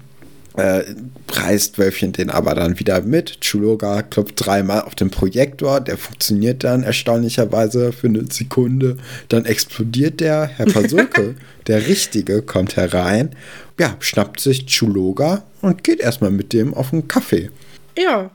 äh, 0.56 0.82
reißt 1.30 1.78
Wölfchen 1.78 2.12
den 2.12 2.30
aber 2.30 2.54
dann 2.54 2.78
wieder 2.78 3.02
mit. 3.02 3.40
Chuloga 3.40 4.02
klopft 4.02 4.34
dreimal 4.36 4.82
auf 4.82 4.94
den 4.94 5.10
Projektor, 5.10 5.80
der 5.80 5.96
funktioniert 5.96 6.64
dann 6.64 6.82
erstaunlicherweise 6.82 7.92
für 7.92 8.08
eine 8.08 8.24
Sekunde. 8.30 8.96
Dann 9.28 9.44
explodiert 9.44 10.20
der. 10.20 10.46
Herr 10.46 10.66
Pasulke, 10.66 11.36
der 11.66 11.86
Richtige, 11.86 12.42
kommt 12.42 12.76
herein, 12.76 13.36
ja, 13.78 13.96
schnappt 14.00 14.40
sich 14.40 14.66
Chuloga 14.66 15.44
und 15.62 15.84
geht 15.84 16.00
erstmal 16.00 16.30
mit 16.30 16.52
dem 16.52 16.74
auf 16.74 16.92
einen 16.92 17.08
Kaffee. 17.08 17.50
Ja. 17.96 18.30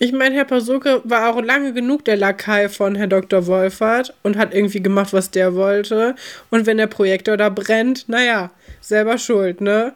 Ich 0.00 0.12
meine, 0.12 0.34
Herr 0.34 0.44
Pasulke 0.44 1.00
war 1.04 1.32
auch 1.32 1.40
lange 1.40 1.72
genug 1.72 2.04
der 2.04 2.16
Lakai 2.16 2.68
von 2.68 2.96
Herr 2.96 3.06
Dr. 3.06 3.46
Wolfert 3.46 4.12
und 4.24 4.36
hat 4.36 4.52
irgendwie 4.52 4.82
gemacht, 4.82 5.12
was 5.12 5.30
der 5.30 5.54
wollte. 5.54 6.16
Und 6.50 6.66
wenn 6.66 6.78
der 6.78 6.88
Projektor 6.88 7.36
da 7.36 7.48
brennt, 7.48 8.08
naja, 8.08 8.50
selber 8.80 9.18
schuld, 9.18 9.60
ne? 9.60 9.94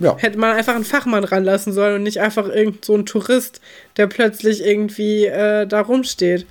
Ja. 0.00 0.16
Hätte 0.18 0.38
man 0.38 0.56
einfach 0.56 0.74
einen 0.74 0.84
Fachmann 0.84 1.24
ranlassen 1.24 1.72
sollen 1.72 1.96
und 1.96 2.02
nicht 2.02 2.20
einfach 2.20 2.48
irgend 2.48 2.84
so 2.84 2.96
ein 2.96 3.06
Tourist, 3.06 3.60
der 3.96 4.06
plötzlich 4.06 4.64
irgendwie 4.64 5.26
äh, 5.26 5.66
da 5.66 5.82
rumsteht. 5.82 6.46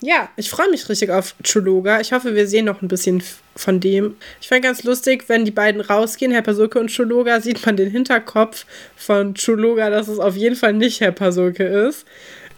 Ja, 0.00 0.28
ich 0.36 0.50
freue 0.50 0.68
mich 0.68 0.88
richtig 0.88 1.10
auf 1.10 1.36
Chuluga. 1.44 2.00
Ich 2.00 2.12
hoffe, 2.12 2.34
wir 2.34 2.48
sehen 2.48 2.64
noch 2.64 2.82
ein 2.82 2.88
bisschen 2.88 3.22
von 3.54 3.78
dem. 3.78 4.16
Ich 4.40 4.48
fand 4.48 4.62
ganz 4.62 4.82
lustig, 4.82 5.28
wenn 5.28 5.44
die 5.44 5.52
beiden 5.52 5.80
rausgehen, 5.80 6.32
Herr 6.32 6.42
Pasulke 6.42 6.80
und 6.80 6.88
Chuluga, 6.88 7.40
sieht 7.40 7.64
man 7.64 7.76
den 7.76 7.88
Hinterkopf 7.88 8.66
von 8.96 9.34
Chuluga, 9.34 9.90
dass 9.90 10.08
es 10.08 10.18
auf 10.18 10.34
jeden 10.34 10.56
Fall 10.56 10.72
nicht 10.72 11.00
Herr 11.00 11.12
Pasulke 11.12 11.64
ist. 11.64 12.04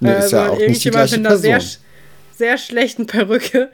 Nee, 0.01 0.19
ist 0.19 0.33
ja 0.33 0.49
auch 0.49 0.59
irgendjemand 0.59 1.11
mit 1.11 1.27
einer 1.27 1.37
sehr, 1.37 1.61
sehr 2.35 2.57
schlechten 2.57 3.07
Perücke 3.07 3.71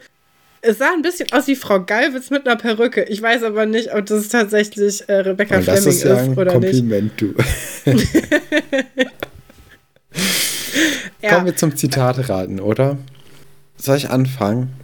es 0.62 0.78
sah 0.78 0.92
ein 0.92 1.02
bisschen 1.02 1.30
aus 1.32 1.46
wie 1.46 1.56
Frau 1.56 1.82
Galwitz 1.82 2.30
mit 2.30 2.46
einer 2.46 2.56
Perücke. 2.56 3.04
Ich 3.04 3.22
weiß 3.22 3.42
aber 3.42 3.66
nicht, 3.66 3.94
ob 3.94 4.06
das 4.06 4.28
tatsächlich 4.28 5.08
äh, 5.08 5.14
Rebecca 5.14 5.56
Und 5.56 5.64
Fleming 5.64 5.88
ist, 5.88 6.04
ja 6.04 6.20
ist 6.20 6.36
oder 6.36 6.52
Kompliment, 6.52 7.22
nicht. 7.22 7.36
Kompliment, 7.84 8.11
du. 8.20 9.00
ja. 11.22 11.34
Kommen 11.34 11.46
wir 11.46 11.56
zum 11.56 11.76
Zitate-Raten, 11.76 12.61
oder? 12.61 12.98
Soll 13.76 13.96
ich 13.96 14.11
anfangen? 14.11 14.74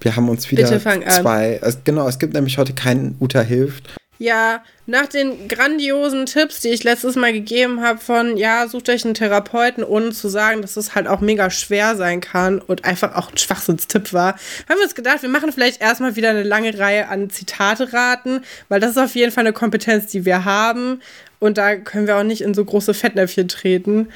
Wir 0.00 0.14
haben 0.14 0.28
uns 0.28 0.50
wieder 0.50 0.68
zwei. 0.78 1.60
Also 1.62 1.78
genau, 1.82 2.06
es 2.06 2.18
gibt 2.18 2.34
nämlich 2.34 2.58
heute 2.58 2.74
keinen 2.74 3.16
Uta 3.18 3.40
hilft. 3.40 3.96
Ja, 4.18 4.62
nach 4.86 5.06
den 5.06 5.46
grandiosen 5.48 6.24
Tipps, 6.24 6.60
die 6.60 6.68
ich 6.70 6.84
letztes 6.84 7.16
Mal 7.16 7.32
gegeben 7.32 7.82
habe, 7.82 7.98
von 7.98 8.36
ja, 8.38 8.66
sucht 8.66 8.88
euch 8.88 9.04
einen 9.04 9.14
Therapeuten, 9.14 9.84
ohne 9.84 10.10
zu 10.10 10.28
sagen, 10.28 10.62
dass 10.62 10.76
es 10.76 10.94
halt 10.94 11.06
auch 11.06 11.20
mega 11.20 11.50
schwer 11.50 11.96
sein 11.96 12.22
kann 12.22 12.60
und 12.60 12.84
einfach 12.84 13.14
auch 13.14 13.30
ein 13.30 13.36
Schwachsinnstipp 13.36 14.14
war, 14.14 14.34
haben 14.68 14.78
wir 14.78 14.84
uns 14.84 14.94
gedacht, 14.94 15.22
wir 15.22 15.28
machen 15.28 15.52
vielleicht 15.52 15.82
erstmal 15.82 16.16
wieder 16.16 16.30
eine 16.30 16.44
lange 16.44 16.78
Reihe 16.78 17.08
an 17.08 17.28
Zitate 17.28 17.92
raten, 17.92 18.42
weil 18.68 18.80
das 18.80 18.92
ist 18.92 18.98
auf 18.98 19.14
jeden 19.14 19.32
Fall 19.32 19.44
eine 19.44 19.52
Kompetenz, 19.52 20.06
die 20.06 20.24
wir 20.24 20.46
haben 20.46 21.02
und 21.38 21.58
da 21.58 21.76
können 21.76 22.06
wir 22.06 22.16
auch 22.16 22.22
nicht 22.22 22.40
in 22.40 22.54
so 22.54 22.64
große 22.64 22.94
Fettnäpfchen 22.94 23.48
treten 23.48 24.08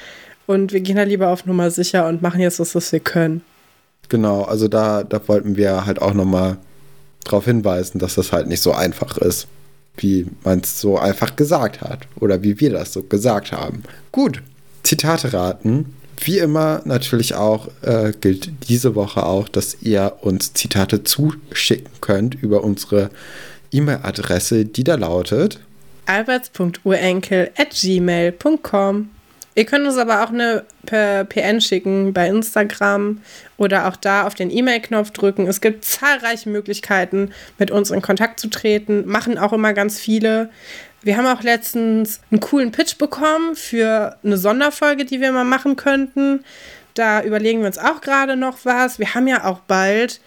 und 0.46 0.72
wir 0.72 0.80
gehen 0.80 0.96
da 0.96 1.03
lieber 1.03 1.28
auf 1.28 1.44
Nummer 1.44 1.70
sicher 1.70 2.09
und 2.09 2.22
machen 2.22 2.40
jetzt 2.40 2.59
das, 2.59 2.74
was 2.74 2.90
wir 2.90 3.01
können. 3.01 3.42
Genau, 4.09 4.42
also 4.42 4.66
da, 4.66 5.05
da 5.05 5.20
wollten 5.28 5.57
wir 5.57 5.84
halt 5.84 6.01
auch 6.01 6.14
nochmal 6.14 6.57
darauf 7.24 7.44
hinweisen, 7.44 7.98
dass 7.98 8.14
das 8.14 8.32
halt 8.32 8.46
nicht 8.46 8.62
so 8.62 8.72
einfach 8.72 9.18
ist 9.18 9.46
wie 9.97 10.26
man 10.45 10.61
es 10.61 10.80
so 10.80 10.99
einfach 10.99 11.36
gesagt 11.36 11.80
hat 11.80 12.01
oder 12.18 12.43
wie 12.43 12.61
wir 12.61 12.70
das 12.70 12.93
so 12.93 13.03
gesagt 13.03 13.53
haben. 13.53 13.82
Gut, 14.12 14.43
Zitate 14.82 15.32
raten. 15.32 15.95
Wie 16.22 16.38
immer 16.38 16.82
natürlich 16.84 17.34
auch 17.34 17.68
äh, 17.82 18.12
gilt 18.20 18.68
diese 18.68 18.95
Woche 18.95 19.24
auch, 19.24 19.49
dass 19.49 19.82
ihr 19.82 20.16
uns 20.20 20.53
Zitate 20.53 21.03
zuschicken 21.03 21.91
könnt 22.01 22.34
über 22.34 22.62
unsere 22.62 23.11
E-Mail-Adresse, 23.72 24.66
die 24.66 24.84
da 24.84 24.97
lautet 24.97 25.61
alberts.urenkel.gmail.com 26.11 29.11
Ihr 29.57 29.64
könnt 29.64 29.86
uns 29.86 29.96
aber 29.96 30.22
auch 30.22 30.30
eine 30.30 30.64
PN 30.86 31.61
schicken 31.61 32.12
bei 32.12 32.28
Instagram 32.28 33.20
oder 33.57 33.88
auch 33.88 33.96
da 33.96 34.26
auf 34.26 34.34
den 34.34 34.51
E-Mail-Knopf 34.51 35.11
drücken. 35.11 35.48
Es 35.48 35.61
gibt 35.61 35.84
zahlreiche 35.84 36.48
Möglichkeiten, 36.48 37.32
mit 37.59 37.70
uns 37.70 37.90
in 37.90 38.01
Kontakt 38.01 38.38
zu 38.38 38.48
treten. 38.48 39.07
Machen 39.07 39.38
auch 39.38 39.53
immer 39.53 39.72
ganz 39.72 39.98
viele. 39.98 40.51
Wir 41.03 41.16
haben 41.16 41.26
auch 41.26 41.42
letztens 41.42 42.20
einen 42.30 42.40
coolen 42.40 42.70
Pitch 42.70 42.96
bekommen 42.96 43.57
für 43.57 44.16
eine 44.22 44.36
Sonderfolge, 44.36 45.05
die 45.05 45.20
wir 45.20 45.32
mal 45.32 45.44
machen 45.44 45.74
könnten. 45.74 46.44
Da 46.94 47.22
überlegen 47.22 47.61
wir 47.61 47.66
uns 47.66 47.78
auch 47.78 48.01
gerade 48.03 48.36
noch 48.36 48.59
was. 48.64 48.98
Wir 48.98 49.14
haben 49.14 49.26
ja 49.26 49.44
auch 49.44 49.61
bald, 49.61 50.20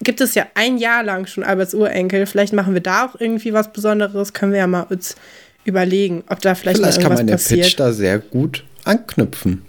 gibt 0.00 0.20
es 0.20 0.34
ja 0.34 0.46
ein 0.54 0.78
Jahr 0.78 1.02
lang 1.02 1.26
schon 1.26 1.42
Alberts 1.42 1.74
Urenkel. 1.74 2.26
Vielleicht 2.26 2.52
machen 2.52 2.74
wir 2.74 2.80
da 2.80 3.06
auch 3.06 3.18
irgendwie 3.18 3.52
was 3.52 3.72
Besonderes. 3.72 4.34
Können 4.34 4.52
wir 4.52 4.60
ja 4.60 4.66
mal 4.68 4.86
uns 4.88 5.16
überlegen, 5.64 6.22
ob 6.28 6.40
da 6.40 6.54
vielleicht, 6.54 6.78
Vielleicht 6.78 7.00
kann 7.00 7.12
man 7.12 7.26
den 7.26 7.34
passiert. 7.34 7.62
Pitch 7.66 7.76
da 7.80 7.92
sehr 7.92 8.18
gut 8.18 8.64
anknüpfen. 8.88 9.62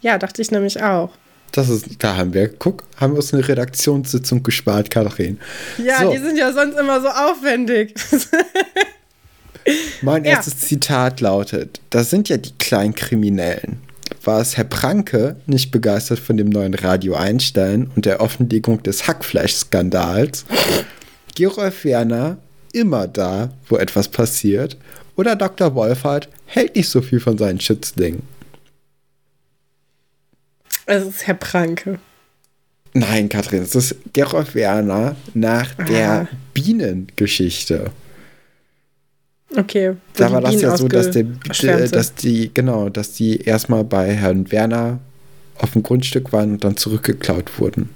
Ja, 0.00 0.18
dachte 0.18 0.42
ich 0.42 0.50
nämlich 0.50 0.82
auch. 0.82 1.10
Das 1.52 1.68
ist, 1.68 1.86
da 2.02 2.16
haben 2.16 2.34
wir, 2.34 2.48
guck, 2.48 2.82
haben 2.96 3.12
wir 3.12 3.18
uns 3.18 3.32
eine 3.32 3.46
Redaktionssitzung 3.46 4.42
gespart, 4.42 4.90
Katrin. 4.90 5.38
Ja, 5.78 6.00
So. 6.02 6.10
die 6.10 6.18
sind 6.18 6.36
ja 6.36 6.52
sonst 6.52 6.76
immer 6.78 7.00
so 7.00 7.08
aufwendig. 7.08 7.94
Mein 10.02 10.24
Ja. 10.24 10.32
erstes 10.32 10.58
Zitat 10.60 11.20
lautet: 11.20 11.80
Das 11.90 12.10
sind 12.10 12.28
ja 12.28 12.36
die 12.36 12.52
kleinen 12.58 12.94
Kriminellen. 12.94 13.78
War 14.24 14.40
es 14.40 14.56
Herr 14.56 14.64
Pranke 14.64 15.36
nicht 15.46 15.70
begeistert 15.70 16.18
von 16.18 16.36
dem 16.36 16.48
neuen 16.48 16.74
Radio 16.74 17.14
Einstein 17.14 17.90
und 17.94 18.04
der 18.06 18.20
Offenlegung 18.20 18.82
des 18.82 19.06
Hackfleisch-Skandals? 19.06 20.44
Gerolf 21.34 21.84
Werner 21.84 22.38
immer 22.72 23.06
da, 23.06 23.50
wo 23.68 23.76
etwas 23.76 24.08
passiert? 24.08 24.76
Oder 25.16 25.36
Dr. 25.36 25.74
Wolfert 25.74 26.28
hält 26.46 26.74
nicht 26.76 26.88
so 26.88 27.00
viel 27.02 27.20
von 27.20 27.38
seinen 27.38 27.60
Schützlingen? 27.60 28.22
Es 30.86 31.04
ist 31.04 31.26
Herr 31.26 31.34
Pranke. 31.34 31.98
Nein, 32.92 33.28
Katrin, 33.28 33.62
es 33.62 33.74
ist 33.74 33.96
Gerolf 34.12 34.54
Werner 34.54 35.16
nach 35.34 35.70
Ah. 35.78 35.84
der 35.84 36.28
Bienengeschichte. 36.52 37.90
Okay. 39.56 39.94
Da 40.16 40.32
war 40.32 40.40
das 40.40 40.60
ja 40.60 40.76
so, 40.76 40.88
dass, 40.88 41.10
der, 41.10 41.24
dass 41.88 42.14
die, 42.14 42.50
genau, 42.52 42.88
dass 42.88 43.12
die 43.12 43.40
erstmal 43.40 43.84
bei 43.84 44.12
Herrn 44.12 44.50
Werner 44.50 44.98
auf 45.58 45.72
dem 45.72 45.82
Grundstück 45.82 46.32
waren 46.32 46.52
und 46.54 46.64
dann 46.64 46.76
zurückgeklaut 46.76 47.58
wurden. 47.60 47.90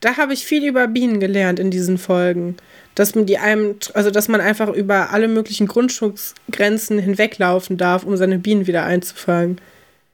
Da 0.00 0.16
habe 0.16 0.32
ich 0.32 0.44
viel 0.44 0.66
über 0.66 0.86
Bienen 0.86 1.18
gelernt 1.20 1.58
in 1.58 1.70
diesen 1.70 1.98
Folgen. 1.98 2.56
Dass 2.94 3.14
man 3.14 3.26
die 3.26 3.38
einem, 3.38 3.76
also 3.94 4.10
dass 4.10 4.28
man 4.28 4.40
einfach 4.40 4.68
über 4.68 5.10
alle 5.10 5.28
möglichen 5.28 5.66
Grundstücksgrenzen 5.66 6.98
hinweglaufen 6.98 7.76
darf, 7.76 8.04
um 8.04 8.16
seine 8.16 8.38
Bienen 8.38 8.66
wieder 8.66 8.84
einzufangen. 8.84 9.60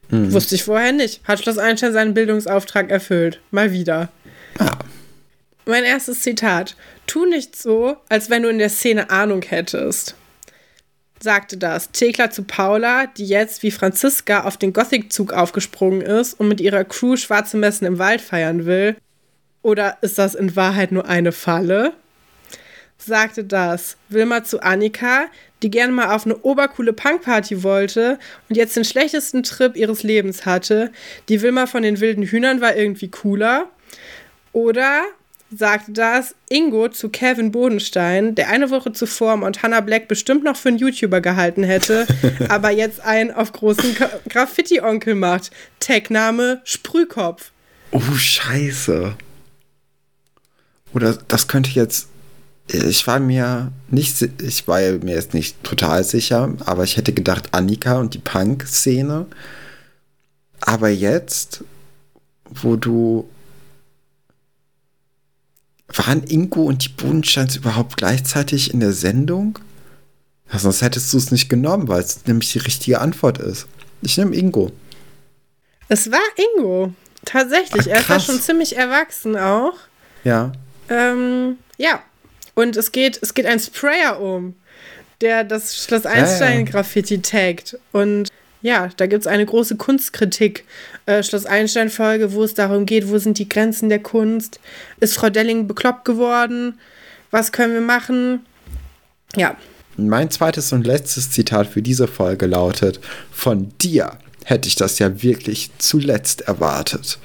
Mhm. 0.08 0.32
Wusste 0.32 0.54
ich 0.54 0.64
vorher 0.64 0.92
nicht. 0.92 1.20
Hat 1.24 1.40
Schloss 1.40 1.58
Einstein 1.58 1.92
seinen 1.92 2.14
Bildungsauftrag 2.14 2.90
erfüllt. 2.90 3.40
Mal 3.50 3.72
wieder. 3.72 4.08
Ah, 4.58 4.78
Mein 5.64 5.84
erstes 5.84 6.20
Zitat. 6.20 6.76
Tu 7.06 7.26
nicht 7.26 7.56
so, 7.56 7.96
als 8.08 8.30
wenn 8.30 8.42
du 8.42 8.48
in 8.48 8.58
der 8.58 8.68
Szene 8.68 9.10
Ahnung 9.10 9.42
hättest. 9.42 10.14
Sagte 11.20 11.56
das 11.56 11.90
Thekla 11.92 12.30
zu 12.30 12.42
Paula, 12.44 13.06
die 13.06 13.26
jetzt 13.26 13.62
wie 13.62 13.70
Franziska 13.70 14.44
auf 14.44 14.56
den 14.58 14.72
Gothic-Zug 14.72 15.32
aufgesprungen 15.32 16.02
ist 16.02 16.38
und 16.38 16.48
mit 16.48 16.60
ihrer 16.60 16.84
Crew 16.84 17.16
schwarze 17.16 17.56
Messen 17.56 17.86
im 17.86 17.98
Wald 17.98 18.20
feiern 18.20 18.66
will. 18.66 18.96
Oder 19.62 19.98
ist 20.02 20.18
das 20.18 20.34
in 20.34 20.54
Wahrheit 20.56 20.92
nur 20.92 21.06
eine 21.08 21.32
Falle? 21.32 21.92
Sagte 22.98 23.44
das 23.44 23.96
Wilma 24.08 24.44
zu 24.44 24.60
Annika, 24.62 25.26
die 25.62 25.70
gerne 25.70 25.92
mal 25.92 26.14
auf 26.14 26.24
eine 26.26 26.36
obercoole 26.38 26.92
Punkparty 26.92 27.62
wollte 27.62 28.18
und 28.48 28.56
jetzt 28.56 28.76
den 28.76 28.84
schlechtesten 28.84 29.42
Trip 29.42 29.74
ihres 29.76 30.02
Lebens 30.02 30.44
hatte. 30.46 30.92
Die 31.28 31.40
Wilma 31.42 31.66
von 31.66 31.82
den 31.82 32.00
wilden 32.00 32.24
Hühnern 32.24 32.60
war 32.60 32.76
irgendwie 32.76 33.08
cooler. 33.08 33.68
Oder 34.52 35.02
sagte 35.54 35.92
das 35.92 36.34
Ingo 36.48 36.88
zu 36.88 37.08
Kevin 37.08 37.52
Bodenstein, 37.52 38.34
der 38.34 38.48
eine 38.48 38.70
Woche 38.70 38.92
zuvor 38.92 39.36
Montana 39.36 39.80
Black 39.80 40.08
bestimmt 40.08 40.42
noch 40.44 40.56
für 40.56 40.70
einen 40.70 40.78
YouTuber 40.78 41.20
gehalten 41.20 41.62
hätte, 41.62 42.06
aber 42.48 42.70
jetzt 42.70 43.00
einen 43.00 43.30
auf 43.30 43.52
großen 43.52 43.94
Gra- 43.94 44.10
Graffiti-Onkel 44.28 45.14
macht. 45.14 45.50
Tagname 45.78 46.60
Sprühkopf. 46.64 47.52
oh, 47.92 48.00
scheiße. 48.00 49.14
Oder 50.92 51.16
das 51.28 51.46
könnte 51.48 51.70
jetzt. 51.70 52.08
Ich 52.68 53.06
war 53.06 53.20
mir 53.20 53.70
nicht, 53.90 54.20
ich 54.42 54.66
war 54.66 54.80
mir 54.80 55.14
jetzt 55.14 55.34
nicht 55.34 55.62
total 55.62 56.02
sicher, 56.02 56.52
aber 56.64 56.82
ich 56.82 56.96
hätte 56.96 57.12
gedacht 57.12 57.50
Annika 57.52 57.98
und 57.98 58.14
die 58.14 58.18
Punk-Szene. 58.18 59.26
Aber 60.60 60.88
jetzt, 60.88 61.64
wo 62.44 62.76
du. 62.76 63.28
Waren 65.88 66.24
Ingo 66.24 66.64
und 66.64 66.84
die 66.84 66.88
Bodensteins 66.88 67.54
überhaupt 67.54 67.96
gleichzeitig 67.96 68.74
in 68.74 68.80
der 68.80 68.92
Sendung? 68.92 69.58
Ja, 70.52 70.58
sonst 70.58 70.82
hättest 70.82 71.12
du 71.12 71.16
es 71.16 71.30
nicht 71.30 71.48
genommen, 71.48 71.86
weil 71.86 72.00
es 72.00 72.26
nämlich 72.26 72.52
die 72.52 72.58
richtige 72.58 73.00
Antwort 73.00 73.38
ist. 73.38 73.66
Ich 74.02 74.18
nehme 74.18 74.34
Ingo. 74.34 74.72
Es 75.88 76.10
war 76.10 76.20
Ingo. 76.56 76.92
Tatsächlich. 77.24 77.82
Ach, 77.82 77.86
er 77.86 78.00
ist 78.00 78.08
ja 78.08 78.14
krass. 78.14 78.26
schon 78.26 78.40
ziemlich 78.40 78.76
erwachsen 78.76 79.36
auch. 79.36 79.74
Ja. 80.24 80.52
Ähm, 80.88 81.58
ja. 81.76 82.02
Und 82.56 82.76
es 82.76 82.90
geht, 82.90 83.18
es 83.22 83.34
geht 83.34 83.46
ein 83.46 83.60
Sprayer 83.60 84.18
um, 84.18 84.54
der 85.20 85.44
das 85.44 85.76
Schloss. 85.76 86.06
Einstein-Graffiti 86.06 87.20
taggt. 87.20 87.78
Und 87.92 88.30
ja, 88.62 88.88
da 88.96 89.06
gibt 89.06 89.20
es 89.20 89.26
eine 89.26 89.44
große 89.44 89.76
Kunstkritik. 89.76 90.64
Äh, 91.04 91.22
Schloss 91.22 91.44
Einstein-Folge, 91.44 92.32
wo 92.32 92.42
es 92.42 92.54
darum 92.54 92.86
geht, 92.86 93.08
wo 93.08 93.18
sind 93.18 93.38
die 93.38 93.48
Grenzen 93.48 93.90
der 93.90 93.98
Kunst? 93.98 94.58
Ist 95.00 95.14
Frau 95.14 95.28
Delling 95.28 95.68
bekloppt 95.68 96.06
geworden? 96.06 96.78
Was 97.30 97.52
können 97.52 97.74
wir 97.74 97.82
machen? 97.82 98.46
Ja. 99.36 99.54
Mein 99.98 100.30
zweites 100.30 100.72
und 100.72 100.86
letztes 100.86 101.30
Zitat 101.30 101.66
für 101.66 101.82
diese 101.82 102.08
Folge 102.08 102.46
lautet: 102.46 103.00
Von 103.30 103.72
dir 103.82 104.18
hätte 104.44 104.68
ich 104.68 104.76
das 104.76 104.98
ja 104.98 105.22
wirklich 105.22 105.70
zuletzt 105.78 106.42
erwartet. 106.42 107.18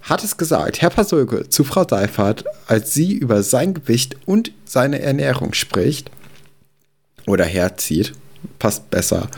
Hat 0.00 0.24
es 0.24 0.36
gesagt, 0.36 0.80
Herr 0.80 0.90
Pasulke 0.90 1.48
zu 1.48 1.64
Frau 1.64 1.86
Seifert, 1.86 2.44
als 2.66 2.94
sie 2.94 3.12
über 3.14 3.42
sein 3.42 3.74
Gewicht 3.74 4.16
und 4.26 4.52
seine 4.64 5.00
Ernährung 5.00 5.54
spricht, 5.54 6.10
oder 7.26 7.44
herzieht, 7.44 8.12
passt 8.58 8.90
besser. 8.90 9.28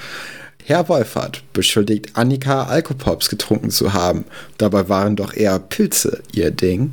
Herr 0.65 0.89
Wolfert 0.89 1.43
beschuldigt 1.53 2.17
Annika 2.17 2.65
Alkopops 2.65 3.29
getrunken 3.29 3.71
zu 3.71 3.93
haben. 3.93 4.25
Dabei 4.59 4.89
waren 4.89 5.17
doch 5.17 5.35
eher 5.35 5.59
Pilze 5.59 6.23
ihr 6.33 6.53
Ding. 6.53 6.93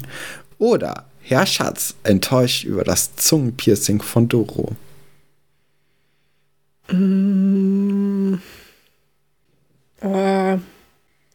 Oder 0.57 1.05
Herr 1.21 1.45
Schatz 1.45 1.93
enttäuscht 2.03 2.63
über 2.63 2.83
das 2.83 3.15
Zungenpiercing 3.15 4.01
von 4.01 4.27
Doro. 4.27 4.75
Oh, 10.01 10.59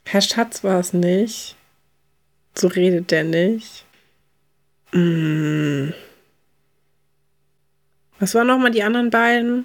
Herr 0.05 0.21
Schatz 0.21 0.65
war 0.65 0.81
es 0.81 0.93
nicht. 0.93 1.57
So 2.55 2.69
redet 2.69 3.11
der 3.11 3.25
nicht. 3.25 3.85
Mm. 4.93 5.91
Was 8.19 8.35
waren 8.35 8.47
nochmal 8.47 8.71
die 8.71 8.83
anderen 8.83 9.11
beiden? 9.11 9.65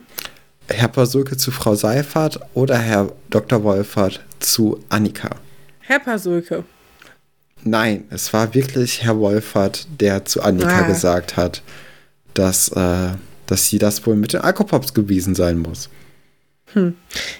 Herr 0.70 0.88
Pasulke 0.88 1.38
zu 1.38 1.52
Frau 1.52 1.76
Seifert 1.76 2.40
oder 2.54 2.78
Herr 2.78 3.12
Dr. 3.30 3.64
Wolfert 3.64 4.24
zu 4.40 4.84
Annika? 4.90 5.30
Herr 5.80 6.00
Pasulke. 6.00 6.64
Nein, 7.64 8.06
es 8.10 8.34
war 8.34 8.54
wirklich 8.54 9.04
Herr 9.04 9.18
Wolfert, 9.20 9.88
der 10.00 10.26
zu 10.26 10.42
Annika 10.42 10.80
Ah. 10.84 10.88
gesagt 10.88 11.38
hat, 11.38 11.62
dass, 12.34 12.70
äh, 12.70 13.10
dass 13.46 13.68
sie 13.68 13.78
das 13.80 14.06
wohl 14.06 14.16
mit 14.16 14.34
den 14.34 14.42
Alkopops 14.42 14.94
gewesen 14.94 15.36
sein 15.36 15.58
muss. 15.58 15.90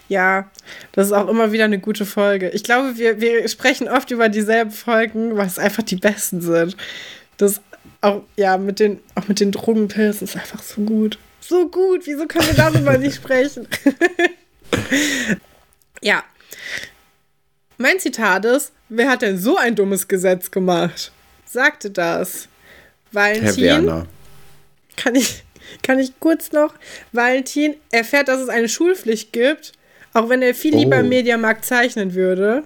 Ja, 0.08 0.50
das 0.94 1.08
ist 1.08 1.14
auch 1.14 1.28
immer 1.28 1.52
wieder 1.52 1.66
eine 1.66 1.80
gute 1.80 2.06
Folge. 2.06 2.50
Ich 2.50 2.64
glaube, 2.64 2.98
wir, 2.98 3.20
wir 3.20 3.48
sprechen 3.48 3.88
oft 3.88 4.10
über 4.12 4.30
dieselben 4.30 4.72
Folgen, 4.72 5.36
weil 5.38 5.48
es 5.48 5.60
einfach 5.60 5.84
die 5.84 5.98
besten 5.98 6.42
sind. 6.42 6.78
Das 7.38 7.62
auch, 8.02 8.24
ja, 8.36 8.58
mit 8.58 8.80
den, 8.80 9.00
auch 9.16 9.28
mit 9.28 9.40
den 9.40 9.52
Drogenpilzen 9.52 10.28
ist 10.28 10.36
einfach 10.36 10.62
so 10.62 10.82
gut. 10.82 11.18
So 11.42 11.70
gut, 11.70 12.02
wieso 12.06 12.26
können 12.26 12.48
wir 12.48 12.54
darüber 12.54 12.98
nicht 12.98 13.16
sprechen? 13.24 13.68
ja. 16.02 16.24
Mein 17.78 18.00
Zitat 18.00 18.46
ist, 18.46 18.72
wer 18.90 19.10
hat 19.10 19.22
denn 19.22 19.38
so 19.38 19.58
ein 19.58 19.76
dummes 19.76 20.08
Gesetz 20.08 20.52
gemacht? 20.52 21.12
Sagte 21.46 21.92
das. 21.92 22.48
Herr 23.14 23.22
Valentin 23.34 23.64
Werner. 23.64 24.08
kann 24.96 25.16
ich, 25.16 25.44
kann 25.84 26.00
ich 26.00 26.20
kurz 26.20 26.52
noch? 26.52 26.74
Valentin 27.12 27.76
erfährt, 27.92 28.28
dass 28.28 28.40
es 28.42 28.50
eine 28.50 28.70
Schulpflicht 28.70 29.34
gibt, 29.34 29.74
auch 30.14 30.30
wenn 30.30 30.42
er 30.42 30.54
viel 30.56 30.76
lieber 30.76 30.98
Oh. 30.98 31.00
im 31.02 31.10
Mediamarkt 31.10 31.66
zeichnen 31.66 32.14
würde. 32.14 32.64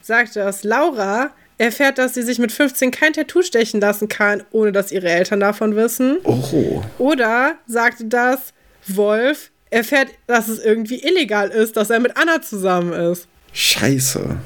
Sagt 0.00 0.36
das. 0.36 0.64
Laura 0.64 1.30
erfährt, 1.56 1.98
dass 1.98 2.14
sie 2.14 2.22
sich 2.22 2.38
mit 2.38 2.52
15 2.52 2.90
kein 2.90 3.12
Tattoo 3.12 3.42
stechen 3.42 3.80
lassen 3.80 4.08
kann, 4.08 4.42
ohne 4.50 4.72
dass 4.72 4.92
ihre 4.92 5.08
Eltern 5.08 5.40
davon 5.40 5.76
wissen. 5.76 6.18
Oh, 6.24 6.82
Oder 6.98 7.56
sagte 7.66 8.04
das, 8.06 8.52
Wolf 8.86 9.50
erfährt, 9.70 10.08
dass 10.26 10.48
es 10.48 10.58
irgendwie 10.58 11.02
illegal 11.02 11.48
ist, 11.50 11.76
dass 11.76 11.90
er 11.90 12.00
mit 12.00 12.16
Anna 12.16 12.42
zusammen 12.42 12.92
ist. 12.92 13.26
scheiße. 13.52 14.36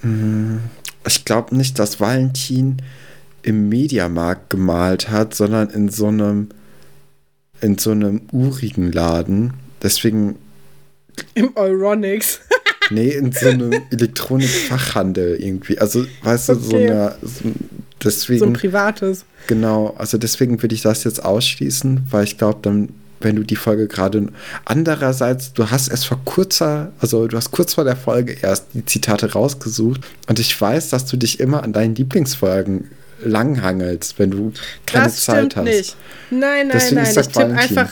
Hm, 0.00 0.60
Ich 1.06 1.24
glaube 1.24 1.54
nicht, 1.56 1.78
dass 1.78 2.00
Valentin 2.00 2.78
im 3.44 3.68
Mediamarkt 3.68 4.50
gemalt 4.50 5.10
hat, 5.10 5.34
sondern 5.34 5.70
in 5.70 5.88
so 5.88 6.08
einem 6.08 6.48
in 7.60 7.78
so 7.78 7.92
einem 7.92 8.22
urigen 8.32 8.90
Laden. 8.92 9.52
Deswegen 9.82 10.36
Im 11.34 11.56
Euronics. 11.56 12.40
Nee, 12.90 13.08
in 13.12 13.32
so 13.32 13.48
einem 13.48 13.72
Elektronikfachhandel 13.90 15.36
irgendwie. 15.36 15.78
Also, 15.78 16.04
weißt 16.22 16.50
du, 16.50 16.54
so 16.56 16.76
Okay. 16.76 16.90
eine. 16.90 17.16
So, 17.22 17.28
so 17.28 17.52
deswegen, 18.04 18.44
ein 18.48 18.52
privates. 18.52 19.24
genau, 19.46 19.94
also 19.96 20.18
deswegen 20.18 20.60
würde 20.60 20.74
ich 20.74 20.82
das 20.82 21.02
jetzt 21.04 21.24
ausschließen, 21.24 22.02
weil 22.10 22.24
ich 22.24 22.36
glaube, 22.36 22.58
dann 22.60 22.90
wenn 23.20 23.36
du 23.36 23.42
die 23.42 23.56
Folge 23.56 23.88
gerade. 23.88 24.28
Andererseits, 24.66 25.54
du 25.54 25.70
hast 25.70 25.88
es 25.90 26.04
vor 26.04 26.20
kurzer, 26.26 26.92
also 26.98 27.26
du 27.26 27.36
hast 27.38 27.52
kurz 27.52 27.72
vor 27.72 27.84
der 27.84 27.96
Folge 27.96 28.36
erst 28.42 28.66
die 28.74 28.84
Zitate 28.84 29.32
rausgesucht 29.32 30.02
und 30.28 30.38
ich 30.38 30.60
weiß, 30.60 30.90
dass 30.90 31.06
du 31.06 31.16
dich 31.16 31.40
immer 31.40 31.62
an 31.62 31.72
deinen 31.72 31.94
Lieblingsfolgen 31.94 32.90
langhangelst, 33.24 34.18
wenn 34.18 34.30
du 34.30 34.52
keine 34.86 35.04
das 35.06 35.24
Zeit 35.24 35.56
hast. 35.56 35.64
nicht. 35.64 35.96
Nein, 36.30 36.68
nein, 36.68 36.70
Deswegen 36.72 37.02
nein. 37.02 37.16
Ich 37.18 37.28
tippe 37.28 37.46
einfach. 37.54 37.90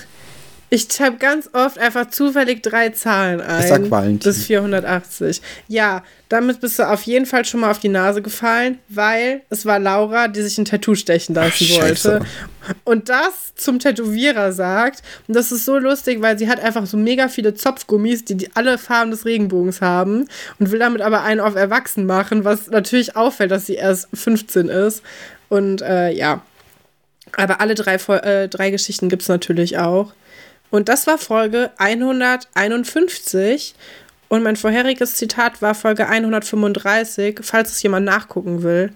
Ich 0.73 0.89
tippe 0.89 1.19
ganz 1.19 1.51
oft 1.53 1.78
einfach 1.78 2.09
zufällig 2.09 2.62
drei 2.62 2.89
Zahlen 2.89 3.43
ein. 3.43 3.69
sag 3.69 3.90
Valentin. 3.90 4.20
Bis 4.20 4.47
480. 4.47 5.43
Ja, 5.69 6.03
damit 6.31 6.62
bist 6.62 6.78
du 6.78 6.89
auf 6.89 7.03
jeden 7.03 7.27
Fall 7.27 7.44
schon 7.44 7.61
mal 7.61 7.70
auf 7.70 7.78
die 7.78 7.90
Nase 7.90 8.23
gefallen, 8.23 8.78
weil 8.89 9.43
es 9.51 9.66
war 9.66 9.78
Laura, 9.78 10.28
die 10.28 10.40
sich 10.40 10.57
ein 10.57 10.65
Tattoo 10.65 10.94
stechen 10.94 11.35
lassen 11.35 11.66
Ach, 11.73 11.82
wollte. 11.82 12.20
Und 12.85 13.11
das 13.11 13.55
zum 13.55 13.81
Tätowierer 13.81 14.55
sagt. 14.55 15.03
Und 15.28 15.36
das 15.36 15.53
ist 15.53 15.66
so 15.66 15.77
lustig, 15.77 16.23
weil 16.23 16.39
sie 16.39 16.49
hat 16.49 16.59
einfach 16.59 16.86
so 16.86 16.97
mega 16.97 17.28
viele 17.28 17.53
Zopfgummis, 17.53 18.24
die, 18.24 18.36
die 18.39 18.49
alle 18.55 18.78
Farben 18.78 19.11
des 19.11 19.27
Regenbogens 19.27 19.82
haben 19.82 20.27
und 20.59 20.70
will 20.70 20.78
damit 20.78 21.03
aber 21.03 21.23
einen 21.23 21.40
auf 21.40 21.55
Erwachsen 21.55 22.07
machen, 22.07 22.44
was 22.44 22.70
natürlich 22.70 23.15
auffällt, 23.15 23.51
dass 23.51 23.66
sie 23.66 23.74
erst 23.74 24.09
15 24.15 24.70
ist. 24.70 25.03
Und 25.51 25.82
äh, 25.82 26.12
ja. 26.12 26.40
Aber 27.36 27.61
alle 27.61 27.74
drei, 27.74 27.97
äh, 27.97 28.49
drei 28.49 28.70
Geschichten 28.70 29.11
gibt 29.11 29.20
es 29.20 29.28
natürlich 29.28 29.77
auch. 29.77 30.15
Und 30.73 30.89
das 30.89 31.07
war 31.07 31.19
Folge 31.19 31.70
151. 31.77 33.74
Und 34.28 34.43
mein 34.43 34.57
vorheriges 34.57 35.16
Zitat 35.16 35.61
war 35.61 35.74
Folge 35.74 36.09
135, 36.09 37.40
falls 37.43 37.73
es 37.73 37.82
jemand 37.82 38.07
nachgucken 38.07 38.62
will 38.62 38.90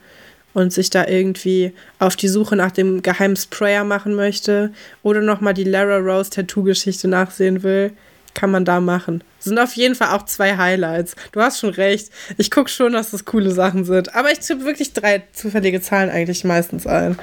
und 0.54 0.72
sich 0.72 0.88
da 0.88 1.06
irgendwie 1.06 1.74
auf 1.98 2.16
die 2.16 2.28
Suche 2.28 2.56
nach 2.56 2.70
dem 2.70 3.02
geheimen 3.02 3.36
Sprayer 3.36 3.84
machen 3.84 4.14
möchte 4.14 4.72
oder 5.02 5.20
nochmal 5.20 5.52
die 5.52 5.64
Lara 5.64 5.98
Rose 5.98 6.30
Tattoo-Geschichte 6.30 7.08
nachsehen 7.08 7.62
will, 7.62 7.92
kann 8.32 8.50
man 8.50 8.64
da 8.64 8.80
machen. 8.80 9.22
Sind 9.38 9.58
auf 9.58 9.74
jeden 9.74 9.94
Fall 9.94 10.16
auch 10.16 10.24
zwei 10.24 10.56
Highlights. 10.56 11.14
Du 11.32 11.42
hast 11.42 11.60
schon 11.60 11.74
recht. 11.74 12.10
Ich 12.38 12.50
gucke 12.50 12.70
schon, 12.70 12.94
dass 12.94 13.10
das 13.10 13.26
coole 13.26 13.50
Sachen 13.50 13.84
sind. 13.84 14.14
Aber 14.14 14.32
ich 14.32 14.38
tippe 14.38 14.64
wirklich 14.64 14.94
drei 14.94 15.24
zufällige 15.34 15.82
Zahlen 15.82 16.08
eigentlich 16.08 16.42
meistens 16.42 16.86
ein. 16.86 17.18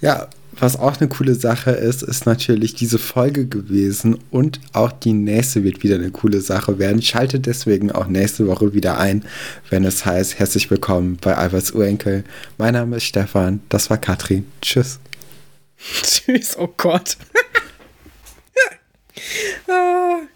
Ja, 0.00 0.30
was 0.58 0.78
auch 0.78 0.98
eine 1.00 1.08
coole 1.08 1.34
Sache 1.34 1.70
ist, 1.70 2.02
ist 2.02 2.26
natürlich 2.26 2.74
diese 2.74 2.98
Folge 2.98 3.46
gewesen 3.46 4.18
und 4.30 4.60
auch 4.72 4.92
die 4.92 5.12
nächste 5.12 5.64
wird 5.64 5.82
wieder 5.82 5.96
eine 5.96 6.10
coole 6.10 6.40
Sache 6.40 6.78
werden. 6.78 7.02
Schaltet 7.02 7.46
deswegen 7.46 7.90
auch 7.90 8.06
nächste 8.06 8.46
Woche 8.46 8.74
wieder 8.74 8.98
ein, 8.98 9.24
wenn 9.70 9.84
es 9.84 10.04
heißt, 10.04 10.38
herzlich 10.38 10.70
willkommen 10.70 11.18
bei 11.20 11.34
Alberts 11.36 11.72
Urenkel. 11.72 12.24
Mein 12.58 12.74
Name 12.74 12.96
ist 12.96 13.04
Stefan, 13.04 13.60
das 13.68 13.90
war 13.90 13.98
Katrin. 13.98 14.46
Tschüss. 14.60 15.00
Tschüss, 16.02 16.56
oh 16.58 16.72
Gott. 16.76 17.16